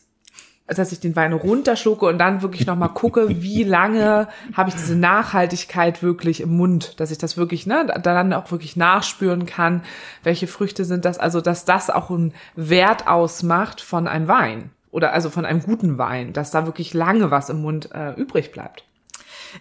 dass 0.66 0.92
ich 0.92 1.00
den 1.00 1.16
Wein 1.16 1.32
runterschlucke 1.32 2.06
und 2.06 2.18
dann 2.18 2.40
wirklich 2.40 2.66
nochmal 2.66 2.90
gucke, 2.90 3.42
wie 3.42 3.64
lange 3.64 4.28
habe 4.54 4.70
ich 4.70 4.76
diese 4.76 4.96
Nachhaltigkeit 4.96 6.02
wirklich 6.02 6.40
im 6.40 6.56
Mund, 6.56 7.00
dass 7.00 7.10
ich 7.10 7.18
das 7.18 7.36
wirklich, 7.36 7.66
ne, 7.66 7.86
dann 8.02 8.32
auch 8.32 8.50
wirklich 8.50 8.76
nachspüren 8.76 9.44
kann, 9.44 9.82
welche 10.22 10.46
Früchte 10.46 10.84
sind 10.84 11.04
das, 11.04 11.18
also 11.18 11.40
dass 11.40 11.64
das 11.64 11.90
auch 11.90 12.10
einen 12.10 12.32
Wert 12.54 13.06
ausmacht 13.06 13.80
von 13.80 14.06
einem 14.06 14.28
Wein 14.28 14.70
oder 14.90 15.12
also 15.12 15.30
von 15.30 15.44
einem 15.44 15.62
guten 15.62 15.98
Wein, 15.98 16.32
dass 16.32 16.50
da 16.50 16.66
wirklich 16.66 16.94
lange 16.94 17.30
was 17.30 17.50
im 17.50 17.60
Mund 17.60 17.90
äh, 17.92 18.12
übrig 18.14 18.52
bleibt. 18.52 18.84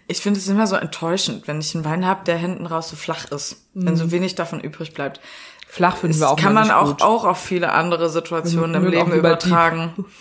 Ich 0.07 0.19
finde 0.21 0.39
es 0.39 0.47
immer 0.47 0.67
so 0.67 0.75
enttäuschend, 0.75 1.47
wenn 1.47 1.59
ich 1.59 1.75
einen 1.75 1.85
Wein 1.85 2.05
habe, 2.05 2.23
der 2.25 2.37
hinten 2.37 2.65
raus 2.65 2.89
so 2.89 2.95
flach 2.95 3.25
ist, 3.25 3.65
wenn 3.73 3.95
so 3.95 4.11
wenig 4.11 4.35
davon 4.35 4.59
übrig 4.61 4.93
bleibt. 4.93 5.19
Flach 5.67 5.97
finden 5.97 6.19
Das 6.19 6.21
wir 6.21 6.29
auch 6.31 6.37
kann 6.37 6.53
man 6.53 6.63
nicht 6.63 6.73
auch, 6.73 6.87
gut. 6.87 7.01
auch 7.01 7.23
auf 7.25 7.39
viele 7.39 7.71
andere 7.71 8.09
Situationen 8.09 8.75
im 8.75 8.87
auch 8.87 8.91
Leben 8.91 9.11
übertragen. 9.13 10.05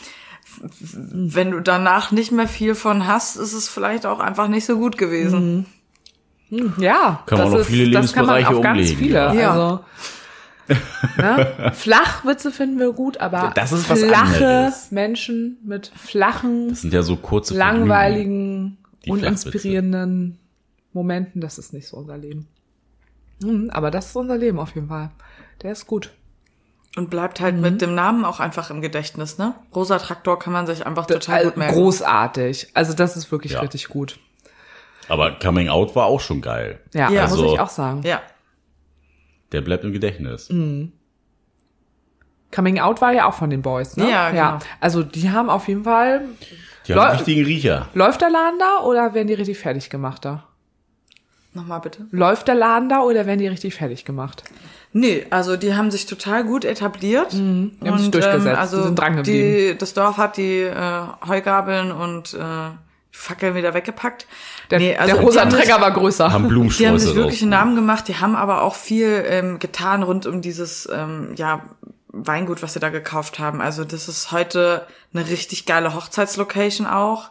Wenn 0.63 1.53
du 1.53 1.61
danach 1.61 2.11
nicht 2.11 2.33
mehr 2.33 2.49
viel 2.49 2.75
von 2.75 3.07
hast, 3.07 3.37
ist 3.37 3.53
es 3.53 3.69
vielleicht 3.69 4.05
auch 4.07 4.21
einfach 4.21 4.49
nicht 4.49 4.67
so 4.67 4.77
gut 4.77 4.99
gewesen. 4.99 5.67
Ja, 6.51 7.23
Kann 7.27 7.39
man 7.39 7.53
das 7.53 7.61
auf 7.61 7.67
viele 7.69 7.91
das 7.93 8.13
kann 8.13 8.27
man 8.27 8.37
Lebensbereiche 8.37 8.57
auf 8.59 8.63
ganz 8.63 8.79
umlegen, 8.81 8.99
viele. 8.99 9.15
ja. 9.41 9.51
Also, 9.53 9.81
ne? 11.17 11.73
Flachwitze 11.75 12.51
finden 12.53 12.79
wir 12.79 12.93
gut, 12.93 13.19
aber 13.19 13.53
ist 13.57 13.87
flache 13.87 14.47
anderes. 14.47 14.91
Menschen 14.91 15.59
mit 15.65 15.91
flachen, 15.97 16.69
Das 16.71 16.83
sind 16.83 16.93
ja 16.93 17.03
so 17.03 17.17
kurze 17.17 17.55
Vergnügen. 17.55 17.89
langweiligen, 17.89 18.79
Die 19.05 19.11
uninspirierenden 19.11 20.39
Momenten, 20.93 21.41
das 21.41 21.59
ist 21.59 21.73
nicht 21.73 21.89
so 21.89 21.97
unser 21.97 22.19
Leben. 22.19 22.49
Hm, 23.43 23.71
aber 23.71 23.91
das 23.91 24.07
ist 24.09 24.17
unser 24.17 24.37
Leben 24.37 24.59
auf 24.59 24.75
jeden 24.75 24.89
Fall. 24.89 25.11
Der 25.63 25.73
ist 25.73 25.87
gut. 25.87 26.11
Und 26.97 27.09
bleibt 27.09 27.41
halt 27.41 27.55
Mhm. 27.55 27.61
mit 27.63 27.81
dem 27.81 27.95
Namen 27.95 28.25
auch 28.25 28.41
einfach 28.41 28.71
im 28.71 28.81
Gedächtnis, 28.81 29.39
ne? 29.39 29.55
Rosa 29.75 29.99
Traktor 29.99 30.39
kann 30.39 30.53
man 30.53 30.67
sich 30.67 30.85
einfach 30.87 31.07
total 31.07 31.45
gut 31.45 31.57
merken. 31.57 31.75
Großartig. 31.75 32.71
Also 32.75 32.93
das 32.95 33.17
ist 33.17 33.31
wirklich 33.31 33.53
Ja. 33.53 33.61
richtig 33.61 33.89
gut. 33.89 34.19
Aber 35.09 35.39
Coming 35.39 35.69
Out 35.69 35.95
war 35.97 36.07
auch 36.07 36.21
schon 36.21 36.41
geil. 36.41 36.81
Ja, 36.93 37.11
Ja. 37.11 37.23
muss 37.23 37.33
Also- 37.33 37.55
ich 37.55 37.61
auch 37.61 37.71
sagen. 37.71 38.03
Ja. 38.03 38.21
Der 39.53 39.61
bleibt 39.61 39.85
im 39.85 39.93
Gedächtnis. 39.93 40.51
Mhm. 40.51 40.93
Coming 42.53 42.81
Out 42.81 43.01
war 43.01 43.13
ja 43.13 43.29
auch 43.29 43.35
von 43.35 43.51
den 43.51 43.63
Boys, 43.63 43.97
ne? 43.97 44.11
Ja, 44.11 44.31
genau. 44.31 44.59
Also 44.81 45.03
die 45.05 45.31
haben 45.31 45.49
auf 45.51 45.69
jeden 45.69 45.85
Fall. 45.85 46.25
Die 46.87 46.95
haben 46.95 47.01
einen 47.01 47.17
richtigen 47.17 47.45
Riecher. 47.45 47.89
Läuft 47.95 48.21
der 48.21 48.31
Laden 48.31 48.59
da 48.59 48.85
oder 48.85 49.15
werden 49.15 49.27
die 49.29 49.35
richtig 49.35 49.59
fertig 49.59 49.91
gemacht 49.91 50.25
da? 50.25 50.45
Nochmal 51.53 51.81
bitte. 51.81 52.07
Läuft 52.13 52.47
der 52.49 52.55
Laden 52.55 52.89
da 52.89 53.01
oder 53.01 53.27
werden 53.27 53.41
die 53.41 53.49
richtig 53.49 53.75
fertig 53.75 54.05
gemacht? 54.05 54.45
Nee, 54.93 55.27
also 55.31 55.57
die 55.57 55.75
haben 55.75 55.91
sich 55.91 56.07
total 56.07 56.45
gut 56.45 56.65
etabliert. 56.65 57.35
Mhm. 57.35 57.73
Die 57.83 57.89
haben 57.89 57.99
sich 57.99 58.11
durchgesetzt, 58.11 58.59
also 58.59 58.77
die 58.79 58.83
sind 58.85 58.99
dran 58.99 59.23
die, 59.25 59.77
das 59.79 59.95
Dorf 59.95 60.17
hat 60.17 60.37
die 60.37 60.61
äh, 60.63 61.03
Heugabeln 61.27 61.91
und 61.93 62.35
äh, 62.35 62.39
Fackeln 63.13 63.55
wieder 63.57 63.75
weggepackt. 63.75 64.27
Der, 64.71 64.79
Nee, 64.79 64.97
also 64.97 65.13
der 65.13 65.21
die 65.21 65.27
rosa 65.27 65.41
haben 65.43 65.51
sich- 65.51 65.61
Träger 65.61 65.81
war 65.81 65.91
größer. 65.91 66.33
Haben 66.33 66.49
Die 66.79 66.87
haben 66.87 66.99
sich 66.99 67.15
wirklich 67.17 67.43
einen 67.43 67.51
Namen 67.51 67.75
gemacht, 67.75 68.07
die 68.09 68.17
haben 68.17 68.37
aber 68.37 68.63
auch 68.63 68.77
viel 68.77 69.25
ähm, 69.27 69.59
getan 69.59 70.03
rund 70.05 70.27
um 70.27 70.41
dieses 70.43 70.89
ähm, 70.93 71.33
ja, 71.37 71.63
Weingut, 72.13 72.63
was 72.63 72.73
sie 72.75 72.81
da 72.81 72.89
gekauft 72.91 73.39
haben. 73.39 73.61
Also 73.61 73.85
das 73.85 74.09
ist 74.09 74.33
heute 74.33 74.87
eine 75.15 75.29
richtig 75.29 75.67
geile 75.67 75.95
Hochzeitslocation 75.95 76.87
auch. 76.87 77.31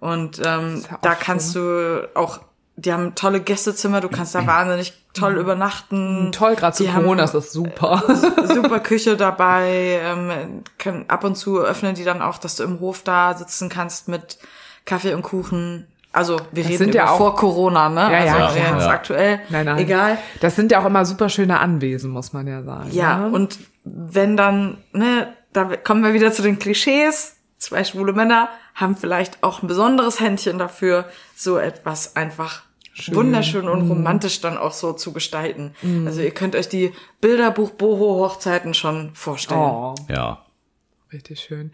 Und 0.00 0.40
ähm, 0.44 0.82
ja 0.90 0.98
da 1.02 1.10
schön. 1.12 1.18
kannst 1.20 1.54
du 1.56 2.08
auch, 2.14 2.40
die 2.76 2.92
haben 2.92 3.14
tolle 3.16 3.40
Gästezimmer, 3.40 4.00
du 4.00 4.08
kannst 4.08 4.34
da 4.34 4.46
wahnsinnig 4.46 4.92
toll 5.14 5.36
übernachten. 5.36 6.30
Toll, 6.32 6.54
gerade 6.54 6.76
zu 6.76 6.84
Die 6.84 6.90
Corona 6.92 7.24
ist 7.24 7.34
das 7.34 7.52
super. 7.52 8.02
super 8.46 8.78
Küche 8.80 9.16
dabei. 9.16 9.98
Ähm, 10.02 10.62
können, 10.78 11.04
ab 11.08 11.24
und 11.24 11.34
zu 11.36 11.58
öffnen 11.60 11.94
die 11.94 12.04
dann 12.04 12.22
auch, 12.22 12.38
dass 12.38 12.56
du 12.56 12.62
im 12.64 12.78
Hof 12.80 13.02
da 13.02 13.34
sitzen 13.34 13.68
kannst 13.68 14.06
mit 14.08 14.38
Kaffee 14.84 15.14
und 15.14 15.22
Kuchen. 15.22 15.86
Also 16.12 16.36
wir 16.52 16.64
reden 16.64 16.78
sind 16.78 16.94
ja 16.94 17.10
auch- 17.10 17.18
vor 17.18 17.34
Corona, 17.36 17.88
ne? 17.88 18.00
Ja, 18.02 18.24
ja, 18.24 18.36
also 18.46 18.58
klar. 18.58 18.74
jetzt 18.74 18.84
Ja. 18.86 18.90
aktuell. 18.90 19.40
Nein, 19.50 19.66
nein. 19.66 19.78
Egal. 19.78 20.18
Das 20.40 20.54
sind 20.56 20.70
ja 20.72 20.80
auch 20.80 20.86
immer 20.86 21.04
super 21.04 21.28
schöne 21.28 21.58
Anwesen, 21.60 22.10
muss 22.10 22.32
man 22.32 22.46
ja 22.46 22.62
sagen. 22.62 22.90
Ja, 22.92 23.18
ne? 23.18 23.28
und 23.30 23.58
wenn 23.94 24.36
dann, 24.36 24.78
ne, 24.92 25.32
da 25.52 25.64
kommen 25.76 26.02
wir 26.04 26.12
wieder 26.14 26.32
zu 26.32 26.42
den 26.42 26.58
Klischees. 26.58 27.36
Zwei 27.58 27.82
schwule 27.84 28.12
Männer 28.12 28.48
haben 28.74 28.96
vielleicht 28.96 29.42
auch 29.42 29.62
ein 29.62 29.66
besonderes 29.68 30.20
Händchen 30.20 30.58
dafür, 30.58 31.08
so 31.34 31.58
etwas 31.58 32.14
einfach 32.16 32.62
wunderschön 33.08 33.68
und 33.68 33.88
romantisch 33.88 34.40
dann 34.40 34.56
auch 34.58 34.72
so 34.72 34.92
zu 34.92 35.12
gestalten. 35.12 35.74
Also 36.06 36.20
ihr 36.20 36.32
könnt 36.32 36.54
euch 36.56 36.68
die 36.68 36.92
Bilderbuch-Boho-Hochzeiten 37.20 38.74
schon 38.74 39.14
vorstellen. 39.14 39.60
Oh, 39.60 39.94
Ja. 40.08 40.44
richtig 41.12 41.40
schön. 41.40 41.72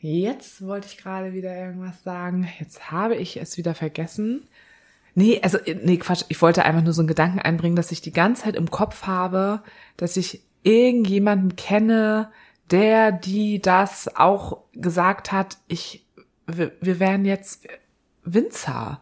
Jetzt 0.00 0.66
wollte 0.66 0.86
ich 0.88 0.96
gerade 0.96 1.32
wieder 1.34 1.54
irgendwas 1.54 2.02
sagen. 2.02 2.48
Jetzt 2.58 2.90
habe 2.90 3.16
ich 3.16 3.36
es 3.36 3.58
wieder 3.58 3.74
vergessen. 3.74 4.48
Nee, 5.14 5.40
also, 5.42 5.58
nee, 5.82 5.98
Quatsch. 5.98 6.24
Ich 6.28 6.40
wollte 6.40 6.64
einfach 6.64 6.82
nur 6.82 6.92
so 6.94 7.02
einen 7.02 7.08
Gedanken 7.08 7.40
einbringen, 7.40 7.76
dass 7.76 7.92
ich 7.92 8.00
die 8.00 8.12
ganze 8.12 8.44
Zeit 8.44 8.56
im 8.56 8.70
Kopf 8.70 9.02
habe, 9.06 9.62
dass 9.96 10.16
ich 10.16 10.40
irgendjemanden 10.62 11.56
kenne, 11.56 12.30
der, 12.70 13.12
die 13.12 13.60
das 13.60 14.14
auch 14.16 14.58
gesagt 14.72 15.32
hat, 15.32 15.58
ich, 15.66 16.06
wir, 16.46 16.72
wir 16.80 17.00
wären 17.00 17.24
jetzt 17.24 17.66
Winzer. 18.24 19.00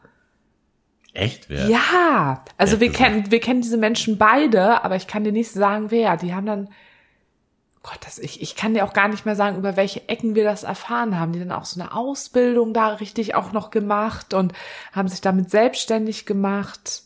Echt? 1.12 1.48
Wer? 1.48 1.68
Ja, 1.68 2.44
also 2.56 2.74
Wer 2.74 2.80
wir 2.80 2.88
gesagt? 2.88 3.10
kennen, 3.10 3.30
wir 3.30 3.40
kennen 3.40 3.60
diese 3.60 3.76
Menschen 3.76 4.18
beide, 4.18 4.84
aber 4.84 4.96
ich 4.96 5.06
kann 5.06 5.24
dir 5.24 5.32
nicht 5.32 5.50
sagen, 5.50 5.90
wer. 5.90 6.16
Die 6.16 6.34
haben 6.34 6.46
dann, 6.46 6.68
Gott, 7.82 7.98
das, 8.04 8.18
ich, 8.18 8.40
ich 8.40 8.56
kann 8.56 8.74
dir 8.74 8.84
auch 8.84 8.92
gar 8.92 9.08
nicht 9.08 9.26
mehr 9.26 9.36
sagen, 9.36 9.56
über 9.56 9.76
welche 9.76 10.08
Ecken 10.08 10.34
wir 10.34 10.44
das 10.44 10.62
erfahren 10.62 11.18
haben. 11.18 11.32
Die 11.32 11.40
dann 11.40 11.52
auch 11.52 11.64
so 11.64 11.80
eine 11.80 11.94
Ausbildung 11.94 12.72
da 12.72 12.88
richtig 12.88 13.34
auch 13.34 13.52
noch 13.52 13.70
gemacht 13.70 14.32
und 14.32 14.52
haben 14.92 15.08
sich 15.08 15.20
damit 15.20 15.50
selbstständig 15.50 16.24
gemacht. 16.24 17.02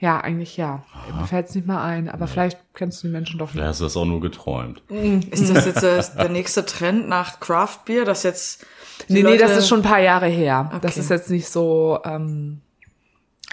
Ja, 0.00 0.20
eigentlich 0.20 0.56
ja. 0.56 0.84
Mir 1.18 1.26
fällt 1.26 1.48
es 1.48 1.54
nicht 1.56 1.66
mal 1.66 1.82
ein, 1.84 2.08
aber 2.08 2.28
vielleicht 2.28 2.58
kennst 2.72 3.02
du 3.02 3.08
die 3.08 3.12
Menschen 3.12 3.38
doch 3.38 3.46
nicht. 3.46 3.54
Vielleicht 3.54 3.68
hast 3.70 3.80
du 3.80 3.84
das 3.84 3.96
auch 3.96 4.04
nur 4.04 4.20
geträumt. 4.20 4.80
Ist 4.88 5.52
das 5.52 5.66
jetzt 5.66 5.82
äh, 5.82 6.02
der 6.16 6.28
nächste 6.28 6.64
Trend 6.64 7.08
nach 7.08 7.40
Craft 7.40 7.80
Beer, 7.84 8.04
dass 8.04 8.22
jetzt 8.22 8.64
die 9.08 9.14
Nee, 9.14 9.22
nee, 9.22 9.30
Leute, 9.30 9.42
das 9.44 9.56
ist 9.56 9.68
schon 9.68 9.80
ein 9.80 9.84
paar 9.90 10.00
Jahre 10.00 10.26
her. 10.28 10.70
Das 10.82 10.92
Okay. 10.92 11.00
ist 11.00 11.10
jetzt 11.10 11.30
nicht 11.30 11.48
so 11.48 11.98
ähm, 12.04 12.60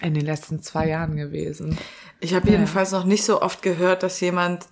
in 0.01 0.13
den 0.13 0.25
letzten 0.25 0.61
zwei 0.61 0.87
Jahren 0.87 1.15
gewesen. 1.15 1.77
Ich 2.19 2.35
habe 2.35 2.49
jedenfalls 2.49 2.91
noch 2.91 3.05
nicht 3.05 3.25
so 3.25 3.41
oft 3.41 3.61
gehört, 3.63 4.03
dass 4.03 4.19
jemand 4.19 4.67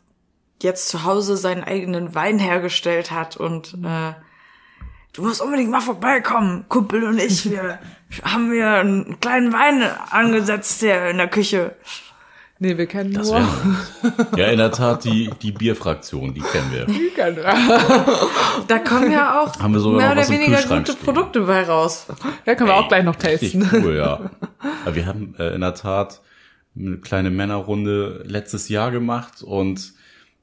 jetzt 0.62 0.90
zu 0.90 1.04
Hause 1.06 1.38
seinen 1.38 1.64
eigenen 1.64 2.14
Wein 2.14 2.38
hergestellt 2.38 3.10
hat 3.12 3.36
und 3.36 3.74
äh, 3.84 4.14
du 5.14 5.22
musst 5.22 5.42
unbedingt 5.42 5.70
mal 5.70 5.82
vorbeikommen, 5.82 6.66
Kumpel 6.68 7.04
und 7.04 7.20
ich, 7.20 7.50
wir 7.50 7.80
haben 8.24 8.52
hier 8.52 8.70
einen 8.70 9.20
kleinen 9.20 9.54
Wein 9.54 9.84
angesetzt 10.10 10.82
hier 10.82 11.08
in 11.10 11.18
der 11.18 11.28
Küche. 11.28 11.76
Nee, 12.60 12.78
wir 12.78 12.86
kennen 12.86 13.14
Das 13.14 13.30
nur. 13.30 13.42
Ja, 14.38 14.48
in 14.48 14.58
der 14.58 14.72
Tat, 14.72 15.04
die, 15.04 15.30
die 15.42 15.52
Bierfraktion, 15.52 16.34
die 16.34 16.40
kennen 16.40 16.72
wir. 16.72 16.86
Die 16.86 17.10
kennen 17.10 17.36
wir. 17.36 17.44
Da 18.68 18.80
kommen 18.80 19.12
ja 19.12 19.42
auch 19.42 19.60
Haben 19.60 19.74
wir 19.74 19.82
sogar 19.82 20.00
mehr 20.02 20.12
oder 20.14 20.30
weniger 20.30 20.62
gute 20.62 20.94
stehen. 20.94 21.04
Produkte 21.04 21.42
bei 21.42 21.64
raus. 21.64 22.06
Ja, 22.46 22.56
können 22.56 22.70
wir 22.70 22.76
auch 22.76 22.88
gleich 22.88 23.04
noch 23.04 23.16
tasten. 23.16 23.68
cool, 23.74 23.96
ja. 23.98 24.30
Aber 24.86 24.96
wir 24.96 25.06
haben 25.06 25.36
äh, 25.38 25.56
in 25.56 25.62
der 25.62 25.74
Tat 25.74 26.22
eine 26.78 26.98
kleine 26.98 27.32
Männerrunde 27.32 28.24
letztes 28.26 28.70
Jahr 28.70 28.92
gemacht 28.92 29.42
und 29.42 29.94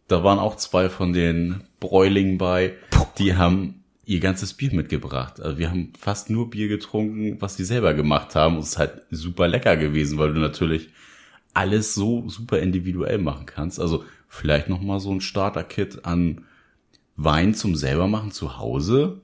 da 0.09 0.23
waren 0.23 0.39
auch 0.39 0.57
zwei 0.57 0.91
von 0.91 1.13
den 1.13 1.63
Bräulingen 1.79 2.37
bei, 2.37 2.75
die 3.19 3.37
haben 3.37 3.80
ihr 4.11 4.19
ganzes 4.19 4.55
Bier 4.55 4.75
mitgebracht. 4.75 5.41
Also 5.41 5.57
wir 5.59 5.71
haben 5.71 5.93
fast 5.97 6.31
nur 6.31 6.51
Bier 6.51 6.67
getrunken, 6.67 7.41
was 7.41 7.57
sie 7.57 7.65
selber 7.65 7.95
gemacht 7.95 8.35
haben. 8.35 8.57
Und 8.57 8.63
es 8.63 8.71
ist 8.71 8.79
halt 8.79 9.03
super 9.13 9.47
lecker 9.47 9.77
gewesen, 9.77 10.19
weil 10.19 10.35
du 10.35 10.41
natürlich 10.41 10.89
alles 11.55 11.95
so 11.95 12.29
super 12.29 12.59
individuell 12.59 13.19
machen 13.19 13.47
kannst. 13.47 13.79
Also 13.79 14.05
vielleicht 14.27 14.69
noch 14.69 14.81
mal 14.81 14.99
so 14.99 15.13
ein 15.13 15.21
Starter-Kit 15.21 16.05
an 16.05 16.45
Wein 17.15 17.55
zum 17.55 17.77
selber 17.77 18.09
machen 18.09 18.33
zu 18.33 18.59
Hause. 18.59 19.21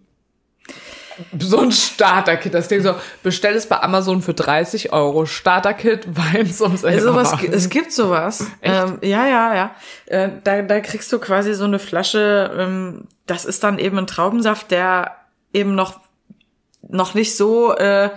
So 1.39 1.61
ein 1.61 1.73
Starter-Kit. 1.73 2.55
Das 2.55 2.69
Ding 2.69 2.83
so, 2.83 2.95
bestell 3.23 3.55
es 3.55 3.67
bei 3.67 3.81
Amazon 3.81 4.23
für 4.23 4.35
30 4.35 4.93
Euro. 4.93 5.27
Starter-Kit, 5.27 6.07
Wein 6.17 6.53
zum 6.53 6.77
selber 6.77 6.97
Also 6.97 7.15
was, 7.15 7.33
machen. 7.33 7.53
es 7.53 7.69
gibt 7.69 7.93
sowas. 7.93 8.47
Ähm, 8.63 8.99
ja, 9.03 9.27
ja, 9.27 9.55
ja. 9.55 9.75
Äh, 10.07 10.31
da, 10.45 10.63
da 10.63 10.81
kriegst 10.81 11.13
du 11.13 11.19
quasi 11.19 11.55
so 11.55 11.65
eine 11.65 11.79
Flasche, 11.79 12.51
ähm, 12.59 13.05
das 13.27 13.45
ist 13.45 13.65
dann 13.65 13.79
eben 13.79 13.99
ein 13.99 14.07
Traubensaft, 14.07 14.71
der 14.71 15.17
eben 15.53 15.75
noch, 15.75 16.01
noch 16.89 17.15
nicht 17.15 17.37
so 17.37 17.75
äh, 17.75 18.11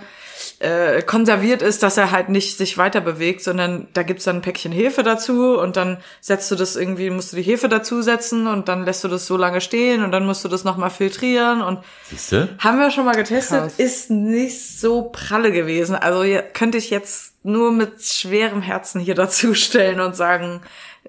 äh, 0.60 1.00
konserviert 1.02 1.62
ist, 1.62 1.82
dass 1.82 1.96
er 1.96 2.10
halt 2.10 2.28
nicht 2.28 2.58
sich 2.58 2.76
weiter 2.76 3.00
bewegt, 3.00 3.42
sondern 3.42 3.88
da 3.94 4.02
gibt's 4.02 4.24
dann 4.24 4.36
ein 4.36 4.42
Päckchen 4.42 4.72
Hefe 4.72 5.02
dazu 5.02 5.58
und 5.58 5.76
dann 5.76 5.96
setzt 6.20 6.50
du 6.50 6.54
das 6.54 6.76
irgendwie, 6.76 7.08
musst 7.08 7.32
du 7.32 7.36
die 7.36 7.42
Hefe 7.42 7.68
dazusetzen 7.70 8.46
und 8.46 8.68
dann 8.68 8.84
lässt 8.84 9.02
du 9.02 9.08
das 9.08 9.26
so 9.26 9.38
lange 9.38 9.62
stehen 9.62 10.04
und 10.04 10.12
dann 10.12 10.26
musst 10.26 10.44
du 10.44 10.48
das 10.48 10.62
nochmal 10.64 10.90
filtrieren 10.90 11.62
und 11.62 11.78
Siehst 12.10 12.32
du? 12.32 12.48
haben 12.58 12.78
wir 12.78 12.90
schon 12.90 13.06
mal 13.06 13.14
getestet, 13.14 13.58
Krass. 13.62 13.74
ist 13.78 14.10
nicht 14.10 14.78
so 14.78 15.08
pralle 15.10 15.50
gewesen. 15.50 15.94
Also 15.96 16.22
hier 16.24 16.42
könnte 16.42 16.76
ich 16.76 16.90
jetzt 16.90 17.32
nur 17.42 17.72
mit 17.72 18.02
schwerem 18.02 18.60
Herzen 18.60 19.00
hier 19.00 19.14
dazustellen 19.14 20.00
und 20.00 20.14
sagen, 20.14 20.60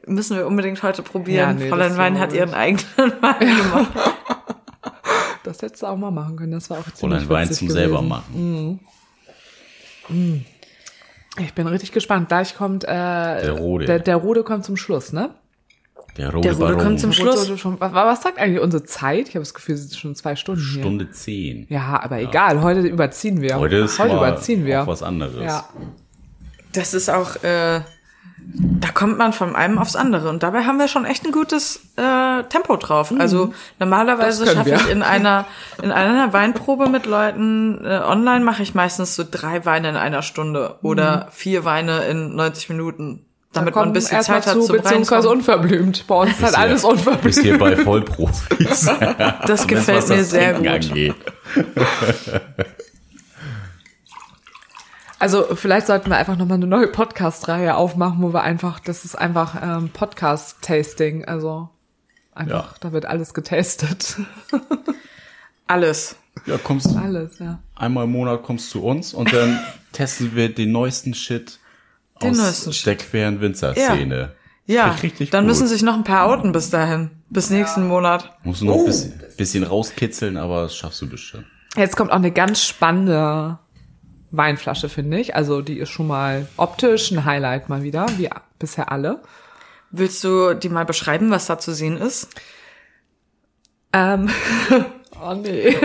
müssen 0.08 0.38
wir 0.38 0.48
unbedingt 0.48 0.82
heute 0.82 1.02
probieren. 1.04 1.58
Ja, 1.60 1.66
nee, 1.66 1.68
Fräulein 1.70 1.98
Wein 1.98 2.20
hat 2.20 2.32
ihren 2.32 2.54
eigenen 2.54 2.86
Wein 3.22 3.40
gemacht. 3.58 3.92
Das 5.44 5.62
hättest 5.62 5.82
du 5.82 5.88
auch 5.88 5.98
mal 5.98 6.12
machen 6.12 6.38
können. 6.38 6.54
Das 6.54 6.70
war 6.70 6.78
auch 6.80 6.92
ziemlich 6.94 7.24
ein 7.24 7.30
Wein 7.30 7.48
zum 7.52 7.68
gewesen. 7.68 7.74
selber 7.74 8.02
machen. 8.02 8.80
Ich 11.40 11.54
bin 11.54 11.68
richtig 11.68 11.92
gespannt. 11.92 12.28
Gleich 12.28 12.56
kommt 12.56 12.84
äh, 12.84 12.88
der 12.88 13.52
Rode. 13.52 13.86
Der, 13.86 14.00
der 14.00 14.16
Rode 14.18 14.44
kommt 14.44 14.66
zum 14.66 14.78
Schluss, 14.78 15.14
ne? 15.14 15.32
Der 16.18 16.34
rote 16.34 16.50
Der 16.50 16.58
Rode 16.58 16.78
kommt 16.78 17.00
zum 17.00 17.12
Rode 17.12 17.32
Schluss. 17.46 17.66
was, 17.80 17.94
was 17.94 18.22
sagt 18.22 18.38
eigentlich 18.38 18.62
unsere 18.62 18.84
Zeit? 18.84 19.30
Ich 19.30 19.36
habe 19.36 19.44
das 19.44 19.54
Gefühl, 19.54 19.76
es 19.76 19.86
ist 19.86 19.98
schon 19.98 20.14
zwei 20.16 20.36
Stunden 20.36 20.62
hier. 20.62 20.82
Stunde 20.82 21.10
10. 21.10 21.68
Ja, 21.70 22.02
aber 22.04 22.20
egal. 22.20 22.62
Heute 22.62 22.82
überziehen 22.82 23.42
wir. 23.42 23.58
Heute 23.58 23.78
ist 23.78 23.98
heute 23.98 24.16
mal 24.16 24.28
überziehen 24.28 24.66
wir. 24.66 24.84
auch 24.84 24.88
was 24.88 25.04
anderes. 25.04 25.42
Ja. 25.42 25.70
Das 26.74 26.94
ist 26.94 27.10
auch, 27.10 27.42
äh, 27.44 27.82
da 28.54 28.90
kommt 28.90 29.18
man 29.18 29.32
von 29.34 29.56
einem 29.56 29.78
aufs 29.78 29.96
andere. 29.96 30.30
Und 30.30 30.44
dabei 30.44 30.64
haben 30.66 30.78
wir 30.78 30.88
schon 30.88 31.06
echt 31.06 31.26
ein 31.26 31.32
gutes 31.32 31.82
äh, 31.96 32.44
Tempo 32.44 32.76
drauf. 32.76 33.14
Also 33.18 33.54
normalerweise 33.80 34.44
Mhm. 34.44 34.46
Das 34.46 34.56
können 34.56 34.68
schaffe 34.68 34.82
ich 34.82 34.86
wir. 34.88 34.92
in 34.92 35.04
einer 35.04 35.46
in 35.82 35.92
einer 35.92 36.34
Weinprobe 36.34 36.90
mit 36.90 37.06
Leuten 37.06 37.84
äh, 37.86 38.00
online 38.06 38.44
mache 38.44 38.62
ich 38.64 38.74
meistens 38.76 39.16
so 39.16 39.24
drei 39.30 39.66
Weine 39.66 39.90
in 39.90 39.96
einer 39.96 40.22
Stunde 40.22 40.76
oder 40.82 41.28
vier 41.32 41.64
Weine 41.66 42.02
in 42.06 42.36
90 42.36 42.70
Minuten, 42.70 43.26
damit 43.54 43.76
man 43.76 43.90
ein 43.90 43.94
bisschen 43.94 44.18
erst 44.18 44.30
mal 44.30 44.42
Zeit 44.42 44.48
hat 44.48 44.54
zu, 44.62 44.68
zum 44.68 44.76
beziehungsweise 44.78 45.30
Reinkommen. 45.30 45.40
unverblümt. 45.40 46.08
Bei 46.08 46.16
uns 46.16 46.32
ist 46.32 46.44
halt 46.44 46.58
alles 46.58 46.84
unverblümt. 46.84 47.24
Bist 47.24 47.42
hier 47.42 47.58
bei 47.58 47.76
Vollprofis. 47.78 48.90
Das 49.46 49.68
gefällt 49.68 50.10
mir 50.10 50.24
sehr 50.24 50.54
gut. 50.56 50.66
Also 55.22 55.56
vielleicht 55.56 55.88
sollten 55.88 56.10
wir 56.10 56.18
einfach 56.18 56.36
nochmal 56.36 56.56
eine 56.58 56.68
neue 56.68 56.88
Podcast-Reihe 56.88 57.76
aufmachen, 57.76 58.22
wo 58.22 58.34
wir 58.34 58.42
einfach, 58.42 58.80
das 58.80 59.06
ist 59.06 59.16
einfach 59.16 59.56
ähm, 59.62 59.90
Podcast-Tasting. 59.90 61.26
Also 61.26 61.70
einfach, 62.34 62.72
Ja. 62.72 62.76
da 62.80 62.92
wird 62.92 63.06
alles 63.06 63.34
getestet. 63.34 64.18
Alles. 65.68 66.16
Ja, 66.46 66.58
kommst 66.58 66.96
alles, 66.98 67.40
ja. 67.40 67.60
einmal 67.76 68.06
im 68.06 68.12
Monat 68.12 68.44
kommst 68.44 68.70
zu 68.72 68.84
uns 68.84 69.14
und 69.14 69.32
dann 69.34 69.60
testen 69.92 70.36
wir 70.36 70.54
den 70.54 70.72
neuesten 70.72 71.14
Shit 71.14 71.60
Den 72.22 72.32
aus 72.32 72.38
neuesten 72.38 72.72
der 72.86 72.96
queren 72.98 73.42
Winzerszene. 73.42 74.34
Ja, 74.66 74.86
Richtig, 74.88 75.04
richtig 75.04 75.30
dann 75.32 75.44
gut. 75.44 75.50
müssen 75.50 75.68
sich 75.68 75.82
noch 75.82 75.94
ein 75.96 76.04
paar 76.04 76.28
outen 76.28 76.52
bis 76.52 76.70
dahin, 76.70 77.12
bis 77.30 77.50
nächsten 77.50 77.88
Monat. 77.88 78.34
Musst 78.44 78.62
du 78.62 78.66
noch 78.66 78.78
ein 78.80 78.86
bisschen, 78.86 79.22
bisschen 79.38 79.64
rauskitzeln, 79.64 80.38
aber 80.38 80.64
das 80.64 80.76
schaffst 80.76 81.02
du 81.02 81.10
bestimmt. 81.10 81.46
Jetzt 81.76 81.96
kommt 81.98 82.12
auch 82.12 82.16
eine 82.16 82.32
ganz 82.32 82.64
spannende 82.64 83.58
Weinflasche, 84.32 84.90
finde 84.90 85.20
ich. 85.20 85.36
Also 85.36 85.62
die 85.62 85.78
ist 85.78 85.90
schon 85.90 86.08
mal 86.08 86.48
optisch 86.58 87.12
ein 87.12 87.26
Highlight 87.26 87.70
mal 87.70 87.84
wieder, 87.84 88.08
wie 88.18 88.30
bisher 88.60 88.92
alle. 88.92 89.22
Willst 89.92 90.24
du 90.24 90.54
die 90.54 90.70
mal 90.70 90.86
beschreiben, 90.86 91.32
was 91.32 91.48
da 91.48 91.60
zu 91.60 91.74
sehen 91.74 91.98
ist? 91.98 92.30
Ähm, 93.94 94.30
oh 95.22 95.34
nee. 95.34 95.76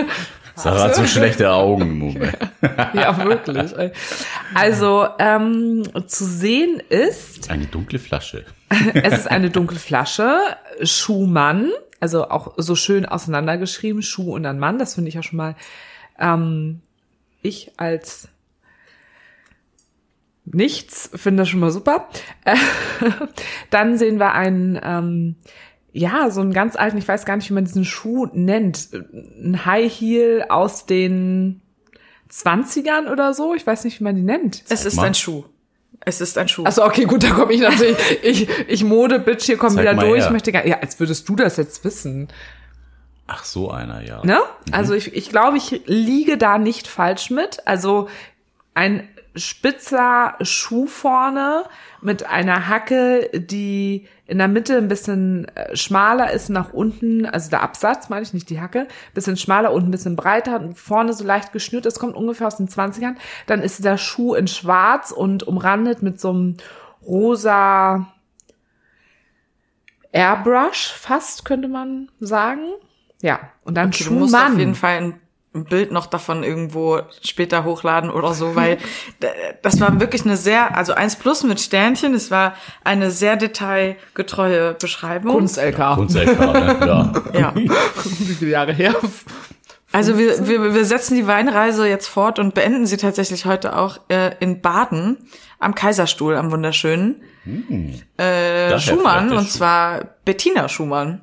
Sarah 0.54 0.84
hat 0.84 0.94
so 0.94 1.06
schlechte 1.06 1.50
Augen 1.50 1.82
im 1.82 1.98
Moment. 1.98 2.38
Ja, 2.94 3.16
wirklich. 3.24 3.74
Also 4.54 5.06
ähm, 5.18 5.84
zu 6.06 6.24
sehen 6.24 6.82
ist, 6.88 7.50
Eine 7.50 7.66
dunkle 7.66 7.98
Flasche. 7.98 8.44
es 8.94 9.18
ist 9.18 9.30
eine 9.30 9.50
dunkle 9.50 9.78
Flasche, 9.78 10.40
Schuhmann, 10.82 11.70
also 12.00 12.28
auch 12.28 12.54
so 12.56 12.74
schön 12.74 13.06
auseinandergeschrieben, 13.06 14.02
Schuh 14.02 14.34
und 14.34 14.42
dann 14.42 14.58
Mann. 14.58 14.78
Das 14.78 14.94
finde 14.94 15.08
ich 15.08 15.14
ja 15.14 15.22
schon 15.22 15.36
mal 15.36 15.54
ähm, 16.18 16.80
ich 17.42 17.70
als 17.76 18.28
nichts 20.46 21.10
finde 21.14 21.42
das 21.42 21.48
schon 21.48 21.60
mal 21.60 21.70
super. 21.70 22.08
Dann 23.70 23.98
sehen 23.98 24.18
wir 24.18 24.32
einen 24.32 24.78
ähm, 24.82 25.36
ja, 25.96 26.30
so 26.30 26.42
einen 26.42 26.52
ganz 26.52 26.76
alten, 26.76 26.98
ich 26.98 27.08
weiß 27.08 27.24
gar 27.24 27.36
nicht, 27.36 27.48
wie 27.48 27.54
man 27.54 27.64
diesen 27.64 27.86
Schuh 27.86 28.26
nennt. 28.34 28.90
Ein 28.92 29.64
High 29.64 29.90
Heel 29.90 30.44
aus 30.50 30.84
den 30.84 31.62
20ern 32.30 33.10
oder 33.10 33.32
so. 33.32 33.54
Ich 33.54 33.66
weiß 33.66 33.84
nicht, 33.84 34.00
wie 34.00 34.04
man 34.04 34.14
die 34.14 34.22
nennt. 34.22 34.62
Es 34.68 34.84
ist 34.84 34.98
ein 34.98 35.14
Schuh. 35.14 35.44
Es 36.00 36.20
ist 36.20 36.36
ein 36.36 36.48
Schuh. 36.48 36.64
Achso, 36.64 36.84
okay, 36.84 37.04
gut, 37.04 37.22
da 37.22 37.30
komme 37.30 37.54
ich 37.54 37.60
natürlich. 37.60 37.96
Ich, 38.22 38.48
ich 38.68 38.84
Mode-Bitch, 38.84 39.44
hier 39.44 39.56
komm 39.56 39.70
Zeig 39.70 39.80
wieder 39.80 39.94
durch. 39.94 40.20
her. 40.20 40.26
Ich 40.26 40.30
möchte 40.30 40.52
gar, 40.52 40.66
ja, 40.66 40.80
als 40.80 41.00
würdest 41.00 41.26
du 41.30 41.34
das 41.34 41.56
jetzt 41.56 41.82
wissen. 41.84 42.28
Ach, 43.26 43.44
so 43.44 43.70
einer, 43.70 44.02
ja. 44.02 44.22
Ne? 44.22 44.38
Also 44.70 44.92
ich, 44.92 45.14
ich 45.14 45.30
glaube, 45.30 45.56
ich 45.56 45.82
liege 45.86 46.36
da 46.36 46.58
nicht 46.58 46.86
falsch 46.88 47.30
mit. 47.30 47.66
Also 47.66 48.08
ein 48.74 49.08
spitzer 49.36 50.34
Schuh 50.42 50.86
vorne 50.86 51.64
mit 52.00 52.26
einer 52.26 52.68
Hacke, 52.68 53.30
die 53.34 54.06
in 54.26 54.38
der 54.38 54.48
Mitte 54.48 54.76
ein 54.76 54.88
bisschen 54.88 55.46
äh, 55.54 55.76
schmaler 55.76 56.32
ist 56.32 56.48
nach 56.48 56.72
unten, 56.72 57.26
also 57.26 57.50
der 57.50 57.62
Absatz, 57.62 58.08
meine 58.08 58.22
ich 58.22 58.34
nicht 58.34 58.50
die 58.50 58.60
Hacke, 58.60 58.88
bisschen 59.14 59.36
schmaler 59.36 59.72
und 59.72 59.84
ein 59.84 59.90
bisschen 59.90 60.16
breiter 60.16 60.60
und 60.60 60.78
vorne 60.78 61.12
so 61.12 61.24
leicht 61.24 61.52
geschnürt, 61.52 61.86
das 61.86 61.98
kommt 61.98 62.16
ungefähr 62.16 62.46
aus 62.46 62.56
den 62.56 62.68
20ern. 62.68 63.14
Dann 63.46 63.62
ist 63.62 63.84
der 63.84 63.98
Schuh 63.98 64.34
in 64.34 64.48
schwarz 64.48 65.10
und 65.12 65.44
umrandet 65.44 66.02
mit 66.02 66.20
so 66.20 66.30
einem 66.30 66.56
rosa 67.06 68.12
Airbrush 70.12 70.92
fast, 70.92 71.44
könnte 71.44 71.68
man 71.68 72.10
sagen. 72.20 72.64
Ja, 73.22 73.40
und 73.64 73.74
dann 73.76 73.88
Okay, 73.88 74.04
du 74.04 74.12
musst 74.12 74.34
auf 74.34 74.40
Schuhmann. 74.40 74.58
jeden 74.58 74.74
Fall 74.74 74.96
ein 74.96 75.20
ein 75.56 75.64
Bild 75.64 75.90
noch 75.90 76.06
davon 76.06 76.44
irgendwo 76.44 77.00
später 77.22 77.64
hochladen 77.64 78.10
oder 78.10 78.34
so, 78.34 78.54
weil 78.54 78.78
das 79.62 79.80
war 79.80 79.98
wirklich 80.00 80.24
eine 80.24 80.36
sehr, 80.36 80.76
also 80.76 80.92
eins 80.92 81.16
plus 81.16 81.42
mit 81.42 81.60
Sternchen, 81.60 82.14
es 82.14 82.30
war 82.30 82.54
eine 82.84 83.10
sehr 83.10 83.36
detailgetreue 83.36 84.74
Beschreibung. 84.74 85.32
Kunst-LK. 85.32 85.94
Kunst-LK, 85.94 86.38
ne? 86.38 86.76
Ja. 86.86 87.12
Ja. 87.36 87.52
Wie 87.54 88.34
viele 88.34 88.50
Jahre 88.50 88.72
her? 88.72 88.94
Also 89.92 90.18
wir, 90.18 90.46
wir, 90.46 90.74
wir 90.74 90.84
setzen 90.84 91.14
die 91.16 91.26
Weinreise 91.26 91.86
jetzt 91.86 92.06
fort 92.06 92.38
und 92.38 92.54
beenden 92.54 92.86
sie 92.86 92.96
tatsächlich 92.96 93.46
heute 93.46 93.76
auch 93.76 93.98
äh, 94.08 94.32
in 94.40 94.60
Baden 94.60 95.18
am 95.58 95.74
Kaiserstuhl, 95.74 96.36
am 96.36 96.50
wunderschönen. 96.50 97.22
Äh, 97.46 97.96
Daher 98.16 98.80
Schumann, 98.80 99.32
und 99.32 99.50
zwar 99.50 100.04
Bettina 100.24 100.68
Schumann. 100.68 101.22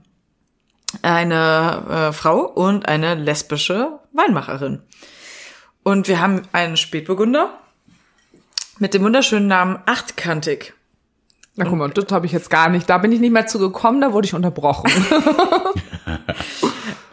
Eine 1.02 2.10
äh, 2.10 2.14
Frau 2.14 2.40
und 2.42 2.88
eine 2.88 3.16
lesbische 3.16 4.00
Weinmacherin. 4.14 4.82
Und 5.84 6.08
wir 6.08 6.22
haben 6.22 6.44
einen 6.52 6.78
Spätburgunder 6.78 7.58
mit 8.80 8.94
dem 8.94 9.04
wunderschönen 9.04 9.48
Namen 9.48 9.80
Achtkantig. 9.86 10.74
Na 11.56 11.66
guck 11.66 11.78
mal, 11.78 11.90
das 11.90 12.12
habe 12.12 12.26
ich 12.26 12.32
jetzt 12.32 12.50
gar 12.50 12.70
nicht. 12.70 12.90
Da 12.90 12.98
bin 12.98 13.12
ich 13.12 13.20
nicht 13.20 13.32
mehr 13.32 13.46
zugekommen, 13.46 14.02
da 14.02 14.14
wurde 14.14 14.26
ich 14.26 14.34
unterbrochen. 14.34 14.92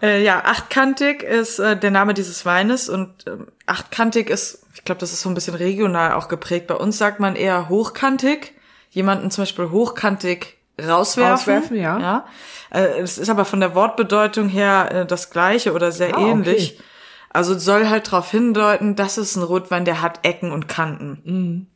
Äh, 0.03 0.25
ja, 0.25 0.43
achtkantig 0.45 1.23
ist 1.23 1.59
äh, 1.59 1.77
der 1.77 1.91
Name 1.91 2.15
dieses 2.15 2.47
Weines 2.47 2.89
und 2.89 3.27
ähm, 3.27 3.49
achtkantig 3.67 4.31
ist, 4.31 4.65
ich 4.75 4.85
glaube, 4.85 4.99
das 4.99 5.13
ist 5.13 5.21
so 5.21 5.29
ein 5.29 5.35
bisschen 5.35 5.55
regional 5.55 6.15
auch 6.15 6.29
geprägt. 6.29 6.69
Bei 6.69 6.75
uns 6.75 6.97
sagt 6.97 7.21
man 7.21 7.37
eher 7.37 7.69
hochkantig. 7.69 8.55
jemanden 8.89 9.31
zum 9.31 9.43
Beispiel 9.43 9.71
hochkantig 9.71 10.57
rauswerfen. 10.89 11.33
Rauswerfen, 11.33 11.77
ja. 11.77 11.99
ja. 11.99 12.27
Äh, 12.71 13.01
Es 13.01 13.19
ist 13.19 13.29
aber 13.29 13.45
von 13.45 13.61
der 13.61 13.75
Wortbedeutung 13.75 14.49
her 14.49 14.89
äh, 14.93 15.07
das 15.07 15.31
gleiche 15.31 15.73
oder 15.73 15.93
sehr 15.93 16.17
Ah, 16.17 16.21
ähnlich. 16.21 16.75
okay. 16.79 16.85
Also 17.33 17.57
soll 17.59 17.89
halt 17.89 18.09
darauf 18.09 18.31
hindeuten, 18.31 18.97
das 18.97 19.17
ist 19.17 19.37
ein 19.37 19.43
Rotwein, 19.45 19.85
der 19.85 20.03
hat 20.03 20.21
Ecken 20.27 20.51
und 20.51 20.67
Kanten. 20.69 21.21
Mhm. 21.25 21.67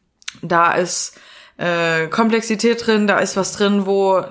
Da 0.42 0.72
ist 0.72 1.16
äh, 1.58 2.08
Komplexität 2.08 2.84
drin, 2.84 3.06
da 3.06 3.18
ist 3.20 3.36
was 3.36 3.52
drin, 3.52 3.86
wo 3.86 4.24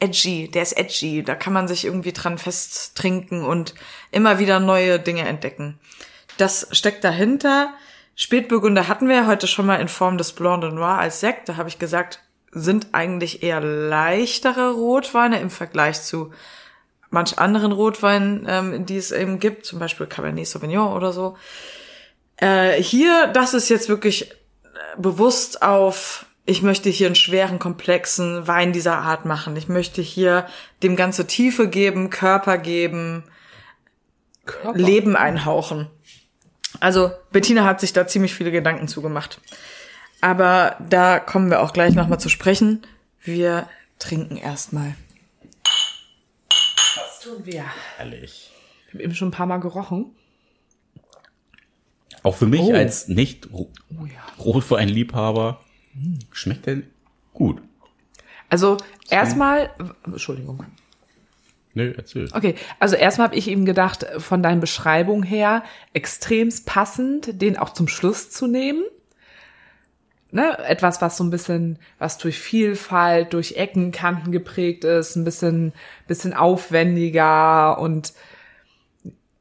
edgy, 0.00 0.50
der 0.50 0.62
ist 0.62 0.76
edgy, 0.76 1.22
da 1.22 1.36
kann 1.36 1.52
man 1.52 1.68
sich 1.68 1.84
irgendwie 1.84 2.12
dran 2.12 2.38
festtrinken 2.38 3.44
und 3.44 3.74
immer 4.10 4.40
wieder 4.40 4.58
neue 4.58 4.98
Dinge 4.98 5.28
entdecken. 5.28 5.78
Das 6.38 6.66
steckt 6.72 7.04
dahinter. 7.04 7.72
Spätburgunder 8.16 8.88
hatten 8.88 9.08
wir 9.08 9.14
ja 9.16 9.26
heute 9.28 9.46
schon 9.46 9.66
mal 9.66 9.76
in 9.80 9.86
Form 9.88 10.18
des 10.18 10.32
Blanc 10.32 10.60
de 10.62 10.72
Noir 10.72 10.98
als 10.98 11.20
Sekt. 11.20 11.48
Da 11.48 11.56
habe 11.56 11.68
ich 11.68 11.78
gesagt, 11.78 12.20
sind 12.52 12.88
eigentlich 12.92 13.42
eher 13.42 13.60
leichtere 13.60 14.72
Rotweine 14.72 15.40
im 15.40 15.50
Vergleich 15.50 16.02
zu 16.02 16.30
manch 17.10 17.38
anderen 17.38 17.72
Rotweinen, 17.72 18.46
ähm, 18.48 18.86
die 18.86 18.96
es 18.96 19.10
eben 19.10 19.38
gibt, 19.38 19.66
zum 19.66 19.78
Beispiel 19.78 20.06
Cabernet 20.06 20.46
Sauvignon 20.46 20.92
oder 20.92 21.12
so. 21.12 21.36
Äh, 22.36 22.82
hier, 22.82 23.28
das 23.28 23.54
ist 23.54 23.68
jetzt 23.68 23.88
wirklich 23.88 24.30
äh, 24.30 24.34
bewusst 24.96 25.62
auf, 25.62 26.26
ich 26.44 26.62
möchte 26.62 26.88
hier 26.88 27.06
einen 27.06 27.14
schweren, 27.14 27.58
komplexen 27.58 28.46
Wein 28.48 28.72
dieser 28.72 28.96
Art 28.96 29.24
machen. 29.24 29.56
Ich 29.56 29.68
möchte 29.68 30.02
hier 30.02 30.46
dem 30.82 30.96
ganze 30.96 31.26
Tiefe 31.26 31.68
geben, 31.68 32.10
Körper 32.10 32.58
geben, 32.58 33.24
Körper. 34.44 34.76
Leben 34.76 35.14
einhauchen. 35.14 35.88
Also 36.80 37.12
Bettina 37.30 37.64
hat 37.64 37.80
sich 37.80 37.92
da 37.92 38.06
ziemlich 38.06 38.34
viele 38.34 38.50
Gedanken 38.50 38.88
zugemacht. 38.88 39.40
Aber 40.22 40.76
da 40.88 41.18
kommen 41.18 41.50
wir 41.50 41.60
auch 41.60 41.72
gleich 41.74 41.94
nochmal 41.94 42.20
zu 42.20 42.28
sprechen. 42.30 42.82
Wir 43.20 43.68
trinken 43.98 44.36
erstmal. 44.36 44.94
Das 46.48 47.20
tun 47.22 47.44
wir. 47.44 47.64
Herrlich. 47.96 48.50
Ich 48.86 48.94
habe 48.94 49.02
eben 49.02 49.14
schon 49.14 49.28
ein 49.28 49.32
paar 49.32 49.46
Mal 49.46 49.58
gerochen. 49.58 50.14
Auch 52.22 52.36
für 52.36 52.46
mich 52.46 52.60
Oh. 52.60 52.72
als 52.72 53.08
nicht 53.08 53.48
Oh 53.52 53.68
ja. 53.90 54.20
Rotweinliebhaber 54.42 55.60
schmeckt 56.30 56.66
der 56.66 56.82
gut. 57.34 57.60
Also 58.48 58.76
erstmal, 59.10 59.70
Entschuldigung. 60.04 60.64
Nö, 61.74 61.94
erzähl. 61.96 62.28
Okay, 62.32 62.54
also 62.78 62.94
erstmal 62.94 63.28
habe 63.28 63.36
ich 63.36 63.48
eben 63.48 63.64
gedacht, 63.64 64.06
von 64.18 64.42
deinen 64.42 64.60
Beschreibungen 64.60 65.22
her, 65.24 65.64
extremst 65.94 66.66
passend, 66.66 67.40
den 67.42 67.56
auch 67.56 67.70
zum 67.70 67.88
Schluss 67.88 68.30
zu 68.30 68.46
nehmen. 68.46 68.84
Ne, 70.34 70.58
etwas, 70.60 71.02
was 71.02 71.18
so 71.18 71.24
ein 71.24 71.30
bisschen, 71.30 71.78
was 71.98 72.16
durch 72.16 72.38
Vielfalt, 72.38 73.34
durch 73.34 73.52
Ecken, 73.56 73.92
Kanten 73.92 74.32
geprägt 74.32 74.82
ist, 74.82 75.14
ein 75.14 75.24
bisschen, 75.24 75.74
bisschen 76.08 76.32
aufwendiger 76.32 77.78
und 77.78 78.14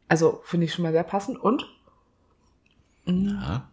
also 0.09 0.41
finde 0.43 0.65
ich 0.65 0.73
schon 0.73 0.84
mal 0.84 0.91
sehr 0.91 1.03
passend. 1.03 1.39
Und 1.39 1.65
Ja. 3.05 3.69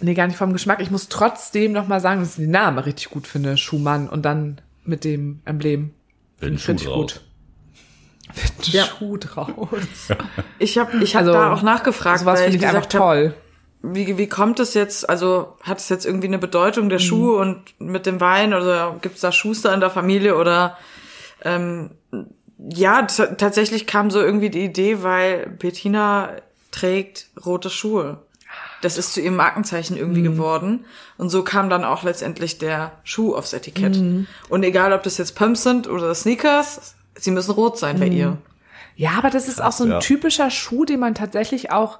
Nee, 0.00 0.14
gar 0.14 0.26
nicht 0.26 0.36
vom 0.36 0.52
Geschmack. 0.52 0.80
Ich 0.80 0.90
muss 0.90 1.08
trotzdem 1.08 1.70
noch 1.70 1.86
mal 1.86 2.00
sagen, 2.00 2.18
dass 2.20 2.30
ich 2.30 2.44
den 2.44 2.50
Namen 2.50 2.78
richtig 2.78 3.10
gut 3.10 3.28
finde, 3.28 3.56
Schumann. 3.56 4.08
Und 4.08 4.22
dann 4.22 4.60
mit 4.84 5.04
dem 5.04 5.40
Emblem. 5.44 5.92
Finde 6.38 6.58
Schuh 6.58 6.74
gut. 6.94 7.20
Ein 8.28 8.34
Ja. 8.64 8.84
Schuh 8.86 9.16
draus. 9.18 10.08
Ich 10.58 10.78
habe 10.78 10.96
ich 10.98 11.14
hab 11.14 11.20
Also, 11.22 11.32
da 11.32 11.52
auch 11.52 11.62
nachgefragt, 11.62 12.18
Sowas 12.20 12.40
finde 12.40 12.56
ich 12.56 12.62
ich 12.62 12.66
einfach 12.68 12.82
habe, 12.82 12.88
toll. 12.88 13.34
Wie, 13.92 14.16
wie 14.18 14.26
kommt 14.28 14.60
es 14.60 14.74
jetzt, 14.74 15.08
also 15.08 15.56
hat 15.62 15.78
es 15.78 15.88
jetzt 15.88 16.06
irgendwie 16.06 16.28
eine 16.28 16.38
Bedeutung, 16.38 16.84
Mhm. 16.84 16.88
der 16.90 16.98
Schuh 16.98 17.36
und 17.36 17.62
mit 17.78 18.06
dem 18.06 18.20
Wein 18.20 18.54
oder 18.54 18.96
gibt 19.02 19.16
es 19.16 19.20
da 19.20 19.30
Schuster 19.32 19.72
in 19.74 19.80
der 19.80 19.90
Familie 19.90 20.36
oder 20.36 20.76
ähm, 21.42 21.90
ja, 22.58 23.02
tatsächlich 23.02 23.86
kam 23.86 24.10
so 24.10 24.20
irgendwie 24.20 24.48
die 24.50 24.64
Idee, 24.64 25.02
weil 25.02 25.46
Bettina 25.58 26.30
trägt 26.70 27.26
rote 27.44 27.68
Schuhe. 27.70 28.18
Das 28.80 28.96
ist 28.98 29.12
zu 29.14 29.20
ihrem 29.20 29.36
Markenzeichen 29.36 29.96
irgendwie 29.96 30.20
Mhm. 30.20 30.32
geworden. 30.36 30.84
Und 31.18 31.28
so 31.30 31.42
kam 31.42 31.68
dann 31.70 31.84
auch 31.84 32.02
letztendlich 32.02 32.58
der 32.58 32.92
Schuh 33.02 33.34
aufs 33.34 33.52
Etikett. 33.52 33.96
Mhm. 33.96 34.26
Und 34.48 34.62
egal, 34.62 34.92
ob 34.92 35.02
das 35.02 35.18
jetzt 35.18 35.32
Pumps 35.36 35.62
sind 35.62 35.88
oder 35.88 36.14
Sneakers, 36.14 36.94
sie 37.16 37.30
müssen 37.30 37.52
rot 37.52 37.78
sein 37.78 37.96
Mhm. 37.96 38.00
bei 38.00 38.06
ihr. 38.08 38.38
Ja, 38.96 39.12
aber 39.18 39.30
das 39.30 39.48
ist 39.48 39.60
auch 39.62 39.72
so 39.72 39.84
ein 39.84 39.90
ja. 39.90 39.98
typischer 39.98 40.50
Schuh, 40.50 40.84
den 40.84 41.00
man 41.00 41.14
tatsächlich 41.14 41.72
auch. 41.72 41.98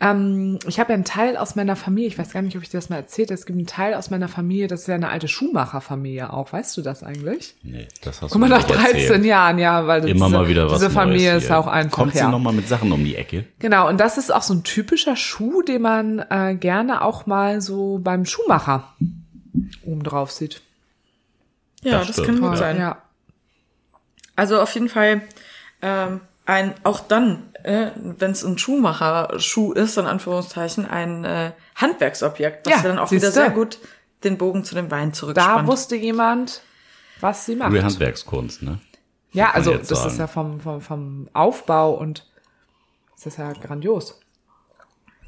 Ähm, 0.00 0.58
ich 0.66 0.80
habe 0.80 0.90
ja 0.90 0.94
einen 0.94 1.04
Teil 1.04 1.36
aus 1.36 1.54
meiner 1.54 1.76
Familie, 1.76 2.08
ich 2.08 2.18
weiß 2.18 2.32
gar 2.32 2.42
nicht, 2.42 2.56
ob 2.56 2.62
ich 2.62 2.68
dir 2.68 2.78
das 2.78 2.90
mal 2.90 2.96
erzählt 2.96 3.28
habe, 3.28 3.34
es 3.34 3.46
gibt 3.46 3.56
einen 3.56 3.66
Teil 3.66 3.94
aus 3.94 4.10
meiner 4.10 4.28
Familie, 4.28 4.66
das 4.66 4.82
ist 4.82 4.86
ja 4.88 4.96
eine 4.96 5.08
alte 5.08 5.28
Schuhmacherfamilie 5.28 6.32
auch. 6.32 6.52
Weißt 6.52 6.76
du 6.76 6.82
das 6.82 7.02
eigentlich? 7.02 7.54
Nee, 7.62 7.86
das 8.02 8.20
hast 8.20 8.32
Guck 8.32 8.40
mal, 8.40 8.48
du 8.48 8.56
nach 8.56 8.66
nicht 8.68 8.74
13 8.78 9.00
erzählt. 9.00 9.24
Jahren, 9.24 9.58
ja, 9.58 9.86
weil 9.86 10.08
Immer 10.08 10.26
diese, 10.26 10.38
mal 10.38 10.48
wieder 10.48 10.66
was 10.70 10.80
diese 10.80 10.90
Familie 10.90 11.30
Neues 11.32 11.44
ist 11.44 11.48
hier. 11.48 11.58
auch 11.58 11.66
einfach. 11.68 11.96
Kommt 11.96 12.14
ja. 12.14 12.26
sie 12.26 12.30
noch 12.30 12.40
mal 12.40 12.52
mit 12.52 12.68
Sachen 12.68 12.90
um 12.92 13.04
die 13.04 13.16
Ecke? 13.16 13.44
Genau, 13.60 13.88
und 13.88 13.98
das 13.98 14.18
ist 14.18 14.34
auch 14.34 14.42
so 14.42 14.54
ein 14.54 14.64
typischer 14.64 15.16
Schuh, 15.16 15.62
den 15.62 15.82
man 15.82 16.18
äh, 16.28 16.56
gerne 16.58 17.02
auch 17.02 17.26
mal 17.26 17.60
so 17.60 18.00
beim 18.02 18.26
Schuhmacher 18.26 18.92
oben 19.84 20.02
drauf 20.02 20.32
sieht. 20.32 20.60
Ja, 21.82 21.98
Das 22.00 22.16
das, 22.16 22.26
kann 22.26 22.40
gut 22.40 22.56
sein. 22.58 22.78
Ja. 22.78 22.98
Also 24.36 24.60
auf 24.60 24.74
jeden 24.74 24.88
Fall 24.88 25.22
ähm, 25.82 26.20
ein 26.46 26.74
auch 26.82 27.00
dann, 27.00 27.42
äh, 27.64 27.90
wenn 27.96 28.30
es 28.30 28.44
ein 28.44 28.56
Schuhmacher-Schuh 28.58 29.72
ist, 29.72 29.98
in 29.98 30.06
Anführungszeichen, 30.06 30.86
ein 30.86 31.24
äh, 31.24 31.52
Handwerksobjekt, 31.74 32.66
was 32.66 32.74
Ja, 32.76 32.82
dann 32.82 32.98
auch 32.98 33.10
wieder 33.10 33.32
sehr 33.32 33.50
gut 33.50 33.78
den 34.22 34.38
Bogen 34.38 34.64
zu 34.64 34.74
dem 34.74 34.90
Wein 34.90 35.10
Da 35.10 35.14
zurückspannt. 35.14 35.66
wusste 35.66 35.96
jemand, 35.96 36.62
was 37.20 37.46
sie 37.46 37.56
macht. 37.56 37.70
Gute 37.70 37.82
Handwerkskunst, 37.84 38.62
ne? 38.62 38.78
ja, 39.32 39.50
also 39.50 39.74
das 39.76 39.88
sagen. 39.88 40.10
ist 40.10 40.18
ja 40.18 40.26
vom, 40.26 40.60
vom, 40.60 40.80
vom 40.80 41.28
Aufbau 41.32 41.94
und 41.94 42.26
das 43.16 43.26
ist 43.26 43.38
ja 43.38 43.52
grandios. 43.52 44.20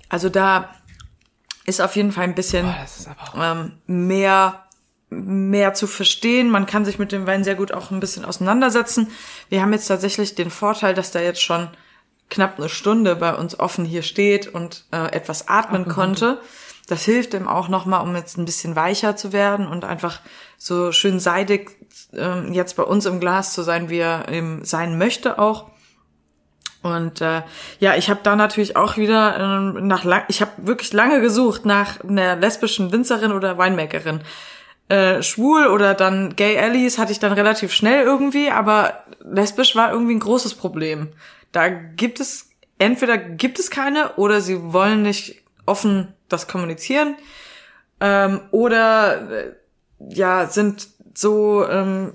also 0.09 0.29
da 0.29 0.71
ist 1.65 1.81
auf 1.81 1.97
jeden 1.97 2.13
Fall 2.13 2.25
ein 2.25 2.35
bisschen 2.35 2.67
Boah, 2.67 2.77
das 2.81 3.01
ist 3.01 3.09
aber 3.09 3.23
auch 3.23 3.35
ähm, 3.59 3.73
mehr 3.87 4.63
mehr 5.09 5.73
zu 5.73 5.87
verstehen. 5.87 6.51
Man 6.51 6.67
kann 6.67 6.85
sich 6.85 6.99
mit 6.99 7.13
dem 7.13 7.27
Wein 7.27 7.45
sehr 7.45 7.55
gut 7.55 7.73
auch 7.73 7.91
ein 7.93 8.01
bisschen 8.01 8.25
auseinandersetzen. 8.25 9.09
Wir 9.49 9.63
haben 9.63 9.73
jetzt 9.73 9.87
tatsächlich 9.87 10.35
den 10.35 10.51
Vorteil, 10.51 10.95
dass 10.95 11.13
der 11.13 11.23
jetzt 11.23 11.41
schon 11.43 11.69
knapp 12.31 12.59
eine 12.59 12.69
Stunde 12.69 13.17
bei 13.17 13.35
uns 13.35 13.59
offen 13.59 13.85
hier 13.85 14.03
steht 14.03 14.49
und 14.49 14.85
äh, 14.93 15.13
etwas 15.13 15.49
atmen 15.49 15.89
konnte. 15.89 16.41
Das 16.89 17.05
hilft 17.05 17.35
ihm 17.35 17.49
auch 17.49 17.69
nochmal, 17.69 18.03
um 18.03 18.15
jetzt 18.15 18.39
ein 18.39 18.45
bisschen 18.45 18.77
weicher 18.77 19.17
zu 19.17 19.33
werden 19.33 19.67
und 19.67 19.85
einfach 19.85 20.21
so 20.57 20.93
schön 20.93 21.19
seidig 21.19 21.71
ähm, 22.13 22.53
jetzt 22.53 22.77
bei 22.77 22.85
uns 22.85 23.07
im 23.07 23.21
Glas 23.21 23.53
zu 23.53 23.63
sein, 23.63 23.91
wie 23.91 23.99
er 23.99 24.29
eben 24.29 24.65
sein 24.65 24.97
möchte 24.97 25.39
auch. 25.39 25.71
Und 26.83 27.21
äh, 27.21 27.43
ja, 27.81 27.97
ich 27.97 28.09
habe 28.09 28.21
da 28.23 28.37
natürlich 28.37 28.77
auch 28.77 28.97
wieder 28.97 29.39
ähm, 29.41 29.89
nach 29.89 30.05
lang, 30.05 30.23
ich 30.29 30.41
habe 30.41 30.53
wirklich 30.59 30.93
lange 30.93 31.21
gesucht 31.21 31.65
nach 31.65 32.01
einer 32.05 32.37
lesbischen 32.37 32.93
Winzerin 32.93 33.33
oder 33.33 33.59
Winemakerin. 33.59 34.21
Äh, 34.89 35.23
schwul 35.25 35.67
oder 35.67 35.95
dann 35.95 36.37
Gay 36.37 36.57
Allies 36.59 36.99
hatte 36.99 37.11
ich 37.11 37.19
dann 37.19 37.33
relativ 37.33 37.73
schnell 37.73 38.05
irgendwie, 38.05 38.51
aber 38.51 39.03
lesbisch 39.21 39.75
war 39.75 39.91
irgendwie 39.91 40.15
ein 40.15 40.21
großes 40.21 40.55
Problem. 40.55 41.09
Da 41.57 41.71
gibt 41.71 42.21
es 42.21 42.51
entweder 42.79 43.17
gibt 43.17 43.59
es 43.59 43.71
keine 43.71 44.17
oder 44.17 44.43
sie 44.43 44.75
wollen 44.75 45.01
nicht 45.01 45.43
offen 45.65 46.13
das 46.29 46.49
kommunizieren 46.49 47.17
ähm, 47.99 48.43
oder 48.51 49.31
äh, 49.31 49.53
ja 49.99 50.49
sind 50.49 50.89
so 51.15 51.67
ähm, 51.67 52.13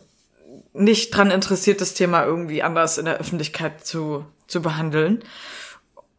nicht 0.74 1.10
dran 1.10 1.32
interessiert, 1.32 1.82
das 1.82 1.96
Thema 1.96 2.24
irgendwie 2.24 2.62
anders 2.62 3.00
in 3.00 3.06
der 3.06 3.18
Öffentlichkeit 3.18 3.84
zu, 3.84 4.26
zu 4.46 4.62
behandeln. 4.62 5.24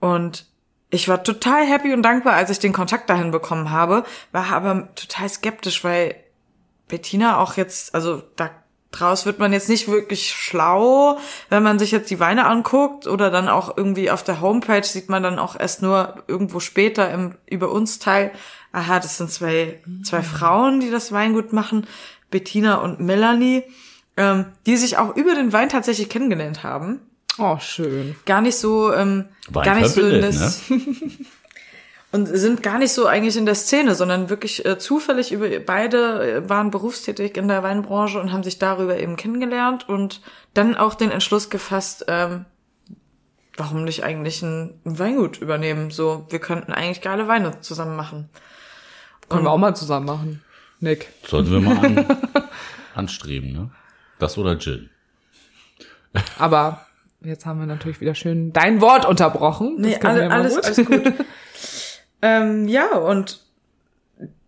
Und 0.01 0.47
ich 0.91 1.07
war 1.07 1.23
total 1.23 1.65
happy 1.65 1.93
und 1.93 2.03
dankbar, 2.03 2.35
als 2.35 2.51
ich 2.51 2.59
den 2.59 2.73
Kontakt 2.73 3.09
dahin 3.09 3.31
bekommen 3.31 3.71
habe, 3.71 4.03
war 4.33 4.47
aber 4.53 4.89
total 4.97 5.29
skeptisch, 5.29 5.85
weil 5.85 6.17
Bettina 6.89 7.39
auch 7.39 7.57
jetzt, 7.57 7.95
also 7.95 8.21
da 8.35 8.51
draus 8.93 9.27
wird 9.27 9.39
man 9.39 9.53
jetzt 9.53 9.69
nicht 9.69 9.89
wirklich 9.89 10.31
schlau, 10.31 11.19
wenn 11.49 11.63
man 11.63 11.79
sich 11.79 11.91
jetzt 11.91 12.11
die 12.11 12.21
Weine 12.21 12.47
anguckt 12.47 13.07
oder 13.07 13.31
dann 13.31 13.49
auch 13.49 13.77
irgendwie 13.77 14.11
auf 14.11 14.23
der 14.23 14.41
Homepage 14.41 14.85
sieht 14.85 15.09
man 15.09 15.23
dann 15.23 15.39
auch 15.39 15.59
erst 15.59 15.83
nur 15.83 16.23
irgendwo 16.29 16.61
später 16.61 17.11
im 17.11 17.35
über 17.47 17.73
uns 17.73 17.99
Teil, 17.99 18.31
aha, 18.73 19.01
das 19.01 19.17
sind 19.17 19.31
zwei, 19.31 19.81
zwei 20.05 20.23
Frauen, 20.23 20.81
die 20.81 20.91
das 20.91 21.11
Weingut 21.11 21.53
machen, 21.53 21.87
Bettina 22.31 22.77
und 22.77 23.01
Melanie, 23.01 23.65
ähm, 24.17 24.47
die 24.67 24.77
sich 24.77 24.99
auch 24.99 25.17
über 25.17 25.35
den 25.35 25.53
Wein 25.53 25.69
tatsächlich 25.69 26.09
kennengelernt 26.09 26.63
haben. 26.63 27.01
oh, 27.39 27.59
schön. 27.59 28.15
Gar 28.27 28.43
nicht 28.43 28.57
so, 28.57 28.93
ähm, 28.93 29.25
Wein 29.49 29.65
gar 29.65 29.75
nicht 29.77 29.89
so 29.89 30.21
das, 30.21 30.61
und 32.13 32.27
sind 32.27 32.63
gar 32.63 32.79
nicht 32.79 32.93
so 32.93 33.07
eigentlich 33.07 33.37
in 33.39 33.47
der 33.47 33.55
Szene, 33.55 33.95
sondern 33.95 34.29
wirklich 34.29 34.65
äh, 34.67 34.79
zufällig 34.79 35.33
über 35.33 35.49
beide 35.61 36.43
äh, 36.45 36.49
waren 36.49 36.71
berufstätig 36.71 37.37
in 37.39 37.49
der 37.49 37.63
Weinbranche 37.63 38.21
und 38.21 38.33
haben 38.33 38.43
sich 38.43 38.59
darüber 38.59 38.99
eben 38.99 39.17
kennengelernt 39.17 39.89
und 39.89 40.21
dann 40.53 40.77
auch 40.77 40.95
den 40.95 41.11
Entschluss 41.11 41.49
gefasst, 41.49 42.05
ähm, 42.09 42.45
warum 43.57 43.85
nicht 43.85 44.05
eigentlich 44.05 44.43
ein 44.43 44.79
Weingut 44.85 45.39
übernehmen? 45.39 45.91
So, 45.91 46.27
wir 46.29 46.39
könnten 46.39 46.73
eigentlich 46.73 47.01
geile 47.01 47.29
Weine 47.29 47.61
zusammen 47.61 47.97
machen. 47.97 48.29
Können 49.31 49.45
wir 49.45 49.51
auch 49.51 49.59
mal 49.59 49.75
zusammen 49.75 50.07
machen. 50.07 50.43
Nick. 50.81 51.09
Sollten 51.27 51.51
wir 51.51 51.61
mal 51.61 51.79
an, 51.79 52.07
anstreben, 52.95 53.53
ne? 53.53 53.71
Das 54.19 54.37
oder 54.37 54.59
Gin. 54.59 54.91
Aber 56.39 56.87
jetzt 57.23 57.47
haben 57.47 57.59
wir 57.61 57.67
natürlich 57.67 58.03
wieder 58.03 58.15
schön 58.15 58.53
dein 58.53 58.83
Wort 58.83 59.07
unterbrochen. 59.07 59.77
Das 59.79 59.87
Nee, 59.87 59.97
alle, 60.03 60.31
alles, 60.31 60.59
alles 60.59 60.85
gut. 60.85 61.13
ähm, 62.23 62.69
ja, 62.69 62.93
und 62.97 63.41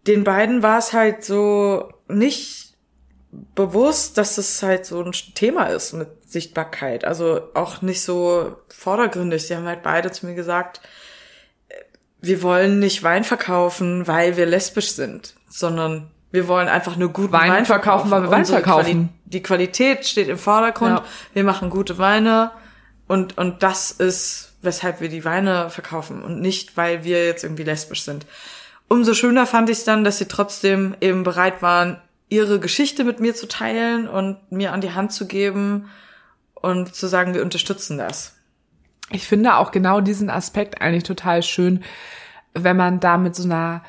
den 0.07 0.25
beiden 0.25 0.63
war 0.63 0.79
es 0.79 0.93
halt 0.93 1.25
so 1.25 1.93
nicht 2.09 2.75
bewusst, 3.55 4.17
dass 4.19 4.39
es 4.39 4.63
halt 4.63 4.87
so 4.87 5.03
ein 5.03 5.13
Thema 5.35 5.65
ist 5.67 5.93
mit 5.93 6.09
Sichtbarkeit. 6.31 7.05
Also 7.05 7.41
auch 7.55 7.83
nicht 7.83 8.03
so 8.03 8.57
vordergründig. 8.69 9.47
Sie 9.47 9.57
haben 9.57 9.67
halt 9.67 9.83
beide 9.83 10.11
zu 10.13 10.27
mir 10.27 10.35
gesagt, 10.35 10.81
äh, 11.69 11.75
wir 12.21 12.43
wollen 12.43 12.79
nicht 12.79 13.03
Wein 13.03 13.25
verkaufen, 13.25 14.07
weil 14.07 14.37
wir 14.37 14.47
lesbisch 14.47 14.93
sind, 14.93 15.35
sondern 15.49 16.11
wir 16.31 16.49
wollen 16.49 16.69
einfach 16.69 16.97
nur 16.97 17.11
guten 17.11 17.33
Wein 17.33 17.51
Wein, 17.51 17.67
verkaufen, 17.67 18.11
weil 18.11 18.23
wir 18.23 18.31
Wein 18.31 18.45
verkaufen. 18.45 18.85
Quali 18.85 19.09
die 19.25 19.43
Qualität 19.43 20.07
steht 20.07 20.29
im 20.29 20.39
Vordergrund. 20.39 20.99
Ja. 20.99 21.05
Wir 21.33 21.45
machen 21.45 21.71
gute 21.71 21.99
Weine 21.99 22.51
und, 23.07 23.39
und 23.39 23.63
das 23.63 23.91
ist, 23.91 24.54
weshalb 24.65 25.01
wir 25.01 25.09
die 25.09 25.25
Weine 25.25 25.71
verkaufen 25.71 26.23
und 26.23 26.41
nicht, 26.41 26.77
weil 26.77 27.05
wir 27.05 27.25
jetzt 27.27 27.45
irgendwie 27.45 27.65
lesbisch 27.65 28.03
sind. 28.03 28.27
Umso 28.89 29.15
schöner 29.15 29.47
fand 29.47 29.71
ich 29.71 29.79
es 29.79 29.85
dann, 29.85 30.05
dass 30.05 30.19
sie 30.19 30.29
trotzdem 30.29 30.95
eben 31.01 31.23
bereit 31.23 31.63
waren, 31.63 32.01
ihre 32.29 32.61
Geschichte 32.61 33.05
mit 33.05 33.21
mir 33.21 33.35
zu 33.35 33.47
teilen 33.47 34.09
und 34.09 34.39
mir 34.51 34.73
an 34.73 34.81
die 34.81 34.93
Hand 34.93 35.13
zu 35.13 35.27
geben 35.27 35.91
und 36.55 36.95
zu 36.95 37.07
sagen, 37.07 37.35
wir 37.35 37.43
unterstützen 37.43 37.99
das. 37.99 38.37
Ich 39.11 39.29
finde 39.29 39.57
auch 39.57 39.71
genau 39.71 40.01
diesen 40.01 40.31
Aspekt 40.31 40.81
eigentlich 40.81 41.05
total 41.05 41.43
schön, 41.43 41.85
wenn 42.55 42.77
man 42.77 43.01
da 43.01 43.19
mit 43.19 43.35
so 43.37 43.45
einer 43.45 43.83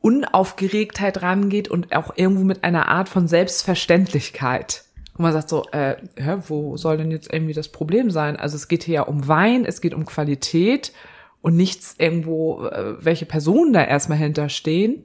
Unaufgeregtheit 0.00 1.22
rangeht 1.22 1.68
und 1.68 1.94
auch 1.96 2.12
irgendwo 2.16 2.44
mit 2.44 2.62
einer 2.62 2.88
Art 2.88 3.08
von 3.08 3.26
Selbstverständlichkeit. 3.26 4.84
Und 5.16 5.22
man 5.22 5.32
sagt 5.32 5.48
so, 5.48 5.64
äh, 5.70 5.96
hä, 6.16 6.38
wo 6.48 6.76
soll 6.76 6.96
denn 6.96 7.10
jetzt 7.10 7.32
irgendwie 7.32 7.52
das 7.52 7.68
Problem 7.68 8.10
sein? 8.10 8.36
Also 8.36 8.56
es 8.56 8.66
geht 8.66 8.82
hier 8.82 8.94
ja 8.94 9.02
um 9.02 9.28
Wein, 9.28 9.64
es 9.64 9.80
geht 9.80 9.94
um 9.94 10.06
Qualität 10.06 10.92
und 11.40 11.56
nichts 11.56 11.94
irgendwo, 11.98 12.66
äh, 12.66 12.96
welche 13.04 13.26
Personen 13.26 13.72
da 13.72 13.84
erstmal 13.84 14.18
hinterstehen. 14.18 15.04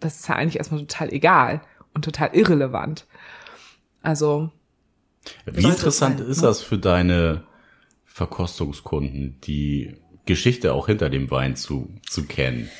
Das 0.00 0.20
ist 0.20 0.28
ja 0.28 0.36
eigentlich 0.36 0.58
erstmal 0.58 0.80
total 0.80 1.12
egal 1.12 1.60
und 1.92 2.04
total 2.04 2.30
irrelevant. 2.34 3.06
Also, 4.00 4.50
Wie 5.44 5.64
interessant 5.64 6.18
sein, 6.18 6.28
ist 6.28 6.42
ne? 6.42 6.46
das 6.46 6.62
für 6.62 6.78
deine 6.78 7.42
Verkostungskunden, 8.04 9.40
die 9.42 9.96
Geschichte 10.24 10.72
auch 10.72 10.86
hinter 10.86 11.10
dem 11.10 11.30
Wein 11.32 11.56
zu, 11.56 11.90
zu 12.08 12.26
kennen? 12.26 12.70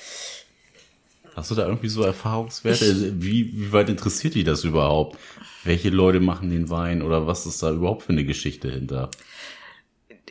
Hast 1.39 1.53
du 1.53 1.55
da 1.55 1.67
irgendwie 1.67 1.89
so 1.89 2.03
Erfahrungswerte? 2.03 3.23
Wie, 3.23 3.53
wie 3.55 3.73
weit 3.73 3.89
interessiert 3.89 4.35
dich 4.35 4.43
das 4.43 4.65
überhaupt? 4.65 5.17
Welche 5.63 5.89
Leute 5.91 6.19
machen 6.19 6.51
den 6.51 6.69
Wein 6.69 7.01
oder 7.01 7.29
was 7.29 7.47
ist 7.47 7.63
da 7.63 7.71
überhaupt 7.71 8.03
für 8.03 8.13
eine 8.13 8.25
Geschichte 8.25 8.71
hinter? 8.71 9.11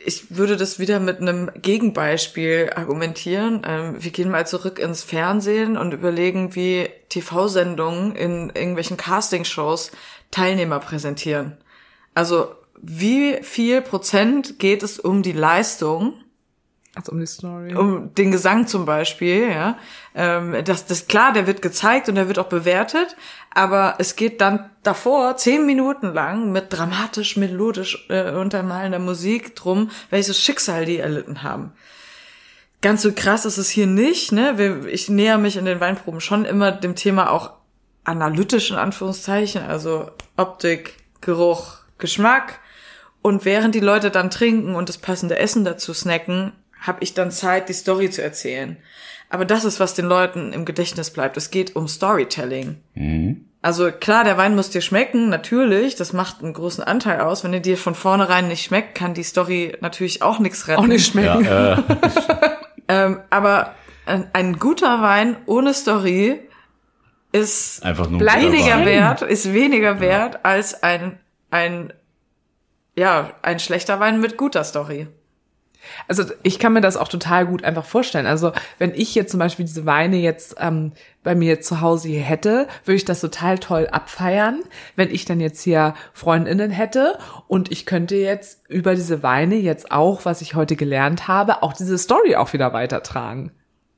ich 0.04 0.36
würde 0.36 0.56
das 0.56 0.78
wieder 0.78 1.00
mit 1.00 1.20
einem 1.20 1.50
Gegenbeispiel 1.60 2.70
argumentieren. 2.74 3.62
Ähm, 3.66 3.96
wir 3.98 4.10
gehen 4.10 4.30
mal 4.30 4.46
zurück 4.46 4.78
ins 4.78 5.02
Fernsehen 5.02 5.76
und 5.76 5.92
überlegen, 5.92 6.54
wie 6.54 6.88
TV-Sendungen 7.08 8.14
in 8.14 8.50
irgendwelchen 8.54 8.96
Castingshows 8.96 9.90
Teilnehmer 10.30 10.78
präsentieren. 10.78 11.56
Also 12.14 12.54
wie 12.80 13.38
viel 13.42 13.82
Prozent 13.82 14.58
geht 14.58 14.82
es 14.82 14.98
um 14.98 15.22
die 15.22 15.32
Leistung 15.32 16.14
also 16.98 17.12
um 17.12 17.20
die 17.20 17.26
Story. 17.26 17.74
um 17.74 18.12
den 18.14 18.32
Gesang 18.32 18.66
zum 18.66 18.84
Beispiel, 18.84 19.50
ja. 19.50 19.78
Ähm, 20.14 20.64
das, 20.64 20.86
das 20.86 21.06
klar, 21.06 21.32
der 21.32 21.46
wird 21.46 21.62
gezeigt 21.62 22.08
und 22.08 22.16
der 22.16 22.26
wird 22.26 22.40
auch 22.40 22.48
bewertet, 22.48 23.16
aber 23.54 23.94
es 23.98 24.16
geht 24.16 24.40
dann 24.40 24.68
davor 24.82 25.36
zehn 25.36 25.64
Minuten 25.64 26.12
lang 26.12 26.50
mit 26.50 26.72
dramatisch, 26.72 27.36
melodisch 27.36 28.06
äh, 28.08 28.32
untermalender 28.32 28.98
Musik 28.98 29.54
drum, 29.54 29.90
welches 30.10 30.42
Schicksal 30.42 30.84
die 30.86 30.98
erlitten 30.98 31.44
haben. 31.44 31.72
Ganz 32.80 33.02
so 33.02 33.12
krass 33.12 33.44
ist 33.44 33.58
es 33.58 33.70
hier 33.70 33.86
nicht, 33.86 34.32
ne? 34.32 34.86
Ich 34.88 35.08
näher 35.08 35.38
mich 35.38 35.56
in 35.56 35.64
den 35.64 35.80
Weinproben 35.80 36.20
schon 36.20 36.44
immer 36.44 36.72
dem 36.72 36.96
Thema 36.96 37.30
auch 37.30 37.52
analytisch 38.04 38.70
in 38.70 38.76
Anführungszeichen, 38.76 39.62
also 39.62 40.10
Optik, 40.36 40.94
Geruch, 41.20 41.78
Geschmack. 41.98 42.60
Und 43.20 43.44
während 43.44 43.74
die 43.74 43.80
Leute 43.80 44.10
dann 44.10 44.30
trinken 44.30 44.76
und 44.76 44.88
das 44.88 44.98
passende 44.98 45.38
Essen 45.38 45.64
dazu 45.64 45.92
snacken, 45.92 46.52
habe 46.80 46.98
ich 47.02 47.14
dann 47.14 47.30
Zeit, 47.30 47.68
die 47.68 47.72
Story 47.74 48.10
zu 48.10 48.22
erzählen. 48.22 48.76
Aber 49.30 49.44
das 49.44 49.64
ist, 49.64 49.78
was 49.80 49.94
den 49.94 50.06
Leuten 50.06 50.52
im 50.52 50.64
Gedächtnis 50.64 51.10
bleibt. 51.10 51.36
Es 51.36 51.50
geht 51.50 51.76
um 51.76 51.86
Storytelling. 51.86 52.76
Also 53.60 53.90
klar, 53.90 54.24
der 54.24 54.38
Wein 54.38 54.54
muss 54.54 54.70
dir 54.70 54.80
schmecken, 54.80 55.28
natürlich. 55.28 55.96
Das 55.96 56.12
macht 56.12 56.42
einen 56.42 56.54
großen 56.54 56.82
Anteil 56.82 57.20
aus. 57.20 57.44
Wenn 57.44 57.52
er 57.52 57.60
dir 57.60 57.76
von 57.76 57.94
vornherein 57.94 58.48
nicht 58.48 58.64
schmeckt, 58.64 58.94
kann 58.94 59.12
die 59.14 59.22
Story 59.24 59.76
natürlich 59.80 60.22
auch 60.22 60.38
nichts 60.38 60.68
retten. 60.68 60.80
auch 60.80 60.86
nicht 60.86 61.06
schmecken. 61.06 61.44
Ja, 61.44 61.78
äh, 61.78 61.82
Ähm, 62.88 63.20
aber 63.28 63.74
ein, 64.06 64.28
ein 64.32 64.58
guter 64.58 65.02
Wein 65.02 65.36
ohne 65.44 65.74
Story 65.74 66.40
ist 67.32 67.84
einfach 67.84 68.08
nur 68.08 68.20
weniger 68.20 68.78
Wein. 68.78 68.86
wert, 68.86 69.22
ist 69.22 69.52
weniger 69.52 70.00
wert 70.00 70.38
als 70.44 70.82
ein, 70.82 71.18
ein, 71.50 71.92
ja, 72.96 73.30
ein 73.42 73.58
schlechter 73.60 74.00
Wein 74.00 74.20
mit 74.20 74.38
guter 74.38 74.64
Story. 74.64 75.06
Also 76.06 76.24
ich 76.42 76.58
kann 76.58 76.72
mir 76.72 76.80
das 76.80 76.96
auch 76.96 77.08
total 77.08 77.46
gut 77.46 77.64
einfach 77.64 77.84
vorstellen. 77.84 78.26
Also 78.26 78.52
wenn 78.78 78.94
ich 78.94 79.14
jetzt 79.14 79.30
zum 79.30 79.38
Beispiel 79.38 79.64
diese 79.64 79.86
Weine 79.86 80.16
jetzt 80.16 80.56
ähm, 80.58 80.92
bei 81.22 81.34
mir 81.34 81.60
zu 81.60 81.80
Hause 81.80 82.08
hier 82.08 82.22
hätte, 82.22 82.68
würde 82.84 82.96
ich 82.96 83.04
das 83.04 83.20
total 83.20 83.58
toll 83.58 83.88
abfeiern. 83.90 84.60
Wenn 84.96 85.10
ich 85.10 85.24
dann 85.24 85.40
jetzt 85.40 85.62
hier 85.62 85.94
Freundinnen 86.12 86.70
hätte 86.70 87.18
und 87.46 87.70
ich 87.70 87.86
könnte 87.86 88.16
jetzt 88.16 88.68
über 88.68 88.94
diese 88.94 89.22
Weine 89.22 89.56
jetzt 89.56 89.90
auch, 89.92 90.24
was 90.24 90.40
ich 90.40 90.54
heute 90.54 90.76
gelernt 90.76 91.28
habe, 91.28 91.62
auch 91.62 91.72
diese 91.72 91.98
Story 91.98 92.36
auch 92.36 92.52
wieder 92.52 92.72
weitertragen. 92.72 93.52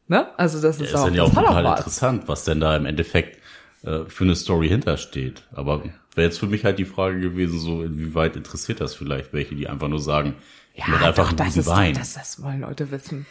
Ne? 0.08 0.26
Also 0.36 0.60
das 0.60 0.80
ist, 0.80 0.88
Ist 0.88 0.96
auch, 0.96 1.04
dann 1.04 1.14
ja 1.14 1.22
auch 1.22 1.32
total 1.32 1.62
was. 1.62 1.78
interessant, 1.78 2.24
was 2.26 2.44
denn 2.44 2.58
da 2.58 2.76
im 2.76 2.84
Endeffekt 2.84 3.38
äh, 3.84 4.00
für 4.08 4.24
eine 4.24 4.34
Story 4.34 4.68
hintersteht. 4.68 5.44
Aber 5.52 5.84
wäre 6.14 6.26
jetzt 6.26 6.40
für 6.40 6.46
mich 6.46 6.64
halt 6.64 6.80
die 6.80 6.84
Frage 6.84 7.20
gewesen, 7.20 7.60
so 7.60 7.82
inwieweit 7.82 8.34
interessiert 8.34 8.80
das 8.80 8.94
vielleicht 8.94 9.32
welche, 9.32 9.54
die 9.54 9.68
einfach 9.68 9.86
nur 9.86 10.00
sagen, 10.00 10.34
Ja, 10.74 10.88
möchte 10.88 11.06
einfach 11.06 11.32
doch, 11.32 11.36
das 11.44 11.56
ist, 11.56 11.66
Wein. 11.66 11.94
das, 11.94 12.14
das 12.14 12.42
wollen 12.42 12.60
Leute 12.60 12.90
wissen. 12.90 13.26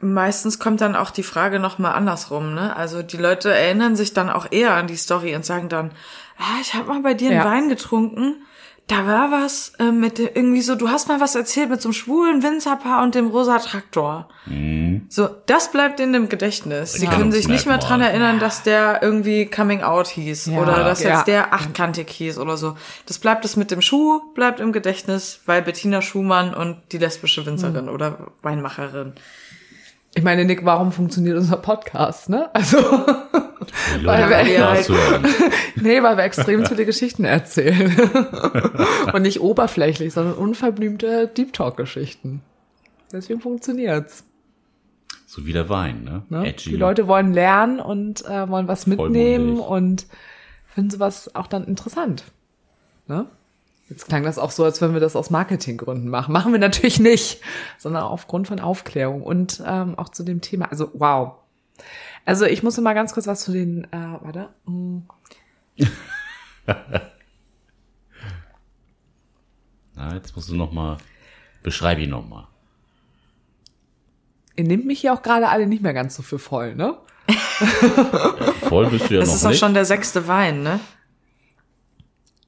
Meistens 0.00 0.58
kommt 0.58 0.80
dann 0.80 0.96
auch 0.96 1.10
die 1.10 1.22
Frage 1.22 1.58
nochmal 1.58 1.94
andersrum, 1.94 2.54
ne? 2.54 2.76
Also 2.76 3.02
die 3.02 3.16
Leute 3.16 3.52
erinnern 3.52 3.96
sich 3.96 4.12
dann 4.12 4.28
auch 4.28 4.46
eher 4.50 4.74
an 4.74 4.86
die 4.86 4.96
Story 4.96 5.34
und 5.34 5.44
sagen 5.46 5.68
dann, 5.68 5.92
ah, 6.38 6.60
ich 6.60 6.74
habe 6.74 6.88
mal 6.88 7.00
bei 7.00 7.14
dir 7.14 7.30
einen 7.30 7.38
Ja. 7.38 7.44
Wein 7.44 7.68
getrunken, 7.68 8.36
da 8.86 9.06
war 9.06 9.30
was 9.30 9.72
äh, 9.78 9.90
mit 9.92 10.18
dem, 10.18 10.28
irgendwie 10.34 10.60
so, 10.60 10.74
du 10.74 10.90
hast 10.90 11.08
mal 11.08 11.18
was 11.18 11.34
erzählt 11.34 11.70
mit 11.70 11.80
so 11.80 11.88
einem 11.88 11.94
schwulen 11.94 12.42
Winzerpaar 12.42 13.02
und 13.02 13.14
dem 13.14 13.28
rosa 13.28 13.58
Traktor. 13.58 14.28
So, 15.08 15.28
das 15.46 15.72
bleibt 15.72 16.00
in 16.00 16.12
dem 16.12 16.28
Gedächtnis. 16.28 16.92
Sie 16.92 17.06
können 17.06 17.32
sich 17.32 17.48
nicht 17.48 17.66
mehr 17.66 17.78
dran 17.78 18.02
erinnern, 18.02 18.38
dass 18.40 18.62
der 18.62 19.02
irgendwie 19.02 19.46
Coming 19.46 19.82
Out 19.82 20.08
hieß 20.08 20.46
Ja. 20.46 20.58
oder 20.60 20.84
dass 20.84 21.02
Ja. 21.02 21.14
jetzt 21.16 21.28
der 21.28 21.54
achtkantig 21.54 22.10
hieß 22.10 22.38
oder 22.38 22.58
so. 22.58 22.76
Das 23.06 23.18
bleibt 23.18 23.46
es 23.46 23.56
mit 23.56 23.70
dem 23.70 23.80
Schuh, 23.80 24.20
bleibt 24.34 24.60
im 24.60 24.72
Gedächtnis, 24.72 25.40
weil 25.46 25.62
Bettina 25.62 26.02
Schumann 26.02 26.52
und 26.52 26.76
die 26.92 26.98
lesbische 26.98 27.46
Winzerin 27.46 27.88
oder 27.88 28.32
Weinmacherin. 28.42 29.14
Ich 30.16 30.22
meine, 30.22 30.44
Nick, 30.44 30.64
warum 30.64 30.92
funktioniert 30.92 31.36
unser 31.36 31.56
Podcast, 31.56 32.28
ne? 32.28 32.48
Also, 32.54 32.76
weil 34.04 34.28
wir- 34.28 34.64
Podcast 34.64 34.88
hören. 34.88 35.26
nee, 35.76 36.02
weil 36.02 36.16
wir 36.16 36.24
extrem 36.24 36.64
viele 36.66 36.84
Geschichten 36.86 37.24
erzählen. 37.24 37.92
Und 39.12 39.22
nicht 39.22 39.40
oberflächlich, 39.40 40.12
sondern 40.12 40.34
unverblümte 40.34 41.26
Deep 41.28 41.52
Talk-Geschichten. 41.52 42.42
Deswegen 43.12 43.40
funktioniert's. 43.40 44.24
So 45.26 45.46
wie 45.46 45.52
der 45.52 45.68
Wein, 45.68 46.04
ne? 46.04 46.22
Ne? 46.28 46.46
Edgy. 46.48 46.70
Die 46.70 46.76
Leute 46.76 47.08
wollen 47.08 47.32
lernen 47.32 47.80
und 47.80 48.24
äh, 48.24 48.48
wollen 48.48 48.68
was 48.68 48.86
mitnehmen 48.86 49.56
Vollmundig. 49.56 49.66
und 49.68 50.06
finden 50.66 50.90
sowas 50.90 51.34
auch 51.34 51.48
dann 51.48 51.64
interessant. 51.64 52.22
Ne? 53.08 53.26
Jetzt 53.90 54.06
klang 54.08 54.22
das 54.22 54.38
auch 54.38 54.50
so, 54.50 54.64
als 54.64 54.80
wenn 54.80 54.94
wir 54.94 55.00
das 55.00 55.14
aus 55.14 55.28
Marketinggründen 55.30 56.08
machen. 56.08 56.32
Machen 56.32 56.52
wir 56.52 56.58
natürlich 56.58 57.00
nicht, 57.00 57.40
sondern 57.78 58.02
aufgrund 58.04 58.48
von 58.48 58.58
Aufklärung 58.60 59.22
und 59.22 59.62
ähm, 59.66 59.98
auch 59.98 60.08
zu 60.08 60.22
dem 60.24 60.40
Thema. 60.40 60.70
Also 60.70 60.90
wow. 60.94 61.34
Also 62.24 62.46
ich 62.46 62.62
muss 62.62 62.78
mal 62.78 62.94
ganz 62.94 63.12
kurz 63.12 63.26
was 63.26 63.44
zu 63.44 63.52
den, 63.52 63.84
äh, 63.92 64.16
warte. 64.20 64.48
mm. 64.64 64.98
Na, 69.94 70.14
jetzt 70.14 70.34
musst 70.34 70.48
du 70.48 70.54
noch 70.56 70.72
mal, 70.72 70.96
beschreib 71.62 71.98
ihn 71.98 72.10
noch 72.10 72.26
mal. 72.26 72.48
Ihr 74.56 74.64
nehmt 74.64 74.86
mich 74.86 75.00
hier 75.00 75.12
auch 75.12 75.22
gerade 75.22 75.48
alle 75.48 75.66
nicht 75.66 75.82
mehr 75.82 75.94
ganz 75.94 76.14
so 76.14 76.22
für 76.22 76.38
voll, 76.38 76.74
ne? 76.74 76.96
Voll 78.68 78.86
bist 78.90 79.10
du 79.10 79.14
ja 79.14 79.20
Das 79.20 79.28
noch 79.30 79.36
ist 79.36 79.44
auch 79.44 79.50
nicht. 79.50 79.58
schon 79.58 79.74
der 79.74 79.84
sechste 79.84 80.26
Wein, 80.28 80.62
ne? 80.62 80.80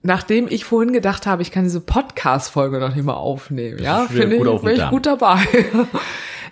Nachdem 0.06 0.46
ich 0.46 0.64
vorhin 0.64 0.92
gedacht 0.92 1.26
habe, 1.26 1.42
ich 1.42 1.50
kann 1.50 1.64
diese 1.64 1.80
Podcast-Folge 1.80 2.78
noch 2.78 2.94
nicht 2.94 3.04
mal 3.04 3.14
aufnehmen, 3.14 3.82
ja, 3.82 4.06
finde 4.06 4.36
ich, 4.36 4.60
bin 4.62 4.76
ich 4.76 4.88
gut 4.88 5.06
dabei. 5.06 5.44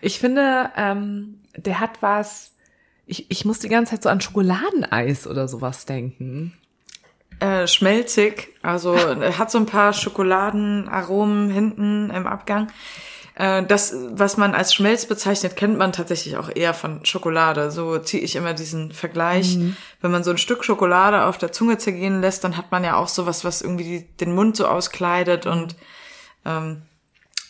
Ich 0.00 0.18
finde, 0.18 0.70
ähm, 0.76 1.38
der 1.56 1.80
hat 1.80 2.02
was, 2.02 2.52
Ich, 3.06 3.30
ich 3.30 3.46
muss 3.46 3.60
die 3.60 3.70
ganze 3.70 3.92
Zeit 3.92 4.02
so 4.02 4.10
an 4.10 4.20
Schokoladeneis 4.20 5.26
oder 5.26 5.48
sowas 5.48 5.86
denken. 5.86 6.52
Äh, 7.40 7.66
schmelzig, 7.68 8.48
also 8.60 8.98
hat 8.98 9.50
so 9.50 9.56
ein 9.56 9.64
paar 9.64 9.94
Schokoladenaromen 9.94 11.48
hinten 11.48 12.10
im 12.10 12.26
Abgang. 12.26 12.66
Äh, 13.34 13.64
das, 13.64 13.94
was 14.10 14.36
man 14.36 14.54
als 14.54 14.72
Schmelz 14.74 15.06
bezeichnet, 15.06 15.56
kennt 15.56 15.76
man 15.76 15.92
tatsächlich 15.92 16.36
auch 16.36 16.50
eher 16.54 16.74
von 16.74 17.04
Schokolade. 17.04 17.70
So 17.70 17.98
ziehe 17.98 18.22
ich 18.22 18.36
immer 18.36 18.54
diesen 18.54 18.92
Vergleich. 18.92 19.56
Mhm. 19.56 19.76
Wenn 20.00 20.10
man 20.10 20.24
so 20.24 20.30
ein 20.30 20.38
Stück 20.38 20.64
Schokolade 20.64 21.24
auf 21.24 21.38
der 21.38 21.52
Zunge 21.52 21.78
zergehen 21.78 22.20
lässt, 22.20 22.44
dann 22.44 22.56
hat 22.56 22.70
man 22.70 22.84
ja 22.84 22.96
auch 22.96 23.08
sowas, 23.08 23.44
was 23.44 23.62
irgendwie 23.62 24.08
den 24.20 24.34
Mund 24.34 24.56
so 24.56 24.66
auskleidet 24.66 25.46
und 25.46 25.76
ähm, 26.44 26.82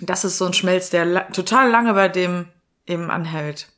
das 0.01 0.24
ist 0.24 0.39
so 0.39 0.47
ein 0.47 0.55
Schmelz, 0.55 0.90
der 0.90 1.05
la 1.05 1.20
total 1.32 1.70
lange 1.70 1.94
bei 1.94 2.09
dem 2.09 2.48
eben 2.86 3.11
anhält. 3.11 3.69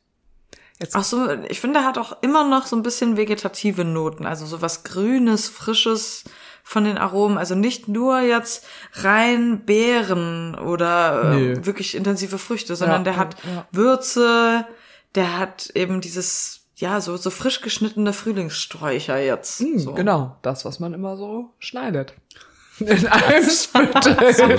Jetzt. 0.78 0.94
Ach 0.94 1.04
so, 1.04 1.30
ich 1.48 1.60
finde, 1.60 1.80
er 1.80 1.86
hat 1.86 1.98
auch 1.98 2.22
immer 2.22 2.46
noch 2.46 2.66
so 2.66 2.76
ein 2.76 2.82
bisschen 2.82 3.16
vegetative 3.16 3.84
Noten, 3.84 4.26
also 4.26 4.44
so 4.44 4.60
was 4.60 4.84
Grünes, 4.84 5.48
Frisches 5.48 6.24
von 6.68 6.82
den 6.82 6.98
Aromen. 6.98 7.38
Also 7.38 7.54
nicht 7.54 7.86
nur 7.86 8.18
jetzt 8.18 8.66
rein 8.94 9.64
Beeren 9.64 10.56
oder 10.56 11.32
äh, 11.32 11.64
wirklich 11.64 11.94
intensive 11.94 12.38
Früchte, 12.38 12.74
sondern 12.74 13.02
ja, 13.02 13.04
der 13.04 13.16
hat 13.16 13.36
ja. 13.44 13.68
Würze, 13.70 14.66
der 15.14 15.38
hat 15.38 15.70
eben 15.74 16.00
dieses, 16.00 16.66
ja, 16.74 17.00
so, 17.00 17.16
so 17.16 17.30
frisch 17.30 17.60
geschnittene 17.60 18.12
Frühlingssträucher 18.12 19.16
jetzt. 19.16 19.60
Mm, 19.60 19.78
so. 19.78 19.92
Genau, 19.92 20.38
das, 20.42 20.64
was 20.64 20.80
man 20.80 20.92
immer 20.92 21.16
so 21.16 21.50
schneidet. 21.60 22.14
In 22.80 23.06
einem 23.06 23.48
Spittel. 23.48 24.58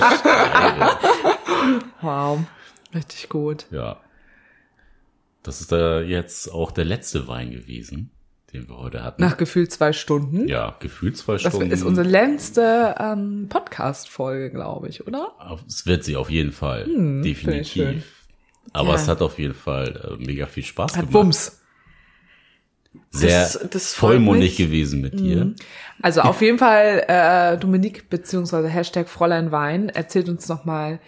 wow, 2.00 2.38
richtig 2.94 3.28
gut. 3.28 3.66
Ja. 3.70 4.00
Das 5.42 5.60
ist 5.60 5.72
da 5.72 6.00
jetzt 6.00 6.50
auch 6.50 6.70
der 6.70 6.86
letzte 6.86 7.28
Wein 7.28 7.50
gewesen, 7.50 8.10
den 8.52 8.68
wir 8.68 8.78
heute 8.78 9.02
hatten. 9.04 9.22
Nach 9.22 9.36
gefühlt 9.36 9.70
zwei 9.72 9.92
Stunden. 9.92 10.48
Ja, 10.48 10.76
gefühlt 10.80 11.16
zwei 11.16 11.38
Stunden. 11.38 11.70
Das 11.70 11.80
ist 11.80 11.84
unsere 11.84 12.08
längste 12.08 12.94
ähm, 12.98 13.46
Podcast-Folge, 13.48 14.50
glaube 14.50 14.88
ich, 14.88 15.06
oder? 15.06 15.32
Es 15.66 15.86
wird 15.86 16.04
sie 16.04 16.16
auf 16.16 16.30
jeden 16.30 16.52
Fall. 16.52 16.86
Hm, 16.86 17.22
definitiv. 17.22 18.04
Aber 18.72 18.90
ja. 18.90 18.94
es 18.94 19.08
hat 19.08 19.22
auf 19.22 19.38
jeden 19.38 19.54
Fall 19.54 20.18
äh, 20.18 20.24
mega 20.24 20.46
viel 20.46 20.64
Spaß 20.64 20.92
hat 20.92 21.08
gemacht. 21.08 21.12
Bums. 21.12 21.60
Sehr 23.10 23.42
das, 23.42 23.68
das 23.70 23.94
vollmundig 23.94 24.56
gewesen 24.56 25.00
mit 25.00 25.18
dir. 25.20 25.46
Mhm. 25.46 25.56
Also 26.02 26.22
auf 26.22 26.40
jeden 26.40 26.58
Fall, 26.58 27.04
äh, 27.06 27.58
Dominique 27.58 28.08
beziehungsweise 28.08 28.68
Hashtag 28.68 29.08
Fräulein 29.08 29.52
Wein 29.52 29.88
erzählt 29.88 30.28
uns 30.28 30.48
nochmal, 30.48 31.00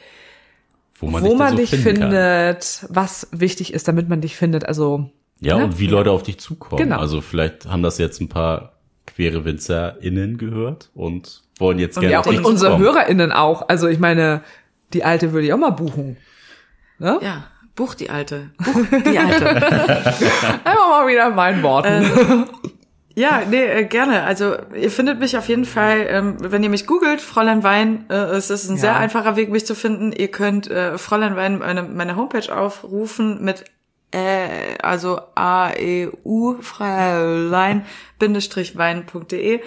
wo 0.99 1.09
man, 1.09 1.23
wo 1.23 1.29
dich, 1.31 1.39
man 1.39 1.51
so 1.51 1.57
dich 1.57 1.71
findet, 1.71 2.81
kann. 2.81 2.89
was 2.91 3.29
wichtig 3.33 3.73
ist, 3.73 3.89
damit 3.89 4.09
man 4.09 4.21
dich 4.21 4.37
findet. 4.37 4.67
Also 4.67 5.11
ja, 5.41 5.59
ne? 5.59 5.65
und 5.65 5.79
wie 5.79 5.87
Leute 5.87 6.11
auf 6.11 6.23
dich 6.23 6.39
zukommen. 6.39 6.83
Genau. 6.83 6.99
Also 6.99 7.21
vielleicht 7.21 7.67
haben 7.67 7.83
das 7.83 7.99
jetzt 7.99 8.21
ein 8.21 8.29
paar 8.29 8.73
queere 9.07 9.45
WinzerInnen 9.45 10.39
gehört 10.39 10.91
und 10.95 11.43
wollen 11.59 11.79
jetzt 11.79 11.99
gerne 11.99 12.13
ja, 12.13 12.21
auf 12.21 12.27
dich 12.27 12.39
und 12.39 12.47
unsere 12.47 12.79
HörerInnen 12.79 13.33
auch. 13.33 13.69
Also 13.69 13.89
ich 13.89 13.99
meine, 13.99 14.43
die 14.93 15.05
alte 15.05 15.33
würde 15.33 15.47
ich 15.47 15.53
auch 15.53 15.59
mal 15.59 15.71
buchen. 15.71 16.17
Ne? 16.99 17.19
Ja. 17.23 17.45
Buch 17.75 17.95
die 17.95 18.11
Alte. 18.11 18.51
Buch 18.59 18.85
die 19.11 19.19
Alte. 19.19 19.49
Einfach 20.65 20.89
mal 20.89 21.07
wieder 21.09 21.29
in 21.29 21.35
meinen 21.35 21.63
Worten. 21.63 21.89
Ähm, 22.05 22.45
ja, 23.15 23.43
nee, 23.49 23.65
äh, 23.65 23.85
gerne. 23.85 24.25
Also 24.25 24.57
ihr 24.75 24.91
findet 24.91 25.19
mich 25.19 25.37
auf 25.39 25.49
jeden 25.49 25.65
Fall, 25.65 26.07
ähm, 26.09 26.37
wenn 26.41 26.63
ihr 26.63 26.69
mich 26.69 26.87
googelt, 26.87 27.21
Fräulein 27.21 27.63
Wein, 27.63 28.05
äh, 28.11 28.15
es 28.15 28.51
ist 28.51 28.69
ein 28.69 28.77
ja. 28.77 28.81
sehr 28.81 28.97
einfacher 28.97 29.37
Weg, 29.37 29.51
mich 29.51 29.67
zu 29.67 29.75
finden. 29.75 30.13
Ihr 30.13 30.29
könnt 30.29 30.71
äh, 30.71 30.99
Fräulein 30.99 31.37
Wein 31.37 31.59
meine, 31.59 31.83
meine 31.83 32.17
Homepage 32.17 32.55
aufrufen 32.55 33.43
mit 33.43 33.65
äh, 34.13 34.77
also 34.83 35.21
A-E-U 35.35 36.61
Fräulein-wein.de 36.61 39.61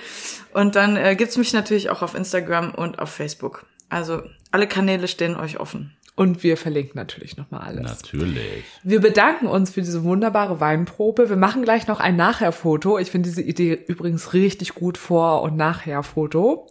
und 0.54 0.76
dann 0.76 0.98
äh, 0.98 1.16
gibt's 1.16 1.38
mich 1.38 1.54
natürlich 1.54 1.90
auch 1.90 2.02
auf 2.02 2.16
Instagram 2.16 2.76
und 2.76 3.00
auf 3.00 3.10
Facebook. 3.10 3.66
Also 3.90 4.24
alle 4.52 4.68
Kanäle 4.68 5.08
stehen 5.08 5.36
euch 5.36 5.60
offen. 5.60 5.96
Und 6.16 6.44
wir 6.44 6.58
verlinken 6.58 6.96
natürlich 6.96 7.38
nochmal 7.38 7.62
alles. 7.62 8.04
Natürlich. 8.04 8.64
Wir 8.84 9.02
bedanken 9.02 9.48
uns 9.48 9.72
für 9.72 9.82
diese 9.82 10.04
wunderbare 10.04 10.60
Weinprobe. 10.60 11.28
Wir 11.28 11.38
machen 11.38 11.64
gleich 11.64 11.88
noch 11.88 12.00
ein 12.00 12.16
Nachherfoto. 12.16 13.00
Ich 13.00 13.10
finde 13.10 13.30
diese 13.30 13.42
Idee 13.42 13.80
übrigens 13.88 14.34
richtig 14.34 14.76
gut 14.76 15.00
vor- 15.00 15.42
und 15.42 15.58
Nachherfoto. 15.58 16.68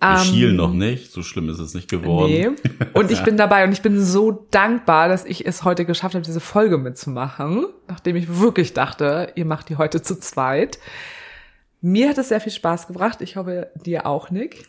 Wir 0.00 0.08
ähm, 0.08 0.18
schielen 0.18 0.56
noch 0.56 0.72
nicht, 0.72 1.10
so 1.10 1.22
schlimm 1.22 1.48
ist 1.48 1.58
es 1.58 1.74
nicht 1.74 1.88
geworden. 1.88 2.30
Nee. 2.30 2.50
Und 2.92 3.10
ich 3.10 3.22
bin 3.24 3.36
dabei 3.36 3.64
und 3.64 3.72
ich 3.72 3.82
bin 3.82 4.02
so 4.02 4.46
dankbar, 4.50 5.08
dass 5.08 5.24
ich 5.24 5.46
es 5.46 5.64
heute 5.64 5.84
geschafft 5.84 6.14
habe, 6.14 6.24
diese 6.24 6.40
Folge 6.40 6.76
mitzumachen, 6.76 7.66
nachdem 7.88 8.16
ich 8.16 8.38
wirklich 8.38 8.74
dachte, 8.74 9.32
ihr 9.36 9.46
macht 9.46 9.68
die 9.68 9.76
heute 9.76 10.02
zu 10.02 10.18
zweit. 10.18 10.78
Mir 11.80 12.10
hat 12.10 12.18
es 12.18 12.28
sehr 12.28 12.40
viel 12.40 12.52
Spaß 12.52 12.86
gebracht. 12.86 13.20
Ich 13.20 13.36
hoffe, 13.36 13.70
dir 13.84 14.06
auch, 14.06 14.30
Nick 14.30 14.66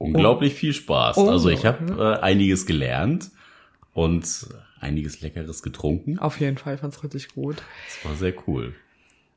unglaublich 0.00 0.54
viel 0.54 0.72
Spaß. 0.72 1.18
Oh, 1.18 1.28
also 1.28 1.50
ich 1.50 1.66
habe 1.66 2.18
äh, 2.18 2.20
einiges 2.20 2.66
gelernt 2.66 3.30
und 3.92 4.48
einiges 4.80 5.20
Leckeres 5.20 5.62
getrunken. 5.62 6.18
Auf 6.18 6.40
jeden 6.40 6.56
Fall, 6.56 6.78
fand's 6.78 7.04
richtig 7.04 7.28
gut. 7.28 7.56
Das 7.86 8.04
war 8.04 8.16
sehr 8.16 8.34
cool. 8.46 8.74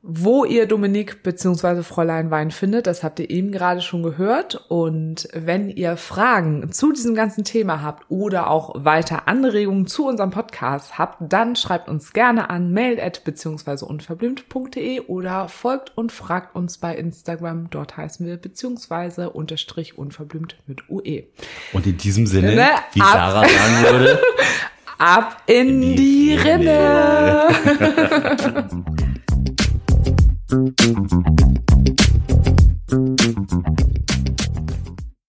Wo 0.06 0.44
ihr 0.44 0.66
Dominique 0.66 1.22
bzw. 1.22 1.82
Fräulein 1.82 2.30
Wein 2.30 2.50
findet, 2.50 2.86
das 2.86 3.02
habt 3.02 3.20
ihr 3.20 3.30
eben 3.30 3.52
gerade 3.52 3.80
schon 3.80 4.02
gehört. 4.02 4.66
Und 4.68 5.28
wenn 5.32 5.70
ihr 5.70 5.96
Fragen 5.96 6.70
zu 6.72 6.92
diesem 6.92 7.14
ganzen 7.14 7.42
Thema 7.42 7.80
habt 7.80 8.04
oder 8.10 8.50
auch 8.50 8.84
weiter 8.84 9.28
Anregungen 9.28 9.86
zu 9.86 10.06
unserem 10.06 10.30
Podcast 10.30 10.98
habt, 10.98 11.16
dann 11.32 11.56
schreibt 11.56 11.88
uns 11.88 12.12
gerne 12.12 12.50
an 12.50 12.70
mail 12.70 13.00
at 13.00 13.24
bzw. 13.24 13.86
unverblümt.de 13.86 15.06
oder 15.06 15.48
folgt 15.48 15.96
und 15.96 16.12
fragt 16.12 16.54
uns 16.54 16.76
bei 16.76 16.94
Instagram. 16.94 17.70
Dort 17.70 17.96
heißen 17.96 18.26
wir 18.26 18.36
bzw. 18.36 19.24
unterstrich 19.24 19.96
unverblümt 19.96 20.56
mit 20.66 20.90
UE. 20.90 21.22
Und 21.72 21.86
in 21.86 21.96
diesem 21.96 22.26
Sinne, 22.26 22.54
ne? 22.54 22.68
wie 22.92 23.00
Sarah 23.00 23.48
sagen 23.48 23.82
würde, 23.90 24.20
ab 24.98 25.42
in, 25.46 25.56
in 25.56 25.80
die, 25.80 25.96
die 25.96 26.34
Rinne. 26.34 27.48
Rinne. 27.56 28.84
Thank 30.48 30.80
you. 30.82 32.03